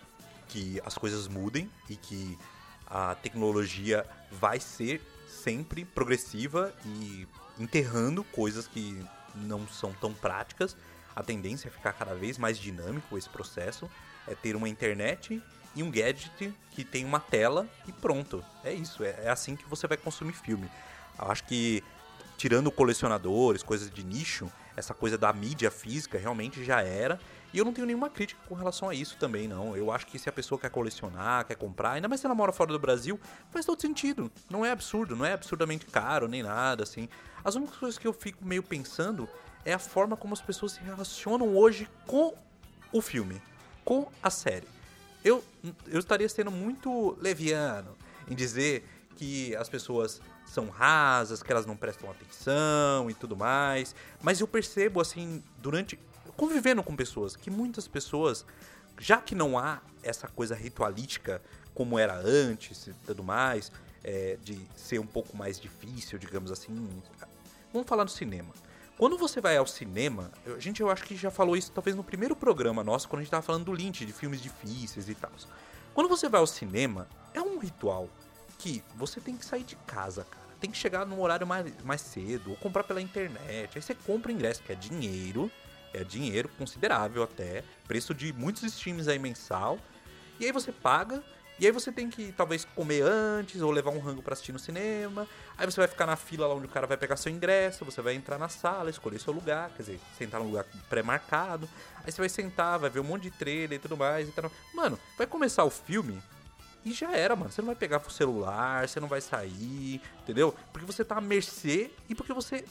que 0.48 0.82
as 0.86 0.98
coisas 0.98 1.28
mudem 1.28 1.70
e 1.90 1.98
que 1.98 2.40
a 2.88 3.16
tecnologia 3.16 4.06
vai 4.32 4.62
ser 4.62 5.02
sempre 5.28 5.84
progressiva 5.84 6.74
e 6.86 7.28
enterrando 7.60 8.24
coisas 8.24 8.66
que 8.66 9.06
não 9.36 9.68
são 9.68 9.92
tão 9.92 10.14
práticas. 10.14 10.78
A 11.14 11.22
tendência 11.22 11.68
é 11.68 11.72
ficar 11.72 11.92
cada 11.92 12.16
vez 12.16 12.38
mais 12.38 12.58
dinâmico 12.58 13.18
esse 13.18 13.30
processo, 13.30 13.92
é 14.26 14.34
ter 14.36 14.56
uma 14.56 14.70
internet 14.70 15.44
e 15.76 15.84
um 15.84 15.92
gadget 15.92 16.54
que 16.72 16.86
tem 16.86 17.04
uma 17.04 17.20
tela 17.20 17.68
e 17.86 17.92
pronto. 17.92 18.42
É 18.64 18.72
isso, 18.72 19.04
é, 19.04 19.26
é 19.26 19.30
assim 19.30 19.58
que 19.58 19.68
você 19.68 19.86
vai 19.86 19.98
consumir 19.98 20.32
filme. 20.32 20.72
Eu 21.20 21.32
acho 21.32 21.44
que, 21.46 21.84
tirando 22.38 22.72
colecionadores, 22.72 23.64
coisas 23.64 23.90
de 23.90 24.04
nicho, 24.04 24.52
essa 24.76 24.94
coisa 24.94 25.18
da 25.18 25.32
mídia 25.32 25.72
física 25.72 26.18
realmente 26.18 26.64
já 26.64 26.82
era. 26.82 27.20
E 27.54 27.58
eu 27.58 27.64
não 27.64 27.72
tenho 27.72 27.88
nenhuma 27.88 28.10
crítica 28.10 28.42
com 28.50 28.56
relação 28.56 28.90
a 28.90 28.94
isso 28.94 29.16
também, 29.18 29.48
não. 29.48 29.78
Eu 29.78 29.90
acho 29.90 30.06
que 30.08 30.20
se 30.20 30.28
a 30.28 30.32
pessoa 30.32 30.60
quer 30.60 30.70
colecionar, 30.70 31.46
quer 31.46 31.56
comprar, 31.56 31.92
ainda 31.92 32.08
mais 32.08 32.20
se 32.20 32.28
ela 32.28 32.36
mora 32.36 32.52
fora 32.52 32.74
do 32.74 32.80
Brasil, 32.80 33.18
faz 33.50 33.66
todo 33.66 33.80
sentido. 33.80 34.30
Não 34.50 34.66
é 34.66 34.72
absurdo, 34.72 35.16
não 35.16 35.26
é 35.26 35.32
absurdamente 35.32 35.86
caro 35.86 36.28
nem 36.28 36.44
nada, 36.44 36.84
assim. 36.84 37.08
As 37.44 37.56
únicas 37.56 37.78
coisas 37.78 37.98
que 37.98 38.06
eu 38.06 38.12
fico 38.12 38.46
meio 38.46 38.62
pensando 38.62 39.30
é 39.64 39.74
a 39.74 39.80
forma 39.80 40.18
como 40.18 40.34
as 40.34 40.42
pessoas 40.42 40.74
se 40.74 40.82
relacionam 40.82 41.56
hoje 41.56 41.88
com 42.06 42.34
o 42.92 43.02
filme, 43.02 43.42
com 43.86 44.12
a 44.22 44.30
série. 44.30 44.68
Eu, 45.24 45.44
eu 45.88 46.00
estaria 46.00 46.28
sendo 46.28 46.52
muito 46.52 47.18
leviano 47.22 47.96
em 48.30 48.36
dizer 48.36 48.86
que 49.16 49.56
as 49.56 49.70
pessoas 49.70 50.22
são 50.46 50.70
rasas, 50.70 51.44
que 51.44 51.52
elas 51.52 51.66
não 51.66 51.76
prestam 51.76 52.10
atenção 52.10 53.10
e 53.10 53.14
tudo 53.14 53.36
mais. 53.36 53.96
Mas 54.22 54.40
eu 54.40 54.48
percebo, 54.48 55.02
assim, 55.02 55.44
durante. 55.58 56.00
convivendo 56.38 56.84
com 56.84 56.96
pessoas, 56.96 57.36
que 57.36 57.50
muitas 57.50 57.88
pessoas, 57.88 58.46
já 59.00 59.18
que 59.18 59.36
não 59.36 59.58
há 59.58 59.82
essa 60.04 60.28
coisa 60.28 60.56
ritualística 60.56 61.42
como 61.74 62.00
era 62.00 62.16
antes 62.16 62.88
e 62.88 62.94
tudo 63.06 63.24
mais, 63.24 63.72
é, 64.04 64.38
de 64.42 64.58
ser 64.76 65.00
um 65.00 65.06
pouco 65.06 65.36
mais 65.36 65.60
difícil, 65.60 66.18
digamos 66.18 66.52
assim. 66.52 66.88
Vamos 67.74 67.88
falar 67.88 68.06
do 68.06 68.12
cinema. 68.12 68.54
Quando 68.98 69.18
você 69.18 69.42
vai 69.42 69.58
ao 69.58 69.68
cinema, 69.68 70.32
a 70.46 70.60
gente 70.60 70.80
eu 70.80 70.90
acho 70.90 71.04
que 71.04 71.18
já 71.18 71.30
falou 71.30 71.58
isso 71.58 71.70
talvez 71.72 71.98
no 71.98 72.04
primeiro 72.04 72.34
programa 72.34 72.82
nosso, 72.82 73.10
quando 73.10 73.20
a 73.20 73.24
gente 73.24 73.32
tava 73.32 73.44
falando 73.44 73.66
do 73.66 73.74
Lynch, 73.74 74.06
de 74.06 74.14
filmes 74.14 74.42
difíceis 74.42 75.10
e 75.10 75.16
tal. 75.16 75.32
Quando 75.94 76.08
você 76.08 76.30
vai 76.30 76.40
ao 76.40 76.48
cinema, 76.48 77.08
é 77.34 77.42
um 77.42 77.58
ritual 77.58 78.10
que 78.58 78.84
você 78.96 79.20
tem 79.20 79.38
que 79.38 79.46
sair 79.46 79.64
de 79.64 79.76
casa, 79.76 80.24
cara. 80.24 80.46
Tem 80.60 80.72
que 80.72 80.78
chegar 80.78 81.06
num 81.06 81.22
horário 81.22 81.46
mais, 81.46 81.72
mais 81.84 82.02
cedo, 82.02 82.52
ou 82.52 82.58
comprar 82.58 82.84
pela 82.84 83.02
internet. 83.02 83.72
Aí 83.76 83.82
você 83.82 83.94
compra 83.94 84.32
o 84.32 84.34
ingresso, 84.34 84.64
que 84.64 84.72
é 84.72 84.76
dinheiro, 84.76 85.52
é 85.94 86.04
dinheiro 86.04 86.50
considerável 86.58 87.24
até, 87.24 87.64
preço 87.88 88.14
de 88.14 88.34
muitos 88.34 88.64
streams 88.64 89.08
aí 89.08 89.20
mensal. 89.20 89.80
E 90.40 90.46
aí 90.46 90.52
você 90.52 90.72
paga, 90.72 91.24
e 91.58 91.66
aí 91.66 91.72
você 91.72 91.90
tem 91.90 92.10
que 92.10 92.34
talvez 92.34 92.66
comer 92.66 93.02
antes 93.02 93.62
ou 93.62 93.72
levar 93.72 93.92
um 93.92 94.00
rango 94.00 94.22
para 94.22 94.34
assistir 94.34 94.52
no 94.52 94.60
cinema. 94.60 95.28
Aí 95.58 95.66
você 95.66 95.80
vai 95.80 95.88
ficar 95.88 96.06
na 96.06 96.18
fila 96.18 96.48
lá 96.48 96.54
onde 96.54 96.66
o 96.66 96.70
cara 96.70 96.86
vai 96.86 96.98
pegar 96.98 97.16
seu 97.16 97.32
ingresso, 97.32 97.86
você 97.86 98.02
vai 98.02 98.14
entrar 98.14 98.38
na 98.38 98.50
sala, 98.50 98.90
escolher 98.90 99.20
seu 99.20 99.32
lugar, 99.32 99.70
quer 99.70 99.84
dizer, 99.84 100.00
sentar 100.18 100.42
num 100.42 100.48
lugar 100.48 100.66
pré-marcado. 100.90 101.70
Aí 102.04 102.12
você 102.12 102.22
vai 102.22 102.30
sentar, 102.30 102.78
vai 102.78 102.90
ver 102.90 103.00
um 103.00 103.06
monte 103.06 103.24
de 103.24 103.32
trailer 103.32 103.78
e 103.78 103.80
tudo 103.80 103.96
mais 103.96 104.28
e 104.28 104.32
tal. 104.32 104.52
Mano, 104.74 105.00
vai 105.18 105.26
começar 105.26 105.64
o 105.64 105.70
filme 105.70 106.22
e 106.86 106.94
já 106.94 107.12
era, 107.12 107.36
mano. 107.36 107.52
Você 107.52 107.62
não 107.62 107.68
vai 107.68 107.76
pegar 107.76 108.02
o 108.06 108.12
celular, 108.12 108.88
você 108.88 109.00
não 109.00 109.08
vai 109.08 109.20
sair, 109.20 110.00
entendeu? 110.22 110.54
Porque 110.72 110.86
você 110.86 111.04
tá 111.04 111.18
à 111.18 111.22
mercê 111.22 111.90
e 112.08 112.14
porque 112.14 112.32
você, 112.32 112.64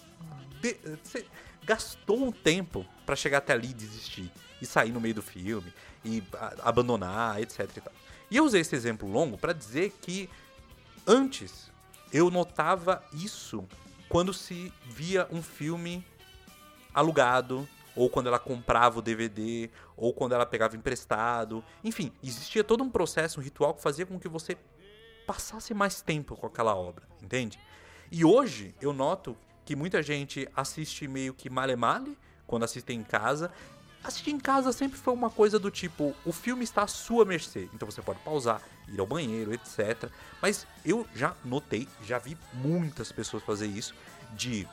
de, 0.60 0.76
você 1.02 1.26
gastou 1.64 2.24
um 2.24 2.30
tempo 2.30 2.86
para 3.04 3.16
chegar 3.16 3.38
até 3.38 3.52
ali 3.52 3.70
e 3.70 3.74
desistir. 3.74 4.30
E 4.62 4.66
sair 4.66 4.92
no 4.92 5.00
meio 5.00 5.16
do 5.16 5.22
filme, 5.22 5.74
e 6.04 6.22
abandonar, 6.62 7.42
etc 7.42 7.68
e 7.76 7.80
tal. 7.80 7.92
E 8.30 8.36
eu 8.36 8.44
usei 8.44 8.60
esse 8.60 8.74
exemplo 8.74 9.10
longo 9.10 9.36
para 9.36 9.52
dizer 9.52 9.92
que 10.00 10.30
antes 11.06 11.70
eu 12.12 12.30
notava 12.30 13.04
isso 13.12 13.66
quando 14.08 14.32
se 14.32 14.72
via 14.86 15.26
um 15.30 15.42
filme 15.42 16.06
alugado, 16.94 17.68
ou 17.96 18.08
quando 18.10 18.26
ela 18.26 18.38
comprava 18.38 18.98
o 18.98 19.02
DVD, 19.02 19.70
ou 19.96 20.12
quando 20.12 20.32
ela 20.32 20.46
pegava 20.46 20.76
emprestado. 20.76 21.64
Enfim, 21.82 22.12
existia 22.22 22.64
todo 22.64 22.82
um 22.82 22.90
processo, 22.90 23.40
um 23.40 23.42
ritual 23.42 23.74
que 23.74 23.82
fazia 23.82 24.06
com 24.06 24.18
que 24.18 24.28
você 24.28 24.56
passasse 25.26 25.72
mais 25.72 26.00
tempo 26.02 26.36
com 26.36 26.46
aquela 26.46 26.74
obra, 26.74 27.04
entende? 27.22 27.58
E 28.10 28.24
hoje 28.24 28.74
eu 28.80 28.92
noto 28.92 29.36
que 29.64 29.74
muita 29.74 30.02
gente 30.02 30.48
assiste 30.54 31.08
meio 31.08 31.32
que 31.32 31.48
male 31.48 31.74
male 31.74 32.18
quando 32.46 32.64
assiste 32.64 32.92
em 32.92 33.02
casa, 33.02 33.50
assistir 34.02 34.30
em 34.30 34.38
casa 34.38 34.70
sempre 34.70 34.98
foi 34.98 35.14
uma 35.14 35.30
coisa 35.30 35.58
do 35.58 35.70
tipo, 35.70 36.14
o 36.26 36.32
filme 36.32 36.62
está 36.62 36.82
à 36.82 36.86
sua 36.86 37.24
mercê, 37.24 37.68
então 37.72 37.90
você 37.90 38.02
pode 38.02 38.18
pausar, 38.20 38.60
ir 38.88 39.00
ao 39.00 39.06
banheiro, 39.06 39.54
etc. 39.54 40.10
Mas 40.42 40.66
eu 40.84 41.06
já 41.14 41.34
notei, 41.42 41.88
já 42.04 42.18
vi 42.18 42.36
muitas 42.52 43.10
pessoas 43.10 43.42
fazer 43.42 43.66
isso, 43.66 43.94
de 44.34 44.68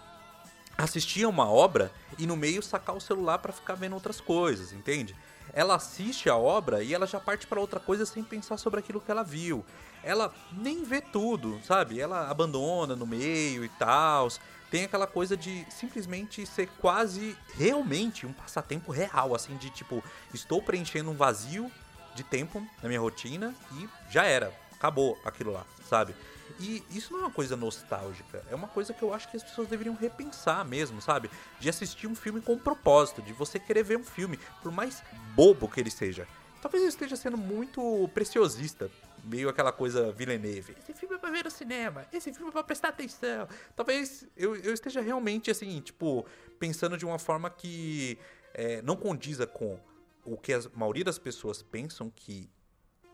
assistir 0.84 1.26
uma 1.26 1.50
obra 1.50 1.92
e 2.18 2.26
no 2.26 2.36
meio 2.36 2.62
sacar 2.62 2.96
o 2.96 3.02
celular 3.02 3.40
para 3.40 3.54
ficar 3.54 3.76
vendo 3.76 3.94
outras 3.94 4.20
coisas, 4.20 4.72
entende? 4.72 5.16
Ela 5.54 5.76
assiste 5.76 6.30
a 6.30 6.36
obra 6.36 6.84
e 6.84 6.94
ela 6.94 7.06
já 7.06 7.20
parte 7.20 7.46
para 7.46 7.60
outra 7.60 7.80
coisa 7.80 8.06
sem 8.06 8.24
pensar 8.24 8.58
sobre 8.58 8.80
aquilo 8.80 9.02
que 9.02 9.12
ela 9.12 9.24
viu. 9.24 9.66
Ela 10.04 10.34
nem 10.52 10.84
vê 10.84 11.02
tudo, 11.02 11.60
sabe? 11.64 12.00
Ela 12.00 12.30
abandona 12.30 12.96
no 12.96 13.06
meio 13.06 13.64
e 13.66 13.70
tal 13.70 14.30
tem 14.72 14.86
aquela 14.86 15.06
coisa 15.06 15.36
de 15.36 15.68
simplesmente 15.70 16.46
ser 16.46 16.70
quase 16.80 17.38
realmente 17.56 18.26
um 18.26 18.32
passatempo 18.32 18.90
real, 18.90 19.36
assim, 19.36 19.58
de 19.58 19.70
tipo, 19.70 20.02
estou 20.34 20.62
preenchendo 20.62 21.12
um 21.12 21.14
vazio 21.14 21.70
de 22.16 22.24
tempo 22.24 22.66
na 22.82 22.88
minha 22.88 23.02
rotina 23.02 23.54
e 23.74 23.90
já 24.10 24.24
era, 24.24 24.54
acabou 24.72 25.20
aquilo 25.26 25.52
lá, 25.52 25.66
sabe? 25.90 26.16
E 26.60 26.84
isso 26.92 27.14
não 27.14 27.20
é 27.20 27.24
uma 27.24 27.32
coisa 27.32 27.56
nostálgica, 27.56 28.44
é 28.50 28.56
uma 28.56 28.68
coisa 28.68 28.94
que 28.94 29.02
eu 29.02 29.14
acho 29.14 29.30
que 29.30 29.38
as 29.38 29.44
pessoas 29.44 29.68
deveriam 29.68 29.96
repensar 29.96 30.66
mesmo, 30.66 31.02
sabe? 31.02 31.30
De 31.60 31.70
assistir 31.70 32.08
um 32.08 32.16
filme 32.16 32.42
com 32.42 32.58
propósito, 32.58 33.22
de 33.22 33.34
você 33.34 33.60
querer 33.60 33.84
ver 33.84 33.98
um 33.98 34.04
filme, 34.04 34.40
por 34.62 34.72
mais 34.72 35.04
bobo 35.36 35.68
que 35.68 35.80
ele 35.80 35.92
seja. 35.92 36.28
Talvez 36.62 36.84
eu 36.84 36.90
esteja 36.90 37.16
sendo 37.16 37.38
muito 37.38 38.08
preciosista, 38.14 38.90
meio 39.24 39.50
aquela 39.50 39.72
coisa 39.72 40.12
Villeneuve. 40.12 40.76
Esse 40.80 40.94
filme 40.94 41.16
é 41.16 41.18
pra 41.18 41.32
ver 41.32 41.44
no 41.44 41.52
cinema, 41.52 42.06
esse 42.14 42.32
filme 42.32 42.50
é 42.50 42.52
pra 42.52 42.64
prestar 42.64 42.90
atenção. 42.90 43.48
Talvez 43.76 44.28
eu, 44.38 44.56
eu 44.56 44.74
esteja 44.74 45.02
realmente, 45.02 45.50
assim, 45.50 45.82
tipo, 45.82 46.26
pensando 46.60 46.98
de 46.98 47.06
uma 47.06 47.18
forma 47.18 47.50
que 47.50 48.18
é, 48.54 48.82
não 48.82 48.96
condiza 48.96 49.48
com 49.48 49.80
o 50.24 50.38
que 50.38 50.54
a 50.54 50.62
maioria 50.76 51.04
das 51.04 51.18
pessoas 51.18 51.64
pensam 51.64 52.12
que 52.16 52.50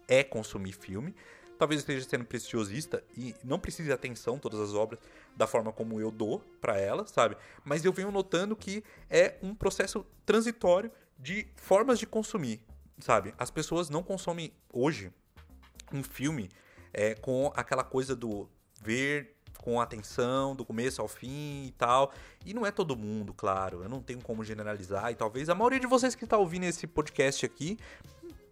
é 0.07 0.23
consumir 0.23 0.73
filme. 0.73 1.15
Talvez 1.58 1.82
esteja 1.82 2.08
sendo 2.08 2.26
preciosista 2.26 3.04
e 3.16 3.36
não 3.44 3.60
precise 3.60 3.92
atenção 3.92 4.38
todas 4.38 4.60
as 4.60 4.74
obras 4.74 5.00
da 5.36 5.48
forma 5.48 5.72
como 5.72 6.00
eu 6.00 6.12
dou 6.12 6.40
para 6.62 6.78
elas, 6.80 7.12
sabe? 7.12 7.36
Mas 7.64 7.84
eu 7.84 7.92
venho 7.92 8.12
notando 8.12 8.56
que 8.56 8.84
é 9.10 9.36
um 9.42 9.56
processo 9.56 10.06
transitório 10.26 10.92
de 11.18 11.48
formas 11.56 11.98
de 12.00 12.06
consumir, 12.06 12.62
sabe? 13.00 13.34
As 13.38 13.50
pessoas 13.50 13.90
não 13.90 14.04
consomem 14.04 14.52
hoje 14.72 15.12
um 15.92 16.04
filme 16.04 16.50
é, 16.94 17.16
com 17.16 17.52
aquela 17.56 17.84
coisa 17.84 18.16
do 18.16 18.50
ver 18.82 19.38
com 19.68 19.82
atenção, 19.82 20.56
do 20.56 20.64
começo 20.64 21.02
ao 21.02 21.08
fim 21.08 21.66
e 21.66 21.74
tal. 21.78 22.14
E 22.46 22.54
não 22.54 22.66
é 22.66 22.72
todo 22.72 22.96
mundo, 22.96 23.34
claro. 23.34 23.84
Eu 23.84 23.90
não 23.90 24.02
tenho 24.02 24.22
como 24.22 24.44
generalizar. 24.44 25.12
E 25.12 25.16
talvez 25.16 25.50
a 25.50 25.56
maioria 25.56 25.80
de 25.80 25.88
vocês 25.88 26.16
que 26.16 26.24
está 26.24 26.38
ouvindo 26.38 26.64
esse 26.64 26.88
podcast 26.88 27.46
aqui 27.46 27.78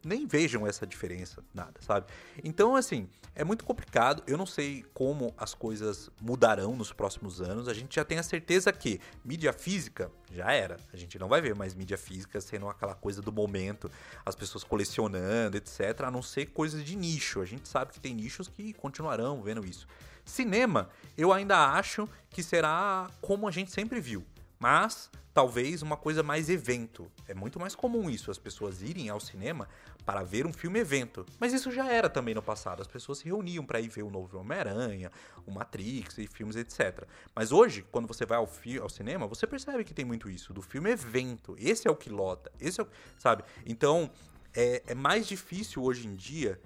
nem 0.05 0.27
vejam 0.27 0.67
essa 0.67 0.85
diferença, 0.85 1.43
nada, 1.51 1.81
sabe? 1.81 2.05
Então, 2.43 2.75
assim, 2.75 3.09
é 3.33 3.43
muito 3.43 3.65
complicado. 3.65 4.21
Eu 4.27 4.37
não 4.37 4.45
sei 4.45 4.85
como 4.93 5.33
as 5.35 5.55
coisas 5.55 6.11
mudarão 6.21 6.75
nos 6.75 6.93
próximos 6.93 7.41
anos. 7.41 7.67
A 7.67 7.73
gente 7.73 7.95
já 7.95 8.05
tem 8.05 8.19
a 8.19 8.23
certeza 8.23 8.71
que 8.71 9.01
mídia 9.23 9.51
física 9.51 10.11
já 10.31 10.51
era. 10.51 10.77
A 10.93 10.97
gente 10.97 11.17
não 11.17 11.27
vai 11.27 11.41
ver 11.41 11.55
mais 11.55 11.73
mídia 11.73 11.97
física 11.97 12.39
sendo 12.39 12.69
aquela 12.69 12.93
coisa 12.93 13.19
do 13.19 13.31
momento, 13.31 13.89
as 14.23 14.35
pessoas 14.35 14.63
colecionando, 14.63 15.57
etc. 15.57 16.01
A 16.03 16.11
não 16.11 16.21
ser 16.21 16.45
coisas 16.51 16.83
de 16.85 16.95
nicho. 16.95 17.41
A 17.41 17.45
gente 17.45 17.67
sabe 17.67 17.91
que 17.91 17.99
tem 17.99 18.13
nichos 18.13 18.47
que 18.47 18.73
continuarão 18.73 19.41
vendo 19.41 19.65
isso. 19.65 19.87
Cinema, 20.23 20.89
eu 21.17 21.33
ainda 21.33 21.71
acho 21.71 22.07
que 22.29 22.43
será 22.43 23.09
como 23.21 23.47
a 23.47 23.51
gente 23.51 23.71
sempre 23.71 23.99
viu. 23.99 24.23
Mas 24.59 25.09
talvez 25.35 25.81
uma 25.81 25.97
coisa 25.97 26.23
mais 26.23 26.49
evento. 26.49 27.11
É 27.27 27.33
muito 27.33 27.59
mais 27.59 27.75
comum 27.75 28.09
isso, 28.09 28.31
as 28.31 28.37
pessoas 28.37 28.81
irem 28.81 29.09
ao 29.09 29.19
cinema 29.19 29.67
para 30.05 30.23
ver 30.23 30.45
um 30.45 30.53
filme 30.53 30.79
evento. 30.79 31.25
Mas 31.39 31.51
isso 31.51 31.71
já 31.71 31.91
era 31.91 32.09
também 32.09 32.35
no 32.35 32.41
passado. 32.41 32.81
As 32.81 32.87
pessoas 32.87 33.17
se 33.17 33.25
reuniam 33.25 33.65
para 33.65 33.81
ir 33.81 33.89
ver 33.89 34.03
o 34.03 34.09
novo 34.09 34.37
Homem-Aranha, 34.37 35.11
o 35.45 35.51
Matrix 35.51 36.17
e 36.19 36.27
filmes, 36.27 36.55
etc. 36.55 37.05
Mas 37.33 37.51
hoje, 37.51 37.83
quando 37.91 38.07
você 38.07 38.25
vai 38.25 38.37
ao, 38.37 38.49
ao, 38.81 38.89
cinema, 38.89 39.27
você 39.27 39.47
percebe 39.47 39.83
que 39.83 39.93
tem 39.93 40.05
muito 40.05 40.29
isso, 40.29 40.53
do 40.53 40.61
filme 40.61 40.91
evento. 40.91 41.55
Esse 41.57 41.87
é 41.87 41.91
o 41.91 41.95
que 41.95 42.09
lota. 42.09 42.51
Esse 42.59 42.79
é 42.79 42.83
o, 42.83 42.87
sabe? 43.17 43.43
Então, 43.65 44.11
é, 44.53 44.83
é 44.87 44.95
mais 44.95 45.27
difícil 45.27 45.83
hoje 45.83 46.07
em 46.07 46.15
dia 46.15 46.59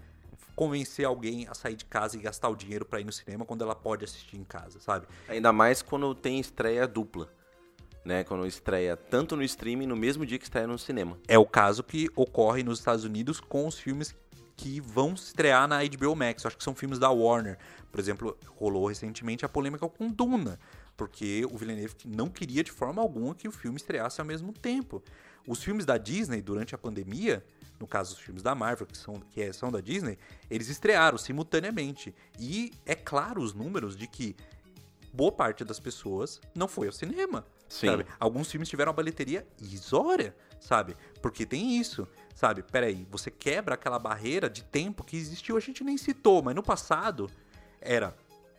convencer 0.53 1.05
alguém 1.05 1.47
a 1.47 1.53
sair 1.53 1.75
de 1.75 1.85
casa 1.85 2.17
e 2.17 2.19
gastar 2.19 2.49
o 2.49 2.55
dinheiro 2.55 2.83
para 2.83 2.99
ir 2.99 3.05
no 3.05 3.13
cinema 3.13 3.45
quando 3.45 3.63
ela 3.63 3.75
pode 3.75 4.03
assistir 4.03 4.35
em 4.35 4.43
casa, 4.43 4.81
sabe? 4.81 5.07
Ainda 5.29 5.53
mais 5.53 5.81
quando 5.81 6.13
tem 6.13 6.37
estreia 6.37 6.85
dupla 6.85 7.29
né? 8.03 8.23
Quando 8.23 8.45
estreia 8.45 8.95
tanto 8.95 9.35
no 9.35 9.43
streaming 9.43 9.87
no 9.87 9.95
mesmo 9.95 10.25
dia 10.25 10.37
que 10.37 10.45
estreia 10.45 10.67
no 10.67 10.77
cinema. 10.77 11.17
É 11.27 11.37
o 11.37 11.45
caso 11.45 11.83
que 11.83 12.09
ocorre 12.15 12.63
nos 12.63 12.79
Estados 12.79 13.03
Unidos 13.03 13.39
com 13.39 13.67
os 13.67 13.77
filmes 13.77 14.15
que 14.59 14.81
vão 14.81 15.13
estrear 15.13 15.67
na 15.67 15.79
HBO 15.83 16.15
Max. 16.15 16.43
Eu 16.43 16.49
acho 16.49 16.57
que 16.57 16.63
são 16.63 16.75
filmes 16.75 16.99
da 16.99 17.09
Warner. 17.09 17.57
Por 17.89 17.99
exemplo, 17.99 18.37
rolou 18.55 18.87
recentemente 18.87 19.45
a 19.45 19.49
polêmica 19.49 19.87
com 19.87 20.09
Duna, 20.09 20.59
porque 20.97 21.45
o 21.49 21.57
Villeneuve 21.57 21.95
não 22.05 22.27
queria 22.27 22.63
de 22.63 22.71
forma 22.71 23.01
alguma 23.01 23.33
que 23.33 23.47
o 23.47 23.51
filme 23.51 23.77
estreasse 23.77 24.19
ao 24.19 24.27
mesmo 24.27 24.51
tempo. 24.51 25.01
Os 25.47 25.63
filmes 25.63 25.85
da 25.85 25.97
Disney 25.97 26.41
durante 26.41 26.75
a 26.75 26.77
pandemia, 26.77 27.43
no 27.79 27.87
caso 27.87 28.15
os 28.15 28.19
filmes 28.19 28.43
da 28.43 28.53
Marvel, 28.53 28.85
que 28.85 28.97
são, 28.97 29.15
que 29.31 29.41
é, 29.41 29.53
são 29.53 29.71
da 29.71 29.79
Disney, 29.79 30.17
eles 30.49 30.67
estrearam 30.67 31.17
simultaneamente. 31.17 32.13
E 32.37 32.73
é 32.85 32.95
claro 32.95 33.41
os 33.41 33.53
números 33.53 33.95
de 33.95 34.07
que 34.07 34.35
boa 35.13 35.31
parte 35.31 35.63
das 35.63 35.79
pessoas 35.79 36.41
não 36.53 36.67
foi 36.67 36.87
ao 36.87 36.93
cinema. 36.93 37.45
Sim. 37.69 37.87
Sabe? 37.87 38.05
Alguns 38.19 38.51
filmes 38.51 38.67
tiveram 38.67 38.89
uma 38.91 38.95
bilheteria 38.95 39.47
isória, 39.61 40.35
sabe? 40.59 40.95
Porque 41.21 41.45
tem 41.45 41.77
isso, 41.77 42.07
sabe? 42.33 42.63
Peraí, 42.63 43.07
você 43.11 43.29
quebra 43.29 43.75
aquela 43.75 43.99
barreira 43.99 44.49
de 44.49 44.63
tempo 44.63 45.03
que 45.03 45.15
existiu, 45.15 45.55
a 45.55 45.59
gente 45.59 45.83
nem 45.83 45.97
citou, 45.97 46.41
mas 46.41 46.55
no 46.55 46.63
passado 46.63 47.29
era 47.79 48.15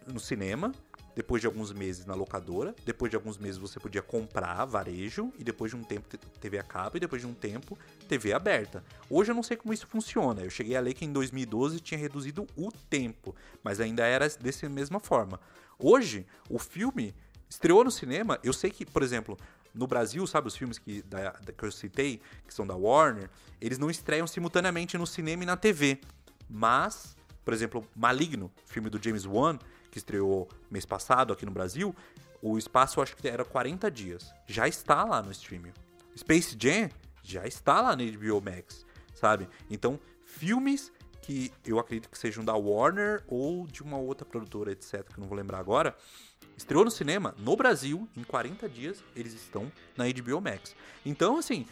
no 0.07 0.21
cinema, 0.21 0.73
depois 1.15 1.41
de 1.41 1.47
alguns 1.47 1.73
meses 1.73 2.07
na 2.07 2.15
locadora, 2.15 2.75
depois 2.85 3.11
de 3.11 3.17
alguns 3.17 3.37
meses 3.37 3.59
você 3.59 3.81
podia 3.81 4.01
comprar 4.01 4.65
varejo 4.65 5.33
e 5.37 5.43
depois 5.45 5.71
de 5.73 5.77
um 5.77 5.83
tempo 5.83 6.17
TV 6.41 6.59
a 6.59 6.63
cabo 6.63 6.97
e 6.97 7.01
depois 7.01 7.21
de 7.21 7.29
um 7.29 7.35
tempo 7.35 7.77
TV 8.09 8.33
aberta. 8.33 8.85
Hoje 9.09 9.33
eu 9.33 9.35
não 9.35 9.43
sei 9.43 9.57
como 9.57 9.75
isso 9.75 9.87
funciona. 9.87 10.43
Eu 10.43 10.51
cheguei 10.51 10.77
a 10.77 10.81
ler 10.81 10.95
que 10.95 11.05
em 11.05 11.13
2012 11.13 11.81
tinha 11.81 11.99
reduzido 11.99 12.47
o 12.57 12.71
tempo, 12.89 13.35
mas 13.63 13.81
ainda 13.81 14.07
era 14.07 14.29
dessa 14.29 14.69
mesma 14.69 15.01
forma. 15.01 15.41
Hoje, 15.79 16.27
o 16.49 16.59
filme 16.59 17.15
estreou 17.51 17.83
no 17.83 17.91
cinema. 17.91 18.39
Eu 18.43 18.53
sei 18.53 18.71
que, 18.71 18.87
por 18.87 19.03
exemplo, 19.03 19.37
no 19.75 19.87
Brasil, 19.87 20.25
sabe, 20.27 20.47
os 20.47 20.57
filmes 20.57 20.79
que, 20.79 21.03
da, 21.03 21.33
que 21.33 21.65
eu 21.65 21.73
citei, 21.73 22.23
que 22.47 22.55
são 22.55 22.67
da 22.67 22.77
Warner, 22.77 23.29
eles 23.61 23.77
não 23.77 23.91
estreiam 23.91 24.27
simultaneamente 24.27 24.97
no 24.97 25.07
cinema 25.07 25.43
e 25.43 25.47
na 25.47 25.57
TV. 25.57 26.01
Mas, 26.49 27.17
por 27.45 27.53
exemplo, 27.53 27.87
Maligno, 27.95 28.51
filme 28.67 28.89
do 28.89 29.03
James 29.03 29.27
Wan, 29.27 29.59
que 29.91 29.99
estreou 29.99 30.49
mês 30.71 30.87
passado 30.87 31.33
aqui 31.33 31.45
no 31.45 31.51
Brasil, 31.51 31.95
o 32.41 32.57
espaço 32.57 33.03
acho 33.03 33.17
que 33.17 33.29
era 33.29 33.45
40 33.45 33.91
dias. 33.91 34.33
Já 34.47 34.69
está 34.69 35.05
lá 35.05 35.21
no 35.21 35.33
streaming. 35.33 35.73
Space 36.17 36.57
Jam 36.59 36.89
já 37.23 37.47
está 37.47 37.81
lá 37.81 37.97
na 37.97 38.05
HBO 38.05 38.41
Max, 38.41 38.87
sabe? 39.15 39.49
Então, 39.69 40.01
filmes 40.25 40.93
que 41.23 41.53
eu 41.65 41.79
acredito 41.79 42.09
que 42.09 42.19
sejam 42.19 42.45
da 42.45 42.55
Warner 42.55 43.23
ou 43.27 43.67
de 43.67 43.83
uma 43.83 43.99
outra 43.99 44.25
produtora, 44.25 44.73
etc, 44.73 45.05
que 45.05 45.19
eu 45.19 45.21
não 45.21 45.29
vou 45.29 45.37
lembrar 45.37 45.59
agora. 45.59 45.95
Estreou 46.57 46.85
no 46.85 46.91
cinema 46.91 47.35
no 47.39 47.57
Brasil, 47.57 48.09
em 48.17 48.23
40 48.23 48.69
dias 48.69 49.03
eles 49.15 49.33
estão 49.35 49.71
na 49.97 50.05
HBO 50.07 50.41
Max. 50.41 50.75
Então, 51.05 51.39
assim, 51.39 51.67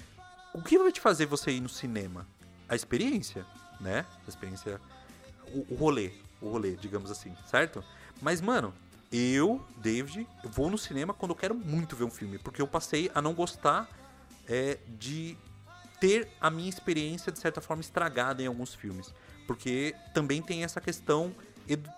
o 0.55 0.63
que 0.63 0.79
vai 0.79 0.93
te 0.93 1.01
fazer 1.01 1.27
você 1.27 1.51
ir 1.51 1.61
no 1.61 1.69
cinema? 1.69 2.27
A 2.69 2.75
experiência, 2.75 3.47
né? 3.81 4.07
A 4.27 4.29
experiência 4.29 4.81
o, 5.53 5.75
o 5.75 5.77
rolê, 5.77 6.13
o 6.41 6.49
rolê, 6.49 6.73
digamos 6.77 7.11
assim, 7.11 7.35
certo? 7.47 7.83
Mas, 8.21 8.41
mano, 8.41 8.75
eu, 9.13 9.65
David, 9.79 10.27
eu 10.45 10.51
vou 10.51 10.71
no 10.71 10.77
cinema 10.77 11.15
quando 11.15 11.31
eu 11.31 11.37
quero 11.37 11.55
muito 11.55 11.97
ver 11.97 12.05
um 12.05 12.11
filme, 12.11 12.39
porque 12.39 12.61
eu 12.61 12.67
passei 12.67 13.11
a 13.15 13.23
não 13.23 13.35
gostar 13.35 13.89
é, 14.47 14.79
de 14.99 15.37
ter 16.01 16.31
a 16.41 16.51
minha 16.51 16.69
experiência, 16.69 17.33
de 17.33 17.39
certa 17.39 17.61
forma, 17.61 17.81
estragada 17.81 18.43
em 18.43 18.47
alguns 18.47 18.75
filmes. 18.75 19.13
Porque 19.49 19.97
também 20.13 20.43
tem 20.43 20.63
essa 20.63 20.81
questão. 20.81 21.35
Edu... 21.67 21.91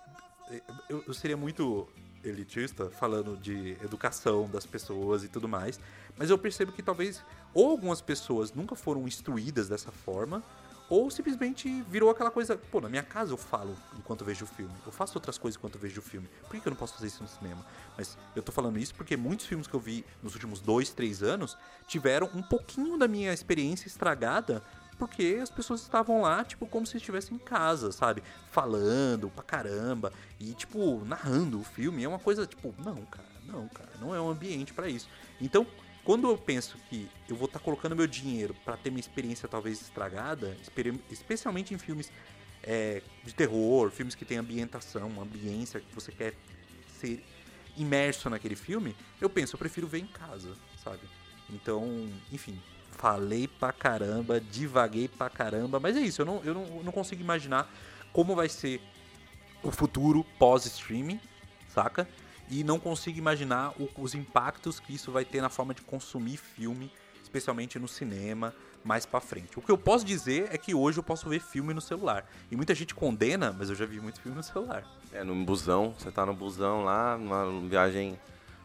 Eu, 0.89 1.05
eu 1.07 1.13
seria 1.13 1.37
muito 1.37 1.87
elitista 2.25 2.91
falando 2.91 3.37
de 3.37 3.73
educação 3.83 4.49
das 4.49 4.67
pessoas 4.67 5.25
e 5.25 5.29
tudo 5.29 5.49
mais, 5.49 5.81
mas 6.17 6.29
eu 6.29 6.37
percebo 6.37 6.73
que 6.73 6.83
talvez 6.83 7.23
ou 7.55 7.71
algumas 7.71 8.01
pessoas 8.01 8.53
nunca 8.53 8.75
foram 8.75 9.07
instruídas 9.07 9.69
dessa 9.69 9.91
forma, 9.91 10.43
ou 10.89 11.09
simplesmente 11.09 11.83
virou 11.89 12.11
aquela 12.11 12.33
coisa, 12.33 12.57
pô, 12.57 12.81
na 12.81 12.89
minha 12.89 13.03
casa 13.05 13.33
eu 13.33 13.37
falo 13.37 13.77
enquanto 13.97 14.25
vejo 14.25 14.45
o 14.45 14.49
filme. 14.49 14.75
Eu 14.85 14.91
faço 14.91 15.17
outras 15.17 15.39
coisas 15.39 15.57
enquanto 15.57 15.79
vejo 15.79 16.01
o 16.01 16.03
filme. 16.03 16.29
Por 16.49 16.61
que 16.61 16.67
eu 16.67 16.71
não 16.71 16.77
posso 16.77 16.95
fazer 16.95 17.07
isso 17.07 17.23
no 17.23 17.29
cinema? 17.29 17.65
Mas 17.97 18.19
eu 18.35 18.43
tô 18.43 18.51
falando 18.51 18.77
isso 18.77 18.95
porque 18.97 19.17
muitos 19.17 19.47
filmes 19.47 19.69
que 19.69 19.75
eu 19.75 19.79
vi 19.79 20.05
nos 20.21 20.35
últimos 20.35 20.61
dois, 20.61 20.91
três 20.91 21.23
anos 21.23 21.57
tiveram 21.87 22.29
um 22.35 22.43
pouquinho 22.43 22.99
da 22.99 23.07
minha 23.07 23.33
experiência 23.33 23.87
estragada 23.87 24.65
porque 25.01 25.39
as 25.43 25.49
pessoas 25.49 25.81
estavam 25.81 26.21
lá, 26.21 26.45
tipo, 26.45 26.67
como 26.67 26.87
se 26.87 26.99
estivessem 26.99 27.35
em 27.35 27.39
casa, 27.39 27.91
sabe? 27.91 28.23
Falando 28.51 29.31
pra 29.31 29.43
caramba 29.43 30.13
e, 30.39 30.53
tipo, 30.53 31.03
narrando 31.07 31.59
o 31.59 31.65
filme. 31.65 32.05
É 32.05 32.09
uma 32.09 32.19
coisa, 32.19 32.47
tipo, 32.47 32.75
não, 32.85 33.07
cara, 33.07 33.27
não, 33.47 33.67
cara, 33.69 33.89
não 33.99 34.15
é 34.15 34.21
um 34.21 34.29
ambiente 34.29 34.75
para 34.75 34.91
isso. 34.91 35.09
Então, 35.41 35.67
quando 36.05 36.29
eu 36.29 36.37
penso 36.37 36.77
que 36.91 37.09
eu 37.27 37.35
vou 37.35 37.47
estar 37.47 37.59
tá 37.59 37.65
colocando 37.65 37.97
meu 37.97 38.07
dinheiro 38.07 38.55
para 38.63 38.77
ter 38.77 38.91
minha 38.91 39.01
experiência 39.01 39.49
talvez 39.49 39.81
estragada, 39.81 40.55
especialmente 41.11 41.73
em 41.73 41.79
filmes 41.79 42.13
é, 42.63 43.01
de 43.25 43.35
terror, 43.35 43.91
filmes 43.91 44.15
que 44.15 44.27
têm 44.27 44.37
ambientação, 44.37 45.09
uma 45.09 45.23
ambiência 45.23 45.81
que 45.81 45.95
você 45.95 46.13
quer 46.13 46.35
ser 47.01 47.25
imerso 47.75 48.29
naquele 48.29 48.55
filme, 48.55 48.95
eu 49.19 49.31
penso, 49.31 49.55
eu 49.55 49.59
prefiro 49.59 49.87
ver 49.87 50.01
em 50.01 50.07
casa, 50.07 50.55
sabe? 50.85 51.01
Então, 51.49 52.07
enfim, 52.31 52.61
falei 53.01 53.49
pra 53.49 53.73
caramba, 53.73 54.39
divaguei 54.41 55.09
pra 55.09 55.31
caramba, 55.31 55.81
mas 55.81 55.97
é 55.97 56.01
isso, 56.01 56.21
eu 56.21 56.27
não, 56.27 56.43
eu 56.45 56.53
não, 56.53 56.65
eu 56.65 56.83
não 56.85 56.93
consigo 56.93 57.23
imaginar 57.23 57.73
como 58.13 58.37
vai 58.37 58.49
ser 58.49 58.81
o 59.63 59.71
futuro 59.71 60.25
pós-streaming, 60.39 61.19
saca? 61.69 62.07
e 62.51 62.65
não 62.65 62.79
consigo 62.81 63.17
imaginar 63.17 63.73
o, 63.79 63.89
os 63.97 64.15
impactos 64.15 64.81
que 64.81 64.93
isso 64.93 65.13
vai 65.13 65.25
ter 65.25 65.41
na 65.41 65.49
forma 65.49 65.73
de 65.73 65.83
consumir 65.83 66.37
filme, 66.37 66.91
especialmente 67.23 67.79
no 67.79 67.87
cinema, 67.87 68.53
mais 68.83 69.07
para 69.07 69.21
frente. 69.21 69.57
O 69.57 69.63
que 69.63 69.71
eu 69.71 69.79
posso 69.79 70.05
dizer 70.05 70.49
é 70.51 70.59
que 70.59 70.75
hoje 70.75 70.99
eu 70.99 71.03
posso 71.03 71.29
ver 71.29 71.41
filme 71.41 71.73
no 71.73 71.81
celular. 71.81 72.29
E 72.51 72.57
muita 72.57 72.75
gente 72.75 72.95
condena, 72.95 73.55
mas 73.57 73.71
eu 73.71 73.77
já 73.77 73.87
vi 73.87 74.01
muito 74.01 74.21
filme 74.21 74.37
no 74.37 74.43
celular. 74.43 74.85
É, 75.13 75.23
no 75.23 75.35
busão, 75.45 75.95
você 75.97 76.11
tá 76.11 76.27
no 76.27 76.35
busão 76.35 76.83
lá, 76.83 77.17
numa 77.17 77.69
viagem 77.69 78.19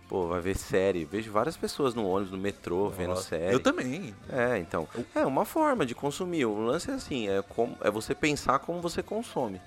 Pô, 0.08 0.28
vai 0.28 0.40
ver 0.40 0.56
série. 0.56 1.04
Vejo 1.04 1.32
várias 1.32 1.58
pessoas 1.58 1.96
no 1.96 2.08
ônibus, 2.08 2.32
no 2.32 2.38
metrô, 2.38 2.86
Nossa, 2.86 2.96
vendo 2.96 3.16
série. 3.18 3.54
Eu 3.54 3.60
também. 3.60 4.14
É, 4.30 4.58
então. 4.58 4.88
É 5.14 5.26
uma 5.26 5.46
forma 5.46 5.86
de 5.86 5.96
consumir. 5.96 6.46
O 6.46 6.60
lance 6.60 6.92
é 6.92 6.94
assim, 6.94 7.28
é, 7.28 7.42
como, 7.42 7.76
é 7.82 7.90
você 7.90 8.14
pensar 8.14 8.60
como 8.60 8.82
você 8.82 9.02
consome. 9.02 9.60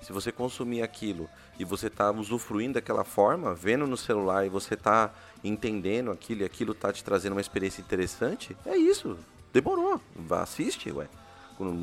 Se 0.00 0.12
você 0.12 0.32
consumir 0.32 0.82
aquilo 0.82 1.28
e 1.58 1.64
você 1.64 1.88
está 1.88 2.10
usufruindo 2.10 2.74
daquela 2.74 3.04
forma, 3.04 3.54
vendo 3.54 3.86
no 3.86 3.96
celular 3.96 4.46
e 4.46 4.48
você 4.48 4.74
está 4.74 5.12
entendendo 5.44 6.10
aquilo 6.10 6.42
e 6.42 6.44
aquilo 6.44 6.72
está 6.72 6.92
te 6.92 7.04
trazendo 7.04 7.32
uma 7.32 7.40
experiência 7.40 7.82
interessante, 7.82 8.56
é 8.64 8.76
isso. 8.76 9.18
Demorou. 9.52 10.00
Vá, 10.16 10.42
assiste, 10.42 10.90
ué. 10.90 11.08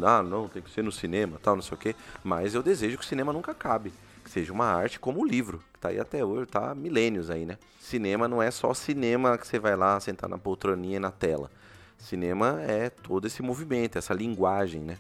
Ah, 0.03 0.23
não, 0.23 0.47
tem 0.47 0.63
que 0.63 0.71
ser 0.71 0.83
no 0.83 0.91
cinema, 0.91 1.39
tal, 1.43 1.55
não 1.55 1.61
sei 1.61 1.75
o 1.75 1.79
quê. 1.79 1.95
Mas 2.23 2.55
eu 2.55 2.63
desejo 2.63 2.97
que 2.97 3.03
o 3.03 3.07
cinema 3.07 3.31
nunca 3.31 3.51
acabe. 3.51 3.93
Que 4.23 4.31
seja 4.31 4.51
uma 4.51 4.65
arte 4.65 4.99
como 4.99 5.21
o 5.21 5.25
livro, 5.25 5.61
que 5.77 5.81
tá 5.81 5.89
aí 5.89 5.99
até 5.99 6.25
hoje, 6.25 6.47
tá 6.47 6.73
milênios 6.73 7.29
aí, 7.29 7.45
né? 7.45 7.57
Cinema 7.79 8.27
não 8.27 8.41
é 8.41 8.49
só 8.49 8.73
cinema 8.73 9.37
que 9.37 9.47
você 9.47 9.59
vai 9.59 9.75
lá 9.75 9.99
sentar 9.99 10.29
na 10.29 10.37
poltroninha 10.37 10.97
e 10.97 10.99
na 10.99 11.11
tela. 11.11 11.49
Cinema 11.97 12.61
é 12.61 12.89
todo 12.89 13.27
esse 13.27 13.41
movimento, 13.41 13.97
essa 13.97 14.13
linguagem, 14.13 14.81
né? 14.81 14.97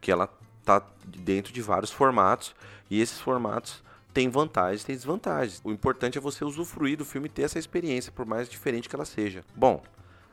Que 0.00 0.10
ela 0.10 0.28
tá 0.64 0.82
dentro 1.04 1.52
de 1.52 1.60
vários 1.60 1.90
formatos 1.90 2.54
e 2.90 3.00
esses 3.00 3.20
formatos 3.20 3.82
têm 4.12 4.28
vantagens 4.28 4.82
e 4.82 4.86
têm 4.86 4.96
desvantagens. 4.96 5.60
O 5.62 5.70
importante 5.70 6.16
é 6.16 6.20
você 6.20 6.44
usufruir 6.44 6.96
do 6.96 7.04
filme 7.04 7.26
e 7.26 7.30
ter 7.30 7.42
essa 7.42 7.58
experiência, 7.58 8.10
por 8.10 8.24
mais 8.24 8.48
diferente 8.48 8.88
que 8.88 8.96
ela 8.96 9.04
seja. 9.04 9.44
Bom, 9.54 9.82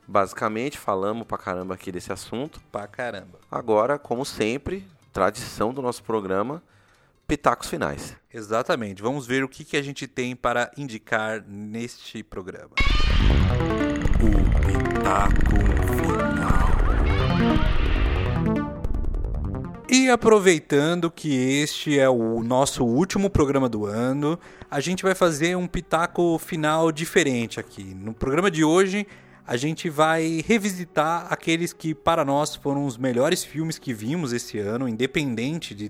basicamente 0.08 0.78
falamos 0.78 1.28
pra 1.28 1.38
caramba 1.38 1.74
aqui 1.74 1.92
desse 1.92 2.14
assunto. 2.14 2.62
Pra 2.72 2.88
caramba. 2.88 3.40
Agora, 3.50 4.00
como 4.00 4.26
sempre, 4.26 4.88
tradição 5.12 5.74
do 5.74 5.82
nosso 5.82 6.04
programa, 6.04 6.64
pitacos 7.32 7.70
finais. 7.70 8.14
Exatamente. 8.34 9.02
Vamos 9.02 9.26
ver 9.26 9.42
o 9.42 9.48
que, 9.48 9.64
que 9.64 9.78
a 9.78 9.82
gente 9.82 10.06
tem 10.06 10.36
para 10.36 10.70
indicar 10.76 11.42
neste 11.48 12.22
programa. 12.24 12.72
O 14.20 14.36
pitaco 14.68 15.56
final. 15.96 16.68
E 19.90 20.10
aproveitando 20.10 21.10
que 21.10 21.34
este 21.34 21.98
é 21.98 22.10
o 22.10 22.44
nosso 22.44 22.84
último 22.84 23.30
programa 23.30 23.70
do 23.70 23.86
ano, 23.86 24.38
a 24.70 24.82
gente 24.82 25.02
vai 25.02 25.16
fazer 25.16 25.56
um 25.56 25.68
pitaco 25.68 26.38
final 26.38 26.92
diferente 26.92 27.62
aqui. 27.62 27.96
No 27.96 28.14
programa 28.14 28.52
de 28.52 28.66
hoje, 28.66 29.08
a 29.48 29.56
gente 29.56 29.90
vai 29.90 30.44
revisitar 30.46 31.28
aqueles 31.30 31.72
que 31.72 31.96
para 31.96 32.26
nós 32.26 32.58
foram 32.58 32.86
os 32.86 32.98
melhores 32.98 33.42
filmes 33.42 33.80
que 33.80 33.94
vimos 33.94 34.34
esse 34.34 34.60
ano, 34.60 34.86
independente 34.86 35.74
de 35.74 35.90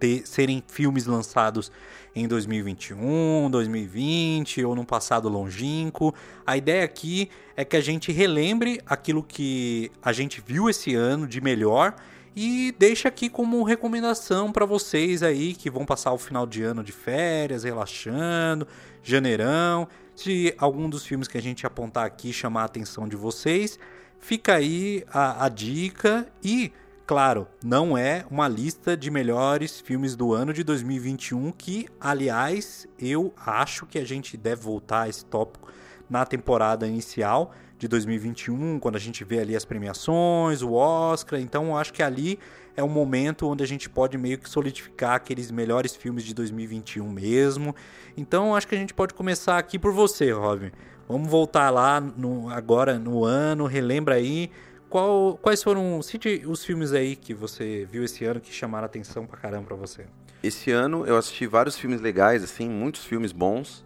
ter, 0.00 0.26
serem 0.26 0.64
filmes 0.66 1.06
lançados 1.06 1.70
em 2.14 2.26
2021, 2.26 3.48
2020 3.50 4.64
ou 4.64 4.74
num 4.74 4.84
passado 4.84 5.28
longínquo. 5.28 6.12
A 6.46 6.56
ideia 6.56 6.84
aqui 6.84 7.30
é 7.56 7.64
que 7.64 7.76
a 7.76 7.80
gente 7.80 8.10
relembre 8.10 8.80
aquilo 8.86 9.22
que 9.22 9.92
a 10.02 10.12
gente 10.12 10.42
viu 10.44 10.68
esse 10.68 10.94
ano 10.94 11.26
de 11.26 11.40
melhor 11.40 11.94
e 12.34 12.74
deixa 12.78 13.08
aqui 13.08 13.28
como 13.28 13.62
recomendação 13.62 14.52
para 14.52 14.64
vocês 14.64 15.22
aí 15.22 15.54
que 15.54 15.68
vão 15.68 15.84
passar 15.84 16.12
o 16.12 16.18
final 16.18 16.46
de 16.46 16.62
ano 16.62 16.82
de 16.82 16.92
férias, 16.92 17.64
relaxando, 17.64 18.66
janeirão. 19.02 19.86
Se 20.14 20.54
algum 20.58 20.88
dos 20.88 21.04
filmes 21.04 21.28
que 21.28 21.36
a 21.36 21.42
gente 21.42 21.66
apontar 21.66 22.06
aqui 22.06 22.32
chamar 22.32 22.62
a 22.62 22.64
atenção 22.66 23.08
de 23.08 23.16
vocês, 23.16 23.78
fica 24.20 24.54
aí 24.54 25.04
a, 25.12 25.44
a 25.44 25.48
dica 25.48 26.26
e 26.42 26.72
claro, 27.10 27.48
não 27.60 27.98
é 27.98 28.24
uma 28.30 28.46
lista 28.46 28.96
de 28.96 29.10
melhores 29.10 29.80
filmes 29.80 30.14
do 30.14 30.32
ano 30.32 30.52
de 30.52 30.62
2021, 30.62 31.50
que, 31.50 31.88
aliás, 32.00 32.86
eu 32.96 33.34
acho 33.36 33.84
que 33.84 33.98
a 33.98 34.04
gente 34.04 34.36
deve 34.36 34.62
voltar 34.62 35.02
a 35.02 35.08
esse 35.08 35.24
tópico 35.24 35.72
na 36.08 36.24
temporada 36.24 36.86
inicial 36.86 37.52
de 37.76 37.88
2021, 37.88 38.78
quando 38.78 38.94
a 38.94 39.00
gente 39.00 39.24
vê 39.24 39.40
ali 39.40 39.56
as 39.56 39.64
premiações, 39.64 40.62
o 40.62 40.74
Oscar. 40.74 41.40
Então, 41.40 41.76
acho 41.76 41.92
que 41.92 42.00
ali 42.00 42.38
é 42.76 42.84
um 42.84 42.88
momento 42.88 43.48
onde 43.48 43.64
a 43.64 43.66
gente 43.66 43.90
pode 43.90 44.16
meio 44.16 44.38
que 44.38 44.48
solidificar 44.48 45.16
aqueles 45.16 45.50
melhores 45.50 45.96
filmes 45.96 46.22
de 46.22 46.32
2021 46.32 47.08
mesmo. 47.08 47.74
Então, 48.16 48.54
acho 48.54 48.68
que 48.68 48.76
a 48.76 48.78
gente 48.78 48.94
pode 48.94 49.14
começar 49.14 49.58
aqui 49.58 49.80
por 49.80 49.92
você, 49.92 50.30
Robin. 50.30 50.70
Vamos 51.08 51.28
voltar 51.28 51.70
lá 51.70 52.00
no, 52.00 52.48
agora 52.50 53.00
no 53.00 53.24
ano, 53.24 53.66
relembra 53.66 54.14
aí 54.14 54.48
qual, 54.90 55.38
quais 55.40 55.62
foram 55.62 56.02
cite 56.02 56.42
os 56.44 56.64
filmes 56.64 56.92
aí 56.92 57.14
que 57.14 57.32
você 57.32 57.88
viu 57.90 58.04
esse 58.04 58.24
ano 58.24 58.40
que 58.40 58.52
chamaram 58.52 58.84
atenção 58.84 59.24
pra 59.24 59.38
caramba 59.38 59.68
pra 59.68 59.76
você. 59.76 60.04
Esse 60.42 60.72
ano 60.72 61.06
eu 61.06 61.16
assisti 61.16 61.46
vários 61.46 61.78
filmes 61.78 62.00
legais, 62.00 62.42
assim, 62.42 62.68
muitos 62.68 63.04
filmes 63.04 63.30
bons. 63.30 63.84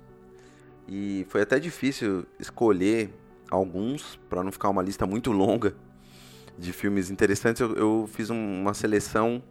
E 0.89 1.27
foi 1.29 1.43
até 1.43 1.59
difícil 1.59 2.27
escolher 2.41 3.11
alguns, 3.51 4.19
para 4.29 4.43
não 4.43 4.51
ficar 4.51 4.71
uma 4.71 4.83
lista 4.83 5.07
muito 5.07 5.31
longa 5.31 5.75
de 6.59 6.73
filmes 6.73 7.11
interessantes. 7.11 7.61
Eu, 7.61 7.75
eu 7.75 8.11
fiz 8.13 8.31
um, 8.31 8.61
uma 8.63 8.73
seleção 8.73 9.43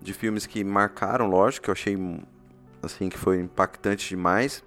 de 0.00 0.12
filmes 0.12 0.46
que 0.46 0.62
marcaram, 0.62 1.26
lógico, 1.26 1.64
que 1.64 1.70
eu 1.70 1.72
achei 1.72 1.96
assim 2.82 3.08
que 3.08 3.18
foi 3.18 3.40
impactante 3.40 4.08
demais 4.08 4.64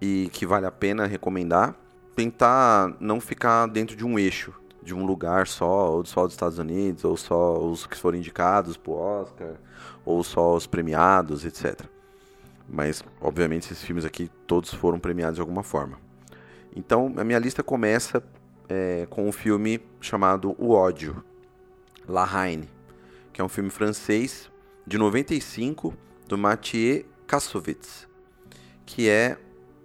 e 0.00 0.28
que 0.32 0.46
vale 0.46 0.66
a 0.66 0.70
pena 0.70 1.06
recomendar. 1.06 1.74
Tentar 2.14 2.96
não 3.00 3.20
ficar 3.20 3.66
dentro 3.66 3.96
de 3.96 4.04
um 4.04 4.18
eixo, 4.18 4.52
de 4.84 4.94
um 4.94 5.04
lugar 5.04 5.46
só, 5.46 5.92
ou 5.92 6.04
só 6.04 6.24
dos 6.24 6.34
Estados 6.34 6.58
Unidos, 6.58 7.04
ou 7.04 7.16
só 7.16 7.58
os 7.58 7.86
que 7.86 7.96
foram 7.96 8.18
indicados 8.18 8.76
pro 8.76 8.92
Oscar, 8.92 9.54
ou 10.04 10.22
só 10.22 10.54
os 10.54 10.66
premiados, 10.66 11.44
etc. 11.44 11.80
Mas, 12.68 13.02
obviamente, 13.20 13.72
esses 13.72 13.82
filmes 13.82 14.04
aqui 14.04 14.30
todos 14.46 14.72
foram 14.72 14.98
premiados 14.98 15.36
de 15.36 15.40
alguma 15.40 15.62
forma. 15.62 15.98
Então, 16.76 17.12
a 17.16 17.24
minha 17.24 17.38
lista 17.38 17.62
começa 17.62 18.22
é, 18.68 19.06
com 19.08 19.28
um 19.28 19.32
filme 19.32 19.80
chamado 20.00 20.54
O 20.58 20.72
Ódio, 20.72 21.24
La 22.06 22.24
Haine, 22.24 22.68
que 23.32 23.40
é 23.40 23.44
um 23.44 23.48
filme 23.48 23.70
francês 23.70 24.50
de 24.86 24.98
95 24.98 25.94
do 26.28 26.36
Mathieu 26.36 27.04
Kassovitz, 27.26 28.06
que 28.84 29.08
é 29.08 29.38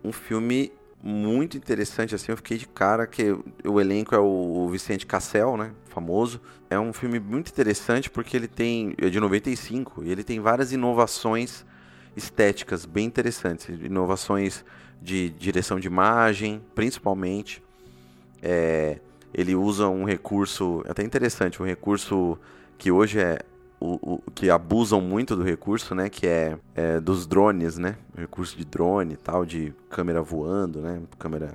um 0.03 0.11
filme 0.11 0.71
muito 1.01 1.57
interessante, 1.57 2.13
assim, 2.13 2.31
eu 2.31 2.37
fiquei 2.37 2.57
de 2.57 2.67
cara 2.67 3.07
que 3.07 3.35
o 3.63 3.79
elenco 3.79 4.13
é 4.13 4.19
o 4.19 4.67
Vicente 4.69 5.05
Cassel, 5.05 5.55
né, 5.55 5.71
famoso. 5.85 6.41
É 6.69 6.79
um 6.79 6.91
filme 6.91 7.19
muito 7.19 7.49
interessante 7.49 8.09
porque 8.09 8.35
ele 8.35 8.47
tem, 8.47 8.93
é 8.97 9.09
de 9.09 9.19
95, 9.19 10.03
e 10.03 10.11
ele 10.11 10.23
tem 10.23 10.39
várias 10.39 10.71
inovações 10.71 11.65
estéticas 12.15 12.85
bem 12.85 13.05
interessantes, 13.05 13.67
inovações 13.69 14.65
de 15.01 15.29
direção 15.29 15.79
de 15.79 15.87
imagem, 15.87 16.61
principalmente. 16.75 17.63
É, 18.41 18.99
ele 19.33 19.55
usa 19.55 19.87
um 19.87 20.03
recurso 20.03 20.83
até 20.87 21.03
interessante, 21.03 21.61
um 21.61 21.65
recurso 21.65 22.37
que 22.77 22.91
hoje 22.91 23.19
é 23.19 23.39
o, 23.79 24.15
o, 24.15 24.31
que 24.31 24.49
abusam 24.49 24.99
muito 24.99 25.35
do 25.35 25.43
recurso, 25.43 25.95
né? 25.95 26.09
Que 26.09 26.27
é, 26.27 26.57
é, 26.75 26.99
dos 26.99 27.25
drones, 27.25 27.77
né? 27.77 27.95
Recurso 28.17 28.57
de 28.57 28.65
drone 28.65 29.13
e 29.13 29.17
tal, 29.17 29.45
de 29.45 29.73
câmera 29.89 30.21
voando, 30.21 30.81
né? 30.81 31.01
Câmera 31.17 31.53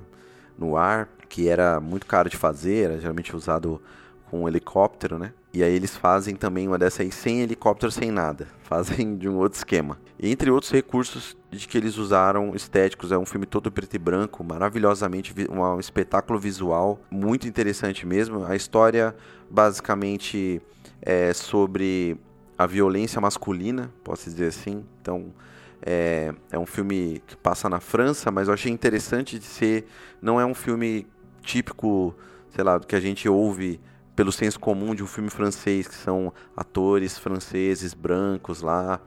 no 0.57 0.75
ar, 0.75 1.09
que 1.29 1.47
era 1.47 1.79
muito 1.79 2.05
caro 2.05 2.29
de 2.29 2.37
fazer, 2.37 2.91
era 2.91 2.99
geralmente 2.99 3.35
usado 3.35 3.81
com 4.29 4.43
um 4.43 4.47
helicóptero, 4.47 5.19
né? 5.19 5.33
E 5.53 5.63
aí 5.63 5.73
eles 5.73 5.95
fazem 5.95 6.35
também 6.35 6.67
uma 6.67 6.77
dessa 6.77 7.03
aí 7.03 7.11
sem 7.11 7.41
helicóptero, 7.41 7.91
sem 7.91 8.11
nada. 8.11 8.47
Fazem 8.63 9.15
de 9.15 9.29
um 9.29 9.37
outro 9.37 9.57
esquema. 9.57 9.97
Entre 10.19 10.49
outros 10.49 10.71
recursos 10.71 11.37
de 11.55 11.67
que 11.67 11.77
eles 11.77 11.97
usaram 11.97 12.55
estéticos, 12.55 13.11
é 13.11 13.17
um 13.17 13.25
filme 13.25 13.45
todo 13.45 13.71
preto 13.71 13.95
e 13.95 13.99
branco, 13.99 14.43
maravilhosamente, 14.43 15.33
um 15.49 15.79
espetáculo 15.79 16.39
visual 16.39 16.99
muito 17.09 17.47
interessante 17.47 18.05
mesmo. 18.05 18.45
A 18.45 18.55
história 18.55 19.15
basicamente 19.49 20.61
é 21.01 21.33
sobre 21.33 22.17
a 22.57 22.65
violência 22.65 23.19
masculina, 23.19 23.91
posso 24.03 24.29
dizer 24.29 24.47
assim. 24.47 24.83
Então, 25.01 25.33
é, 25.81 26.33
é 26.51 26.57
um 26.57 26.65
filme 26.65 27.21
que 27.27 27.35
passa 27.35 27.69
na 27.69 27.79
França, 27.79 28.31
mas 28.31 28.47
eu 28.47 28.53
achei 28.53 28.71
interessante 28.71 29.37
de 29.37 29.45
ser. 29.45 29.85
Não 30.21 30.39
é 30.39 30.45
um 30.45 30.53
filme 30.53 31.07
típico, 31.41 32.15
sei 32.49 32.63
lá, 32.63 32.79
que 32.79 32.95
a 32.95 32.99
gente 32.99 33.29
ouve 33.29 33.79
pelo 34.15 34.31
senso 34.31 34.59
comum 34.59 34.95
de 34.95 35.03
um 35.03 35.07
filme 35.07 35.29
francês, 35.29 35.87
que 35.87 35.95
são 35.95 36.33
atores 36.55 37.17
franceses 37.17 37.93
brancos 37.93 38.61
lá, 38.61 39.01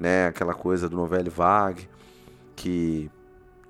né? 0.00 0.28
Aquela 0.28 0.54
coisa 0.54 0.88
do 0.88 0.96
novelle 0.96 1.28
vague, 1.28 1.88
que 2.56 3.10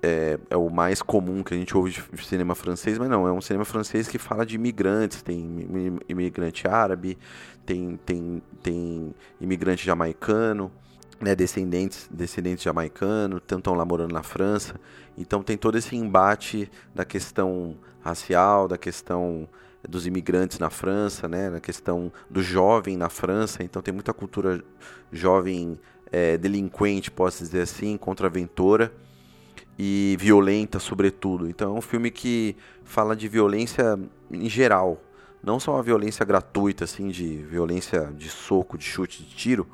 é, 0.01 0.39
é, 0.49 0.57
o 0.57 0.69
mais 0.69 1.01
comum 1.01 1.43
que 1.43 1.53
a 1.53 1.57
gente 1.57 1.75
ouve 1.77 1.91
de 1.91 2.25
cinema 2.25 2.55
francês, 2.55 2.97
mas 2.97 3.09
não, 3.09 3.27
é 3.27 3.31
um 3.31 3.41
cinema 3.41 3.65
francês 3.65 4.07
que 4.07 4.17
fala 4.17 4.45
de 4.45 4.55
imigrantes, 4.55 5.21
tem 5.21 5.67
imigrante 6.09 6.67
árabe, 6.67 7.17
tem, 7.65 7.99
tem, 8.05 8.41
tem 8.63 9.13
imigrante 9.39 9.85
jamaicano, 9.85 10.71
né, 11.19 11.35
descendentes, 11.35 12.09
descendentes 12.11 12.63
jamaicanos, 12.63 13.41
estão 13.47 13.75
lá 13.75 13.85
morando 13.85 14.11
na 14.11 14.23
França, 14.23 14.79
então 15.15 15.43
tem 15.43 15.55
todo 15.55 15.77
esse 15.77 15.95
embate 15.95 16.71
da 16.95 17.05
questão 17.05 17.77
racial, 18.01 18.67
da 18.67 18.77
questão 18.77 19.47
dos 19.87 20.07
imigrantes 20.07 20.57
na 20.57 20.71
França, 20.71 21.27
né, 21.27 21.49
na 21.49 21.59
questão 21.59 22.11
do 22.27 22.41
jovem 22.41 22.97
na 22.97 23.09
França, 23.09 23.61
então 23.63 23.83
tem 23.83 23.93
muita 23.93 24.13
cultura 24.13 24.63
jovem 25.11 25.79
é, 26.11 26.37
delinquente, 26.37 27.09
posso 27.09 27.43
dizer 27.43 27.61
assim, 27.61 27.97
contraventora 27.97 28.91
e 29.79 30.17
violenta, 30.19 30.79
sobretudo. 30.79 31.49
Então 31.49 31.75
é 31.75 31.77
um 31.77 31.81
filme 31.81 32.11
que 32.11 32.55
fala 32.83 33.15
de 33.15 33.27
violência 33.27 33.97
em 34.29 34.49
geral, 34.49 35.01
não 35.43 35.59
só 35.59 35.73
uma 35.73 35.83
violência 35.83 36.25
gratuita, 36.25 36.83
assim, 36.83 37.07
de 37.07 37.37
violência 37.37 38.11
de 38.15 38.29
soco, 38.29 38.77
de 38.77 38.83
chute, 38.83 39.23
de 39.23 39.29
tiro, 39.35 39.67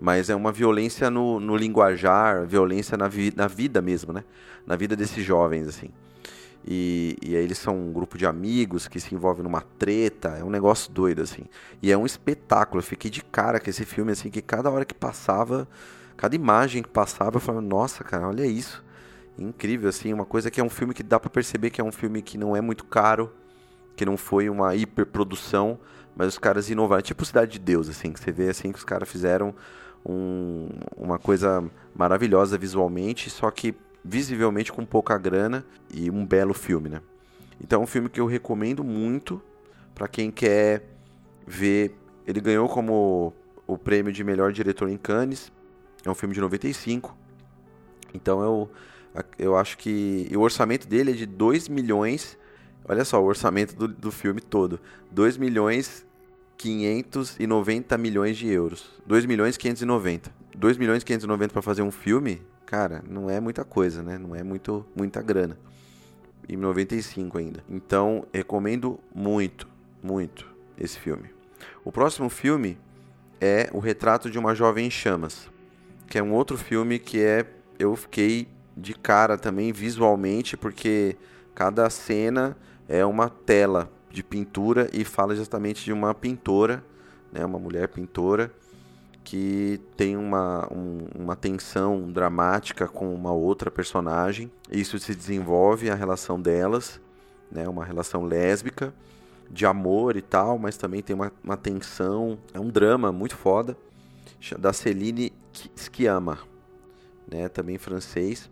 mas 0.00 0.28
é 0.28 0.34
uma 0.34 0.52
violência 0.52 1.10
no, 1.10 1.40
no 1.40 1.56
linguajar, 1.56 2.46
violência 2.46 2.96
na, 2.96 3.08
vi, 3.08 3.32
na 3.34 3.46
vida 3.46 3.80
mesmo, 3.80 4.12
né? 4.12 4.24
Na 4.66 4.76
vida 4.76 4.94
desses 4.94 5.24
jovens, 5.24 5.66
assim. 5.66 5.90
E, 6.70 7.16
e 7.22 7.34
aí 7.34 7.42
eles 7.42 7.56
são 7.56 7.74
um 7.74 7.90
grupo 7.90 8.18
de 8.18 8.26
amigos 8.26 8.86
que 8.86 9.00
se 9.00 9.14
envolvem 9.14 9.42
numa 9.42 9.62
treta, 9.78 10.36
é 10.38 10.44
um 10.44 10.50
negócio 10.50 10.92
doido, 10.92 11.22
assim. 11.22 11.44
E 11.82 11.90
é 11.90 11.96
um 11.96 12.04
espetáculo, 12.04 12.80
eu 12.80 12.84
fiquei 12.84 13.10
de 13.10 13.24
cara 13.24 13.58
com 13.58 13.70
esse 13.70 13.86
filme, 13.86 14.12
assim, 14.12 14.28
que 14.28 14.42
cada 14.42 14.70
hora 14.70 14.84
que 14.84 14.92
passava, 14.92 15.66
cada 16.14 16.36
imagem 16.36 16.82
que 16.82 16.88
passava, 16.90 17.36
eu 17.36 17.40
falava, 17.40 17.64
nossa, 17.66 18.04
cara, 18.04 18.28
olha 18.28 18.44
isso. 18.44 18.84
Incrível, 19.38 19.88
assim, 19.88 20.12
uma 20.12 20.26
coisa 20.26 20.50
que 20.50 20.60
é 20.60 20.64
um 20.64 20.68
filme 20.68 20.92
que 20.92 21.02
dá 21.02 21.18
para 21.18 21.30
perceber 21.30 21.70
que 21.70 21.80
é 21.80 21.84
um 21.84 21.92
filme 21.92 22.20
que 22.20 22.36
não 22.36 22.54
é 22.54 22.60
muito 22.60 22.84
caro, 22.84 23.32
que 23.96 24.04
não 24.04 24.18
foi 24.18 24.50
uma 24.50 24.74
hiperprodução, 24.74 25.78
mas 26.14 26.28
os 26.28 26.38
caras 26.38 26.68
inovaram, 26.68 27.00
tipo 27.00 27.24
Cidade 27.24 27.52
de 27.52 27.58
Deus, 27.60 27.88
assim, 27.88 28.12
que 28.12 28.20
você 28.20 28.30
vê 28.30 28.50
assim 28.50 28.72
que 28.72 28.78
os 28.78 28.84
caras 28.84 29.08
fizeram 29.08 29.54
um, 30.04 30.68
uma 30.94 31.18
coisa 31.18 31.64
maravilhosa 31.94 32.58
visualmente, 32.58 33.30
só 33.30 33.50
que 33.50 33.74
visivelmente 34.04 34.72
com 34.72 34.84
pouca 34.84 35.16
grana 35.18 35.64
e 35.92 36.10
um 36.10 36.24
belo 36.24 36.54
filme, 36.54 36.88
né? 36.88 37.00
Então 37.60 37.80
é 37.80 37.84
um 37.84 37.86
filme 37.86 38.08
que 38.08 38.20
eu 38.20 38.26
recomendo 38.26 38.84
muito 38.84 39.42
para 39.94 40.06
quem 40.06 40.30
quer 40.30 40.84
ver. 41.46 41.94
Ele 42.26 42.40
ganhou 42.40 42.68
como 42.68 43.32
o 43.66 43.76
prêmio 43.76 44.12
de 44.12 44.22
melhor 44.22 44.52
diretor 44.52 44.88
em 44.88 44.96
Cannes. 44.96 45.52
É 46.04 46.10
um 46.10 46.14
filme 46.14 46.34
de 46.34 46.40
95. 46.40 47.16
Então 48.14 48.42
eu, 48.42 48.70
eu 49.38 49.56
acho 49.56 49.76
que. 49.76 50.30
o 50.34 50.40
orçamento 50.40 50.86
dele 50.86 51.12
é 51.12 51.14
de 51.14 51.26
2 51.26 51.68
milhões. 51.68 52.38
Olha 52.84 53.04
só, 53.04 53.20
o 53.20 53.26
orçamento 53.26 53.74
do, 53.74 53.88
do 53.88 54.12
filme 54.12 54.40
todo: 54.40 54.80
2 55.10 55.36
milhões 55.36 56.06
590 56.56 57.98
milhões 57.98 58.36
de 58.36 58.48
euros. 58.48 58.90
2 59.06 59.26
milhões 59.26 59.56
590. 59.56 60.30
2 60.56 60.76
milhões 60.76 61.04
590 61.04 61.52
para 61.52 61.62
fazer 61.62 61.82
um 61.82 61.90
filme 61.90 62.42
cara, 62.68 63.02
não 63.08 63.30
é 63.30 63.40
muita 63.40 63.64
coisa, 63.64 64.02
né? 64.02 64.18
Não 64.18 64.36
é 64.36 64.42
muito, 64.42 64.84
muita 64.94 65.22
grana. 65.22 65.58
Em 66.46 66.54
95 66.54 67.38
ainda. 67.38 67.64
Então, 67.66 68.26
recomendo 68.30 69.00
muito, 69.14 69.66
muito 70.02 70.46
esse 70.78 70.98
filme. 70.98 71.30
O 71.82 71.90
próximo 71.90 72.28
filme 72.28 72.78
é 73.40 73.70
O 73.72 73.78
Retrato 73.78 74.30
de 74.30 74.38
uma 74.38 74.54
Jovem 74.54 74.86
em 74.86 74.90
Chamas, 74.90 75.48
que 76.08 76.18
é 76.18 76.22
um 76.22 76.34
outro 76.34 76.58
filme 76.58 76.98
que 76.98 77.22
é 77.22 77.46
eu 77.78 77.96
fiquei 77.96 78.46
de 78.76 78.92
cara 78.92 79.38
também 79.38 79.72
visualmente, 79.72 80.54
porque 80.54 81.16
cada 81.54 81.88
cena 81.88 82.54
é 82.86 83.02
uma 83.02 83.30
tela 83.30 83.90
de 84.10 84.22
pintura 84.22 84.90
e 84.92 85.06
fala 85.06 85.34
justamente 85.34 85.82
de 85.86 85.92
uma 85.92 86.14
pintora, 86.14 86.84
né, 87.32 87.46
uma 87.46 87.58
mulher 87.58 87.88
pintora 87.88 88.52
que 89.28 89.78
tem 89.94 90.16
uma, 90.16 90.66
um, 90.72 91.06
uma 91.14 91.36
tensão 91.36 92.10
dramática 92.10 92.88
com 92.88 93.14
uma 93.14 93.30
outra 93.30 93.70
personagem. 93.70 94.50
Isso 94.70 94.98
se 94.98 95.14
desenvolve 95.14 95.90
a 95.90 95.94
relação 95.94 96.40
delas, 96.40 96.98
né, 97.52 97.68
uma 97.68 97.84
relação 97.84 98.24
lésbica, 98.24 98.94
de 99.50 99.66
amor 99.66 100.16
e 100.16 100.22
tal, 100.22 100.58
mas 100.58 100.78
também 100.78 101.02
tem 101.02 101.14
uma, 101.14 101.30
uma 101.44 101.58
tensão, 101.58 102.38
é 102.54 102.58
um 102.58 102.70
drama 102.70 103.12
muito 103.12 103.36
foda, 103.36 103.76
da 104.58 104.72
Celine 104.72 105.30
Sciamma, 105.76 106.38
né, 107.30 107.50
também 107.50 107.76
francês. 107.76 108.48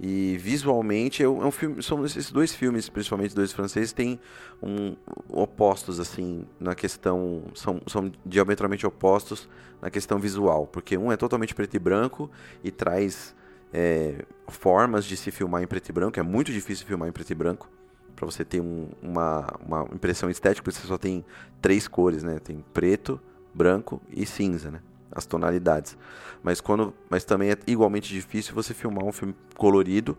E 0.00 0.36
visualmente 0.38 1.22
é 1.22 1.28
um 1.28 1.50
filme, 1.50 1.82
são 1.82 2.04
esses 2.04 2.30
dois 2.30 2.52
filmes, 2.52 2.88
principalmente 2.88 3.34
dois 3.34 3.52
franceses, 3.52 3.92
têm 3.92 4.18
um, 4.62 4.96
opostos 5.28 6.00
assim 6.00 6.44
na 6.58 6.74
questão, 6.74 7.44
são, 7.54 7.80
são 7.86 8.10
diametralmente 8.26 8.84
opostos 8.86 9.48
na 9.80 9.90
questão 9.90 10.18
visual, 10.18 10.66
porque 10.66 10.98
um 10.98 11.12
é 11.12 11.16
totalmente 11.16 11.54
preto 11.54 11.74
e 11.74 11.78
branco 11.78 12.28
e 12.62 12.72
traz 12.72 13.34
é, 13.72 14.24
formas 14.48 15.04
de 15.04 15.16
se 15.16 15.30
filmar 15.30 15.62
em 15.62 15.66
preto 15.66 15.88
e 15.88 15.92
branco, 15.92 16.18
é 16.18 16.22
muito 16.22 16.52
difícil 16.52 16.86
filmar 16.86 17.08
em 17.08 17.12
preto 17.12 17.30
e 17.30 17.34
branco 17.34 17.70
para 18.14 18.26
você 18.26 18.44
ter 18.44 18.60
um, 18.60 18.88
uma, 19.02 19.46
uma 19.64 19.82
impressão 19.92 20.30
estética, 20.30 20.62
porque 20.62 20.78
você 20.78 20.86
só 20.86 20.96
tem 20.96 21.24
três 21.60 21.88
cores, 21.88 22.22
né? 22.22 22.38
Tem 22.38 22.64
preto, 22.72 23.20
branco 23.52 24.00
e 24.10 24.24
cinza, 24.24 24.70
né? 24.70 24.80
As 25.14 25.26
tonalidades. 25.26 25.96
Mas 26.42 26.60
quando, 26.60 26.92
mas 27.08 27.24
também 27.24 27.50
é 27.50 27.56
igualmente 27.66 28.12
difícil 28.12 28.54
você 28.54 28.74
filmar 28.74 29.04
um 29.04 29.12
filme 29.12 29.34
colorido 29.56 30.16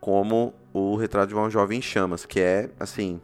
como 0.00 0.52
o 0.72 0.96
Retrato 0.96 1.28
de 1.28 1.34
uma 1.34 1.48
Jovem 1.48 1.78
em 1.78 1.82
Chamas, 1.82 2.26
que 2.26 2.40
é 2.40 2.70
assim, 2.78 3.20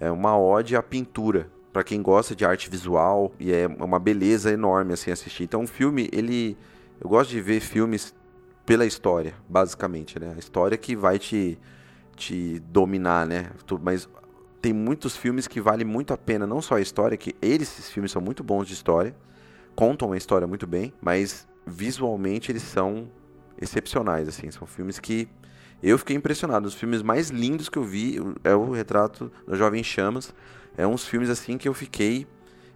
é 0.00 0.10
uma 0.10 0.38
ode 0.38 0.74
à 0.74 0.82
pintura 0.82 1.50
para 1.72 1.84
quem 1.84 2.00
gosta 2.00 2.34
de 2.34 2.44
arte 2.44 2.70
visual 2.70 3.32
e 3.38 3.52
é 3.52 3.66
uma 3.66 3.98
beleza 3.98 4.50
enorme 4.50 4.94
assim 4.94 5.10
assistir. 5.10 5.44
Então, 5.44 5.60
um 5.60 5.66
filme, 5.66 6.08
ele 6.12 6.56
eu 7.00 7.08
gosto 7.08 7.30
de 7.30 7.40
ver 7.40 7.60
filmes 7.60 8.14
pela 8.66 8.84
história, 8.84 9.34
basicamente, 9.48 10.18
né? 10.18 10.32
A 10.34 10.38
história 10.38 10.76
que 10.76 10.96
vai 10.96 11.18
te 11.18 11.58
te 12.16 12.58
dominar, 12.58 13.26
né? 13.26 13.50
Mas 13.80 14.08
tem 14.60 14.72
muitos 14.72 15.16
filmes 15.16 15.46
que 15.46 15.60
vale 15.60 15.84
muito 15.84 16.12
a 16.12 16.18
pena, 16.18 16.46
não 16.46 16.60
só 16.60 16.74
a 16.74 16.80
história, 16.80 17.16
que 17.16 17.34
eles, 17.40 17.78
esses 17.78 17.90
filmes 17.90 18.10
são 18.10 18.20
muito 18.20 18.42
bons 18.42 18.66
de 18.66 18.74
história, 18.74 19.14
contam 19.78 20.10
a 20.10 20.16
história 20.16 20.44
muito 20.44 20.66
bem, 20.66 20.92
mas 21.00 21.46
visualmente 21.64 22.50
eles 22.50 22.64
são 22.64 23.08
excepcionais, 23.62 24.26
assim, 24.26 24.50
são 24.50 24.66
filmes 24.66 24.98
que 24.98 25.28
eu 25.80 25.96
fiquei 25.96 26.16
impressionado. 26.16 26.66
Os 26.66 26.74
filmes 26.74 27.00
mais 27.00 27.30
lindos 27.30 27.68
que 27.68 27.78
eu 27.78 27.84
vi 27.84 28.16
é 28.42 28.52
o 28.56 28.72
Retrato 28.72 29.30
da 29.46 29.56
Jovem 29.56 29.84
Chamas. 29.84 30.34
É 30.76 30.84
uns 30.84 31.06
filmes 31.06 31.30
assim 31.30 31.56
que 31.56 31.68
eu 31.68 31.72
fiquei, 31.72 32.26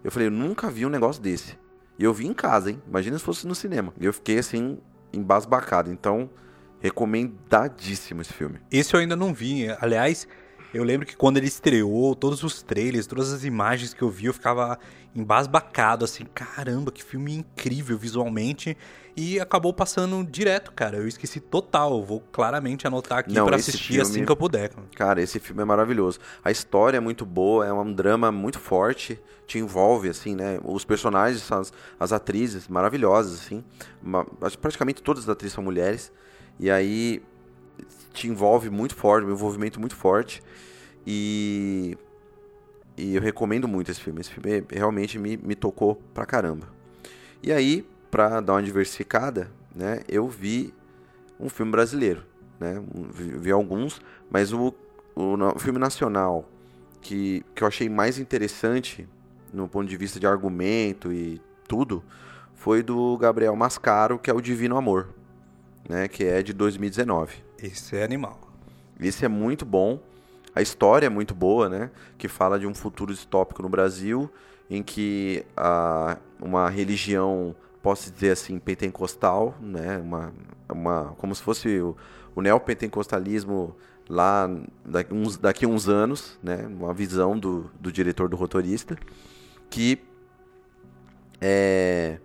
eu 0.04 0.12
falei, 0.12 0.28
eu 0.28 0.30
nunca 0.30 0.70
vi 0.70 0.86
um 0.86 0.88
negócio 0.88 1.20
desse. 1.20 1.58
E 1.98 2.04
eu 2.04 2.14
vi 2.14 2.28
em 2.28 2.32
casa, 2.32 2.70
hein? 2.70 2.80
Imagina 2.86 3.18
se 3.18 3.24
fosse 3.24 3.48
no 3.48 3.54
cinema. 3.56 3.92
E 4.00 4.06
eu 4.06 4.12
fiquei 4.12 4.38
assim, 4.38 4.78
embasbacado. 5.12 5.90
Então, 5.90 6.30
recomendadíssimo 6.78 8.20
esse 8.20 8.32
filme. 8.32 8.60
Esse 8.70 8.94
eu 8.94 9.00
ainda 9.00 9.16
não 9.16 9.34
vi. 9.34 9.66
Aliás, 9.80 10.28
eu 10.72 10.84
lembro 10.84 11.06
que 11.06 11.16
quando 11.16 11.36
ele 11.36 11.46
estreou, 11.46 12.14
todos 12.14 12.42
os 12.42 12.62
trailers, 12.62 13.06
todas 13.06 13.32
as 13.32 13.44
imagens 13.44 13.92
que 13.94 14.02
eu 14.02 14.10
vi, 14.10 14.26
eu 14.26 14.34
ficava 14.34 14.78
embasbacado, 15.14 16.04
assim, 16.04 16.24
caramba, 16.34 16.90
que 16.90 17.02
filme 17.02 17.34
incrível 17.34 17.96
visualmente. 17.96 18.76
E 19.14 19.38
acabou 19.38 19.74
passando 19.74 20.24
direto, 20.24 20.72
cara. 20.72 20.96
Eu 20.96 21.06
esqueci 21.06 21.38
total. 21.38 21.98
Eu 21.98 22.02
vou 22.02 22.20
claramente 22.32 22.86
anotar 22.86 23.18
aqui 23.18 23.34
esse 23.58 23.70
assistir 23.70 23.88
filme- 23.88 24.00
assim 24.02 24.24
que 24.24 24.32
eu 24.32 24.36
puder. 24.36 24.70
cara. 24.70 24.86
Cara, 24.96 25.20
esse 25.22 25.38
filme 25.38 25.60
é 25.60 25.64
maravilhoso. 25.66 26.18
A 26.42 26.50
história 26.50 26.96
é 26.96 27.00
muito 27.00 27.26
boa, 27.26 27.66
é 27.66 27.72
um 27.72 27.92
drama 27.92 28.32
muito 28.32 28.58
forte, 28.58 29.20
te 29.46 29.58
envolve, 29.58 30.08
assim, 30.08 30.34
né? 30.34 30.58
Os 30.64 30.82
personagens, 30.86 31.52
as, 31.52 31.72
as 32.00 32.10
atrizes, 32.10 32.68
maravilhosas, 32.68 33.34
assim. 33.38 33.62
Ma- 34.02 34.26
acho 34.40 34.56
que 34.56 34.62
praticamente 34.62 35.02
todas 35.02 35.24
as 35.24 35.28
atrizes 35.28 35.52
são 35.54 35.62
mulheres. 35.62 36.10
E 36.58 36.70
aí 36.70 37.22
te 38.12 38.28
envolve 38.28 38.70
muito 38.70 38.94
forte, 38.94 39.26
um 39.26 39.32
envolvimento 39.32 39.80
muito 39.80 39.96
forte. 39.96 40.42
E, 41.06 41.96
e 42.96 43.14
eu 43.14 43.22
recomendo 43.22 43.66
muito 43.66 43.90
esse 43.90 44.00
filme. 44.00 44.20
Esse 44.20 44.30
filme 44.30 44.64
realmente 44.70 45.18
me, 45.18 45.36
me 45.36 45.54
tocou 45.54 45.96
pra 46.14 46.26
caramba. 46.26 46.68
E 47.42 47.52
aí, 47.52 47.86
pra 48.10 48.40
dar 48.40 48.54
uma 48.54 48.62
diversificada, 48.62 49.50
né? 49.74 50.00
Eu 50.08 50.28
vi 50.28 50.72
um 51.40 51.48
filme 51.48 51.72
brasileiro, 51.72 52.22
né? 52.60 52.82
Vi, 53.12 53.36
vi 53.38 53.50
alguns, 53.50 54.00
mas 54.30 54.52
o, 54.52 54.74
o 55.14 55.34
o 55.54 55.58
filme 55.58 55.78
nacional 55.78 56.48
que, 57.00 57.44
que 57.54 57.64
eu 57.64 57.68
achei 57.68 57.88
mais 57.88 58.18
interessante 58.18 59.08
no 59.52 59.68
ponto 59.68 59.88
de 59.88 59.96
vista 59.96 60.18
de 60.18 60.26
argumento 60.26 61.12
e 61.12 61.40
tudo 61.68 62.02
foi 62.54 62.82
do 62.82 63.18
Gabriel 63.18 63.56
Mascaro, 63.56 64.18
que 64.18 64.30
é 64.30 64.34
o 64.34 64.40
Divino 64.40 64.76
Amor, 64.76 65.08
né? 65.88 66.06
Que 66.06 66.24
é 66.24 66.42
de 66.42 66.52
2019. 66.52 67.34
Esse 67.62 67.96
é 67.96 68.02
animal. 68.02 68.40
Esse 68.98 69.24
é 69.24 69.28
muito 69.28 69.64
bom. 69.64 70.00
A 70.54 70.60
história 70.60 71.06
é 71.06 71.08
muito 71.08 71.32
boa, 71.32 71.68
né? 71.68 71.90
Que 72.18 72.26
fala 72.26 72.58
de 72.58 72.66
um 72.66 72.74
futuro 72.74 73.12
distópico 73.12 73.62
no 73.62 73.68
Brasil, 73.68 74.28
em 74.68 74.82
que 74.82 75.44
a, 75.56 76.18
uma 76.40 76.68
religião, 76.68 77.54
posso 77.80 78.10
dizer 78.10 78.32
assim, 78.32 78.58
pentecostal, 78.58 79.54
né? 79.60 79.98
Uma, 79.98 80.32
uma, 80.68 81.14
como 81.18 81.32
se 81.34 81.40
fosse 81.40 81.78
o, 81.78 81.96
o 82.34 82.42
neopentecostalismo 82.42 83.76
lá 84.08 84.50
daqui 84.84 85.14
uns, 85.14 85.36
daqui 85.36 85.64
uns 85.64 85.88
anos, 85.88 86.38
né? 86.42 86.66
Uma 86.66 86.92
visão 86.92 87.38
do, 87.38 87.70
do 87.80 87.92
diretor 87.92 88.28
do 88.28 88.36
rotorista, 88.36 88.98
que 89.70 90.02
é 91.40 92.18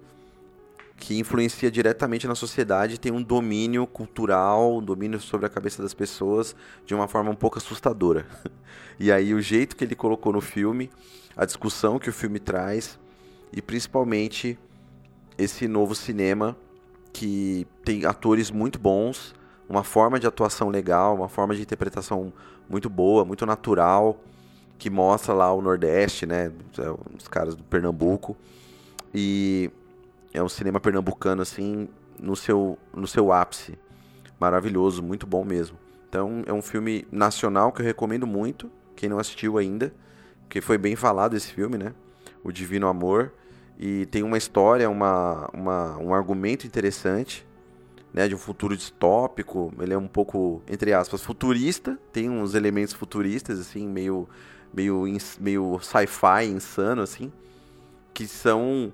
que 0.98 1.18
influencia 1.18 1.70
diretamente 1.70 2.28
na 2.28 2.36
sociedade 2.36 3.00
tem 3.00 3.12
um 3.12 3.22
domínio 3.22 3.86
cultural, 3.86 4.78
um 4.78 4.84
domínio 4.84 5.20
sobre 5.20 5.46
a 5.46 5.50
cabeça 5.50 5.82
das 5.82 5.94
pessoas 5.94 6.56
de 6.86 6.96
uma 6.96 7.08
forma 7.08 7.30
um 7.30 7.36
pouco 7.36 7.58
assustadora. 7.58 8.26
E 9.00 9.12
aí 9.12 9.32
o 9.32 9.40
jeito 9.40 9.76
que 9.76 9.84
ele 9.84 9.94
colocou 9.94 10.34
no 10.34 10.42
filme, 10.42 10.90
a 11.36 11.46
discussão 11.46 12.00
que 12.00 12.10
o 12.10 12.14
filme 12.14 12.40
traz 12.40 12.98
e 13.54 13.62
principalmente 13.62 14.58
esse 15.38 15.68
novo 15.68 15.94
cinema 15.94 16.58
que 17.14 17.68
tem 17.86 18.06
atores 18.06 18.50
muito 18.50 18.80
bons, 18.80 19.36
uma 19.70 19.84
forma 19.84 20.20
de 20.20 20.26
atuação 20.26 20.70
legal, 20.70 21.16
uma 21.16 21.30
forma 21.30 21.54
de 21.54 21.62
interpretação 21.62 22.34
muito 22.68 22.90
boa, 22.90 23.24
muito 23.24 23.46
natural, 23.46 24.20
que 24.80 24.90
mostra 24.90 25.32
lá 25.32 25.54
o 25.54 25.62
Nordeste, 25.62 26.26
né, 26.26 26.52
os 27.16 27.28
caras 27.28 27.56
do 27.56 27.64
Pernambuco. 27.64 28.36
E 29.14 29.70
é 30.34 30.42
um 30.42 30.50
cinema 30.50 30.80
pernambucano 30.80 31.42
assim 31.42 31.90
no 32.20 32.36
seu 32.36 32.78
no 32.94 33.08
seu 33.08 33.32
ápice. 33.32 33.78
Maravilhoso 34.40 35.02
muito 35.02 35.26
bom 35.26 35.44
mesmo. 35.44 35.78
Então 36.10 36.44
é 36.46 36.54
um 36.54 36.62
filme 36.62 37.08
nacional 37.12 37.72
que 37.72 37.82
eu 37.82 37.86
recomendo 37.86 38.28
muito 38.28 38.72
quem 38.96 39.10
não 39.10 39.20
assistiu 39.20 39.58
ainda 39.58 39.94
porque 40.44 40.62
foi 40.62 40.78
bem 40.78 40.96
falado 40.96 41.36
esse 41.36 41.52
filme 41.52 41.78
né? 41.78 41.94
O 42.44 42.52
Divino 42.52 42.88
Amor. 42.88 43.34
E 43.80 44.08
tem 44.08 44.24
uma 44.24 44.38
história 44.38 44.90
uma, 44.90 45.50
uma 45.54 45.98
um 45.98 46.14
argumento 46.14 46.66
interessante 46.66 47.46
né? 48.14 48.28
De 48.28 48.36
um 48.36 48.38
futuro 48.38 48.76
distópico. 48.76 49.74
Ele 49.80 49.94
é 49.94 49.98
um 49.98 50.08
pouco 50.08 50.62
entre 50.68 50.94
aspas 50.94 51.22
futurista. 51.22 52.00
Tem 52.12 52.30
uns 52.30 52.54
elementos 52.54 52.94
futuristas 52.94 53.60
assim 53.60 53.88
meio 53.88 54.28
meio 54.74 55.06
meio 55.40 55.80
sci-fi 55.80 56.46
insano 56.46 57.02
assim 57.02 57.32
que 58.18 58.26
são 58.28 58.92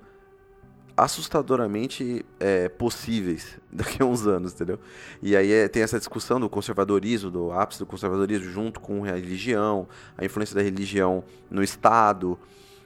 assustadoramente 0.96 2.26
é, 2.40 2.70
possíveis 2.70 3.58
daqui 3.72 4.02
a 4.02 4.06
uns 4.06 4.28
anos, 4.28 4.54
entendeu? 4.54 4.80
E 5.22 5.36
aí 5.36 5.52
é, 5.52 5.68
tem 5.68 5.84
essa 5.84 5.98
discussão 5.98 6.40
do 6.40 6.50
conservadorismo, 6.50 7.32
do 7.32 7.52
ápice 7.52 7.80
do 7.80 7.86
conservadorismo 7.86 8.50
junto 8.50 8.80
com 8.80 9.04
a 9.04 9.08
religião, 9.08 9.88
a 10.18 10.24
influência 10.24 10.56
da 10.56 10.62
religião 10.62 11.24
no 11.50 11.64
Estado 11.64 12.38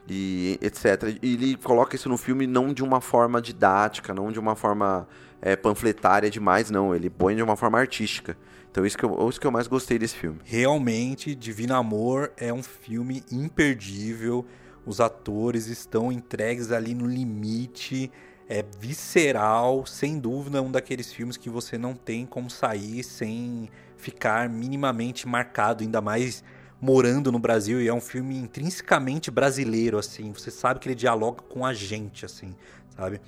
e 0.09 0.57
etc. 0.61 1.17
E 1.21 1.33
ele 1.33 1.57
coloca 1.57 1.95
isso 1.95 2.07
no 2.07 2.17
filme 2.17 2.47
não 2.47 2.73
de 2.73 2.83
uma 2.83 3.01
forma 3.01 3.41
didática, 3.41 4.13
não 4.13 4.31
de 4.31 4.39
uma 4.39 4.55
forma 4.55 5.07
é, 5.41 5.55
panfletária 5.55 6.29
demais, 6.29 6.71
não. 6.71 6.95
Ele 6.95 7.09
põe 7.09 7.35
de 7.35 7.43
uma 7.43 7.55
forma 7.55 7.79
artística. 7.79 8.37
Então 8.71 8.85
isso 8.85 8.97
que 8.97 9.03
eu, 9.03 9.29
isso 9.29 9.39
que 9.39 9.47
eu 9.47 9.51
mais 9.51 9.67
gostei 9.67 9.99
desse 9.99 10.15
filme. 10.15 10.39
Realmente, 10.43 11.35
Divino 11.35 11.75
Amor 11.75 12.31
é 12.37 12.53
um 12.53 12.63
filme 12.63 13.23
imperdível. 13.31 14.45
Os 14.87 15.01
atores 15.01 15.67
estão 15.67 16.11
entregues 16.13 16.71
ali 16.71 16.95
no 16.95 17.05
limite. 17.05 18.09
É 18.47 18.63
visceral, 18.79 19.85
sem 19.85 20.17
dúvida, 20.17 20.61
um 20.61 20.71
daqueles 20.71 21.11
filmes 21.11 21.35
que 21.35 21.49
você 21.49 21.77
não 21.77 21.93
tem 21.93 22.25
como 22.25 22.49
sair 22.49 23.03
sem 23.03 23.69
ficar 23.97 24.47
minimamente 24.47 25.27
marcado, 25.27 25.83
ainda 25.83 25.99
mais 25.99 26.41
morando 26.79 27.29
no 27.33 27.37
Brasil. 27.37 27.81
E 27.81 27.89
é 27.89 27.93
um 27.93 27.99
filme 27.99 28.37
intrinsecamente 28.37 29.29
brasileiro, 29.29 29.97
assim. 29.97 30.31
Você 30.31 30.49
sabe 30.49 30.79
que 30.79 30.87
ele 30.87 30.95
dialoga 30.95 31.41
com 31.41 31.65
a 31.65 31.73
gente, 31.73 32.23
assim, 32.23 32.55
sabe? 32.95 33.19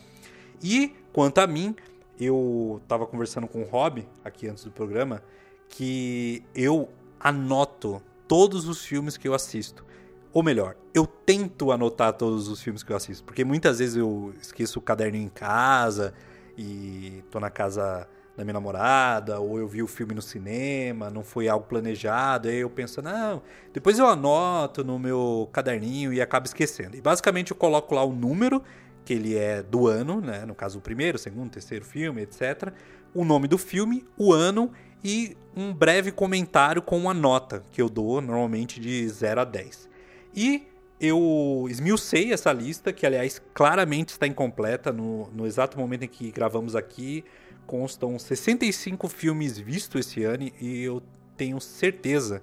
E 0.64 0.96
quanto 1.12 1.40
a 1.40 1.48
mim, 1.48 1.76
eu 2.18 2.82
tava 2.88 3.06
conversando 3.06 3.48
com 3.48 3.64
o 3.64 3.66
Rob 3.66 4.08
aqui 4.24 4.48
antes 4.48 4.64
do 4.64 4.72
programa 4.72 5.22
que 5.68 6.42
eu 6.56 6.88
anoto 7.20 8.02
todos 8.30 8.66
os 8.66 8.82
filmes 8.86 9.18
que 9.18 9.28
eu 9.28 9.34
assisto. 9.34 9.89
Ou 10.32 10.44
melhor, 10.44 10.76
eu 10.94 11.08
tento 11.08 11.72
anotar 11.72 12.14
todos 12.14 12.48
os 12.48 12.62
filmes 12.62 12.84
que 12.84 12.92
eu 12.92 12.96
assisto, 12.96 13.24
porque 13.24 13.44
muitas 13.44 13.80
vezes 13.80 13.96
eu 13.96 14.34
esqueço 14.40 14.80
o 14.80 14.82
caderninho 14.82 15.26
em 15.26 15.30
casa 15.30 16.14
e 16.58 17.24
tô 17.32 17.40
na 17.40 17.50
casa 17.50 18.08
da 18.38 18.46
minha 18.46 18.54
namorada, 18.54 19.40
ou 19.40 19.58
eu 19.58 19.68
vi 19.68 19.84
o 19.84 19.88
filme 19.88 20.14
no 20.14 20.22
cinema, 20.22 21.10
não 21.10 21.24
foi 21.24 21.50
algo 21.50 21.66
planejado, 21.66 22.48
aí 22.48 22.58
eu 22.58 22.70
penso, 22.70 23.02
não, 23.02 23.42
depois 23.74 24.00
eu 24.00 24.08
anoto 24.08 24.84
no 24.84 24.98
meu 24.98 25.50
caderninho 25.52 26.14
e 26.14 26.22
acabo 26.22 26.46
esquecendo. 26.46 26.96
E 26.96 27.02
basicamente 27.02 27.52
eu 27.52 27.58
coloco 27.58 27.94
lá 27.94 28.04
o 28.04 28.14
número, 28.14 28.64
que 29.04 29.14
ele 29.14 29.36
é 29.36 29.64
do 29.64 29.88
ano, 29.88 30.22
né? 30.22 30.46
No 30.46 30.54
caso, 30.54 30.78
o 30.78 30.82
primeiro, 30.82 31.18
segundo, 31.18 31.50
terceiro 31.50 31.84
filme, 31.84 32.22
etc. 32.22 32.72
O 33.14 33.26
nome 33.26 33.48
do 33.48 33.58
filme, 33.58 34.06
o 34.16 34.32
ano 34.32 34.72
e 35.04 35.36
um 35.56 35.74
breve 35.74 36.12
comentário 36.12 36.82
com 36.82 36.98
uma 36.98 37.14
nota 37.14 37.64
que 37.72 37.82
eu 37.82 37.90
dou 37.90 38.22
normalmente 38.22 38.80
de 38.80 39.10
0 39.10 39.42
a 39.42 39.44
10. 39.44 39.89
E 40.36 40.68
eu 41.00 41.66
esmiucei 41.70 42.34
essa 42.34 42.52
lista, 42.52 42.92
que 42.92 43.06
aliás 43.06 43.42
claramente 43.54 44.10
está 44.10 44.28
incompleta 44.28 44.92
no, 44.92 45.30
no 45.34 45.48
exato 45.48 45.80
momento 45.80 46.04
em 46.04 46.08
que 46.08 46.32
gravamos 46.32 46.76
aqui. 46.76 47.24
Constam 47.66 48.18
65 48.20 49.08
filmes 49.08 49.58
vistos 49.58 50.08
esse 50.08 50.24
ano 50.24 50.52
e 50.60 50.84
eu 50.84 51.02
tenho 51.38 51.60
certeza 51.62 52.42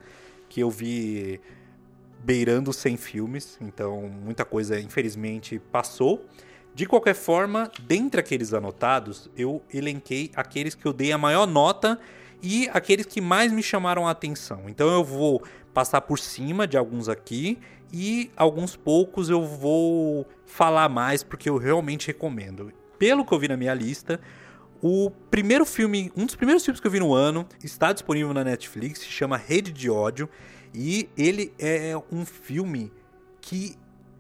que 0.49 0.61
eu 0.61 0.71
vi 0.71 1.41
beirando 2.25 2.73
100 2.73 2.97
filmes, 2.97 3.59
então 3.61 4.09
muita 4.09 4.45
coisa 4.45 4.81
infelizmente 4.81 5.59
passou. 5.71 6.25
De 6.75 6.87
qualquer 6.87 7.15
forma, 7.15 7.71
dentre 7.87 8.21
aqueles 8.21 8.53
anotados, 8.53 9.31
eu 9.37 9.63
elenquei 9.73 10.31
aqueles 10.35 10.75
que 10.75 10.87
eu 10.87 10.93
dei 10.93 11.13
a 11.13 11.19
maior 11.19 11.47
nota 11.47 11.99
e 12.43 12.69
aqueles 12.73 13.07
que 13.07 13.21
mais 13.21 13.53
me 13.53 13.63
chamaram 13.63 14.07
a 14.07 14.11
atenção. 14.11 14.63
Então 14.69 14.89
eu 14.89 15.05
vou 15.05 15.43
passar 15.73 16.01
por 16.03 16.19
cima 16.19 16.67
de 16.67 16.77
alguns 16.77 17.09
aqui 17.09 17.59
e 17.99 18.31
alguns 18.37 18.77
poucos 18.77 19.31
eu 19.31 19.43
vou 19.43 20.27
falar 20.45 20.87
mais 20.87 21.23
porque 21.23 21.49
eu 21.49 21.57
realmente 21.57 22.09
recomendo. 22.09 22.71
Pelo 22.99 23.25
que 23.25 23.33
eu 23.33 23.39
vi 23.39 23.49
na 23.49 23.57
minha 23.57 23.73
lista, 23.73 24.21
o 24.83 25.11
primeiro 25.31 25.65
filme, 25.65 26.13
um 26.15 26.27
dos 26.27 26.37
primeiros 26.37 26.63
filmes 26.63 26.79
que 26.79 26.87
eu 26.87 26.91
vi 26.91 27.01
no 27.01 27.15
ano, 27.15 27.49
está 27.65 27.95
disponível 27.95 28.35
na 28.35 28.45
Netflix, 28.45 28.99
se 28.99 29.07
chama 29.07 29.39
Rede 29.39 29.73
de 29.73 29.89
Ódio 29.89 30.29
e 30.75 31.09
ele 31.17 31.55
é 31.59 31.95
um 32.13 32.27
filme 32.27 32.93
que 33.41 33.75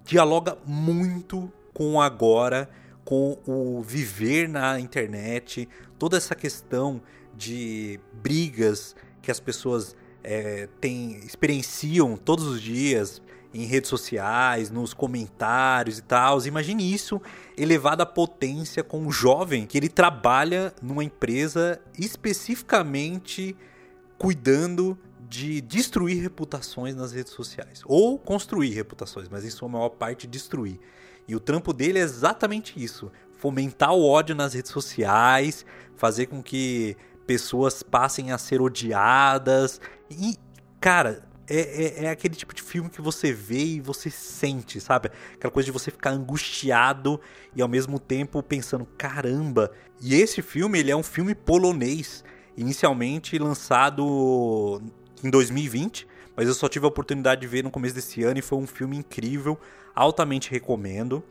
dialoga 0.06 0.56
muito 0.64 1.52
com 1.74 2.00
agora, 2.00 2.70
com 3.04 3.36
o 3.46 3.82
viver 3.82 4.48
na 4.48 4.80
internet, 4.80 5.68
toda 5.98 6.16
essa 6.16 6.34
questão 6.34 7.02
de 7.34 8.00
brigas 8.22 8.96
que 9.20 9.30
as 9.30 9.38
pessoas 9.38 9.94
é, 10.24 10.66
têm, 10.80 11.18
experienciam 11.18 12.16
todos 12.16 12.46
os 12.46 12.62
dias 12.62 13.20
em 13.56 13.64
redes 13.64 13.88
sociais, 13.88 14.70
nos 14.70 14.92
comentários 14.92 15.98
e 15.98 16.02
tal. 16.02 16.44
Imagine 16.46 16.92
isso 16.92 17.20
elevado 17.56 18.02
à 18.02 18.06
potência 18.06 18.84
com 18.84 19.00
um 19.00 19.10
jovem 19.10 19.66
que 19.66 19.78
ele 19.78 19.88
trabalha 19.88 20.74
numa 20.82 21.02
empresa 21.02 21.80
especificamente 21.98 23.56
cuidando 24.18 24.98
de 25.28 25.60
destruir 25.60 26.22
reputações 26.22 26.94
nas 26.94 27.12
redes 27.12 27.32
sociais. 27.32 27.82
Ou 27.86 28.18
construir 28.18 28.70
reputações, 28.70 29.28
mas 29.28 29.44
em 29.44 29.50
sua 29.50 29.68
maior 29.68 29.88
parte 29.88 30.26
destruir. 30.26 30.78
E 31.26 31.34
o 31.34 31.40
trampo 31.40 31.72
dele 31.72 31.98
é 31.98 32.02
exatamente 32.02 32.82
isso: 32.82 33.10
fomentar 33.38 33.92
o 33.92 34.06
ódio 34.06 34.34
nas 34.34 34.54
redes 34.54 34.70
sociais, 34.70 35.64
fazer 35.96 36.26
com 36.26 36.42
que 36.42 36.96
pessoas 37.26 37.82
passem 37.82 38.30
a 38.30 38.38
ser 38.38 38.60
odiadas. 38.60 39.80
E, 40.10 40.36
cara, 40.80 41.25
é, 41.48 41.59
é, 41.59 42.05
é, 42.05 42.10
aquele 42.10 42.35
tipo 42.35 42.55
de 42.55 42.62
filme 42.62 42.90
que 42.90 43.01
você 43.01 43.32
vê 43.32 43.64
e 43.64 43.81
você 43.81 44.10
sente, 44.10 44.81
sabe? 44.81 45.10
Aquela 45.35 45.51
coisa 45.51 45.66
de 45.66 45.73
você 45.73 45.90
ficar 45.90 46.10
angustiado 46.10 47.20
e 47.55 47.62
ao 47.62 47.68
mesmo 47.68 47.98
tempo 47.98 48.43
pensando, 48.43 48.86
caramba. 48.98 49.70
E 50.01 50.14
esse 50.14 50.43
filme, 50.43 50.78
ele 50.78 50.90
é 50.90 50.97
um 50.97 51.02
filme 51.02 51.35
polonês, 51.35 52.24
inicialmente 52.56 53.39
lançado 53.39 54.82
em 55.23 55.31
2020, 55.31 56.06
mas 56.36 56.48
eu 56.48 56.55
só 56.55 56.68
tive 56.68 56.85
a 56.85 56.89
oportunidade 56.89 57.40
de 57.40 57.47
ver 57.47 57.62
no 57.62 57.70
começo 57.70 57.94
desse 57.94 58.23
ano 58.23 58.39
e 58.39 58.43
foi 58.43 58.59
um 58.59 58.66
filme 58.66 58.97
incrível, 58.97 59.59
altamente 59.94 60.51
recomendo. 60.51 61.23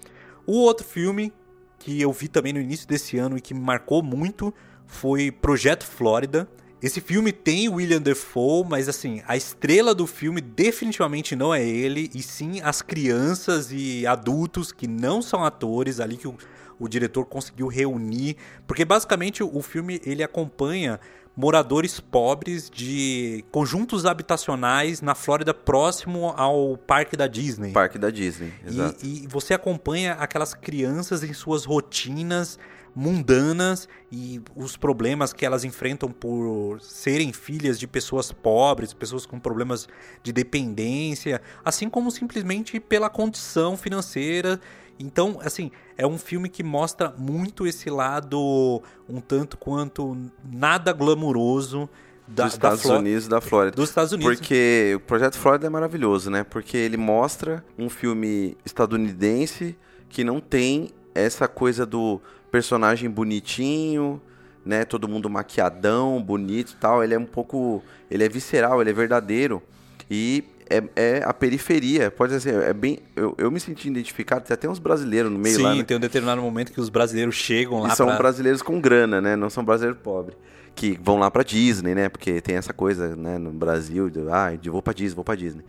O 0.48 0.60
outro 0.60 0.86
filme 0.86 1.34
que 1.78 2.02
eu 2.02 2.12
vi 2.12 2.28
também 2.28 2.54
no 2.54 2.60
início 2.60 2.88
desse 2.88 3.18
ano 3.18 3.38
e 3.38 3.42
que 3.42 3.54
me 3.54 3.60
marcou 3.60 4.02
muito 4.02 4.54
foi 4.88 5.32
Projeto 5.32 5.86
Flórida. 5.86 6.48
Esse 6.82 7.02
filme 7.02 7.32
tem 7.32 7.70
William 7.70 8.02
Defoe, 8.02 8.66
mas 8.68 8.88
assim, 8.90 9.22
a 9.28 9.36
estrela 9.36 9.96
do 9.96 10.06
filme 10.06 10.42
definitivamente 10.42 11.36
não 11.36 11.54
é 11.54 11.66
ele, 11.66 12.12
e 12.14 12.22
sim 12.22 12.62
as 12.62 12.82
crianças 12.82 13.72
e 13.72 14.06
adultos 14.06 14.72
que 14.72 14.88
não 14.88 15.22
são 15.22 15.44
atores 15.44 16.00
ali 16.00 16.18
que 16.18 16.28
o, 16.28 16.36
o 16.78 16.88
diretor 16.88 17.26
conseguiu 17.26 17.68
reunir, 17.68 18.36
porque 18.68 18.84
basicamente 18.84 19.42
o 19.42 19.62
filme 19.62 20.02
ele 20.06 20.22
acompanha 20.22 21.00
moradores 21.36 22.00
pobres 22.00 22.70
de 22.70 23.44
conjuntos 23.52 24.06
habitacionais 24.06 25.02
na 25.02 25.14
Flórida 25.14 25.54
próximo 25.54 26.34
ao 26.38 26.78
parque 26.78 27.18
da 27.18 27.28
Disney. 27.28 27.72
Parque 27.72 27.98
da 27.98 28.10
Disney, 28.10 28.54
exato. 28.66 29.06
E, 29.06 29.24
e 29.24 29.28
você 29.28 29.54
acompanha 29.54 30.14
aquelas 30.14 30.54
crianças 30.54 31.24
em 31.24 31.34
suas 31.34 31.66
rotinas 31.66 32.58
mundanas 32.96 33.90
e 34.12 34.42
os 34.56 34.78
problemas 34.78 35.34
que 35.34 35.46
elas 35.46 35.64
enfrentam 35.64 36.10
por 36.10 36.80
serem 36.82 37.34
filhas 37.34 37.78
de 37.78 37.86
pessoas 37.86 38.32
pobres, 38.32 38.94
pessoas 38.94 39.26
com 39.26 39.40
problemas 39.40 39.88
de 40.24 40.32
dependência, 40.32 41.42
assim 41.64 41.90
como 41.90 42.10
simplesmente 42.10 42.80
pela 42.80 43.10
condição 43.10 43.76
financeira 43.76 44.60
então, 45.00 45.40
assim, 45.44 45.72
é 45.98 46.08
um 46.08 46.18
filme 46.18 46.48
que 46.48 46.64
mostra 46.64 47.14
muito 47.18 47.68
esse 47.68 47.90
lado 47.90 48.82
um 49.10 49.20
tanto 49.20 49.58
quanto 49.58 50.18
nada 50.44 50.94
glamuroso 50.94 51.90
da, 52.28 52.46
dos 52.46 52.54
Estados 52.54 52.84
da 52.84 52.98
Unidos 52.98 53.28
da 53.28 53.42
Flórida. 53.42 53.76
Dos 53.76 53.90
Estados 53.90 54.14
Unidos. 54.14 54.38
Porque 54.38 54.94
o 54.96 55.00
Projeto 55.02 55.38
Flórida 55.38 55.68
é 55.68 55.70
maravilhoso, 55.70 56.30
né? 56.30 56.44
Porque 56.44 56.78
ele 56.78 56.98
mostra 56.98 57.64
um 57.78 57.90
filme 57.90 58.58
estadunidense 58.66 59.78
que 60.08 60.24
não 60.24 60.40
tem 60.40 60.92
essa 61.14 61.48
coisa 61.48 61.86
do 61.86 62.22
personagem 62.52 63.10
bonitinho, 63.10 64.22
né? 64.66 64.86
Todo 64.86 65.08
mundo 65.08 65.30
maquiadão, 65.30 66.22
bonito 66.22 66.72
e 66.72 66.76
tal. 66.76 67.04
Ele 67.04 67.14
é 67.14 67.20
um 67.20 67.26
pouco. 67.26 67.84
Ele 68.10 68.24
é 68.24 68.30
visceral, 68.30 68.82
ele 68.82 68.90
é 68.90 68.94
verdadeiro. 68.94 69.62
E 70.10 70.44
é, 70.70 70.84
é, 70.96 71.24
a 71.24 71.34
periferia. 71.34 72.10
Pode 72.10 72.40
ser, 72.40 72.56
é 72.64 72.74
bem. 72.74 73.00
Eu, 73.16 73.36
eu 73.38 73.52
me 73.52 73.60
senti 73.60 73.88
identificado, 73.88 74.46
tem 74.46 74.54
até 74.54 74.68
uns 74.68 74.80
brasileiros 74.80 75.32
no 75.32 75.38
meio 75.38 75.56
Sim, 75.56 75.64
lá. 75.64 75.72
Sim, 75.72 75.78
né? 75.80 75.84
tem 75.84 75.98
um 75.98 76.00
determinado 76.00 76.42
momento 76.42 76.72
que 76.72 76.82
os 76.82 76.90
brasileiros 76.90 77.36
chegam 77.36 77.82
lá. 77.82 77.90
E 77.90 77.96
são 77.96 78.08
pra... 78.08 78.18
brasileiros 78.18 78.62
com 78.62 78.80
grana, 78.80 79.22
né? 79.22 79.36
Não 79.36 79.50
são 79.50 79.64
brasileiros 79.64 80.02
pobres. 80.02 80.38
Que 80.74 81.00
vão 81.02 81.18
lá 81.18 81.32
pra 81.32 81.44
Disney, 81.44 81.96
né? 81.96 82.10
Porque 82.10 82.42
tem 82.42 82.58
essa 82.58 82.74
coisa, 82.74 83.16
né, 83.16 83.38
no 83.38 83.52
Brasil, 83.52 84.10
de, 84.10 84.20
ah, 84.30 84.54
de 84.60 84.70
vou 84.70 84.82
pra 84.82 84.92
Disney, 84.94 85.16
vou 85.16 85.24
pra 85.24 85.36
Disney. 85.36 85.64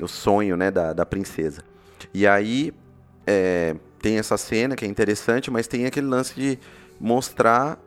O 0.00 0.08
sonho, 0.08 0.56
né, 0.56 0.70
da, 0.70 0.94
da 0.94 1.04
princesa. 1.04 1.62
E 2.14 2.26
aí 2.26 2.72
é, 3.26 3.76
tem 4.00 4.18
essa 4.18 4.36
cena 4.36 4.76
que 4.76 4.84
é 4.84 4.88
interessante, 4.88 5.50
mas 5.50 5.66
tem 5.66 5.86
aquele 5.86 6.06
lance 6.06 6.34
de 6.34 6.58
mostrar 7.00 7.78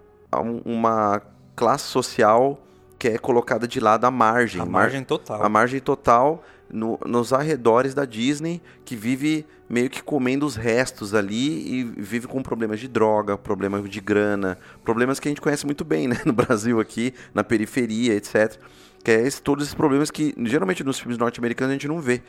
uma 0.66 1.22
classe 1.56 1.86
social 1.86 2.62
que 2.98 3.08
é 3.08 3.18
colocada 3.18 3.68
de 3.68 3.80
lado 3.80 4.06
à 4.06 4.12
margem. 4.12 4.62
A 4.62 4.66
margem 4.66 5.04
total. 5.04 5.44
A 5.44 5.50
margem 5.50 5.80
total 5.80 6.44
no, 6.72 7.00
nos 7.06 7.34
arredores 7.34 7.94
da 7.94 8.06
Disney, 8.06 8.62
que 8.86 8.96
vive 8.96 9.46
meio 9.68 9.90
que 9.90 10.04
comendo 10.04 10.46
os 10.46 10.56
restos 10.56 11.14
ali 11.14 11.80
e 11.80 11.84
vive 11.84 12.28
com 12.28 12.44
problemas 12.44 12.80
de 12.80 12.88
droga, 12.88 13.38
problemas 13.38 13.90
de 13.90 14.00
grana, 14.00 14.58
problemas 14.84 15.20
que 15.20 15.28
a 15.28 15.32
gente 15.32 15.42
conhece 15.42 15.66
muito 15.66 15.84
bem, 15.84 16.08
né? 16.10 16.18
No 16.26 16.34
Brasil 16.34 16.80
aqui, 16.80 17.14
na 17.34 17.44
periferia, 17.44 18.14
etc. 18.14 18.58
Que 19.04 19.12
é 19.12 19.22
esse, 19.26 19.42
todos 19.42 19.64
esses 19.64 19.76
problemas 19.76 20.12
que 20.12 20.36
geralmente 20.46 20.84
nos 20.84 21.00
filmes 21.00 21.18
norte-americanos 21.18 21.72
a 21.72 21.74
gente 21.74 21.88
não 21.88 22.00
vê. 22.00 22.22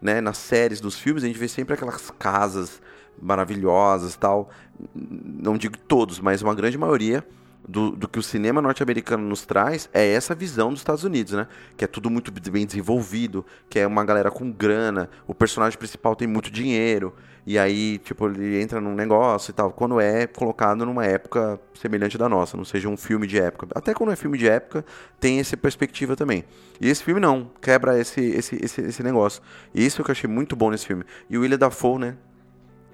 Né? 0.00 0.20
Nas 0.20 0.38
séries 0.38 0.80
dos 0.80 0.98
filmes 0.98 1.24
a 1.24 1.26
gente 1.26 1.38
vê 1.38 1.48
sempre 1.48 1.74
aquelas 1.74 2.10
casas 2.18 2.80
maravilhosas 3.20 4.16
tal. 4.16 4.50
Não 4.94 5.56
digo 5.56 5.76
todos, 5.76 6.20
mas 6.20 6.42
uma 6.42 6.54
grande 6.54 6.78
maioria 6.78 7.24
do, 7.68 7.90
do 7.90 8.08
que 8.08 8.18
o 8.18 8.22
cinema 8.22 8.60
norte-americano 8.60 9.22
nos 9.22 9.44
traz 9.44 9.88
é 9.92 10.06
essa 10.12 10.34
visão 10.34 10.70
dos 10.70 10.80
Estados 10.80 11.04
Unidos, 11.04 11.32
né? 11.34 11.46
Que 11.76 11.84
é 11.84 11.88
tudo 11.88 12.10
muito 12.10 12.32
bem 12.50 12.66
desenvolvido, 12.66 13.44
que 13.68 13.78
é 13.78 13.86
uma 13.86 14.04
galera 14.04 14.30
com 14.30 14.50
grana, 14.50 15.08
o 15.26 15.34
personagem 15.34 15.78
principal 15.78 16.16
tem 16.16 16.26
muito 16.26 16.50
dinheiro, 16.50 17.14
e 17.46 17.58
aí, 17.58 17.98
tipo, 17.98 18.26
ele 18.26 18.60
entra 18.60 18.80
num 18.80 18.94
negócio 18.94 19.50
e 19.50 19.54
tal, 19.54 19.72
quando 19.72 20.00
é 20.00 20.26
colocado 20.26 20.84
numa 20.84 21.06
época 21.06 21.58
semelhante 21.74 22.18
da 22.18 22.28
nossa, 22.28 22.56
não 22.56 22.64
seja 22.64 22.88
um 22.88 22.96
filme 22.96 23.26
de 23.26 23.38
época. 23.40 23.66
Até 23.74 23.94
quando 23.94 24.12
é 24.12 24.16
filme 24.16 24.36
de 24.36 24.48
época, 24.48 24.84
tem 25.18 25.40
essa 25.40 25.56
perspectiva 25.56 26.14
também. 26.14 26.44
E 26.80 26.88
esse 26.88 27.02
filme 27.02 27.20
não, 27.20 27.50
quebra 27.60 27.98
esse, 27.98 28.20
esse, 28.20 28.56
esse, 28.62 28.80
esse 28.82 29.02
negócio. 29.02 29.42
E 29.74 29.84
isso 29.84 30.04
que 30.04 30.10
eu 30.10 30.12
achei 30.12 30.28
muito 30.28 30.54
bom 30.54 30.70
nesse 30.70 30.86
filme. 30.86 31.04
E 31.28 31.38
o 31.38 31.40
William 31.40 31.58
Dafoe, 31.58 31.98
né? 31.98 32.16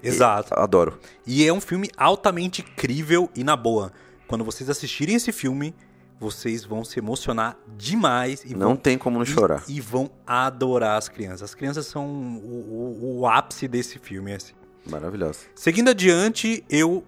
Exato. 0.01 0.53
E, 0.53 0.59
adoro. 0.59 0.99
E 1.25 1.45
é 1.45 1.51
um 1.51 1.61
filme 1.61 1.89
altamente 1.97 2.61
crível 2.61 3.29
e 3.35 3.43
na 3.43 3.55
boa. 3.55 3.91
Quando 4.27 4.43
vocês 4.43 4.69
assistirem 4.69 5.15
esse 5.15 5.31
filme, 5.31 5.73
vocês 6.19 6.65
vão 6.65 6.83
se 6.83 6.99
emocionar 6.99 7.57
demais. 7.77 8.43
E 8.43 8.53
não 8.53 8.69
vão, 8.69 8.75
tem 8.75 8.97
como 8.97 9.17
não 9.17 9.25
chorar. 9.25 9.63
E, 9.67 9.79
vão 9.79 10.09
adorar 10.25 10.97
as 10.97 11.07
crianças. 11.07 11.43
As 11.43 11.55
crianças 11.55 11.85
são 11.87 12.05
o, 12.05 12.97
o, 13.01 13.19
o 13.19 13.27
ápice 13.27 13.67
desse 13.67 13.99
filme. 13.99 14.33
Assim. 14.33 14.53
Maravilhoso. 14.89 15.39
Seguindo 15.55 15.89
adiante, 15.89 16.63
eu 16.69 17.03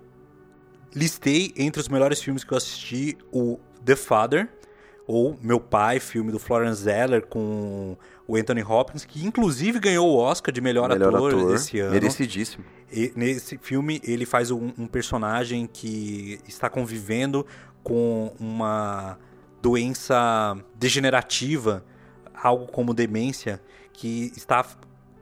listei 0.94 1.53
entre 1.56 1.80
os 1.82 1.88
melhores 1.88 2.22
filmes 2.22 2.44
que 2.44 2.53
eu 2.53 2.57
assisti 2.57 3.18
o 3.32 3.60
The 3.84 3.95
Father, 3.95 4.49
ou 5.11 5.36
Meu 5.41 5.60
Pai, 5.60 5.99
filme 5.99 6.31
do 6.31 6.38
Florence 6.38 6.84
Zeller 6.84 7.26
com 7.26 7.98
o 8.27 8.36
Anthony 8.36 8.61
Hopkins, 8.61 9.06
que 9.06 9.26
inclusive 9.26 9.80
ganhou 9.80 10.07
o 10.07 10.15
Oscar 10.15 10.53
de 10.53 10.61
melhor, 10.61 10.88
melhor 10.90 11.15
ator, 11.15 11.34
ator 11.34 11.56
esse 11.56 11.80
ano. 11.80 11.94
Merecidíssimo. 11.94 12.64
E, 12.91 13.11
nesse 13.15 13.57
filme, 13.57 13.99
ele 14.03 14.23
faz 14.23 14.52
um, 14.52 14.72
um, 14.77 14.86
personagem 14.86 15.65
que 15.65 16.40
está 16.48 16.69
convivendo 16.69 17.44
com 17.81 18.31
uma 18.40 19.18
doença 19.60 20.56
degenerativa, 20.76 21.84
algo 22.36 22.68
como 22.68 22.94
demência, 22.94 23.60
que 23.91 24.31
está 24.38 24.64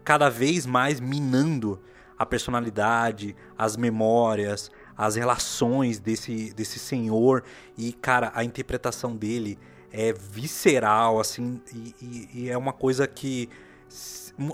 cada 0.04 0.28
vez 0.28 0.66
mais 0.66 1.00
minando 1.00 1.80
a 2.20 2.26
personalidade, 2.26 3.34
as 3.58 3.78
memórias, 3.78 4.70
as 4.98 5.16
relações 5.16 5.98
desse, 5.98 6.54
desse 6.54 6.78
senhor. 6.78 7.46
E, 7.78 7.94
cara, 7.94 8.34
a 8.36 8.44
interpretação 8.44 9.16
dele 9.16 9.58
é 9.92 10.14
visceral, 10.14 11.20
assim, 11.20 11.62
e, 11.74 11.96
e, 12.02 12.30
e 12.34 12.50
é 12.50 12.58
uma 12.58 12.74
coisa 12.74 13.08
que 13.08 13.50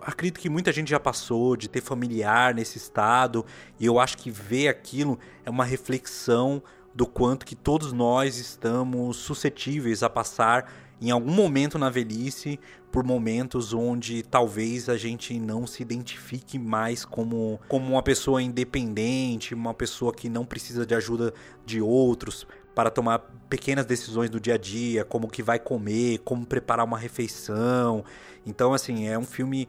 acredito 0.01 0.39
que 0.39 0.49
muita 0.49 0.71
gente 0.71 0.89
já 0.89 0.99
passou 0.99 1.57
de 1.57 1.67
ter 1.67 1.81
familiar 1.81 2.53
nesse 2.53 2.77
estado, 2.77 3.45
e 3.79 3.85
eu 3.85 3.99
acho 3.99 4.17
que 4.17 4.31
ver 4.31 4.67
aquilo 4.67 5.19
é 5.45 5.49
uma 5.49 5.65
reflexão 5.65 6.61
do 6.93 7.07
quanto 7.07 7.45
que 7.45 7.55
todos 7.55 7.91
nós 7.91 8.37
estamos 8.37 9.17
suscetíveis 9.17 10.03
a 10.03 10.09
passar 10.09 10.71
em 11.01 11.11
algum 11.11 11.31
momento 11.33 11.77
na 11.77 11.89
velhice 11.89 12.59
por 12.91 13.03
momentos 13.03 13.73
onde 13.73 14.21
talvez 14.21 14.87
a 14.87 14.95
gente 14.95 15.37
não 15.39 15.65
se 15.65 15.81
identifique 15.81 16.59
mais 16.59 17.03
como, 17.03 17.59
como 17.67 17.91
uma 17.91 18.03
pessoa 18.03 18.41
independente, 18.41 19.55
uma 19.55 19.73
pessoa 19.73 20.13
que 20.13 20.29
não 20.29 20.45
precisa 20.45 20.85
de 20.85 20.93
ajuda 20.93 21.33
de 21.65 21.81
outros 21.81 22.47
para 22.75 22.89
tomar 22.89 23.19
pequenas 23.49 23.85
decisões 23.85 24.29
do 24.29 24.39
dia 24.39 24.55
a 24.55 24.57
dia, 24.57 25.05
como 25.05 25.27
que 25.27 25.43
vai 25.43 25.59
comer, 25.59 26.19
como 26.19 26.45
preparar 26.45 26.85
uma 26.85 26.97
refeição. 26.97 28.03
Então, 28.45 28.73
assim, 28.73 29.07
é 29.07 29.17
um 29.17 29.25
filme 29.25 29.67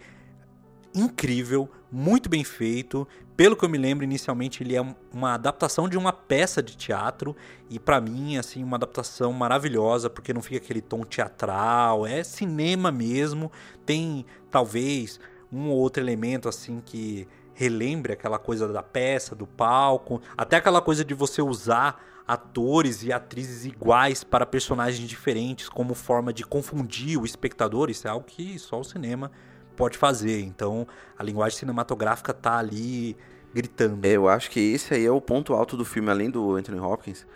incrível, 0.95 1.69
muito 1.91 2.29
bem 2.29 2.45
feito. 2.45 3.07
Pelo 3.37 3.57
que 3.57 3.65
eu 3.65 3.69
me 3.69 3.77
lembro, 3.77 4.05
inicialmente 4.05 4.63
ele 4.63 4.77
é 4.77 4.95
uma 5.13 5.35
adaptação 5.35 5.89
de 5.89 5.99
uma 5.99 6.13
peça 6.13 6.63
de 6.63 6.77
teatro 6.77 7.35
e 7.69 7.81
para 7.81 8.01
mim 8.01 8.37
assim 8.37 8.63
uma 8.63 8.77
adaptação 8.77 9.33
maravilhosa, 9.33 10.09
porque 10.09 10.33
não 10.33 10.41
fica 10.41 10.59
aquele 10.59 10.81
tom 10.81 11.05
teatral, 11.05 12.07
é 12.07 12.23
cinema 12.23 12.93
mesmo. 12.93 13.51
Tem 13.85 14.25
talvez 14.53 15.19
um 15.53 15.69
ou 15.69 15.79
outro 15.79 16.01
elemento 16.01 16.49
assim 16.49 16.81
que 16.85 17.27
relembre 17.55 18.13
aquela 18.13 18.39
coisa 18.39 18.69
da 18.69 18.83
peça, 18.83 19.35
do 19.35 19.47
palco, 19.47 20.23
até 20.37 20.57
aquela 20.57 20.81
coisa 20.81 21.05
de 21.05 21.15
você 21.15 21.43
usar 21.43 22.14
atores 22.27 23.03
e 23.03 23.13
atrizes 23.13 23.65
iguais 23.65 24.25
para 24.25 24.47
personagens 24.47 25.09
diferentes 25.09 25.69
como 25.69 25.95
forma 25.95 26.33
de 26.33 26.45
confundir 26.45 27.21
o 27.21 27.25
espectador, 27.25 27.91
isso 27.91 28.07
é 28.07 28.11
algo 28.11 28.25
que 28.27 28.59
só 28.59 28.81
o 28.81 28.85
cinema 28.85 29.31
pode 29.77 29.99
fazer. 29.99 30.41
Então, 30.41 30.87
a 31.19 31.23
linguagem 31.23 31.59
cinematográfica 31.59 32.33
tá 32.33 32.59
ali 32.59 33.17
gritando. 33.53 34.05
Eu 34.07 34.29
acho 34.29 34.51
que 34.51 34.61
esse 34.61 34.95
aí 34.95 35.05
é 35.05 35.11
o 35.11 35.21
ponto 35.21 35.53
alto 35.53 35.77
do 35.77 35.85
filme, 35.85 36.11
além 36.11 36.31
do 36.31 36.57
Anthony 36.57 36.81
Hopkins, 36.81 37.27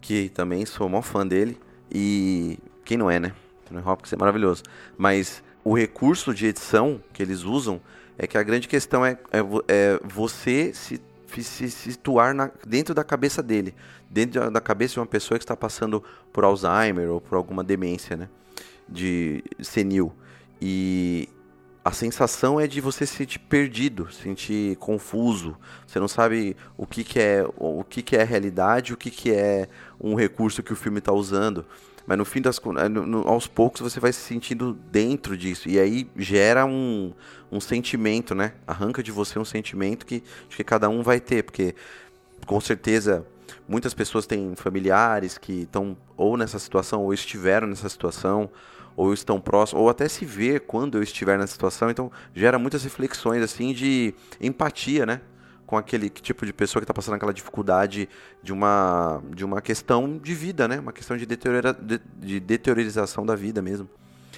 que 0.00 0.28
também 0.30 0.66
sou 0.66 0.88
maior 0.88 1.02
fã 1.02 1.26
dele. 1.26 1.58
E 1.90 2.58
quem 2.84 2.96
não 2.96 3.10
é, 3.10 3.20
né? 3.20 3.34
Anthony 3.64 3.82
Hopkins 3.86 4.12
é 4.12 4.16
maravilhoso. 4.16 4.62
Mas 4.98 5.42
o 5.64 5.76
recurso 5.76 6.34
de 6.34 6.46
edição 6.46 7.00
que 7.12 7.22
eles 7.22 7.42
usam 7.42 7.80
é 8.18 8.26
que 8.26 8.36
a 8.36 8.42
grande 8.42 8.68
questão 8.68 9.04
é, 9.04 9.18
é, 9.30 9.40
é 9.68 10.00
você 10.04 10.72
se, 10.74 11.00
se 11.40 11.70
situar 11.70 12.34
na, 12.34 12.50
dentro 12.66 12.92
da 12.92 13.04
cabeça 13.04 13.40
dele, 13.42 13.74
dentro 14.10 14.50
da 14.50 14.60
cabeça 14.60 14.94
de 14.94 15.00
uma 15.00 15.06
pessoa 15.06 15.38
que 15.38 15.44
está 15.44 15.56
passando 15.56 16.02
por 16.32 16.42
Alzheimer 16.42 17.08
ou 17.08 17.20
por 17.20 17.36
alguma 17.36 17.62
demência, 17.62 18.16
né? 18.16 18.28
De 18.88 19.44
senil. 19.60 20.12
E 20.60 21.28
a 21.84 21.92
sensação 21.92 22.60
é 22.60 22.66
de 22.66 22.80
você 22.80 23.06
se 23.06 23.16
sentir 23.16 23.38
perdido, 23.38 24.10
se 24.12 24.22
sentir 24.22 24.76
confuso. 24.76 25.56
Você 25.86 25.98
não 25.98 26.08
sabe 26.08 26.56
o 26.76 26.86
que, 26.86 27.02
que 27.02 27.18
é 27.18 27.44
o 27.56 27.82
que, 27.84 28.02
que 28.02 28.16
é 28.16 28.22
realidade, 28.22 28.92
o 28.92 28.96
que, 28.96 29.10
que 29.10 29.32
é 29.32 29.68
um 30.00 30.14
recurso 30.14 30.62
que 30.62 30.72
o 30.72 30.76
filme 30.76 30.98
está 30.98 31.12
usando. 31.12 31.64
Mas 32.06 32.18
no 32.18 32.24
fim 32.24 32.40
das 32.40 32.58
contas, 32.58 32.82
aos 33.26 33.46
poucos 33.46 33.80
você 33.80 34.00
vai 34.00 34.12
se 34.12 34.20
sentindo 34.20 34.72
dentro 34.90 35.36
disso. 35.36 35.68
E 35.68 35.78
aí 35.78 36.08
gera 36.16 36.64
um, 36.64 37.12
um 37.50 37.60
sentimento, 37.60 38.34
né? 38.34 38.54
Arranca 38.66 39.02
de 39.02 39.12
você 39.12 39.38
um 39.38 39.44
sentimento 39.44 40.04
que 40.04 40.22
acho 40.48 40.56
que 40.56 40.64
cada 40.64 40.88
um 40.88 41.02
vai 41.02 41.20
ter. 41.20 41.44
Porque 41.44 41.74
com 42.46 42.60
certeza 42.60 43.26
muitas 43.68 43.94
pessoas 43.94 44.26
têm 44.26 44.54
familiares 44.56 45.38
que 45.38 45.62
estão 45.62 45.96
ou 46.16 46.36
nessa 46.36 46.58
situação 46.58 47.02
ou 47.02 47.14
estiveram 47.14 47.66
nessa 47.66 47.88
situação 47.88 48.50
ou 48.94 49.14
estão 49.14 49.40
próximos, 49.40 49.80
ou 49.82 49.88
até 49.88 50.06
se 50.06 50.24
ver 50.24 50.60
quando 50.60 50.98
eu 50.98 51.02
estiver 51.02 51.38
nessa 51.38 51.52
situação. 51.52 51.90
Então 51.90 52.10
gera 52.34 52.58
muitas 52.58 52.84
reflexões 52.84 53.42
assim 53.42 53.72
de 53.72 54.14
empatia, 54.40 55.06
né? 55.06 55.20
Com 55.72 55.78
aquele 55.78 56.10
tipo 56.10 56.44
de 56.44 56.52
pessoa 56.52 56.82
que 56.82 56.84
está 56.84 56.92
passando 56.92 57.14
aquela 57.14 57.32
dificuldade 57.32 58.06
de 58.42 58.52
uma, 58.52 59.22
de 59.34 59.42
uma 59.42 59.62
questão 59.62 60.18
de 60.18 60.34
vida, 60.34 60.68
né? 60.68 60.78
Uma 60.78 60.92
questão 60.92 61.16
de, 61.16 61.24
deteriora, 61.24 61.72
de, 61.72 61.98
de 62.18 62.38
deteriorização 62.38 63.24
da 63.24 63.34
vida 63.34 63.62
mesmo. 63.62 63.88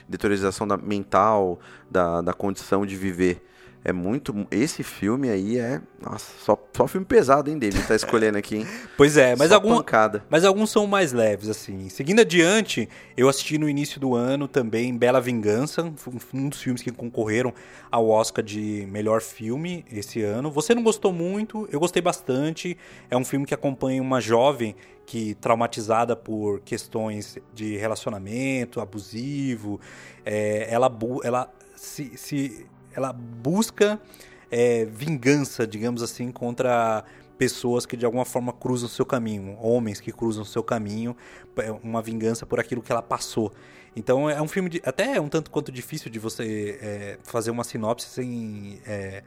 Deteriorização 0.08 0.64
da 0.64 0.76
mental, 0.76 1.58
da, 1.90 2.22
da 2.22 2.32
condição 2.32 2.86
de 2.86 2.94
viver. 2.94 3.44
É 3.84 3.92
muito. 3.92 4.34
Esse 4.50 4.82
filme 4.82 5.28
aí 5.28 5.58
é. 5.58 5.78
Nossa, 6.00 6.32
só, 6.40 6.58
só 6.72 6.88
filme 6.88 7.06
pesado, 7.06 7.50
hein, 7.50 7.58
David? 7.58 7.86
Tá 7.86 7.94
escolhendo 7.94 8.38
aqui, 8.38 8.56
hein? 8.56 8.66
Pois 8.96 9.18
é, 9.18 9.36
mas, 9.36 9.52
algum, 9.52 9.76
pancada. 9.76 10.24
mas 10.30 10.42
alguns 10.42 10.70
são 10.70 10.86
mais 10.86 11.12
leves, 11.12 11.50
assim. 11.50 11.90
Seguindo 11.90 12.20
adiante, 12.20 12.88
eu 13.14 13.28
assisti 13.28 13.58
no 13.58 13.68
início 13.68 14.00
do 14.00 14.14
ano 14.14 14.48
também 14.48 14.96
Bela 14.96 15.20
Vingança, 15.20 15.92
um 16.32 16.48
dos 16.48 16.62
filmes 16.62 16.80
que 16.80 16.90
concorreram 16.90 17.52
ao 17.90 18.08
Oscar 18.08 18.42
de 18.42 18.88
melhor 18.90 19.20
filme 19.20 19.84
esse 19.92 20.22
ano. 20.22 20.50
Você 20.50 20.74
não 20.74 20.82
gostou 20.82 21.12
muito, 21.12 21.68
eu 21.70 21.78
gostei 21.78 22.00
bastante. 22.00 22.78
É 23.10 23.16
um 23.16 23.24
filme 23.24 23.44
que 23.44 23.52
acompanha 23.52 24.00
uma 24.00 24.18
jovem 24.18 24.74
que 25.04 25.34
traumatizada 25.34 26.16
por 26.16 26.60
questões 26.60 27.36
de 27.52 27.76
relacionamento 27.76 28.80
abusivo, 28.80 29.78
é, 30.24 30.66
ela, 30.70 30.90
ela 31.22 31.52
se, 31.76 32.16
se 32.16 32.66
ela 32.94 33.12
busca 33.12 34.00
é, 34.50 34.84
vingança, 34.84 35.66
digamos 35.66 36.02
assim, 36.02 36.30
contra 36.30 37.04
pessoas 37.36 37.84
que 37.84 37.96
de 37.96 38.04
alguma 38.04 38.24
forma 38.24 38.52
cruzam 38.52 38.88
seu 38.88 39.04
caminho, 39.04 39.56
homens 39.60 40.00
que 40.00 40.12
cruzam 40.12 40.44
seu 40.44 40.62
caminho, 40.62 41.16
é, 41.56 41.70
uma 41.82 42.00
vingança 42.00 42.46
por 42.46 42.60
aquilo 42.60 42.80
que 42.82 42.92
ela 42.92 43.02
passou. 43.02 43.52
Então 43.96 44.28
é 44.28 44.40
um 44.40 44.48
filme 44.48 44.68
de, 44.70 44.82
até 44.84 45.20
um 45.20 45.28
tanto 45.28 45.50
quanto 45.50 45.70
difícil 45.70 46.10
de 46.10 46.18
você 46.18 46.78
é, 46.80 47.18
fazer 47.22 47.50
uma 47.50 47.64
sinopse 47.64 48.08
sem 48.08 48.80
é, 48.86 49.22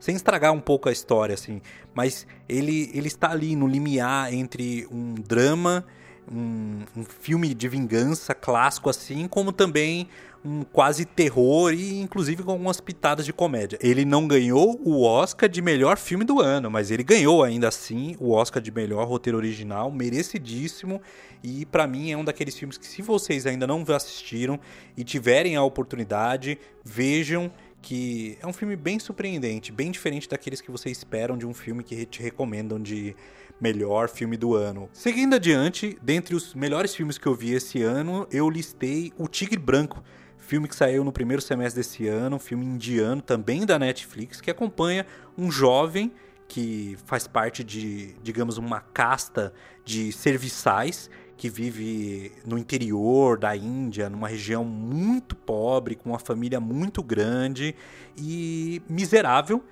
sem 0.00 0.14
estragar 0.14 0.52
um 0.52 0.60
pouco 0.60 0.88
a 0.88 0.92
história 0.92 1.34
assim, 1.34 1.62
mas 1.94 2.26
ele 2.48 2.90
ele 2.92 3.06
está 3.06 3.30
ali 3.30 3.54
no 3.54 3.66
limiar 3.66 4.32
entre 4.34 4.86
um 4.90 5.14
drama 5.14 5.84
um, 6.30 6.82
um 6.96 7.04
filme 7.04 7.54
de 7.54 7.68
vingança 7.68 8.34
clássico 8.34 8.90
assim, 8.90 9.26
como 9.28 9.52
também 9.52 10.08
um 10.44 10.62
quase 10.62 11.04
terror 11.04 11.72
e 11.72 12.00
inclusive 12.00 12.42
com 12.42 12.52
algumas 12.52 12.80
pitadas 12.80 13.26
de 13.26 13.32
comédia. 13.32 13.78
Ele 13.82 14.04
não 14.04 14.26
ganhou 14.26 14.80
o 14.84 15.02
Oscar 15.02 15.48
de 15.48 15.60
melhor 15.60 15.98
filme 15.98 16.24
do 16.24 16.40
ano, 16.40 16.70
mas 16.70 16.90
ele 16.90 17.02
ganhou 17.02 17.42
ainda 17.42 17.68
assim 17.68 18.16
o 18.18 18.32
Oscar 18.32 18.62
de 18.62 18.70
melhor 18.70 19.06
roteiro 19.06 19.36
original, 19.36 19.90
merecidíssimo. 19.90 21.00
E 21.42 21.66
para 21.66 21.86
mim 21.86 22.10
é 22.10 22.16
um 22.16 22.24
daqueles 22.24 22.56
filmes 22.56 22.78
que 22.78 22.86
se 22.86 23.02
vocês 23.02 23.46
ainda 23.46 23.66
não 23.66 23.84
assistiram 23.88 24.58
e 24.96 25.04
tiverem 25.04 25.56
a 25.56 25.62
oportunidade, 25.62 26.58
vejam 26.84 27.50
que 27.80 28.36
é 28.40 28.46
um 28.46 28.52
filme 28.52 28.74
bem 28.74 28.98
surpreendente, 28.98 29.70
bem 29.70 29.90
diferente 29.90 30.28
daqueles 30.28 30.60
que 30.60 30.70
vocês 30.70 30.98
esperam 30.98 31.38
de 31.38 31.46
um 31.46 31.54
filme 31.54 31.84
que 31.84 32.04
te 32.06 32.22
recomendam 32.22 32.78
de 32.80 33.14
melhor 33.60 34.08
filme 34.08 34.36
do 34.36 34.54
ano. 34.54 34.88
Seguindo 34.92 35.34
adiante, 35.34 35.98
dentre 36.02 36.34
os 36.34 36.54
melhores 36.54 36.94
filmes 36.94 37.18
que 37.18 37.26
eu 37.26 37.34
vi 37.34 37.52
esse 37.52 37.82
ano, 37.82 38.26
eu 38.30 38.48
listei 38.48 39.12
O 39.18 39.26
Tigre 39.26 39.58
Branco, 39.58 40.02
filme 40.48 40.66
que 40.66 40.74
saiu 40.74 41.04
no 41.04 41.12
primeiro 41.12 41.42
semestre 41.42 41.80
desse 41.80 42.08
ano, 42.08 42.36
um 42.36 42.38
filme 42.38 42.64
indiano 42.64 43.20
também 43.20 43.66
da 43.66 43.78
Netflix, 43.78 44.40
que 44.40 44.50
acompanha 44.50 45.04
um 45.36 45.50
jovem 45.50 46.10
que 46.48 46.96
faz 47.04 47.26
parte 47.26 47.62
de, 47.62 48.14
digamos, 48.22 48.56
uma 48.56 48.80
casta 48.80 49.52
de 49.84 50.10
serviçais 50.10 51.10
que 51.36 51.50
vive 51.50 52.32
no 52.46 52.56
interior 52.56 53.38
da 53.38 53.54
Índia, 53.54 54.08
numa 54.08 54.26
região 54.26 54.64
muito 54.64 55.36
pobre, 55.36 55.94
com 55.94 56.08
uma 56.08 56.18
família 56.18 56.58
muito 56.58 57.02
grande 57.02 57.76
e 58.16 58.80
miserável, 58.88 59.62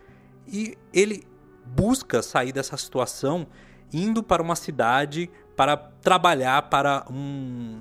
e 0.47 0.77
ele 0.93 1.27
busca 1.65 2.20
sair 2.20 2.53
dessa 2.53 2.77
situação 2.77 3.47
indo 3.90 4.23
para 4.23 4.43
uma 4.43 4.55
cidade 4.55 5.31
para 5.57 5.74
trabalhar 5.74 6.69
para 6.69 7.07
um, 7.11 7.81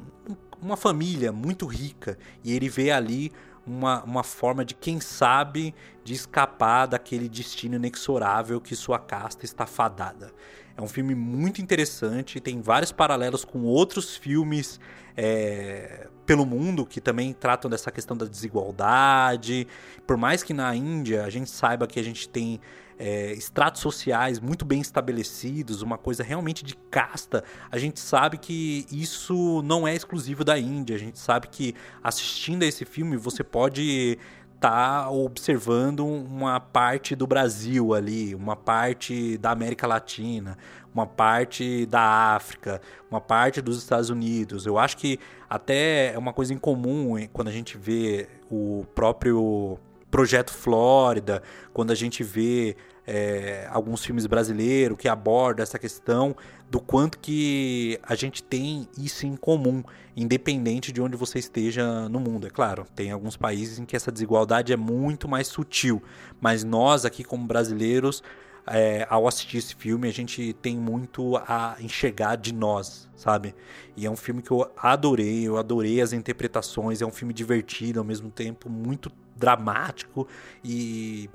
uma 0.66 0.76
família 0.76 1.32
muito 1.32 1.66
rica 1.68 2.18
e 2.44 2.54
ele 2.54 2.68
vê 2.68 2.90
ali 2.92 3.32
uma, 3.66 4.04
uma 4.04 4.24
forma 4.24 4.66
de, 4.66 4.74
quem 4.74 5.00
sabe, 5.00 5.74
de 6.04 6.14
escapar 6.14 6.88
daquele 6.88 7.30
destino 7.30 7.76
inexorável 7.76 8.60
que 8.60 8.76
sua 8.76 9.00
casta 9.00 9.46
está 9.46 9.66
fadada. 9.66 10.32
É 10.78 10.82
um 10.82 10.88
filme 10.88 11.16
muito 11.16 11.62
interessante, 11.62 12.40
tem 12.40 12.62
vários 12.62 12.92
paralelos 12.92 13.46
com 13.46 13.62
outros 13.64 14.16
filmes 14.16 14.80
é, 15.16 16.08
pelo 16.26 16.46
mundo 16.46 16.86
que 16.86 17.00
também 17.00 17.32
tratam 17.32 17.70
dessa 17.70 17.92
questão 17.92 18.18
da 18.18 18.26
desigualdade. 18.26 19.68
Por 20.06 20.18
mais 20.18 20.44
que 20.44 20.54
na 20.54 20.76
Índia 20.76 21.24
a 21.24 21.30
gente 21.30 21.50
saiba 21.50 21.88
que 21.88 22.00
a 22.00 22.04
gente 22.04 22.28
tem 22.28 22.60
é, 22.98 23.34
estratos 23.34 23.82
sociais 23.82 24.40
muito 24.40 24.64
bem 24.66 24.82
estabelecidos, 24.82 25.82
uma 25.82 25.98
coisa 25.98 26.24
realmente 26.24 26.64
de 26.64 26.76
casta, 26.90 27.44
a 27.70 27.78
gente 27.78 28.00
sabe 28.00 28.38
que 28.38 28.86
isso 28.92 29.62
não 29.64 29.88
é 29.88 29.96
exclusivo 29.96 30.44
da 30.44 30.58
Índia. 30.58 30.96
A 30.96 31.00
gente 31.00 31.20
sabe 31.20 31.48
que 31.48 31.76
assistindo 32.04 32.64
a 32.64 32.66
esse 32.66 32.86
filme 32.86 33.18
você 33.18 33.44
pode 33.44 34.18
estar 34.56 35.04
tá 35.04 35.10
observando 35.10 36.06
uma 36.06 36.60
parte 36.60 37.16
do 37.16 37.28
Brasil 37.28 37.94
ali, 37.94 38.34
uma 38.34 38.56
parte 38.56 39.38
da 39.38 39.52
América 39.52 39.86
Latina, 39.86 40.58
uma 40.94 41.06
parte 41.06 41.86
da 41.86 42.36
África, 42.36 42.82
uma 43.12 43.20
parte 43.20 43.62
dos 43.62 43.78
Estados 43.78 44.10
Unidos. 44.10 44.66
Eu 44.66 44.78
acho 44.78 44.98
que 44.98 45.20
até 45.50 46.14
é 46.14 46.18
uma 46.18 46.32
coisa 46.32 46.54
em 46.54 46.58
comum 46.58 47.16
quando 47.34 47.50
a 47.50 47.52
gente 47.52 47.78
vê 47.78 48.30
o 48.50 48.86
próprio 48.96 49.78
Projeto 50.16 50.54
Flórida, 50.54 51.44
quando 51.74 51.92
a 51.92 51.94
gente 51.94 52.24
vê 52.24 52.78
é, 53.06 53.68
alguns 53.70 54.06
filmes 54.06 54.26
brasileiros 54.26 54.98
que 54.98 55.10
abordam 55.10 55.62
essa 55.62 55.78
questão 55.78 56.34
do 56.72 56.80
quanto 56.80 57.20
que 57.20 58.00
a 58.02 58.16
gente 58.16 58.42
tem 58.42 58.88
isso 58.98 59.26
em 59.26 59.36
comum, 59.36 59.84
independente 60.16 60.94
de 60.94 61.02
onde 61.02 61.18
você 61.18 61.40
esteja 61.40 62.08
no 62.08 62.22
mundo. 62.22 62.48
É 62.48 62.50
claro, 62.50 62.86
tem 62.96 63.12
alguns 63.12 63.36
países 63.36 63.78
em 63.78 63.84
que 63.84 63.94
essa 63.94 64.10
desigualdade 64.10 64.72
é 64.72 64.78
muito 64.78 65.28
mais 65.28 65.48
sutil, 65.48 66.02
mas 66.40 66.64
nós 66.64 67.04
aqui 67.04 67.22
como 67.22 67.46
brasileiros 67.46 68.24
é, 68.68 69.06
ao 69.10 69.28
assistir 69.28 69.58
esse 69.58 69.76
filme, 69.76 70.08
a 70.08 70.14
gente 70.14 70.54
tem 70.62 70.78
muito 70.78 71.36
a 71.46 71.76
enxergar 71.82 72.38
de 72.38 72.54
nós, 72.54 73.10
sabe? 73.18 73.54
E 73.98 74.06
é 74.06 74.10
um 74.10 74.16
filme 74.16 74.42
que 74.42 74.50
eu 74.50 74.72
adorei, 74.78 75.44
eu 75.44 75.58
adorei 75.58 76.00
as 76.00 76.14
interpretações, 76.14 77.02
é 77.02 77.06
um 77.06 77.12
filme 77.12 77.34
divertido, 77.34 78.00
ao 78.00 78.06
mesmo 78.06 78.32
tempo 78.32 78.70
muito 78.70 79.12
dramático 79.36 80.28
e 80.64 81.30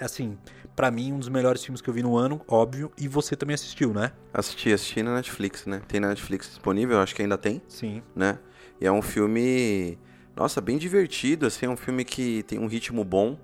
assim, 0.00 0.36
para 0.74 0.90
mim 0.90 1.12
um 1.12 1.18
dos 1.18 1.28
melhores 1.28 1.64
filmes 1.64 1.80
que 1.80 1.88
eu 1.88 1.94
vi 1.94 2.02
no 2.02 2.16
ano, 2.16 2.40
óbvio, 2.48 2.90
e 2.98 3.06
você 3.06 3.36
também 3.36 3.54
assistiu, 3.54 3.92
né? 3.92 4.12
Assisti, 4.32 4.72
assisti 4.72 5.02
na 5.02 5.14
Netflix, 5.14 5.66
né? 5.66 5.80
Tem 5.86 6.00
na 6.00 6.08
Netflix 6.08 6.48
disponível, 6.48 7.00
acho 7.00 7.14
que 7.14 7.22
ainda 7.22 7.38
tem. 7.38 7.62
Sim. 7.68 8.02
Né? 8.14 8.38
E 8.80 8.86
é 8.86 8.92
um 8.92 9.02
filme, 9.02 9.98
nossa, 10.36 10.60
bem 10.60 10.78
divertido, 10.78 11.46
assim, 11.46 11.66
é 11.66 11.68
um 11.68 11.76
filme 11.76 12.04
que 12.04 12.42
tem 12.44 12.58
um 12.58 12.66
ritmo 12.66 13.04
bom. 13.04 13.38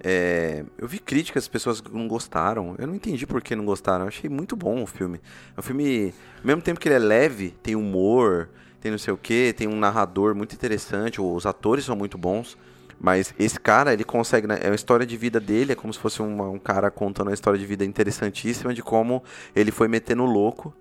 É, 0.00 0.64
eu 0.78 0.86
vi 0.86 1.00
críticas, 1.00 1.48
pessoas 1.48 1.80
que 1.80 1.92
não 1.92 2.06
gostaram. 2.06 2.76
Eu 2.78 2.86
não 2.86 2.94
entendi 2.94 3.26
por 3.26 3.42
que 3.42 3.56
não 3.56 3.64
gostaram. 3.64 4.04
Eu 4.04 4.08
achei 4.08 4.30
muito 4.30 4.54
bom 4.54 4.82
o 4.82 4.86
filme. 4.86 5.20
É 5.56 5.60
um 5.60 5.62
filme, 5.62 6.14
ao 6.38 6.46
mesmo 6.46 6.62
tempo 6.62 6.78
que 6.78 6.88
ele 6.88 6.94
é 6.94 7.00
leve, 7.00 7.50
tem 7.62 7.74
humor, 7.74 8.48
tem 8.80 8.92
não 8.92 8.98
sei 8.98 9.12
o 9.12 9.16
que, 9.16 9.52
tem 9.52 9.66
um 9.66 9.76
narrador 9.76 10.36
muito 10.36 10.54
interessante, 10.54 11.20
os 11.20 11.46
atores 11.46 11.84
são 11.84 11.96
muito 11.96 12.16
bons. 12.16 12.56
Mas 13.00 13.32
esse 13.38 13.58
cara, 13.60 13.92
ele 13.92 14.02
consegue, 14.02 14.46
né? 14.46 14.58
É 14.60 14.68
uma 14.68 14.74
história 14.74 15.06
de 15.06 15.16
vida 15.16 15.38
dele, 15.38 15.72
é 15.72 15.74
como 15.76 15.92
se 15.92 15.98
fosse 15.98 16.20
uma, 16.20 16.48
um 16.48 16.58
cara 16.58 16.90
contando 16.90 17.28
uma 17.28 17.34
história 17.34 17.58
de 17.58 17.64
vida 17.64 17.84
interessantíssima 17.84 18.74
de 18.74 18.82
como 18.82 19.22
ele 19.54 19.70
foi 19.70 19.86
metendo 19.86 20.24
louco 20.24 20.74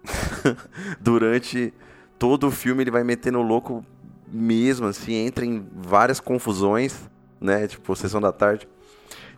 durante 1.00 1.72
todo 2.18 2.48
o 2.48 2.52
filme. 2.52 2.82
Ele 2.82 2.92
vai 2.92 3.04
metendo 3.04 3.42
louco 3.42 3.86
mesmo, 4.28 4.88
assim, 4.88 5.14
entra 5.14 5.46
em 5.46 5.66
várias 5.76 6.20
confusões, 6.20 7.08
né? 7.40 7.68
Tipo, 7.68 7.96
sessão 7.96 8.20
da 8.20 8.32
tarde. 8.32 8.68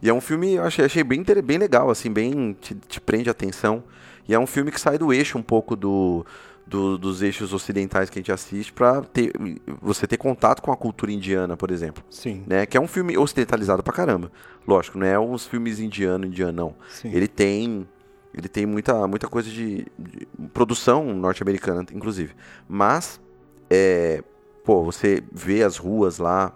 E 0.02 0.10
é 0.10 0.14
um 0.14 0.22
filme, 0.22 0.54
eu 0.54 0.64
achei, 0.64 0.86
achei 0.86 1.04
bem, 1.04 1.24
bem 1.44 1.58
legal, 1.58 1.90
assim, 1.90 2.10
bem. 2.10 2.56
Te, 2.62 2.76
te 2.76 3.02
prende 3.02 3.30
a 3.30 3.32
atenção. 3.32 3.84
E 4.28 4.34
é 4.34 4.40
um 4.40 4.48
filme 4.48 4.72
que 4.72 4.80
sai 4.80 4.98
do 4.98 5.12
eixo 5.12 5.38
um 5.38 5.42
pouco 5.42 5.76
do, 5.76 6.26
do, 6.70 6.98
dos 6.98 7.24
eixos 7.24 7.52
ocidentais 7.52 8.10
que 8.10 8.20
a 8.20 8.22
gente 8.22 8.32
assiste 8.32 8.72
para 8.72 9.02
ter, 9.02 9.34
você 9.82 10.06
ter 10.06 10.18
contato 10.18 10.62
com 10.62 10.72
a 10.72 10.78
cultura 10.78 11.12
indiana, 11.12 11.58
por 11.58 11.72
exemplo. 11.72 12.04
Sim. 12.10 12.44
Né? 12.46 12.66
Que 12.66 12.78
é 12.78 12.82
um 12.82 12.88
filme 12.88 13.18
ocidentalizado 13.18 13.82
pra 13.82 13.92
caramba. 13.92 14.32
Lógico, 14.68 15.00
não 15.00 15.08
é 15.08 15.20
uns 15.20 15.48
filmes 15.48 15.80
indiano, 15.80 16.26
indiano, 16.26 16.52
não. 16.54 16.76
Sim. 16.90 17.12
Ele 17.12 17.28
tem. 17.28 17.88
Ele 18.32 18.48
tem 18.48 18.64
muita, 18.64 19.08
muita 19.08 19.28
coisa 19.28 19.50
de, 19.50 19.88
de 19.98 20.28
produção 20.54 21.16
norte-americana, 21.16 21.84
inclusive. 21.92 22.36
Mas, 22.68 23.20
é, 23.68 24.24
pô, 24.64 24.84
você 24.84 25.24
vê 25.32 25.64
as 25.64 25.78
ruas 25.78 26.20
lá, 26.20 26.54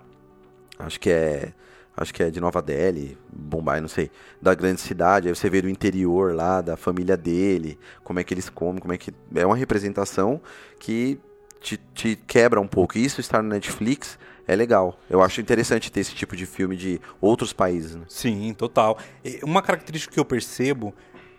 acho 0.77 0.99
que 0.99 1.09
é 1.09 1.51
acho 1.95 2.13
que 2.13 2.23
é 2.23 2.29
de 2.29 2.39
Nova 2.39 2.61
Delhi, 2.61 3.17
Bombay, 3.31 3.81
não 3.81 3.87
sei, 3.87 4.09
da 4.41 4.53
grande 4.53 4.81
cidade. 4.81 5.27
Aí 5.27 5.35
você 5.35 5.49
vê 5.49 5.61
do 5.61 5.69
interior 5.69 6.33
lá, 6.33 6.61
da 6.61 6.75
família 6.75 7.15
dele, 7.15 7.77
como 8.03 8.19
é 8.19 8.23
que 8.23 8.33
eles 8.33 8.49
comem, 8.49 8.81
como 8.81 8.93
é 8.93 8.97
que. 8.97 9.13
É 9.35 9.45
uma 9.45 9.55
representação 9.55 10.41
que 10.79 11.19
te, 11.61 11.79
te 11.93 12.15
quebra 12.15 12.59
um 12.59 12.67
pouco. 12.67 12.97
Isso 12.97 13.21
estar 13.21 13.41
no 13.41 13.49
Netflix 13.49 14.17
é 14.47 14.55
legal. 14.55 14.99
Eu 15.09 15.21
acho 15.21 15.39
interessante 15.39 15.91
ter 15.91 16.01
esse 16.01 16.13
tipo 16.13 16.35
de 16.35 16.45
filme 16.45 16.75
de 16.75 16.99
outros 17.21 17.53
países. 17.53 17.95
Né? 17.95 18.03
Sim, 18.07 18.53
total. 18.53 18.97
Uma 19.43 19.61
característica 19.61 20.13
que 20.13 20.19
eu 20.19 20.25
percebo 20.25 20.93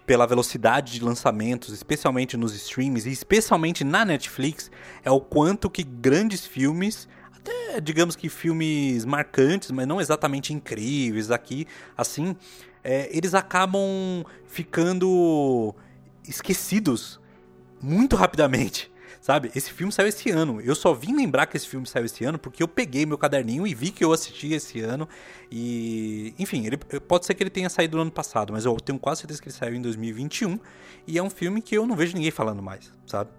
pela 0.07 0.27
velocidade 0.27 0.93
de 0.93 1.05
lançamentos, 1.05 1.73
especialmente 1.73 2.37
nos 2.37 2.55
streams 2.55 3.07
e 3.07 3.13
especialmente 3.13 3.85
na 3.85 4.05
Netflix, 4.05 4.71
é 5.03 5.11
o 5.11 5.21
quanto 5.21 5.71
que 5.71 5.83
grandes 5.83 6.47
filmes 6.47 7.09
até 7.45 7.81
digamos 7.81 8.17
que 8.17 8.29
filmes 8.29 9.05
marcantes, 9.05 9.71
mas 9.71 9.87
não 9.87 10.01
exatamente 10.01 10.53
incríveis 10.53 11.31
aqui, 11.31 11.67
assim, 11.97 12.35
é, 12.83 13.09
eles 13.17 13.35
acabam 13.35 13.83
ficando 14.47 15.75
esquecidos 16.27 17.21
muito 17.81 18.17
rapidamente. 18.17 18.93
Sabe? 19.21 19.51
Esse 19.57 19.73
filme 19.73 19.91
saiu 19.91 20.09
esse 20.09 20.31
ano. 20.31 20.61
Eu 20.61 20.75
só 20.75 20.93
vim 20.93 21.17
lembrar 21.17 21.47
que 21.47 21.57
esse 21.57 21.67
filme 21.67 21.87
saiu 21.87 22.05
esse 22.05 22.23
ano 22.27 22.39
porque 22.39 22.63
eu 22.63 22.69
peguei 22.69 23.07
meu 23.07 23.17
caderninho 23.17 23.67
e 23.67 23.75
vi 23.75 23.91
que 23.91 24.05
eu 24.05 24.13
assisti 24.13 24.53
esse 24.53 24.81
ano. 24.81 25.09
E, 25.51 26.35
enfim, 26.39 26.67
ele 26.67 26.77
pode 26.77 27.25
ser 27.25 27.33
que 27.33 27.43
ele 27.43 27.49
tenha 27.49 27.71
saído 27.71 27.97
no 27.97 28.03
ano 28.03 28.11
passado, 28.11 28.53
mas 28.53 28.67
eu 28.67 28.77
tenho 28.77 28.99
quase 28.99 29.23
certeza 29.23 29.41
que 29.41 29.49
ele 29.49 29.57
saiu 29.57 29.75
em 29.77 29.81
2021. 29.81 30.61
E 31.07 31.17
é 31.17 31.23
um 31.23 31.31
filme 31.31 31.63
que 31.63 31.75
eu 31.75 31.87
não 31.87 31.97
vejo 31.97 32.15
ninguém 32.15 32.31
falando 32.31 32.63
mais, 32.63 32.93
sabe? 33.07 33.31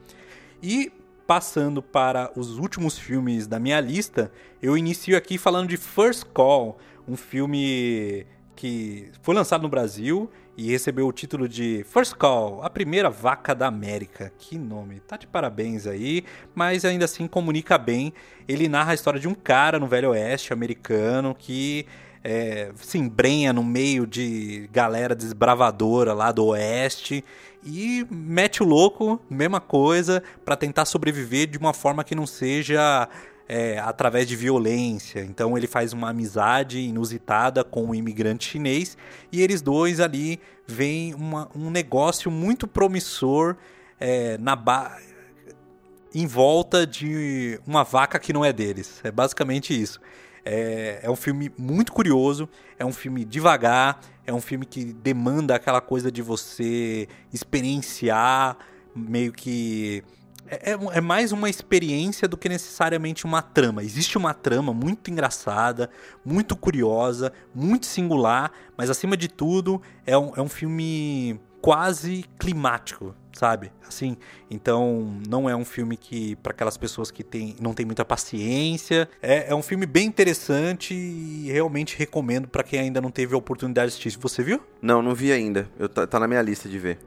E 0.60 0.92
passando 1.26 1.82
para 1.82 2.32
os 2.36 2.58
últimos 2.58 2.98
filmes 2.98 3.48
da 3.48 3.60
minha 3.60 3.80
lista, 3.80 4.32
eu 4.62 4.78
inicio 4.78 5.18
aqui 5.18 5.38
falando 5.38 5.70
de 5.70 5.78
First 5.78 6.26
Call, 6.34 6.78
um 7.08 7.16
filme 7.16 8.26
que 8.56 9.12
foi 9.22 9.36
lançado 9.36 9.64
no 9.64 9.70
Brasil 9.70 10.30
e 10.58 10.72
recebeu 10.72 11.08
o 11.08 11.12
título 11.12 11.50
de 11.50 11.86
First 11.90 12.14
Call, 12.16 12.64
a 12.64 12.70
primeira 12.70 13.10
vaca 13.10 13.54
da 13.54 13.68
América. 13.68 14.32
Que 14.38 14.58
nome, 14.58 15.02
tá 15.02 15.18
de 15.18 15.28
parabéns 15.28 15.86
aí, 15.86 16.24
mas 16.54 16.86
ainda 16.86 17.06
assim 17.06 17.28
comunica 17.28 17.78
bem. 17.78 18.14
Ele 18.48 18.70
narra 18.70 18.92
a 18.92 18.96
história 18.96 19.20
de 19.20 19.28
um 19.28 19.36
cara 19.36 19.80
no 19.80 19.88
Velho 19.88 20.12
Oeste 20.12 20.54
americano 20.54 21.36
que 21.38 21.86
é, 22.28 22.72
se 22.78 22.98
embrenha 22.98 23.54
no 23.54 23.64
meio 23.64 24.08
de 24.08 24.68
galera 24.74 25.14
desbravadora 25.14 26.12
lá 26.12 26.32
do 26.32 26.48
Oeste 26.48 27.24
e 27.64 28.04
mete 28.10 28.64
o 28.64 28.66
louco, 28.66 29.22
mesma 29.30 29.62
coisa, 29.62 30.24
para 30.44 30.56
tentar 30.56 30.86
sobreviver 30.86 31.46
de 31.46 31.60
uma 31.60 31.72
forma 31.72 32.04
que 32.04 32.16
não 32.16 32.26
seja 32.26 33.08
é, 33.48 33.78
através 33.78 34.28
de 34.28 34.36
violência. 34.36 35.20
Então 35.20 35.56
ele 35.56 35.68
faz 35.68 35.94
uma 35.94 36.10
amizade 36.10 36.80
inusitada 36.80 37.64
com 37.64 37.86
um 37.86 37.94
imigrante 37.94 38.50
chinês 38.50 38.98
e 39.32 39.44
eles 39.44 39.62
dois 39.62 40.00
ali 40.00 40.40
veem 40.66 41.14
uma, 41.14 41.48
um 41.56 41.70
negócio 41.70 42.32
muito 42.32 42.68
promissor 42.68 43.56
é, 44.00 44.36
na 44.40 44.56
ba 44.56 44.98
em 46.12 46.26
volta 46.26 46.88
de 46.88 47.60
uma 47.68 47.84
vaca 47.84 48.18
que 48.18 48.34
não 48.34 48.44
é 48.44 48.52
deles. 48.52 49.00
É 49.04 49.12
basicamente 49.12 49.80
isso. 49.80 50.00
É, 50.46 51.00
é 51.02 51.10
um 51.10 51.16
filme 51.16 51.52
muito 51.58 51.92
curioso, 51.92 52.48
é 52.78 52.86
um 52.86 52.94
filme 52.94 53.26
devagar, 53.26 54.00
é 54.28 54.32
um 54.32 54.40
filme 54.40 54.66
que 54.66 54.94
demanda 54.94 55.56
aquela 55.56 55.82
coisa 55.82 56.12
de 56.12 56.22
você 56.22 57.08
experienciar, 57.34 58.58
meio 58.96 59.32
que. 59.32 60.04
É, 60.48 60.74
é, 60.74 60.78
é 60.98 61.02
mais 61.02 61.32
uma 61.32 61.50
experiência 61.50 62.28
do 62.28 62.38
que 62.38 62.48
necessariamente 62.48 63.26
uma 63.26 63.42
trama. 63.42 63.84
Existe 63.84 64.16
uma 64.16 64.36
trama 64.36 64.72
muito 64.72 65.10
engraçada, 65.10 65.90
muito 66.24 66.56
curiosa, 66.56 67.34
muito 67.54 67.88
singular, 67.88 68.52
mas 68.78 68.92
acima 68.92 69.18
de 69.18 69.28
tudo 69.28 69.82
é 70.06 70.16
um, 70.16 70.34
é 70.36 70.42
um 70.42 70.50
filme 70.50 71.40
quase 71.60 72.24
climático, 72.38 73.16
sabe? 73.36 73.72
Assim, 73.88 74.18
então 74.50 75.20
não 75.28 75.50
é 75.50 75.56
um 75.56 75.66
filme 75.66 75.98
que 75.98 76.36
para 76.38 76.52
aquelas 76.52 76.78
pessoas 76.78 77.12
que 77.12 77.24
tem, 77.24 77.56
não 77.62 77.74
tem 77.74 77.86
muita 77.86 78.04
paciência. 78.04 79.08
É, 79.22 79.52
é 79.52 79.56
um 79.56 79.62
filme 79.62 79.86
bem 79.86 80.08
interessante 80.08 80.94
e 80.94 81.52
realmente 81.52 81.98
recomendo 81.98 82.48
para 82.48 82.64
quem 82.64 82.80
ainda 82.80 83.02
não 83.02 83.12
teve 83.12 83.36
a 83.36 83.38
oportunidade 83.38 83.92
de 83.92 83.98
assistir. 84.00 84.18
Você 84.20 84.42
viu? 84.42 84.62
Não, 84.82 85.02
não 85.02 85.14
vi 85.14 85.32
ainda. 85.32 85.70
Eu 85.78 85.90
tá, 85.90 86.08
tá 86.08 86.20
na 86.20 86.28
minha 86.28 86.42
lista 86.42 86.70
de 86.70 86.80
ver. 86.80 86.98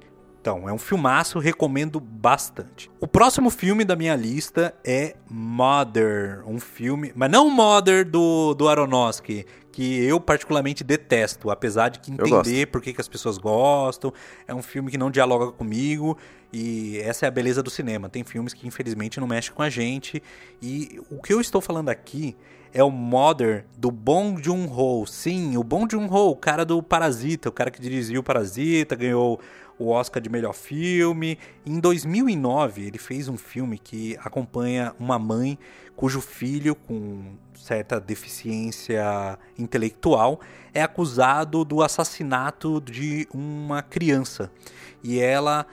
Então, 0.40 0.68
é 0.68 0.72
um 0.72 0.78
filmaço, 0.78 1.38
recomendo 1.38 1.98
bastante. 1.98 2.90
O 3.00 3.08
próximo 3.08 3.50
filme 3.50 3.84
da 3.84 3.96
minha 3.96 4.14
lista 4.14 4.74
é 4.84 5.16
Mother, 5.28 6.42
um 6.46 6.60
filme, 6.60 7.12
mas 7.14 7.30
não 7.30 7.50
Mother 7.50 8.08
do, 8.08 8.54
do 8.54 8.68
Aronofsky, 8.68 9.44
que 9.78 10.04
eu 10.04 10.18
particularmente 10.18 10.82
detesto, 10.82 11.52
apesar 11.52 11.88
de 11.88 12.00
que 12.00 12.10
entender 12.10 12.66
por 12.66 12.82
que, 12.82 12.92
que 12.92 13.00
as 13.00 13.06
pessoas 13.06 13.38
gostam. 13.38 14.12
É 14.44 14.52
um 14.52 14.60
filme 14.60 14.90
que 14.90 14.98
não 14.98 15.08
dialoga 15.08 15.52
comigo 15.52 16.18
e 16.52 16.98
essa 16.98 17.26
é 17.26 17.28
a 17.28 17.30
beleza 17.30 17.62
do 17.62 17.70
cinema. 17.70 18.08
Tem 18.08 18.24
filmes 18.24 18.52
que 18.52 18.66
infelizmente 18.66 19.20
não 19.20 19.28
mexem 19.28 19.54
com 19.54 19.62
a 19.62 19.70
gente 19.70 20.20
e 20.60 21.00
o 21.08 21.22
que 21.22 21.32
eu 21.32 21.40
estou 21.40 21.60
falando 21.60 21.90
aqui 21.90 22.36
é 22.74 22.82
o 22.82 22.90
Mother 22.90 23.66
do 23.76 23.92
Bong 23.92 24.42
Joon-ho. 24.42 25.06
Sim, 25.06 25.56
o 25.56 25.62
Bong 25.62 25.86
Joon-ho, 25.88 26.30
o 26.30 26.36
cara 26.36 26.64
do 26.64 26.82
Parasita, 26.82 27.48
o 27.48 27.52
cara 27.52 27.70
que 27.70 27.80
dirigiu 27.80 28.18
o 28.20 28.24
Parasita, 28.24 28.96
ganhou 28.96 29.38
o 29.78 29.90
Oscar 29.90 30.22
de 30.22 30.28
melhor 30.28 30.54
filme. 30.54 31.38
Em 31.64 31.78
2009, 31.78 32.86
ele 32.86 32.98
fez 32.98 33.28
um 33.28 33.36
filme 33.36 33.78
que 33.78 34.16
acompanha 34.20 34.94
uma 34.98 35.18
mãe 35.18 35.58
cujo 35.94 36.20
filho, 36.20 36.76
com 36.76 37.36
certa 37.54 37.98
deficiência 37.98 39.36
intelectual, 39.58 40.40
é 40.72 40.80
acusado 40.80 41.64
do 41.64 41.82
assassinato 41.82 42.80
de 42.80 43.26
uma 43.34 43.82
criança. 43.82 44.50
E 45.02 45.18
ela 45.18 45.66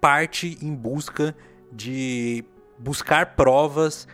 parte 0.00 0.58
em 0.60 0.74
busca 0.74 1.34
de 1.72 2.44
buscar 2.78 3.34
provas 3.34 4.06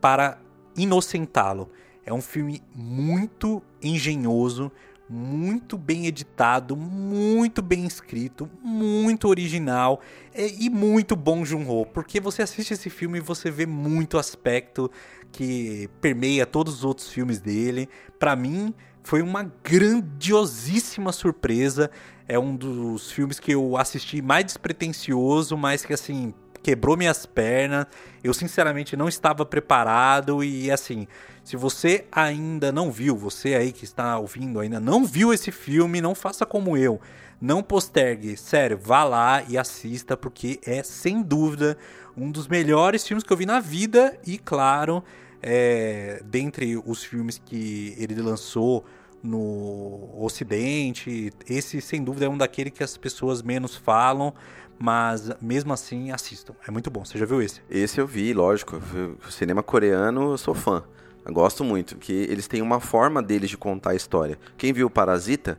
para 0.00 0.38
inocentá-lo. 0.76 1.70
É 2.06 2.12
um 2.12 2.22
filme 2.22 2.62
muito 2.74 3.62
engenhoso, 3.82 4.72
muito 5.08 5.76
bem 5.76 6.06
editado, 6.06 6.76
muito 6.76 7.60
bem 7.60 7.84
escrito, 7.84 8.48
muito 8.62 9.28
original 9.28 10.00
e, 10.34 10.70
muito 10.70 11.14
bom 11.14 11.44
Jun-ho, 11.44 11.84
porque 11.86 12.20
você 12.20 12.42
assiste 12.42 12.72
esse 12.72 12.88
filme 12.88 13.18
e 13.18 13.20
você 13.20 13.50
vê 13.50 13.66
muito 13.66 14.16
aspecto 14.16 14.90
que 15.30 15.88
permeia 16.00 16.46
todos 16.46 16.76
os 16.76 16.84
outros 16.84 17.08
filmes 17.08 17.40
dele. 17.40 17.88
Para 18.18 18.34
mim, 18.36 18.74
foi 19.02 19.22
uma 19.22 19.50
grandiosíssima 19.62 21.12
surpresa. 21.12 21.90
É 22.28 22.38
um 22.38 22.54
dos 22.54 23.10
filmes 23.10 23.40
que 23.40 23.52
eu 23.52 23.76
assisti 23.76 24.22
mais 24.22 24.44
despretensioso, 24.44 25.56
mas 25.56 25.84
que 25.84 25.92
assim, 25.92 26.32
quebrou 26.62 26.96
minhas 26.96 27.26
pernas. 27.26 27.86
Eu 28.22 28.32
sinceramente 28.32 28.96
não 28.96 29.08
estava 29.08 29.44
preparado 29.44 30.44
e 30.44 30.70
assim, 30.70 31.06
se 31.42 31.56
você 31.56 32.04
ainda 32.12 32.70
não 32.70 32.90
viu, 32.90 33.16
você 33.16 33.54
aí 33.54 33.72
que 33.72 33.84
está 33.84 34.18
ouvindo 34.18 34.60
ainda 34.60 34.78
não 34.78 35.04
viu 35.04 35.32
esse 35.32 35.50
filme, 35.50 36.00
não 36.00 36.14
faça 36.14 36.46
como 36.46 36.76
eu. 36.76 37.00
Não 37.40 37.62
postergue, 37.62 38.36
sério, 38.36 38.78
vá 38.80 39.02
lá 39.02 39.42
e 39.48 39.58
assista 39.58 40.16
porque 40.16 40.60
é 40.64 40.82
sem 40.84 41.20
dúvida 41.20 41.76
um 42.16 42.30
dos 42.30 42.46
melhores 42.46 43.04
filmes 43.06 43.24
que 43.24 43.32
eu 43.32 43.36
vi 43.36 43.46
na 43.46 43.58
vida 43.58 44.16
e 44.24 44.38
claro, 44.38 45.02
é, 45.42 46.22
dentre 46.24 46.80
os 46.86 47.02
filmes 47.02 47.42
que 47.44 47.96
ele 47.98 48.14
lançou 48.22 48.84
no 49.22 50.10
Ocidente. 50.16 51.32
Esse, 51.48 51.80
sem 51.80 52.02
dúvida, 52.02 52.26
é 52.26 52.28
um 52.28 52.36
daquele 52.36 52.70
que 52.70 52.82
as 52.82 52.96
pessoas 52.96 53.42
menos 53.42 53.76
falam, 53.76 54.34
mas 54.78 55.30
mesmo 55.40 55.72
assim 55.72 56.10
assistam. 56.10 56.54
É 56.66 56.70
muito 56.70 56.90
bom. 56.90 57.04
Você 57.04 57.18
já 57.18 57.26
viu 57.26 57.40
esse? 57.40 57.60
Esse 57.70 58.00
eu 58.00 58.06
vi, 58.06 58.32
lógico. 58.32 58.80
O 59.26 59.30
cinema 59.30 59.62
coreano, 59.62 60.32
eu 60.32 60.38
sou 60.38 60.54
fã. 60.54 60.82
Eu 61.24 61.32
gosto 61.32 61.62
muito, 61.62 61.96
que 61.96 62.12
eles 62.12 62.48
têm 62.48 62.60
uma 62.62 62.80
forma 62.80 63.22
deles 63.22 63.48
de 63.48 63.56
contar 63.56 63.90
a 63.90 63.94
história. 63.94 64.38
Quem 64.56 64.72
viu 64.72 64.90
Parasita, 64.90 65.58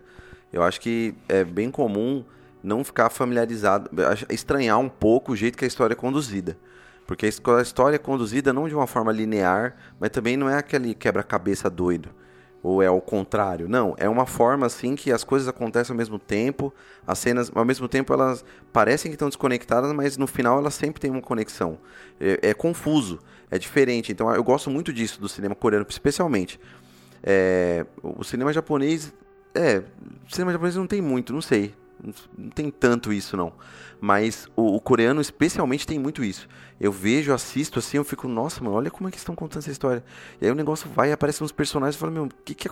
eu 0.51 0.61
acho 0.61 0.81
que 0.81 1.15
é 1.29 1.43
bem 1.43 1.71
comum 1.71 2.25
não 2.61 2.83
ficar 2.83 3.09
familiarizado, 3.09 3.89
estranhar 4.29 4.77
um 4.79 4.89
pouco 4.89 5.31
o 5.31 5.35
jeito 5.35 5.57
que 5.57 5.65
a 5.65 5.67
história 5.67 5.93
é 5.93 5.95
conduzida. 5.95 6.57
Porque 7.07 7.25
a 7.25 7.61
história 7.61 7.95
é 7.95 7.99
conduzida 7.99 8.53
não 8.53 8.67
de 8.67 8.75
uma 8.75 8.87
forma 8.87 9.11
linear, 9.11 9.75
mas 9.99 10.09
também 10.09 10.37
não 10.37 10.49
é 10.49 10.57
aquele 10.57 10.93
quebra-cabeça 10.93 11.69
doido 11.69 12.09
ou 12.63 12.81
é 12.81 12.89
o 12.89 13.01
contrário. 13.01 13.67
Não, 13.67 13.93
é 13.97 14.07
uma 14.07 14.25
forma 14.25 14.65
assim 14.65 14.95
que 14.95 15.11
as 15.11 15.23
coisas 15.25 15.49
acontecem 15.49 15.93
ao 15.93 15.97
mesmo 15.97 16.17
tempo, 16.17 16.73
as 17.05 17.19
cenas, 17.19 17.51
ao 17.53 17.65
mesmo 17.65 17.89
tempo 17.89 18.13
elas 18.13 18.43
parecem 18.71 19.11
que 19.11 19.15
estão 19.15 19.27
desconectadas, 19.27 19.91
mas 19.91 20.17
no 20.17 20.25
final 20.25 20.57
elas 20.57 20.73
sempre 20.73 21.01
têm 21.01 21.11
uma 21.11 21.21
conexão. 21.21 21.77
É, 22.19 22.39
é 22.49 22.53
confuso, 22.53 23.19
é 23.51 23.59
diferente. 23.59 24.13
Então 24.13 24.33
eu 24.33 24.43
gosto 24.43 24.69
muito 24.69 24.93
disso 24.93 25.19
do 25.19 25.27
cinema 25.27 25.53
coreano, 25.53 25.85
especialmente. 25.89 26.57
É, 27.21 27.85
o 28.01 28.23
cinema 28.23 28.53
japonês, 28.53 29.13
é, 29.53 29.83
o 30.25 30.33
cinema 30.33 30.53
japonês 30.53 30.77
não 30.77 30.87
tem 30.87 31.01
muito, 31.01 31.33
não 31.33 31.41
sei, 31.41 31.73
não 32.37 32.49
tem 32.49 32.69
tanto 32.69 33.13
isso 33.13 33.37
não. 33.37 33.53
Mas 34.01 34.47
o, 34.55 34.75
o, 34.75 34.81
coreano 34.81 35.21
especialmente 35.21 35.87
tem 35.87 35.97
muito 35.97 36.23
isso. 36.23 36.47
Eu 36.79 36.91
vejo, 36.91 37.33
assisto 37.33 37.79
assim, 37.79 37.97
eu 37.97 38.03
fico, 38.03 38.27
nossa, 38.27 38.63
mano, 38.63 38.75
olha 38.75 38.91
como 38.91 39.07
é 39.07 39.11
que 39.11 39.17
estão 39.17 39.33
contando 39.33 39.61
essa 39.61 39.71
história. 39.71 40.03
E 40.41 40.45
aí 40.45 40.51
o 40.51 40.55
negócio 40.55 40.89
vai, 40.89 41.11
aparece 41.11 41.43
uns 41.43 41.51
personagens 41.51 41.95
e 41.95 41.99
fala, 41.99 42.11
meu, 42.11 42.29
que, 42.43 42.53
que, 42.53 42.67
é, 42.67 42.71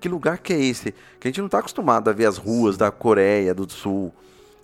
que 0.00 0.08
lugar 0.08 0.38
que 0.38 0.52
é 0.52 0.60
esse? 0.60 0.92
Que 1.18 1.26
a 1.26 1.28
gente 1.28 1.40
não 1.40 1.46
está 1.46 1.58
acostumado 1.58 2.08
a 2.08 2.12
ver 2.12 2.26
as 2.26 2.36
ruas 2.36 2.76
da 2.76 2.90
Coreia 2.90 3.52
do 3.52 3.68
Sul 3.68 4.14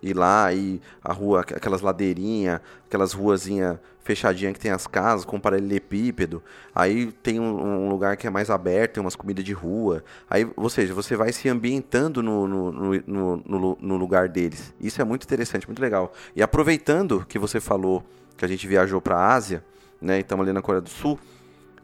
ir 0.03 0.17
lá 0.17 0.53
e 0.53 0.81
a 1.03 1.13
rua, 1.13 1.41
aquelas 1.41 1.81
ladeirinhas, 1.81 2.61
aquelas 2.87 3.13
ruazinhas 3.13 3.79
fechadinhas 4.03 4.55
que 4.55 4.61
tem 4.61 4.71
as 4.71 4.87
casas 4.87 5.25
com 5.25 5.39
paralelepípedo. 5.39 6.43
Aí 6.75 7.13
tem 7.23 7.39
um, 7.39 7.87
um, 7.87 7.89
lugar 7.89 8.17
que 8.17 8.27
é 8.27 8.31
mais 8.31 8.51
aberto, 8.51 8.95
tem 8.95 9.01
umas 9.01 9.15
comidas 9.15 9.45
de 9.45 9.53
rua. 9.53 10.03
Aí, 10.29 10.49
ou 10.57 10.69
seja, 10.69 10.95
você 10.95 11.15
vai 11.17 11.33
se 11.33 11.49
ambientando 11.49 12.23
no, 12.23 12.49
no, 12.49 12.73
no, 12.73 13.37
no, 13.47 13.79
no 13.81 13.97
lugar 13.97 14.29
deles. 14.29 14.75
Isso 14.81 15.01
é 15.01 15.05
muito 15.05 15.25
interessante, 15.25 15.67
muito 15.67 15.81
legal. 15.81 16.13
E 16.35 16.43
aproveitando 16.43 17.25
que 17.29 17.39
você 17.39 17.61
falou 17.61 18.03
que 18.37 18.45
a 18.45 18.49
gente 18.49 18.67
viajou 18.67 19.01
para 19.01 19.17
a 19.17 19.35
Ásia, 19.35 19.63
né? 20.01 20.19
E 20.19 20.21
estamos 20.21 20.45
ali 20.45 20.53
na 20.53 20.63
Coreia 20.63 20.81
do 20.81 20.89
Sul. 20.89 21.19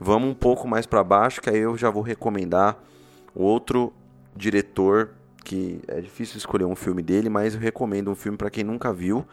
Vamos 0.01 0.31
um 0.31 0.35
pouco 0.35 0.67
mais 0.67 0.87
para 0.87 1.05
baixo, 1.05 1.41
que 1.41 1.51
aí 1.51 1.59
eu 1.59 1.77
já 1.77 1.91
vou 1.91 2.03
recomendar 2.03 2.83
outro 3.35 3.93
diretor 4.35 5.11
que 5.47 5.81
é 5.86 6.01
difícil 6.01 6.36
escolher 6.36 6.64
um 6.64 6.74
filme 6.74 7.02
dele, 7.02 7.28
mas 7.28 7.55
eu 7.55 7.60
recomendo 7.60 8.10
um 8.10 8.16
filme 8.16 8.36
para 8.36 8.51
quem 8.51 8.64
nunca 8.64 8.93
viu. 8.93 9.24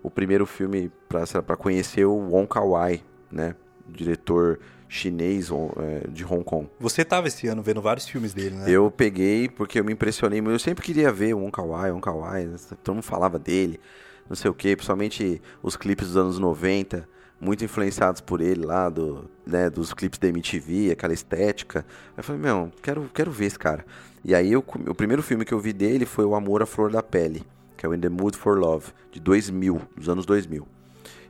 O 0.00 0.08
primeiro 0.08 0.46
filme 0.46 0.92
para 1.08 1.56
conhecer 1.56 2.04
o 2.04 2.14
Wong 2.14 2.46
Kar-wai, 2.46 3.02
né? 3.30 3.56
Diretor 3.88 4.60
chinês 4.88 5.50
é, 5.50 6.08
de 6.08 6.24
Hong 6.24 6.44
Kong. 6.44 6.68
Você 6.78 7.02
estava 7.02 7.26
esse 7.26 7.48
ano 7.48 7.60
vendo 7.62 7.82
vários 7.82 8.08
filmes 8.08 8.32
dele, 8.32 8.54
né? 8.54 8.70
Eu 8.70 8.88
peguei 8.88 9.48
porque 9.48 9.80
eu 9.80 9.84
me 9.84 9.92
impressionei, 9.92 10.40
eu 10.40 10.58
sempre 10.60 10.84
queria 10.84 11.10
ver 11.10 11.34
o 11.34 11.38
Wong 11.38 11.50
Kar-wai, 11.50 11.90
Wong 11.90 12.00
Kar-wai, 12.00 12.48
todo 12.84 12.94
mundo 12.94 13.02
falava 13.02 13.36
dele, 13.36 13.80
não 14.28 14.36
sei 14.36 14.48
o 14.48 14.54
que, 14.54 14.76
principalmente 14.76 15.42
os 15.60 15.76
clipes 15.76 16.08
dos 16.08 16.16
anos 16.16 16.38
90, 16.38 17.08
muito 17.40 17.64
influenciados 17.64 18.20
por 18.20 18.40
ele 18.40 18.64
lá, 18.64 18.88
do, 18.88 19.28
né, 19.46 19.68
dos 19.68 19.92
clipes 19.92 20.18
da 20.18 20.28
MTV, 20.28 20.92
aquela 20.92 21.12
estética. 21.12 21.84
Eu 22.16 22.22
falei, 22.22 22.40
meu, 22.40 22.72
quero, 22.82 23.10
quero 23.14 23.30
ver 23.30 23.46
esse 23.46 23.58
cara. 23.58 23.84
E 24.24 24.34
aí 24.34 24.52
eu, 24.52 24.64
o 24.88 24.94
primeiro 24.94 25.22
filme 25.22 25.44
que 25.44 25.54
eu 25.54 25.60
vi 25.60 25.72
dele 25.72 26.06
foi 26.06 26.24
O 26.24 26.34
Amor 26.34 26.62
à 26.62 26.66
Flor 26.66 26.90
da 26.90 27.02
Pele, 27.02 27.44
que 27.76 27.84
é 27.84 27.88
o 27.88 27.94
In 27.94 28.00
the 28.00 28.08
Mood 28.08 28.36
for 28.36 28.58
Love, 28.58 28.86
de 29.12 29.20
2000, 29.20 29.80
dos 29.96 30.08
anos 30.08 30.26
2000. 30.26 30.66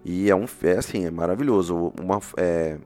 E 0.05 0.31
é 0.31 0.37
um 0.37 0.47
é 0.62 0.78
assim, 0.78 1.05
é 1.05 1.11
maravilhoso. 1.11 1.93
Uma, 2.01 2.20
é, 2.37 2.78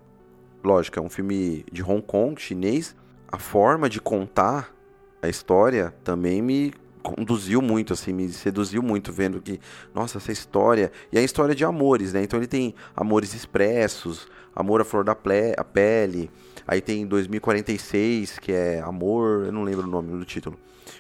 lógico, 0.65 0.99
é 0.99 1.03
um 1.03 1.11
filme 1.11 1.65
de 1.71 1.83
Hong 1.83 2.01
Kong, 2.01 2.41
chinês. 2.41 2.97
A 3.31 3.39
forma 3.39 3.89
de 3.89 4.01
contar 4.01 4.75
a 5.23 5.29
história 5.29 5.95
também 6.03 6.41
me 6.41 6.73
conduziu 7.03 7.61
muito, 7.61 7.93
assim, 7.93 8.13
me 8.13 8.29
seduziu 8.29 8.83
muito, 8.83 9.13
vendo 9.13 9.41
que, 9.41 9.61
nossa, 9.95 10.19
essa 10.19 10.33
história. 10.33 10.93
E 11.13 11.19
é 11.19 11.21
a 11.21 11.25
história 11.25 11.55
de 11.55 11.65
amores, 11.65 12.13
né? 12.13 12.23
Então 12.23 12.39
ele 12.39 12.47
tem 12.47 12.75
amores 12.97 13.35
expressos, 13.35 14.29
amor 14.55 14.81
à 14.81 14.85
flor 14.85 15.05
da 15.05 15.15
ple, 15.15 15.55
a 15.57 15.65
pele, 15.65 16.31
Aí 16.71 16.81
tem 16.81 17.05
2046, 17.05 18.39
que 18.39 18.53
é 18.53 18.81
Amor, 18.81 19.47
eu 19.47 19.51
não 19.51 19.65
lembro 19.65 19.89
o 19.89 19.91
nome 19.91 20.17
do 20.17 20.25
título. 20.25 20.57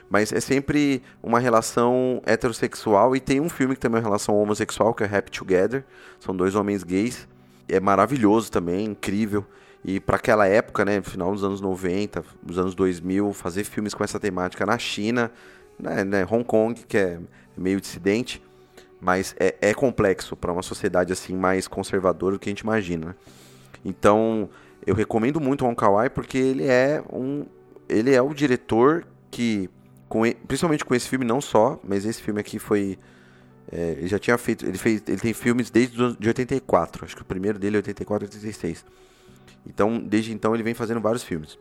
Mas 0.08 0.32
é 0.32 0.40
sempre 0.40 1.00
uma 1.22 1.38
relação 1.38 2.20
heterossexual 2.26 3.14
e 3.14 3.20
tem 3.20 3.40
um 3.40 3.48
filme 3.48 3.76
que 3.76 3.80
também 3.80 3.98
é 3.98 4.00
uma 4.00 4.08
relação 4.08 4.34
homossexual, 4.34 4.92
que 4.92 5.04
é 5.04 5.06
Happy 5.06 5.30
Together. 5.30 5.84
São 6.18 6.34
dois 6.34 6.56
homens 6.56 6.82
gays. 6.82 7.28
É 7.68 7.78
maravilhoso 7.78 8.50
também, 8.50 8.84
incrível. 8.84 9.46
E 9.84 10.00
para 10.00 10.16
aquela 10.16 10.44
época, 10.44 10.84
né, 10.84 11.00
final 11.02 11.32
dos 11.32 11.44
anos 11.44 11.60
90, 11.60 12.24
dos 12.42 12.58
anos 12.58 12.74
2000, 12.74 13.32
fazer 13.32 13.62
filmes 13.62 13.94
com 13.94 14.02
essa 14.02 14.18
temática 14.18 14.66
na 14.66 14.76
China, 14.76 15.30
né, 15.80 16.04
né 16.04 16.26
Hong 16.30 16.44
Kong, 16.44 16.74
que 16.86 16.96
é 16.96 17.18
meio 17.56 17.80
dissidente, 17.80 18.42
mas 19.00 19.34
é, 19.38 19.54
é 19.60 19.74
complexo 19.74 20.36
para 20.36 20.52
uma 20.52 20.62
sociedade 20.62 21.12
assim 21.12 21.34
mais 21.34 21.66
conservadora 21.66 22.36
do 22.36 22.38
que 22.38 22.48
a 22.48 22.52
gente 22.52 22.60
imagina. 22.60 23.06
Né? 23.06 23.14
Então, 23.84 24.48
eu 24.86 24.94
recomendo 24.94 25.40
muito 25.40 25.62
o 25.62 25.66
Wong 25.66 25.76
Kar 25.76 25.92
Wai 25.92 26.10
porque 26.10 26.38
ele 26.38 26.66
é 26.66 27.02
um 27.12 27.46
ele 27.88 28.14
é 28.14 28.22
o 28.22 28.32
diretor 28.32 29.04
que 29.30 29.68
com, 30.08 30.22
principalmente 30.46 30.84
com 30.84 30.94
esse 30.94 31.08
filme 31.08 31.24
não 31.24 31.40
só, 31.40 31.78
mas 31.82 32.04
esse 32.04 32.22
filme 32.22 32.40
aqui 32.40 32.58
foi 32.58 32.98
é, 33.72 33.92
ele 33.92 34.08
já 34.08 34.18
tinha 34.18 34.36
feito, 34.36 34.66
ele 34.66 34.78
fez, 34.78 35.02
ele 35.06 35.18
tem 35.18 35.32
filmes 35.32 35.70
desde 35.70 36.16
de 36.16 36.28
84, 36.28 37.04
acho 37.04 37.16
que 37.16 37.22
o 37.22 37.24
primeiro 37.24 37.58
dele 37.58 37.76
é 37.76 37.78
84, 37.78 38.26
86. 38.26 38.84
Então, 39.66 39.98
desde 39.98 40.32
então 40.32 40.54
ele 40.54 40.62
vem 40.62 40.74
fazendo 40.74 41.00
vários 41.00 41.22
filmes. 41.22 41.58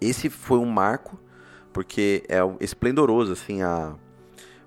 Esse 0.00 0.30
foi 0.30 0.58
um 0.58 0.66
marco 0.66 1.18
porque 1.74 2.24
é 2.28 2.38
esplendoroso 2.60 3.32
assim 3.32 3.60
a 3.60 3.94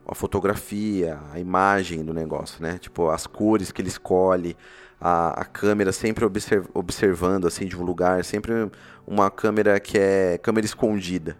a 0.07 0.15
fotografia, 0.15 1.19
a 1.34 1.39
imagem 1.39 2.03
do 2.03 2.13
negócio, 2.13 2.63
né? 2.63 2.77
Tipo, 2.77 3.09
as 3.09 3.27
cores 3.27 3.73
que 3.73 3.81
ele 3.81 3.89
escolhe, 3.89 4.55
a, 5.01 5.41
a 5.41 5.43
câmera 5.43 5.91
sempre 5.91 6.23
observ, 6.23 6.65
observando 6.73 7.45
assim 7.45 7.65
de 7.65 7.75
um 7.75 7.84
lugar, 7.84 8.23
sempre 8.23 8.71
uma 9.05 9.29
câmera 9.29 9.79
que 9.81 9.97
é 9.97 10.38
câmera 10.38 10.65
escondida, 10.65 11.38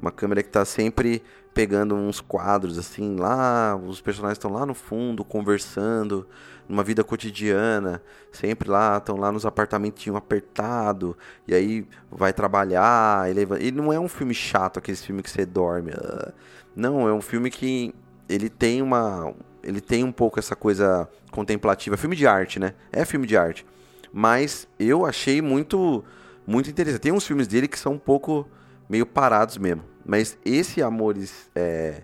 uma 0.00 0.10
câmera 0.10 0.42
que 0.42 0.48
está 0.48 0.64
sempre 0.64 1.22
pegando 1.54 1.94
uns 1.94 2.20
quadros 2.20 2.76
assim 2.76 3.14
lá, 3.16 3.76
os 3.76 4.00
personagens 4.00 4.36
estão 4.36 4.52
lá 4.52 4.66
no 4.66 4.74
fundo 4.74 5.24
conversando, 5.24 6.26
numa 6.68 6.84
vida 6.84 7.02
cotidiana, 7.02 8.02
sempre 8.30 8.68
lá, 8.68 8.98
estão 8.98 9.16
lá 9.16 9.32
nos 9.32 9.46
apartamentinhos 9.46 10.16
apertado, 10.18 11.16
e 11.46 11.54
aí 11.54 11.86
vai 12.10 12.32
trabalhar, 12.32 13.28
ele, 13.30 13.72
não 13.72 13.92
é 13.92 13.98
um 13.98 14.08
filme 14.08 14.34
chato, 14.34 14.78
aquele 14.78 14.96
filme 14.96 15.22
que 15.22 15.30
você 15.30 15.46
dorme. 15.46 15.92
Ah. 15.92 16.32
Não, 16.76 17.08
é 17.08 17.12
um 17.12 17.22
filme 17.22 17.50
que 17.50 17.94
ele 18.28 18.48
tem 18.48 18.82
uma 18.82 19.34
ele 19.62 19.80
tem 19.80 20.04
um 20.04 20.12
pouco 20.12 20.38
essa 20.38 20.54
coisa 20.54 21.08
contemplativa. 21.30 21.96
Filme 21.96 22.16
de 22.16 22.26
arte, 22.26 22.58
né? 22.58 22.74
É 22.92 23.04
filme 23.04 23.26
de 23.26 23.36
arte. 23.36 23.66
Mas 24.12 24.68
eu 24.78 25.04
achei 25.04 25.42
muito 25.42 26.04
muito 26.46 26.70
interessante. 26.70 27.00
Tem 27.00 27.12
uns 27.12 27.26
filmes 27.26 27.46
dele 27.46 27.68
que 27.68 27.78
são 27.78 27.94
um 27.94 27.98
pouco 27.98 28.48
meio 28.88 29.04
parados 29.04 29.58
mesmo. 29.58 29.84
Mas 30.06 30.38
esse 30.44 30.82
Amores 30.82 31.50
é, 31.54 32.02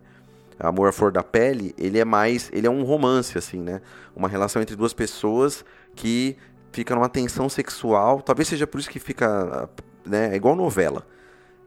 Amor 0.58 0.88
à 0.88 0.92
Flor 0.92 1.10
da 1.10 1.22
Pele, 1.22 1.74
ele 1.76 1.98
é 1.98 2.04
mais, 2.04 2.50
ele 2.52 2.66
é 2.66 2.70
um 2.70 2.84
romance 2.84 3.36
assim, 3.36 3.60
né? 3.60 3.80
Uma 4.14 4.28
relação 4.28 4.62
entre 4.62 4.76
duas 4.76 4.92
pessoas 4.92 5.64
que 5.94 6.36
fica 6.72 6.94
numa 6.94 7.08
tensão 7.08 7.48
sexual. 7.48 8.20
Talvez 8.20 8.48
seja 8.48 8.66
por 8.66 8.80
isso 8.80 8.90
que 8.90 8.98
fica, 8.98 9.68
né, 10.04 10.32
é 10.32 10.36
igual 10.36 10.56
novela. 10.56 11.06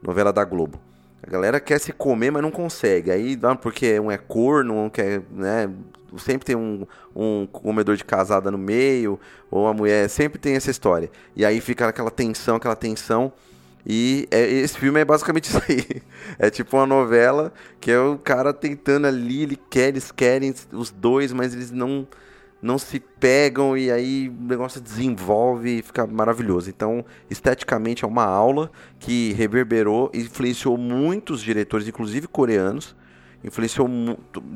Novela 0.02 0.32
da 0.32 0.44
Globo. 0.44 0.80
A 1.22 1.30
galera 1.30 1.58
quer 1.58 1.80
se 1.80 1.92
comer, 1.92 2.30
mas 2.30 2.42
não 2.42 2.50
consegue. 2.50 3.10
Aí, 3.10 3.36
porque 3.60 3.98
um 3.98 4.10
é 4.10 4.16
corno, 4.16 4.84
um 4.84 4.90
quer, 4.90 5.22
né? 5.30 5.68
Sempre 6.16 6.46
tem 6.46 6.56
um, 6.56 6.86
um 7.14 7.46
comedor 7.46 7.96
de 7.96 8.04
casada 8.04 8.50
no 8.50 8.56
meio, 8.56 9.18
ou 9.50 9.66
a 9.66 9.74
mulher, 9.74 10.08
sempre 10.08 10.38
tem 10.38 10.54
essa 10.54 10.70
história. 10.70 11.10
E 11.36 11.44
aí 11.44 11.60
fica 11.60 11.88
aquela 11.88 12.10
tensão, 12.10 12.56
aquela 12.56 12.76
tensão. 12.76 13.32
E 13.88 14.28
é, 14.30 14.42
esse 14.46 14.78
filme 14.78 15.00
é 15.00 15.04
basicamente 15.04 15.44
isso 15.48 15.62
aí. 15.66 16.02
É 16.38 16.50
tipo 16.50 16.76
uma 16.76 16.86
novela 16.86 17.52
que 17.80 17.90
é 17.90 17.98
o 17.98 18.18
cara 18.18 18.52
tentando 18.52 19.06
ali, 19.06 19.44
ele 19.44 19.56
quer, 19.56 19.88
eles 19.88 20.12
querem 20.12 20.54
os 20.72 20.90
dois, 20.90 21.32
mas 21.32 21.54
eles 21.54 21.70
não 21.70 22.06
não 22.60 22.76
se 22.76 22.98
pegam 22.98 23.78
e 23.78 23.88
aí 23.88 24.28
o 24.28 24.44
negócio 24.44 24.80
desenvolve 24.80 25.78
e 25.78 25.82
fica 25.82 26.06
maravilhoso. 26.06 26.68
Então, 26.68 27.04
esteticamente 27.30 28.04
é 28.04 28.08
uma 28.08 28.24
aula 28.24 28.70
que 28.98 29.32
reverberou 29.34 30.10
influenciou 30.12 30.76
muitos 30.76 31.40
diretores, 31.40 31.86
inclusive 31.86 32.26
coreanos, 32.26 32.96
influenciou 33.44 33.88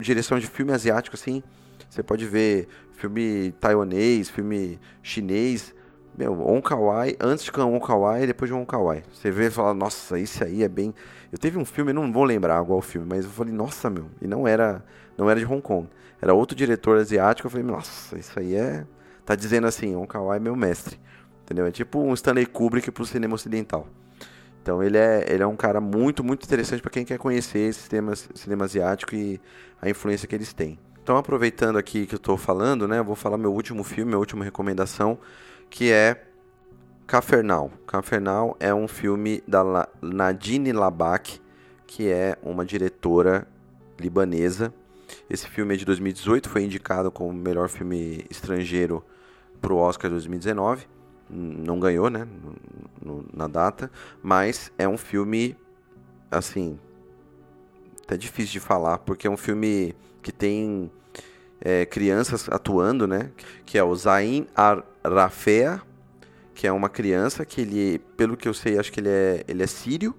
direção 0.00 0.38
de 0.38 0.48
filme 0.48 0.72
asiático 0.72 1.14
assim. 1.14 1.42
Você 1.88 2.02
pode 2.02 2.26
ver 2.26 2.66
filme 2.96 3.54
taiwanês, 3.60 4.28
filme 4.28 4.80
chinês, 5.00 5.72
meu, 6.16 6.47
Onkawai, 6.47 7.16
antes 7.20 7.44
de 7.44 7.60
Onkawai 7.60 8.24
e 8.24 8.26
depois 8.26 8.51
de 8.51 8.55
Onkawai. 8.55 9.02
Você 9.12 9.30
vê 9.30 9.47
e 9.47 9.51
fala, 9.51 9.72
nossa, 9.74 10.18
esse 10.18 10.43
aí 10.44 10.62
é 10.62 10.68
bem... 10.68 10.94
Eu 11.30 11.39
teve 11.39 11.59
um 11.59 11.64
filme, 11.64 11.93
não 11.93 12.12
vou 12.12 12.24
lembrar 12.24 12.62
qual 12.64 12.80
filme, 12.82 13.06
mas 13.09 13.24
eu 13.24 13.30
falei, 13.30 13.55
nossa, 13.55 13.89
meu, 13.89 14.06
e 14.20 14.26
não 14.26 14.47
era, 14.47 14.84
não 15.16 15.30
era 15.30 15.40
de 15.40 15.47
Hong 15.47 15.62
Kong. 15.62 15.89
Era 16.20 16.34
outro 16.34 16.55
diretor 16.55 16.98
asiático, 16.98 17.47
eu 17.47 17.51
falei, 17.51 17.66
nossa, 17.66 18.18
isso 18.18 18.39
aí 18.39 18.55
é... 18.55 18.86
Tá 19.24 19.34
dizendo 19.34 19.66
assim, 19.66 19.94
Onkawai 19.97 20.36
é 20.36 20.40
meu 20.40 20.55
mestre. 20.55 20.98
Entendeu? 21.43 21.66
É 21.66 21.70
tipo 21.70 22.01
um 22.01 22.12
Stanley 22.14 22.47
Kubrick 22.47 22.90
pro 22.90 23.06
cinema 23.06 23.34
ocidental. 23.34 23.86
Então 24.62 24.82
ele 24.82 24.97
é, 24.97 25.26
ele 25.28 25.43
é 25.43 25.47
um 25.47 25.56
cara 25.56 25.80
muito, 25.80 26.22
muito 26.22 26.44
interessante 26.44 26.80
para 26.80 26.90
quem 26.90 27.05
quer 27.05 27.18
conhecer 27.18 27.59
esse 27.59 27.89
cinema, 27.89 28.14
cinema 28.14 28.64
asiático 28.64 29.14
e 29.14 29.40
a 29.80 29.90
influência 29.90 30.28
que 30.28 30.34
eles 30.34 30.52
têm. 30.52 30.78
Então, 31.02 31.16
aproveitando 31.16 31.78
aqui 31.78 32.06
que 32.06 32.14
eu 32.14 32.18
estou 32.18 32.36
falando, 32.36 32.86
né, 32.86 33.01
eu 33.01 33.05
vou 33.05 33.16
falar 33.16 33.36
meu 33.36 33.52
último 33.52 33.82
filme, 33.82 34.10
minha 34.10 34.18
última 34.18 34.44
recomendação, 34.44 35.18
que 35.73 35.90
é 35.90 36.23
Cafernal. 37.07 37.73
Cafernal 37.86 38.55
é 38.61 38.74
um 38.74 38.86
filme 38.86 39.43
da 39.49 39.89
Nadine 40.03 40.70
Labak, 40.70 41.40
que 41.86 42.11
é 42.11 42.36
uma 42.43 42.62
diretora 42.62 43.49
libanesa. 43.99 44.73
Esse 45.31 45.49
filme 45.49 45.73
é 45.73 45.78
de 45.78 45.86
2018, 45.86 46.51
foi 46.51 46.62
indicado 46.62 47.11
como 47.11 47.32
melhor 47.32 47.70
filme 47.70 48.27
estrangeiro 48.31 49.03
para 49.62 49.73
o 49.73 49.78
Oscar 49.78 50.11
2019 50.11 50.86
não 51.35 51.81
ganhou, 51.81 52.11
né, 52.11 52.28
na 53.32 53.49
data, 53.49 53.90
mas 54.23 54.70
é 54.77 54.86
um 54.86 54.99
filme, 54.99 55.57
assim, 56.31 56.78
até 58.05 58.19
difícil 58.19 58.53
de 58.53 58.61
falar, 58.61 58.99
porque 58.99 59.27
é 59.27 59.31
um 59.31 59.36
filme 59.39 59.94
que 60.20 60.31
tem 60.31 60.90
é, 61.59 61.86
crianças 61.86 62.51
atuando, 62.51 63.07
né, 63.07 63.31
que 63.65 63.78
é 63.78 63.82
o 63.82 63.94
Zain 63.97 64.47
Arrafea, 65.03 65.81
que 66.55 66.66
é 66.66 66.73
uma 66.73 66.89
criança 66.89 67.45
que 67.45 67.61
ele, 67.61 67.99
pelo 68.16 68.37
que 68.37 68.49
eu 68.49 68.55
sei, 68.55 68.79
acho 68.79 68.93
que 68.93 69.01
ele 69.01 69.09
é, 69.09 69.45
ele 69.49 69.62
é 69.62 69.66
sírio, 69.66 70.15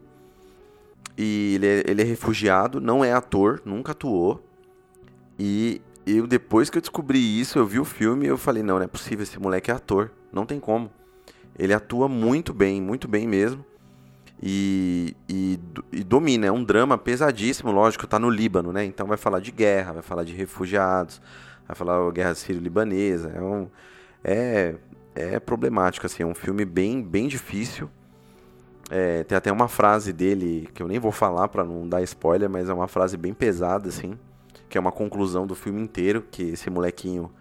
e 1.17 1.55
ele 1.55 1.67
é, 1.67 1.83
ele 1.87 2.01
é 2.01 2.05
refugiado, 2.05 2.81
não 2.81 3.03
é 3.03 3.13
ator, 3.13 3.61
nunca 3.65 3.91
atuou, 3.91 4.43
e 5.37 5.81
eu, 6.05 6.27
depois 6.27 6.69
que 6.69 6.77
eu 6.77 6.81
descobri 6.81 7.39
isso, 7.39 7.57
eu 7.57 7.65
vi 7.65 7.79
o 7.79 7.85
filme 7.85 8.25
e 8.25 8.29
eu 8.29 8.37
falei, 8.37 8.61
não, 8.63 8.75
não 8.75 8.83
é 8.83 8.87
possível, 8.87 9.23
esse 9.23 9.39
moleque 9.39 9.71
é 9.71 9.73
ator, 9.73 10.11
não 10.31 10.45
tem 10.45 10.59
como. 10.59 10.91
Ele 11.57 11.73
atua 11.73 12.07
muito 12.07 12.53
bem, 12.53 12.81
muito 12.81 13.07
bem 13.07 13.27
mesmo. 13.27 13.63
E, 14.41 15.15
e, 15.29 15.59
e, 15.91 16.03
domina, 16.03 16.47
é 16.47 16.51
um 16.51 16.63
drama 16.63 16.97
pesadíssimo, 16.97 17.71
lógico, 17.71 18.05
tá 18.05 18.19
no 18.19 18.29
Líbano, 18.29 18.73
né? 18.73 18.83
Então 18.83 19.07
vai 19.07 19.15
falar 19.17 19.39
de 19.39 19.51
guerra, 19.51 19.93
vai 19.93 20.01
falar 20.01 20.25
de 20.25 20.33
refugiados, 20.33 21.21
vai 21.65 21.75
falar 21.75 22.11
guerra 22.11 22.35
sírio-libanesa. 22.35 23.29
É, 23.29 23.41
um, 23.41 23.69
é, 24.23 24.75
é 25.15 25.39
problemático, 25.39 26.05
assim, 26.05 26.23
é 26.23 26.25
um 26.25 26.35
filme 26.35 26.65
bem, 26.65 27.01
bem 27.01 27.27
difícil. 27.27 27.89
É, 28.89 29.23
tem 29.23 29.37
até 29.37 29.51
uma 29.51 29.67
frase 29.67 30.13
dele 30.13 30.69
que 30.73 30.83
eu 30.83 30.87
nem 30.87 30.99
vou 30.99 31.11
falar 31.11 31.47
para 31.47 31.63
não 31.63 31.87
dar 31.87 32.01
spoiler, 32.03 32.49
mas 32.49 32.69
é 32.69 32.73
uma 32.73 32.87
frase 32.87 33.17
bem 33.17 33.33
pesada, 33.33 33.89
assim, 33.89 34.17
que 34.69 34.77
é 34.77 34.81
uma 34.81 34.91
conclusão 34.91 35.47
do 35.47 35.55
filme 35.55 35.81
inteiro, 35.81 36.25
que 36.29 36.43
esse 36.43 36.69
molequinho 36.69 37.31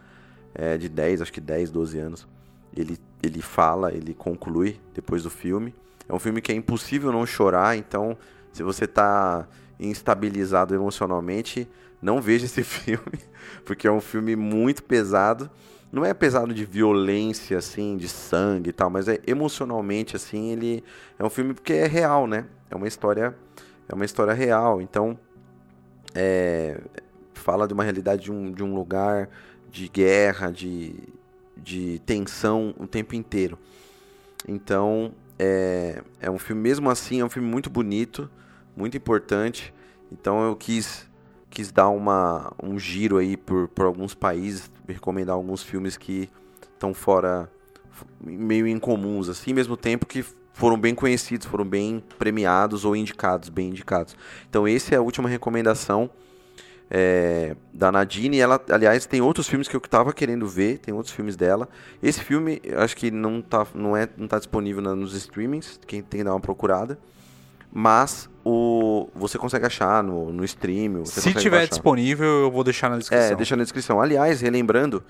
é 0.55 0.77
de 0.77 0.89
10, 0.89 1.23
acho 1.23 1.33
que 1.33 1.41
10, 1.41 1.71
12 1.71 1.99
anos, 1.99 2.29
ele, 2.77 2.99
ele 3.23 3.43
fala, 3.43 3.93
ele 3.93 4.15
conclui 4.15 4.81
depois 4.95 5.23
do 5.23 5.31
filme. 5.31 5.75
É 6.09 6.15
um 6.15 6.19
filme 6.19 6.41
que 6.41 6.53
é 6.53 6.55
impossível 6.55 7.13
não 7.13 7.25
chorar, 7.27 7.77
então 7.77 8.17
se 8.53 8.63
você 8.63 8.85
está 8.85 9.47
instabilizado 9.81 10.75
emocionalmente, 10.75 11.69
não 12.01 12.21
veja 12.21 12.45
esse 12.45 12.63
filme, 12.65 13.19
porque 13.65 13.87
é 13.87 13.93
um 13.93 14.01
filme 14.01 14.37
muito 14.37 14.83
pesado. 14.83 15.51
Não 15.93 16.05
é 16.05 16.15
pesado 16.15 16.55
de 16.55 16.65
violência, 16.65 17.59
assim, 17.59 17.99
de 17.99 18.09
sangue 18.09 18.71
e 18.71 18.73
tal, 18.73 18.89
mas 18.89 19.09
é 19.09 19.21
emocionalmente, 19.27 20.17
assim, 20.17 20.51
ele 20.51 20.83
é 21.19 21.25
um 21.25 21.29
filme 21.29 21.53
porque 21.53 21.75
é 21.75 21.87
real, 21.87 22.27
né? 22.27 22.47
É 22.71 22.75
uma 22.75 22.89
história, 22.89 23.37
é 23.87 23.95
uma 23.95 24.05
história 24.05 24.33
real. 24.33 24.81
Então, 24.81 25.19
é, 26.15 26.81
fala 27.35 27.69
de 27.69 27.75
uma 27.75 27.83
realidade 27.83 28.23
de 28.23 28.33
um, 28.33 28.51
de 28.51 28.63
um 28.63 28.75
lugar 28.75 29.29
de 29.71 29.89
guerra, 29.89 30.51
de, 30.51 30.95
de 31.57 32.01
tensão 32.07 32.75
o 32.79 32.87
tempo 32.87 33.15
inteiro. 33.15 33.59
Então, 34.49 35.13
é, 35.39 36.03
é 36.21 36.31
um 36.31 36.39
filme, 36.39 36.63
mesmo 36.63 36.89
assim, 36.89 37.21
é 37.21 37.25
um 37.25 37.31
filme 37.31 37.49
muito 37.49 37.69
bonito, 37.69 38.31
muito 38.77 38.97
importante. 38.97 39.75
Então, 40.11 40.43
eu 40.43 40.57
quis, 40.57 41.09
quis 41.53 41.71
dar 41.71 41.91
uma, 41.91 42.51
um 42.63 42.79
giro 42.79 43.19
aí 43.19 43.37
por, 43.37 43.69
por 43.69 43.85
alguns 43.85 44.15
países, 44.15 44.71
recomendar 44.89 45.35
alguns 45.37 45.63
filmes 45.63 45.99
que 45.99 46.31
estão 46.73 46.95
fora, 46.95 47.51
meio 48.19 48.67
incomuns, 48.67 49.29
assim, 49.29 49.53
mesmo 49.53 49.77
tempo 49.77 50.07
que 50.07 50.25
foram 50.55 50.79
bem 50.79 50.95
conhecidos, 50.95 51.47
foram 51.47 51.65
bem 51.67 52.03
premiados 52.19 52.87
ou 52.87 52.97
indicados, 52.97 53.51
bem 53.51 53.69
indicados. 53.69 54.17
Então, 54.49 54.67
essa 54.67 54.95
é 54.95 54.99
a 54.99 55.03
última 55.03 55.29
recomendação 55.29 56.09
é, 56.91 57.55
da 57.71 57.93
Nadine. 57.93 58.39
Ela, 58.39 58.59
aliás, 58.71 59.05
tem 59.05 59.21
outros 59.21 59.47
filmes 59.47 59.69
que 59.69 59.77
eu 59.77 59.83
estava 59.85 60.11
querendo 60.15 60.49
ver, 60.49 60.79
tem 60.79 60.95
outros 60.95 61.15
filmes 61.15 61.37
dela. 61.37 61.69
Esse 62.03 62.21
filme, 62.21 62.63
acho 62.79 62.97
que 62.97 63.11
não 63.11 63.41
está 63.41 63.67
não 63.75 63.95
é, 63.95 64.09
não 64.17 64.27
tá 64.27 64.39
disponível 64.39 64.81
nos 64.97 65.15
streamings, 65.15 65.79
quem 65.87 66.03
tem 66.03 66.21
que 66.21 66.25
dar 66.25 66.33
uma 66.33 66.41
procurada. 66.41 66.99
Mas 67.71 68.29
o, 68.45 69.09
você 69.15 69.39
consegue 69.39 69.67
achar 69.67 70.03
no, 70.03 70.33
no 70.33 70.45
stream. 70.45 71.05
Se 71.05 71.33
tiver 71.35 71.59
baixar. 71.59 71.69
disponível, 71.71 72.27
eu 72.27 72.51
vou 72.51 72.65
deixar 72.65 72.91
na 72.91 72.99
descrição. 72.99 73.33
É, 73.33 73.35
deixa 73.37 73.57
na 73.57 73.63
descrição. 73.63 74.01
Aliás, 74.01 74.41
relembrando, 74.41 75.03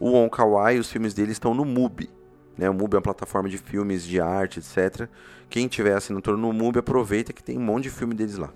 o 0.00 0.14
On 0.14 0.28
Kawaii, 0.28 0.78
os 0.78 0.90
filmes 0.90 1.14
dele 1.14 1.32
estão 1.32 1.54
no 1.54 1.64
MUBI. 1.64 2.10
Né? 2.56 2.68
O 2.68 2.74
MUBI 2.74 2.96
é 2.96 2.98
uma 2.98 3.02
plataforma 3.02 3.48
de 3.48 3.56
filmes, 3.56 4.04
de 4.04 4.20
arte, 4.20 4.58
etc. 4.58 5.08
Quem 5.48 5.68
tiver 5.68 5.94
assinatura 5.94 6.36
no 6.36 6.52
MUBI, 6.52 6.80
aproveita 6.80 7.32
que 7.32 7.42
tem 7.42 7.56
um 7.56 7.62
monte 7.62 7.84
de 7.84 7.90
filme 7.90 8.14
deles 8.14 8.36
lá. 8.36 8.52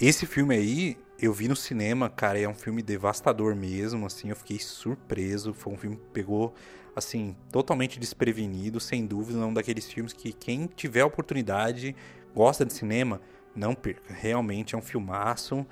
Esse 0.00 0.26
filme 0.26 0.54
aí, 0.54 0.96
eu 1.20 1.32
vi 1.32 1.48
no 1.48 1.56
cinema, 1.56 2.08
cara, 2.08 2.38
é 2.38 2.48
um 2.48 2.54
filme 2.54 2.82
devastador 2.82 3.54
mesmo, 3.54 4.06
assim, 4.06 4.30
eu 4.30 4.36
fiquei 4.36 4.58
surpreso. 4.58 5.54
Foi 5.54 5.72
um 5.72 5.76
filme 5.76 5.96
que 5.96 6.06
pegou, 6.12 6.54
assim, 6.94 7.36
totalmente 7.52 7.98
desprevenido, 7.98 8.80
sem 8.80 9.06
dúvida, 9.06 9.40
é 9.40 9.44
um 9.44 9.54
daqueles 9.54 9.90
filmes 9.90 10.12
que 10.12 10.32
quem 10.32 10.68
tiver 10.74 11.04
oportunidade, 11.04 11.94
gosta 12.34 12.64
de 12.64 12.72
cinema, 12.72 13.20
não 13.58 13.74
perca. 13.74 14.14
Realmente 14.14 14.74
é 14.74 14.78
um 14.78 14.82
filmaço. 14.82 15.66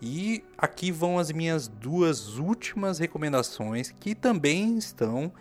E 0.00 0.44
aqui 0.56 0.92
vão 0.92 1.18
as 1.18 1.32
minhas 1.32 1.68
duas 1.68 2.38
últimas 2.38 2.98
recomendações, 2.98 3.90
que 3.90 4.14
também 4.14 4.76
estão 4.76 5.32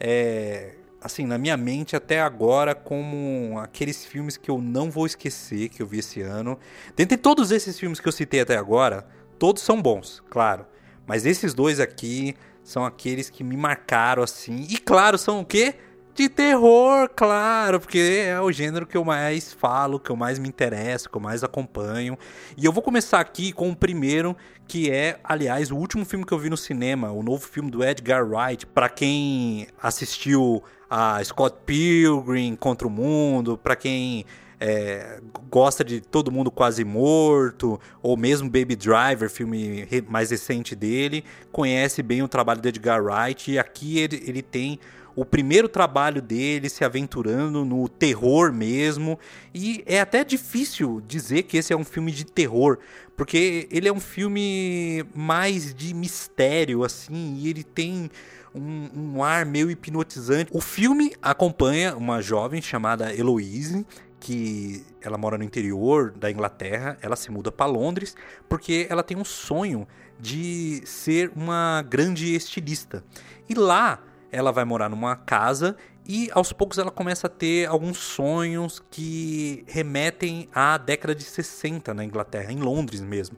é, 0.00 0.74
assim, 1.00 1.26
na 1.26 1.38
minha 1.38 1.56
mente 1.56 1.94
até 1.94 2.20
agora 2.20 2.74
como 2.74 3.58
aqueles 3.58 4.04
filmes 4.04 4.36
que 4.36 4.50
eu 4.50 4.60
não 4.60 4.90
vou 4.90 5.06
esquecer 5.06 5.68
que 5.68 5.82
eu 5.82 5.86
vi 5.86 5.98
esse 5.98 6.20
ano. 6.20 6.58
Dentre 6.96 7.16
todos 7.16 7.50
esses 7.50 7.78
filmes 7.78 8.00
que 8.00 8.08
eu 8.08 8.12
citei 8.12 8.40
até 8.40 8.56
agora, 8.56 9.06
todos 9.38 9.62
são 9.62 9.80
bons, 9.80 10.22
claro. 10.30 10.66
Mas 11.06 11.24
esses 11.24 11.54
dois 11.54 11.80
aqui 11.80 12.34
são 12.62 12.84
aqueles 12.84 13.30
que 13.30 13.42
me 13.42 13.56
marcaram 13.56 14.22
assim. 14.22 14.66
E 14.68 14.78
claro, 14.78 15.16
são 15.16 15.40
o 15.40 15.44
quê? 15.44 15.74
De 16.18 16.28
terror, 16.28 17.08
claro, 17.14 17.78
porque 17.78 18.24
é 18.26 18.40
o 18.40 18.50
gênero 18.50 18.84
que 18.84 18.96
eu 18.96 19.04
mais 19.04 19.52
falo, 19.52 20.00
que 20.00 20.10
eu 20.10 20.16
mais 20.16 20.36
me 20.36 20.48
interesso, 20.48 21.08
que 21.08 21.16
eu 21.16 21.20
mais 21.20 21.44
acompanho. 21.44 22.18
E 22.56 22.64
eu 22.64 22.72
vou 22.72 22.82
começar 22.82 23.20
aqui 23.20 23.52
com 23.52 23.70
o 23.70 23.76
primeiro, 23.76 24.36
que 24.66 24.90
é, 24.90 25.20
aliás, 25.22 25.70
o 25.70 25.76
último 25.76 26.04
filme 26.04 26.26
que 26.26 26.32
eu 26.32 26.38
vi 26.40 26.50
no 26.50 26.56
cinema, 26.56 27.12
o 27.12 27.22
novo 27.22 27.46
filme 27.46 27.70
do 27.70 27.84
Edgar 27.84 28.28
Wright. 28.28 28.66
Para 28.66 28.88
quem 28.88 29.68
assistiu 29.80 30.60
a 30.90 31.22
Scott 31.22 31.58
Pilgrim 31.64 32.56
contra 32.56 32.88
o 32.88 32.90
Mundo, 32.90 33.56
para 33.56 33.76
quem 33.76 34.26
é, 34.58 35.20
gosta 35.48 35.84
de 35.84 36.00
Todo 36.00 36.32
Mundo 36.32 36.50
Quase 36.50 36.84
Morto, 36.84 37.80
ou 38.02 38.16
mesmo 38.16 38.50
Baby 38.50 38.74
Driver, 38.74 39.30
filme 39.30 39.86
mais 40.08 40.32
recente 40.32 40.74
dele, 40.74 41.24
conhece 41.52 42.02
bem 42.02 42.24
o 42.24 42.28
trabalho 42.28 42.60
de 42.60 42.70
Edgar 42.70 43.00
Wright, 43.00 43.52
e 43.52 43.56
aqui 43.56 44.00
ele, 44.00 44.20
ele 44.26 44.42
tem 44.42 44.80
o 45.20 45.24
primeiro 45.24 45.68
trabalho 45.68 46.22
dele 46.22 46.68
se 46.68 46.84
aventurando 46.84 47.64
no 47.64 47.88
terror 47.88 48.52
mesmo. 48.52 49.18
E 49.52 49.82
é 49.84 50.00
até 50.00 50.22
difícil 50.22 51.02
dizer 51.06 51.42
que 51.42 51.56
esse 51.56 51.72
é 51.72 51.76
um 51.76 51.84
filme 51.84 52.12
de 52.12 52.24
terror, 52.24 52.78
porque 53.16 53.66
ele 53.68 53.88
é 53.88 53.92
um 53.92 53.98
filme 53.98 55.04
mais 55.12 55.74
de 55.74 55.92
mistério, 55.92 56.84
assim, 56.84 57.34
e 57.36 57.48
ele 57.48 57.64
tem 57.64 58.08
um, 58.54 59.16
um 59.16 59.24
ar 59.24 59.44
meio 59.44 59.68
hipnotizante. 59.68 60.52
O 60.54 60.60
filme 60.60 61.12
acompanha 61.20 61.96
uma 61.96 62.22
jovem 62.22 62.62
chamada 62.62 63.12
Eloise, 63.12 63.84
que 64.20 64.84
ela 65.00 65.18
mora 65.18 65.36
no 65.36 65.42
interior 65.42 66.12
da 66.12 66.30
Inglaterra, 66.30 66.96
ela 67.02 67.16
se 67.16 67.30
muda 67.30 67.50
para 67.50 67.66
Londres 67.66 68.14
porque 68.48 68.86
ela 68.88 69.02
tem 69.02 69.16
um 69.16 69.24
sonho 69.24 69.86
de 70.18 70.80
ser 70.84 71.32
uma 71.34 71.84
grande 71.88 72.34
estilista. 72.34 73.04
E 73.48 73.54
lá 73.54 74.00
ela 74.30 74.52
vai 74.52 74.64
morar 74.64 74.88
numa 74.88 75.16
casa 75.16 75.76
E 76.06 76.30
aos 76.32 76.52
poucos 76.52 76.78
ela 76.78 76.90
começa 76.90 77.26
a 77.26 77.30
ter 77.30 77.66
alguns 77.66 77.98
sonhos 77.98 78.82
que 78.90 79.64
remetem 79.66 80.48
à 80.54 80.78
década 80.78 81.14
de 81.14 81.24
60 81.24 81.92
na 81.92 82.04
Inglaterra, 82.04 82.50
em 82.52 82.60
Londres 82.60 83.00
mesmo. 83.00 83.36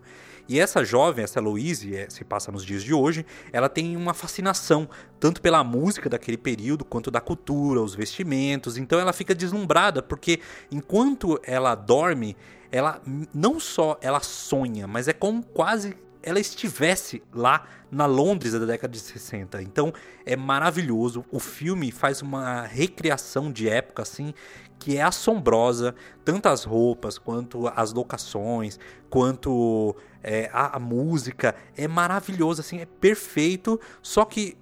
E 0.51 0.59
essa 0.59 0.85
jovem, 0.85 1.23
essa 1.23 1.41
Louise, 1.41 1.95
é, 1.95 2.11
se 2.11 2.25
passa 2.25 2.51
nos 2.51 2.65
dias 2.65 2.83
de 2.83 2.93
hoje, 2.93 3.25
ela 3.53 3.69
tem 3.69 3.97
uma 3.97 4.13
fascinação 4.13 4.89
tanto 5.21 5.41
pela 5.41 5.63
música 5.63 6.09
daquele 6.09 6.37
período 6.37 6.85
quanto 6.85 7.09
da 7.09 7.21
cultura, 7.21 7.81
os 7.81 7.95
vestimentos. 7.95 8.77
Então 8.77 8.99
ela 8.99 9.13
fica 9.13 9.33
deslumbrada 9.33 10.03
porque 10.03 10.41
enquanto 10.69 11.41
ela 11.45 11.77
dorme, 11.77 12.37
ela 12.73 13.01
não 13.33 13.61
só 13.61 13.97
ela 14.01 14.19
sonha, 14.19 14.89
mas 14.89 15.07
é 15.07 15.13
como 15.13 15.43
quase 15.43 15.97
ela 16.23 16.41
estivesse 16.41 17.23
lá 17.33 17.67
na 17.91 18.07
Londres 18.07 18.53
da 18.53 18.65
década 18.65 18.93
de 18.93 19.01
60. 19.01 19.63
Então 19.63 19.93
é 20.25 20.37
maravilhoso. 20.37 21.25
O 21.31 21.39
filme 21.39 21.91
faz 21.91 22.23
uma 22.23 22.63
recriação 22.63 23.51
de 23.51 23.69
época 23.69 24.03
assim 24.03 24.35
que 24.79 24.97
é 24.97 25.03
assombrosa, 25.03 25.95
tanto 26.25 26.49
as 26.49 26.65
roupas 26.65 27.19
quanto 27.19 27.69
as 27.69 27.93
locações, 27.93 28.79
quanto 29.11 29.95
é, 30.23 30.49
a, 30.55 30.77
a, 30.77 30.81
música 30.81 31.55
é 31.77 31.87
maravilhoso, 31.87 32.63
assim, 32.63 32.81
é 32.81 32.87
perfeito. 32.87 33.79
Só 34.01 34.25
que 34.25 34.57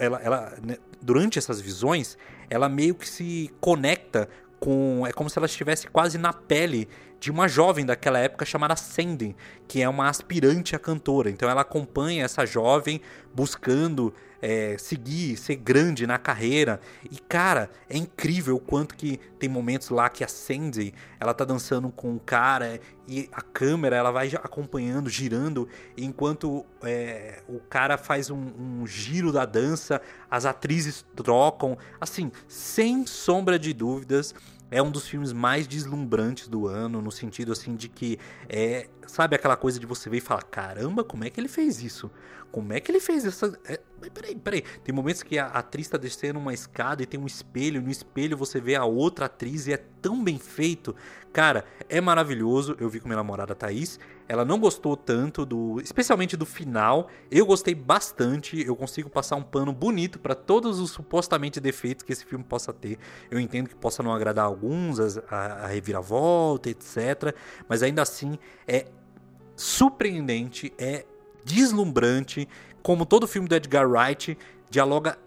ela, 0.00 0.18
ela 0.18 0.58
né, 0.60 0.76
durante 1.00 1.38
essas 1.38 1.60
visões, 1.60 2.18
ela 2.48 2.68
meio 2.68 2.96
que 2.96 3.08
se 3.08 3.50
conecta 3.60 4.28
com. 4.58 5.06
É 5.06 5.12
como 5.12 5.30
se 5.30 5.38
ela 5.38 5.46
estivesse 5.46 5.86
quase 5.86 6.18
na 6.18 6.32
pele 6.32 6.88
de 7.20 7.30
uma 7.30 7.46
jovem 7.46 7.84
daquela 7.84 8.18
época 8.18 8.46
chamada 8.46 8.74
Sandy, 8.74 9.36
que 9.68 9.82
é 9.82 9.88
uma 9.88 10.08
aspirante 10.08 10.74
a 10.74 10.78
cantora. 10.78 11.28
Então 11.28 11.50
ela 11.50 11.60
acompanha 11.60 12.24
essa 12.24 12.46
jovem 12.46 13.00
buscando 13.34 14.12
é, 14.40 14.76
seguir, 14.78 15.36
ser 15.36 15.56
grande 15.56 16.06
na 16.06 16.16
carreira. 16.16 16.80
E 17.10 17.18
cara, 17.18 17.70
é 17.90 17.98
incrível 17.98 18.56
o 18.56 18.60
quanto 18.60 18.94
que 18.96 19.20
tem 19.38 19.50
momentos 19.50 19.90
lá 19.90 20.08
que 20.08 20.24
a 20.24 20.28
Sandy, 20.28 20.94
ela 21.20 21.34
tá 21.34 21.44
dançando 21.44 21.90
com 21.90 22.10
um 22.10 22.18
cara 22.18 22.80
e 23.06 23.28
a 23.32 23.42
câmera 23.42 23.96
ela 23.96 24.10
vai 24.10 24.28
acompanhando, 24.42 25.10
girando, 25.10 25.68
enquanto 25.98 26.64
é, 26.82 27.42
o 27.46 27.60
cara 27.60 27.98
faz 27.98 28.30
um, 28.30 28.50
um 28.58 28.86
giro 28.86 29.30
da 29.30 29.44
dança, 29.44 30.00
as 30.30 30.46
atrizes 30.46 31.04
trocam, 31.14 31.76
assim, 32.00 32.32
sem 32.48 33.06
sombra 33.06 33.58
de 33.58 33.74
dúvidas 33.74 34.34
é 34.70 34.82
um 34.82 34.90
dos 34.90 35.08
filmes 35.08 35.32
mais 35.32 35.66
deslumbrantes 35.66 36.48
do 36.48 36.66
ano, 36.66 37.02
no 37.02 37.10
sentido 37.10 37.52
assim 37.52 37.74
de 37.74 37.88
que 37.88 38.18
é, 38.48 38.88
sabe 39.06 39.36
aquela 39.36 39.56
coisa 39.56 39.80
de 39.80 39.86
você 39.86 40.08
ver 40.08 40.18
e 40.18 40.20
falar, 40.20 40.42
caramba, 40.42 41.02
como 41.02 41.24
é 41.24 41.30
que 41.30 41.40
ele 41.40 41.48
fez 41.48 41.82
isso? 41.82 42.10
Como 42.52 42.72
é 42.72 42.80
que 42.80 42.90
ele 42.90 43.00
fez 43.00 43.24
essa. 43.24 43.58
É, 44.02 44.10
peraí, 44.10 44.34
peraí. 44.34 44.62
Tem 44.82 44.94
momentos 44.94 45.22
que 45.22 45.38
a 45.38 45.46
atriz 45.46 45.88
tá 45.88 45.98
descendo 45.98 46.38
uma 46.38 46.54
escada 46.54 47.02
e 47.02 47.06
tem 47.06 47.20
um 47.20 47.26
espelho. 47.26 47.82
No 47.82 47.90
espelho 47.90 48.36
você 48.36 48.60
vê 48.60 48.74
a 48.74 48.84
outra 48.84 49.26
atriz 49.26 49.66
e 49.66 49.72
é 49.72 49.76
tão 49.76 50.22
bem 50.22 50.38
feito. 50.38 50.94
Cara, 51.32 51.64
é 51.88 52.00
maravilhoso. 52.00 52.76
Eu 52.80 52.88
vi 52.88 53.00
com 53.00 53.08
minha 53.08 53.16
namorada 53.16 53.54
Thaís. 53.54 53.98
Ela 54.26 54.44
não 54.44 54.58
gostou 54.58 54.96
tanto 54.96 55.44
do. 55.44 55.80
Especialmente 55.80 56.36
do 56.36 56.46
final. 56.46 57.08
Eu 57.30 57.44
gostei 57.44 57.74
bastante. 57.74 58.64
Eu 58.64 58.74
consigo 58.74 59.10
passar 59.10 59.36
um 59.36 59.42
pano 59.42 59.72
bonito 59.72 60.18
para 60.18 60.34
todos 60.34 60.80
os 60.80 60.90
supostamente 60.90 61.60
defeitos 61.60 62.04
que 62.04 62.12
esse 62.12 62.24
filme 62.24 62.44
possa 62.44 62.72
ter. 62.72 62.98
Eu 63.30 63.38
entendo 63.38 63.68
que 63.68 63.74
possa 63.74 64.02
não 64.02 64.12
agradar 64.12 64.46
alguns, 64.46 64.98
a, 65.00 65.36
a 65.64 65.66
reviravolta, 65.66 66.70
etc. 66.70 67.34
Mas 67.68 67.82
ainda 67.82 68.02
assim 68.02 68.38
é 68.66 68.86
surpreendente, 69.54 70.72
é 70.78 71.04
deslumbrante, 71.44 72.48
como 72.82 73.06
todo 73.06 73.26
filme 73.26 73.48
do 73.48 73.54
Edgar 73.54 73.88
Wright, 73.88 74.36
dialoga 74.70 75.18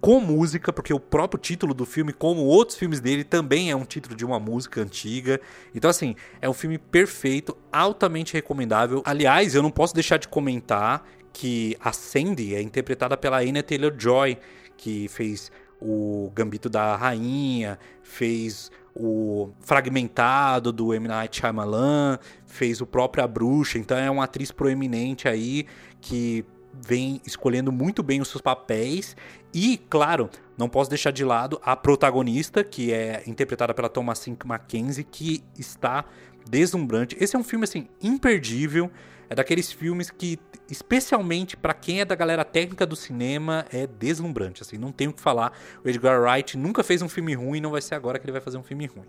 com 0.00 0.20
música, 0.20 0.72
porque 0.72 0.92
o 0.92 0.98
próprio 0.98 1.40
título 1.40 1.72
do 1.72 1.86
filme, 1.86 2.12
como 2.12 2.42
outros 2.42 2.76
filmes 2.76 3.00
dele, 3.00 3.22
também 3.22 3.70
é 3.70 3.76
um 3.76 3.84
título 3.84 4.16
de 4.16 4.24
uma 4.24 4.40
música 4.40 4.80
antiga. 4.80 5.40
Então, 5.74 5.88
assim, 5.88 6.16
é 6.40 6.48
um 6.48 6.52
filme 6.52 6.76
perfeito, 6.76 7.56
altamente 7.72 8.34
recomendável. 8.34 9.02
Aliás, 9.04 9.54
eu 9.54 9.62
não 9.62 9.70
posso 9.70 9.94
deixar 9.94 10.16
de 10.16 10.26
comentar 10.26 11.06
que 11.32 11.76
a 11.80 11.92
Sandy 11.92 12.54
é 12.54 12.60
interpretada 12.60 13.16
pela 13.16 13.38
Anya 13.38 13.62
Taylor-Joy, 13.62 14.38
que 14.76 15.08
fez 15.08 15.52
o 15.80 16.30
Gambito 16.34 16.68
da 16.68 16.96
Rainha, 16.96 17.78
fez 18.02 18.70
o 18.94 19.50
Fragmentado 19.60 20.72
do 20.72 20.92
M. 20.92 21.08
Night 21.08 21.40
Shyamalan, 21.40 22.18
fez 22.44 22.80
o 22.80 22.86
próprio 22.86 23.24
A 23.24 23.26
Bruxa, 23.26 23.78
então 23.78 23.96
é 23.96 24.10
uma 24.10 24.24
atriz 24.24 24.50
proeminente 24.50 25.28
aí 25.28 25.66
que 26.00 26.44
vem 26.72 27.20
escolhendo 27.26 27.70
muito 27.70 28.02
bem 28.02 28.20
os 28.20 28.28
seus 28.28 28.40
papéis 28.40 29.16
e, 29.52 29.78
claro, 29.90 30.30
não 30.56 30.68
posso 30.68 30.88
deixar 30.88 31.10
de 31.10 31.24
lado 31.24 31.60
a 31.62 31.76
protagonista, 31.76 32.64
que 32.64 32.92
é 32.92 33.22
interpretada 33.26 33.74
pela 33.74 33.88
Thomasine 33.88 34.36
Mackenzie, 34.44 35.04
que 35.04 35.42
está 35.58 36.04
deslumbrante. 36.48 37.16
Esse 37.20 37.36
é 37.36 37.38
um 37.38 37.44
filme 37.44 37.64
assim 37.64 37.88
imperdível. 38.02 38.90
É 39.28 39.34
daqueles 39.34 39.72
filmes 39.72 40.10
que, 40.10 40.38
especialmente 40.70 41.56
para 41.56 41.72
quem 41.72 42.00
é 42.00 42.04
da 42.04 42.14
galera 42.14 42.44
técnica 42.44 42.84
do 42.84 42.94
cinema, 42.94 43.64
é 43.72 43.86
deslumbrante. 43.86 44.62
Assim, 44.62 44.76
não 44.76 44.92
tenho 44.92 45.10
o 45.10 45.14
que 45.14 45.22
falar. 45.22 45.52
O 45.82 45.88
Edgar 45.88 46.20
Wright 46.20 46.56
nunca 46.58 46.82
fez 46.82 47.00
um 47.00 47.08
filme 47.08 47.34
ruim, 47.34 47.60
não 47.60 47.70
vai 47.70 47.80
ser 47.80 47.94
agora 47.94 48.18
que 48.18 48.26
ele 48.26 48.32
vai 48.32 48.42
fazer 48.42 48.58
um 48.58 48.62
filme 48.62 48.86
ruim. 48.86 49.06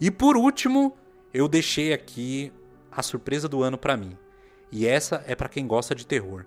E 0.00 0.10
por 0.10 0.36
último, 0.36 0.96
eu 1.34 1.48
deixei 1.48 1.92
aqui 1.92 2.52
a 2.92 3.02
surpresa 3.02 3.48
do 3.48 3.62
ano 3.62 3.76
para 3.76 3.96
mim. 3.96 4.16
E 4.70 4.86
essa 4.86 5.24
é 5.26 5.34
para 5.34 5.48
quem 5.48 5.66
gosta 5.66 5.94
de 5.94 6.06
terror. 6.06 6.44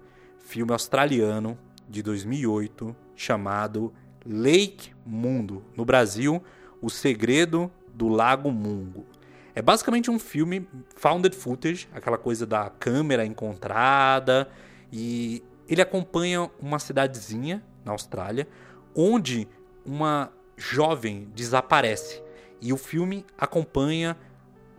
Filme 0.49 0.71
australiano 0.71 1.55
de 1.87 2.01
2008 2.01 2.95
chamado 3.15 3.93
Lake 4.25 4.91
Mundo. 5.05 5.63
No 5.77 5.85
Brasil, 5.85 6.43
O 6.81 6.89
Segredo 6.89 7.71
do 7.93 8.07
Lago 8.07 8.49
Mungo. 8.49 9.05
É 9.53 9.61
basicamente 9.61 10.09
um 10.09 10.17
filme 10.17 10.67
founded 10.95 11.35
footage, 11.35 11.87
aquela 11.93 12.17
coisa 12.17 12.47
da 12.47 12.67
câmera 12.67 13.23
encontrada, 13.23 14.49
e 14.91 15.43
ele 15.67 15.83
acompanha 15.83 16.49
uma 16.59 16.79
cidadezinha 16.79 17.63
na 17.85 17.91
Austrália 17.91 18.47
onde 18.95 19.47
uma 19.85 20.31
jovem 20.57 21.29
desaparece. 21.35 22.23
E 22.59 22.73
o 22.73 22.77
filme 22.77 23.23
acompanha 23.37 24.17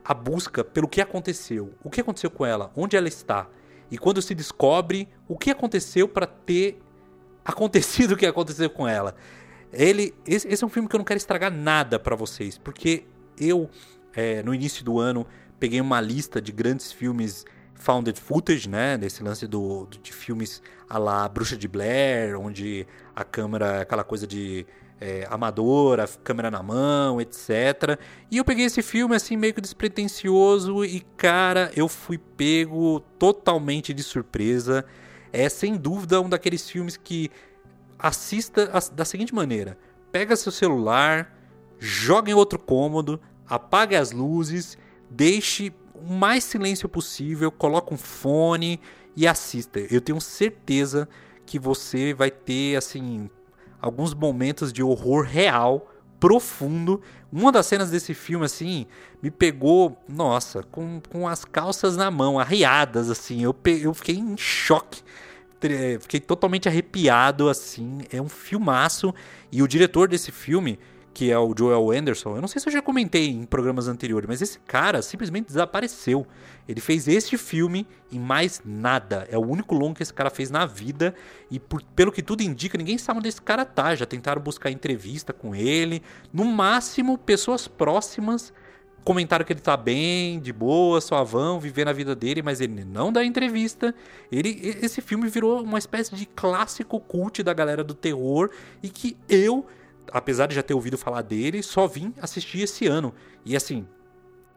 a 0.05 0.15
busca 0.15 0.65
pelo 0.65 0.89
que 0.89 1.01
aconteceu. 1.01 1.73
O 1.85 1.89
que 1.89 2.01
aconteceu 2.01 2.29
com 2.29 2.45
ela? 2.45 2.73
Onde 2.75 2.97
ela 2.97 3.07
está? 3.07 3.47
E 3.91 3.99
quando 3.99 4.23
se 4.23 4.35
descobre 4.35 5.09
o 5.29 5.37
que 5.37 5.51
aconteceu 5.51 6.07
para 6.09 6.27
ter 6.27 6.81
acontecido 7.45 8.13
o 8.13 8.17
que 8.17 8.27
aconteceu 8.27 8.71
com 8.71 8.87
ela. 8.87 9.15
Ele, 9.73 10.15
esse, 10.27 10.49
esse, 10.49 10.63
é 10.63 10.67
um 10.67 10.71
filme 10.71 10.89
que 10.89 10.95
eu 10.95 10.99
não 10.99 11.05
quero 11.05 11.19
estragar 11.19 11.53
nada 11.53 11.99
para 11.99 12.17
vocês, 12.17 12.59
porque 12.59 13.05
eu 13.39 13.71
é, 14.15 14.43
no 14.43 14.55
início 14.55 14.85
do 14.85 14.99
ano, 14.99 15.27
peguei 15.59 15.81
uma 15.81 16.01
lista 16.01 16.41
de 16.41 16.53
grandes 16.53 16.91
filmes 16.93 17.45
founded 17.75 18.19
footage, 18.19 18.69
né? 18.69 18.99
Desse 18.99 19.23
lance 19.23 19.47
do, 19.47 19.87
de 20.03 20.13
filmes 20.13 20.63
a 20.89 20.99
lá 20.99 21.29
Bruxa 21.29 21.57
de 21.57 21.69
Blair, 21.69 22.39
onde 22.39 22.87
a 23.15 23.25
câmera 23.25 23.83
aquela 23.83 24.05
coisa 24.05 24.27
de 24.27 24.67
é, 25.01 25.27
amadora, 25.31 26.07
câmera 26.23 26.51
na 26.51 26.63
mão, 26.63 27.21
etc. 27.21 27.99
E 28.31 28.37
eu 28.37 28.45
peguei 28.45 28.67
esse 28.67 28.83
filme 28.83 29.17
assim 29.17 29.37
meio 29.37 29.55
que 29.55 29.61
despretensioso 29.61 30.85
e 30.85 31.01
cara, 31.17 31.73
eu 31.75 31.89
fui 31.89 32.19
pego 32.19 33.01
totalmente 33.19 33.95
de 33.95 34.03
surpresa. 34.03 34.85
É 35.33 35.49
sem 35.49 35.77
dúvida 35.77 36.21
um 36.21 36.29
daqueles 36.29 36.69
filmes 36.69 36.97
que 36.97 37.31
assista 37.99 38.71
da 38.93 39.05
seguinte 39.05 39.35
maneira: 39.35 39.79
pega 40.13 40.37
seu 40.37 40.53
celular, 40.53 41.35
joga 41.79 42.31
em 42.31 42.35
outro 42.35 42.59
cômodo, 42.59 43.21
apague 43.49 43.97
as 43.97 44.13
luzes, 44.13 44.77
deixe 45.09 45.73
o 45.95 46.13
mais 46.13 46.45
silêncio 46.45 46.89
possível, 46.89 47.51
coloque 47.51 47.95
um 47.95 47.99
fone 47.99 48.81
e 49.17 49.27
assista. 49.27 49.81
Eu 49.91 50.01
tenho 50.01 50.21
certeza 50.21 51.09
que 51.47 51.59
você 51.59 52.13
vai 52.13 52.31
ter 52.31 52.77
assim 52.77 53.31
alguns 53.81 54.15
momentos 54.15 54.73
de 54.73 54.83
horror 54.83 55.25
real, 55.25 55.91
profundo. 56.19 57.01
Uma 57.33 57.51
das 57.51 57.67
cenas 57.67 57.91
desse 57.91 58.13
filme 58.13 58.45
assim 58.45 58.87
me 59.23 59.31
pegou, 59.31 59.97
nossa, 60.09 60.63
com, 60.65 61.01
com 61.11 61.27
as 61.27 61.45
calças 61.45 61.97
na 61.97 62.11
mão, 62.11 62.39
arriadas 62.39 63.11
assim. 63.11 63.43
Eu, 63.43 63.55
eu 63.65 63.95
fiquei 63.95 64.17
em 64.17 64.37
choque. 64.37 65.03
Fiquei 66.01 66.21
totalmente 66.21 66.69
arrepiado 66.69 67.49
assim. 67.49 67.99
É 68.11 68.21
um 68.21 68.29
filmaço 68.29 69.15
e 69.53 69.63
o 69.63 69.69
diretor 69.69 70.09
desse 70.09 70.33
filme 70.33 70.79
que 71.21 71.31
é 71.31 71.39
o 71.39 71.53
Joel 71.55 71.91
Anderson. 71.91 72.37
Eu 72.37 72.41
não 72.41 72.49
sei 72.49 72.63
se 72.63 72.67
eu 72.67 72.73
já 72.73 72.81
comentei 72.81 73.29
em 73.29 73.45
programas 73.45 73.89
anteriores, 73.89 74.27
mas 74.27 74.41
esse 74.41 74.59
cara 74.61 75.03
simplesmente 75.03 75.49
desapareceu. 75.49 76.27
Ele 76.67 76.81
fez 76.81 77.07
este 77.07 77.37
filme 77.37 77.87
e 78.11 78.19
mais 78.19 78.63
nada. 78.65 79.29
É 79.31 79.37
o 79.37 79.43
único 79.43 79.75
longo 79.75 79.97
que 79.97 80.03
esse 80.03 80.15
cara 80.15 80.31
fez 80.31 80.51
na 80.51 80.65
vida. 80.65 81.15
E 81.51 81.61
por, 81.61 81.83
pelo 81.95 82.11
que 82.11 82.23
tudo 82.23 82.43
indica, 82.43 82.79
ninguém 82.79 82.97
sabe 82.97 83.19
onde 83.19 83.29
esse 83.29 83.43
cara 83.43 83.67
tá. 83.67 83.95
Já 83.95 84.07
tentaram 84.07 84.41
buscar 84.41 84.71
entrevista 84.71 85.31
com 85.31 85.55
ele. 85.55 86.03
No 86.33 86.47
máximo, 86.47 87.19
pessoas 87.19 87.69
próximas 87.69 88.51
comentaram 89.05 89.45
que 89.45 89.53
ele 89.53 89.61
tá 89.61 89.77
bem, 89.77 90.41
de 90.41 90.55
boa, 90.55 91.03
suavão, 91.03 91.61
vivendo 91.61 91.89
a 91.89 91.93
vida 91.93 92.17
dele, 92.17 92.41
mas 92.41 92.63
ele 92.63 92.83
não 92.83 93.13
dá 93.13 93.23
entrevista. 93.23 93.95
Ele, 94.33 94.59
esse 94.81 95.03
filme 95.03 95.29
virou 95.29 95.63
uma 95.63 95.79
espécie 95.79 96.15
de 96.17 96.25
clássico 96.25 96.99
cult 96.99 97.43
da 97.43 97.53
galera 97.53 97.85
do 97.85 97.93
terror 97.93 98.49
e 98.83 98.89
que 98.89 99.19
eu 99.29 99.67
apesar 100.13 100.47
de 100.47 100.55
já 100.55 100.63
ter 100.63 100.75
ouvido 100.75 100.99
falar 100.99 101.23
dele, 101.23 101.63
só 101.63 101.87
vim 101.87 102.15
assistir 102.21 102.63
esse 102.63 102.87
ano. 102.87 103.15
E 103.45 103.57
assim, 103.57 103.87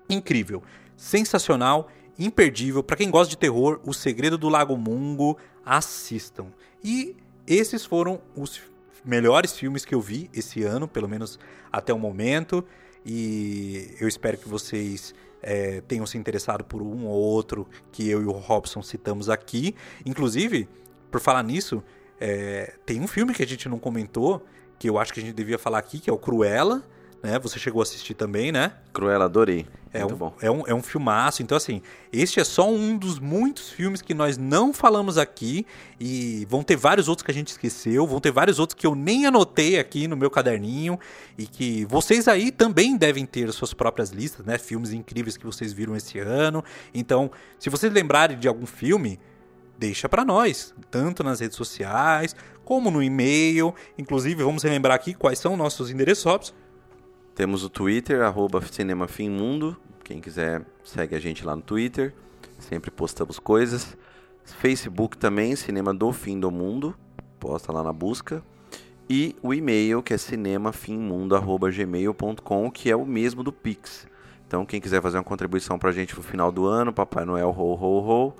incrível, 0.09 0.63
sensacional, 0.95 1.89
imperdível. 2.17 2.83
Para 2.83 2.97
quem 2.97 3.09
gosta 3.09 3.29
de 3.29 3.37
terror, 3.37 3.79
O 3.85 3.93
Segredo 3.93 4.37
do 4.37 4.49
Lago 4.49 4.77
Mungo, 4.77 5.37
assistam. 5.65 6.47
E 6.83 7.15
esses 7.47 7.85
foram 7.85 8.21
os 8.35 8.61
melhores 9.03 9.53
filmes 9.53 9.85
que 9.85 9.93
eu 9.93 10.01
vi 10.01 10.29
esse 10.33 10.63
ano, 10.63 10.87
pelo 10.87 11.07
menos 11.07 11.39
até 11.71 11.93
o 11.93 11.99
momento. 11.99 12.63
E 13.05 13.95
eu 13.99 14.07
espero 14.07 14.37
que 14.37 14.47
vocês 14.47 15.13
é, 15.41 15.81
tenham 15.81 16.05
se 16.05 16.17
interessado 16.17 16.63
por 16.63 16.81
um 16.81 17.05
ou 17.05 17.21
outro 17.21 17.67
que 17.91 18.09
eu 18.09 18.21
e 18.21 18.25
o 18.25 18.31
Robson 18.31 18.81
citamos 18.81 19.29
aqui. 19.29 19.75
Inclusive, 20.05 20.69
por 21.11 21.19
falar 21.19 21.43
nisso, 21.43 21.83
é, 22.19 22.75
tem 22.85 23.01
um 23.01 23.07
filme 23.07 23.33
que 23.33 23.43
a 23.43 23.47
gente 23.47 23.67
não 23.67 23.77
comentou, 23.77 24.45
que 24.83 24.89
eu 24.89 24.99
acho 24.99 25.13
que 25.13 25.21
a 25.21 25.23
gente 25.23 25.33
devia 25.33 25.57
falar 25.57 25.77
aqui, 25.77 25.97
que 25.97 26.09
é 26.09 26.13
o 26.13 26.17
Cruella 26.17 26.83
né? 27.23 27.39
Você 27.39 27.57
chegou 27.57 27.79
a 27.81 27.83
assistir 27.83 28.13
também, 28.13 28.51
né? 28.51 28.73
Cruella, 28.91 29.23
adorei. 29.23 29.65
É 29.93 29.99
Muito 29.99 30.15
um, 30.15 30.17
bom. 30.17 30.35
É 30.41 30.51
um, 30.51 30.67
é 30.67 30.73
um 30.73 30.81
filmaço. 30.83 31.41
Então, 31.41 31.55
assim, 31.55 31.81
este 32.11 32.41
é 32.41 32.43
só 32.43 32.69
um 32.69 32.97
dos 32.97 33.17
muitos 33.17 33.69
filmes 33.69 34.01
que 34.01 34.13
nós 34.13 34.37
não 34.37 34.73
falamos 34.73 35.17
aqui. 35.17 35.65
E 35.97 36.45
vão 36.49 36.61
ter 36.63 36.75
vários 36.75 37.07
outros 37.07 37.23
que 37.23 37.31
a 37.31 37.33
gente 37.33 37.47
esqueceu. 37.47 38.05
Vão 38.05 38.19
ter 38.19 38.29
vários 38.29 38.59
outros 38.59 38.77
que 38.77 38.85
eu 38.85 38.93
nem 38.93 39.25
anotei 39.25 39.79
aqui 39.79 40.05
no 40.05 40.17
meu 40.17 40.29
caderninho. 40.29 40.99
E 41.37 41.47
que 41.47 41.85
vocês 41.85 42.27
aí 42.27 42.51
também 42.51 42.97
devem 42.97 43.25
ter 43.25 43.49
suas 43.53 43.73
próprias 43.73 44.09
listas, 44.09 44.45
né? 44.45 44.57
Filmes 44.57 44.91
incríveis 44.91 45.37
que 45.37 45.45
vocês 45.45 45.71
viram 45.71 45.95
esse 45.95 46.19
ano. 46.19 46.61
Então, 46.93 47.31
se 47.57 47.69
vocês 47.69 47.93
lembrarem 47.93 48.37
de 48.37 48.49
algum 48.49 48.65
filme, 48.65 49.17
deixa 49.77 50.09
para 50.09 50.25
nós, 50.25 50.73
tanto 50.91 51.23
nas 51.23 51.39
redes 51.39 51.55
sociais 51.55 52.35
como 52.63 52.91
no 52.91 53.01
e-mail. 53.01 53.73
Inclusive, 53.97 54.43
vamos 54.43 54.63
relembrar 54.63 54.95
aqui 54.95 55.13
quais 55.13 55.39
são 55.39 55.57
nossos 55.57 55.89
endereços. 55.89 56.53
Temos 57.35 57.63
o 57.63 57.69
Twitter, 57.69 58.21
arroba 58.21 58.61
cinemafimmundo. 58.61 59.75
Quem 60.03 60.19
quiser, 60.19 60.65
segue 60.83 61.15
a 61.15 61.19
gente 61.19 61.45
lá 61.45 61.55
no 61.55 61.61
Twitter. 61.61 62.13
Sempre 62.59 62.91
postamos 62.91 63.39
coisas. 63.39 63.97
Facebook 64.43 65.17
também, 65.17 65.55
Cinema 65.55 65.93
do 65.93 66.11
Fim 66.11 66.37
do 66.39 66.51
Mundo. 66.51 66.93
Posta 67.39 67.71
lá 67.71 67.81
na 67.81 67.93
busca. 67.93 68.43
E 69.09 69.35
o 69.41 69.53
e-mail, 69.53 70.01
que 70.01 70.13
é 70.13 70.17
cinemafimmundo.gmail.com, 70.17 72.71
que 72.71 72.89
é 72.89 72.95
o 72.95 73.05
mesmo 73.05 73.43
do 73.43 73.51
Pix. 73.51 74.07
Então, 74.47 74.65
quem 74.65 74.79
quiser 74.79 75.01
fazer 75.01 75.17
uma 75.17 75.23
contribuição 75.23 75.77
pra 75.79 75.91
gente 75.91 76.15
no 76.15 76.21
final 76.21 76.51
do 76.51 76.65
ano, 76.65 76.93
Papai 76.93 77.25
Noel, 77.25 77.49
ho, 77.49 77.73
ho, 77.73 78.27
ho, 78.27 78.33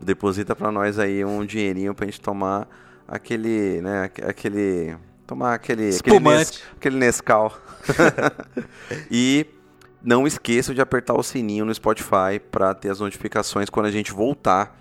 deposita 0.00 0.54
pra 0.54 0.70
nós 0.70 0.96
aí 0.98 1.24
um 1.24 1.44
dinheirinho 1.44 1.92
pra 1.94 2.06
gente 2.06 2.20
tomar 2.20 2.68
aquele, 3.08 3.80
né, 3.80 4.10
aquele 4.22 4.96
Tomar 5.28 5.52
aquele, 5.52 5.94
aquele, 5.94 6.20
nes, 6.20 6.62
aquele 6.74 6.96
Nescau. 6.96 7.52
e 9.12 9.46
não 10.02 10.26
esqueçam 10.26 10.74
de 10.74 10.80
apertar 10.80 11.12
o 11.12 11.22
sininho 11.22 11.66
no 11.66 11.74
Spotify 11.74 12.40
para 12.50 12.72
ter 12.72 12.88
as 12.88 13.00
notificações 13.00 13.68
quando 13.68 13.84
a 13.84 13.90
gente 13.90 14.10
voltar. 14.10 14.74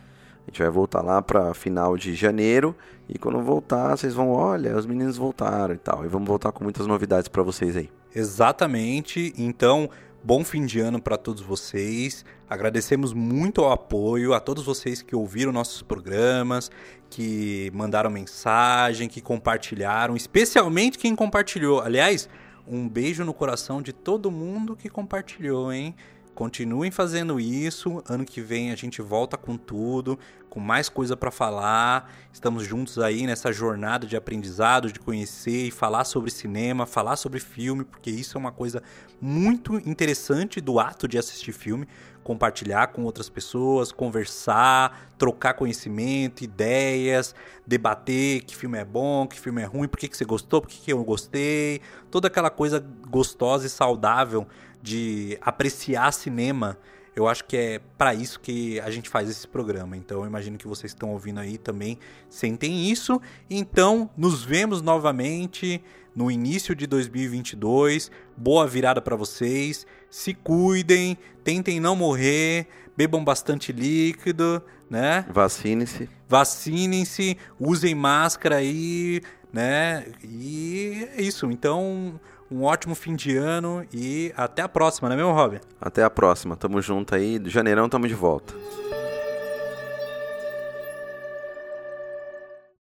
A 0.47 0.49
gente 0.49 0.61
vai 0.61 0.69
voltar 0.69 1.01
lá 1.01 1.21
para 1.21 1.53
final 1.53 1.97
de 1.97 2.15
janeiro 2.15 2.73
e 3.09 3.19
quando 3.19 3.41
voltar, 3.41 3.97
vocês 3.97 4.13
vão, 4.13 4.29
olha, 4.29 4.77
os 4.77 4.85
meninos 4.85 5.17
voltaram 5.17 5.75
e 5.75 5.77
tal. 5.77 6.05
E 6.05 6.07
vamos 6.07 6.29
voltar 6.29 6.53
com 6.53 6.63
muitas 6.63 6.87
novidades 6.87 7.27
para 7.27 7.43
vocês 7.43 7.75
aí. 7.75 7.89
Exatamente. 8.15 9.33
Então, 9.37 9.89
Bom 10.27 10.43
fim 10.43 10.65
de 10.65 10.81
ano 10.81 11.01
para 11.01 11.15
todos 11.15 11.41
vocês. 11.41 12.25
Agradecemos 12.49 13.13
muito 13.13 13.61
o 13.61 13.69
apoio 13.69 14.33
a 14.33 14.41
todos 14.41 14.65
vocês 14.65 15.01
que 15.01 15.15
ouviram 15.15 15.53
nossos 15.53 15.81
programas, 15.81 16.69
que 17.09 17.71
mandaram 17.73 18.09
mensagem, 18.09 19.07
que 19.07 19.21
compartilharam, 19.21 20.15
especialmente 20.15 20.97
quem 20.97 21.15
compartilhou. 21.15 21.81
Aliás, 21.81 22.29
um 22.67 22.87
beijo 22.87 23.23
no 23.23 23.33
coração 23.33 23.81
de 23.81 23.93
todo 23.93 24.29
mundo 24.29 24.75
que 24.75 24.89
compartilhou, 24.89 25.71
hein? 25.71 25.95
Continuem 26.37 26.91
fazendo 26.91 27.39
isso. 27.39 28.03
Ano 28.07 28.23
que 28.23 28.41
vem 28.41 28.71
a 28.71 28.75
gente 28.75 29.01
volta 29.01 29.35
com 29.35 29.57
tudo, 29.57 30.19
com 30.51 30.59
mais 30.59 30.87
coisa 30.87 31.17
para 31.17 31.31
falar. 31.31 32.13
Estamos 32.31 32.63
juntos 32.63 32.99
aí 32.99 33.25
nessa 33.25 33.51
jornada 33.51 34.05
de 34.05 34.15
aprendizado, 34.15 34.91
de 34.91 34.99
conhecer 34.99 35.65
e 35.65 35.71
falar 35.71 36.03
sobre 36.03 36.29
cinema, 36.29 36.85
falar 36.85 37.15
sobre 37.15 37.39
filme, 37.39 37.83
porque 37.83 38.11
isso 38.11 38.37
é 38.37 38.39
uma 38.39 38.51
coisa 38.51 38.83
muito 39.19 39.77
interessante 39.77 40.61
do 40.61 40.79
ato 40.79 41.07
de 41.07 41.17
assistir 41.17 41.53
filme, 41.53 41.87
compartilhar 42.27 42.87
com 42.87 43.05
outras 43.05 43.29
pessoas, 43.29 43.89
conversar, 43.89 45.13
trocar 45.17 45.53
conhecimento, 45.53 46.43
ideias, 46.43 47.33
debater 47.65 48.41
que 48.41 48.53
filme 48.53 48.77
é 48.77 48.83
bom, 48.83 49.25
que 49.25 49.39
filme 49.39 49.61
é 49.61 49.65
ruim, 49.65 49.87
por 49.87 49.97
que, 49.97 50.09
que 50.09 50.17
você 50.17 50.25
gostou, 50.25 50.59
por 50.59 50.67
que, 50.67 50.77
que 50.77 50.91
eu 50.91 51.01
gostei, 51.05 51.79
toda 52.11 52.27
aquela 52.27 52.49
coisa 52.49 52.85
gostosa 53.09 53.65
e 53.65 53.69
saudável 53.69 54.45
de 54.81 55.37
apreciar 55.39 56.11
cinema, 56.11 56.77
eu 57.15 57.29
acho 57.29 57.45
que 57.45 57.55
é 57.55 57.81
para 57.97 58.13
isso 58.13 58.41
que 58.41 58.77
a 58.81 58.91
gente 58.91 59.09
faz 59.09 59.29
esse 59.29 59.47
programa. 59.47 59.95
Então 59.95 60.19
eu 60.19 60.27
imagino 60.27 60.57
que 60.57 60.67
vocês 60.67 60.91
estão 60.91 61.11
ouvindo 61.11 61.39
aí 61.39 61.57
também 61.57 61.97
sentem 62.29 62.91
isso. 62.91 63.21
Então 63.49 64.09
nos 64.17 64.43
vemos 64.43 64.81
novamente 64.81 65.81
no 66.13 66.29
início 66.29 66.75
de 66.75 66.85
2022. 66.85 68.11
Boa 68.35 68.67
virada 68.67 69.01
para 69.01 69.15
vocês. 69.15 69.87
Se 70.09 70.33
cuidem, 70.33 71.17
tentem 71.43 71.79
não 71.79 71.95
morrer, 71.95 72.67
bebam 72.95 73.23
bastante 73.23 73.71
líquido, 73.71 74.61
né? 74.89 75.25
Vacinem-se. 75.31 76.09
Vacinem-se, 76.27 77.37
usem 77.59 77.93
máscara 77.93 78.57
aí, 78.57 79.21
né? 79.51 80.05
E 80.23 81.07
é 81.15 81.21
isso. 81.21 81.49
Então, 81.51 82.19
um 82.49 82.63
ótimo 82.63 82.95
fim 82.95 83.15
de 83.15 83.35
ano 83.35 83.85
e 83.93 84.33
até 84.35 84.61
a 84.61 84.69
próxima, 84.69 85.09
não 85.09 85.15
é 85.15 85.17
mesmo, 85.17 85.33
Rob? 85.33 85.59
Até 85.79 86.03
a 86.03 86.09
próxima. 86.09 86.55
Tamo 86.55 86.81
junto 86.81 87.15
aí. 87.15 87.41
Janeirão 87.45 87.89
tamo 87.89 88.07
de 88.07 88.13
volta. 88.13 88.53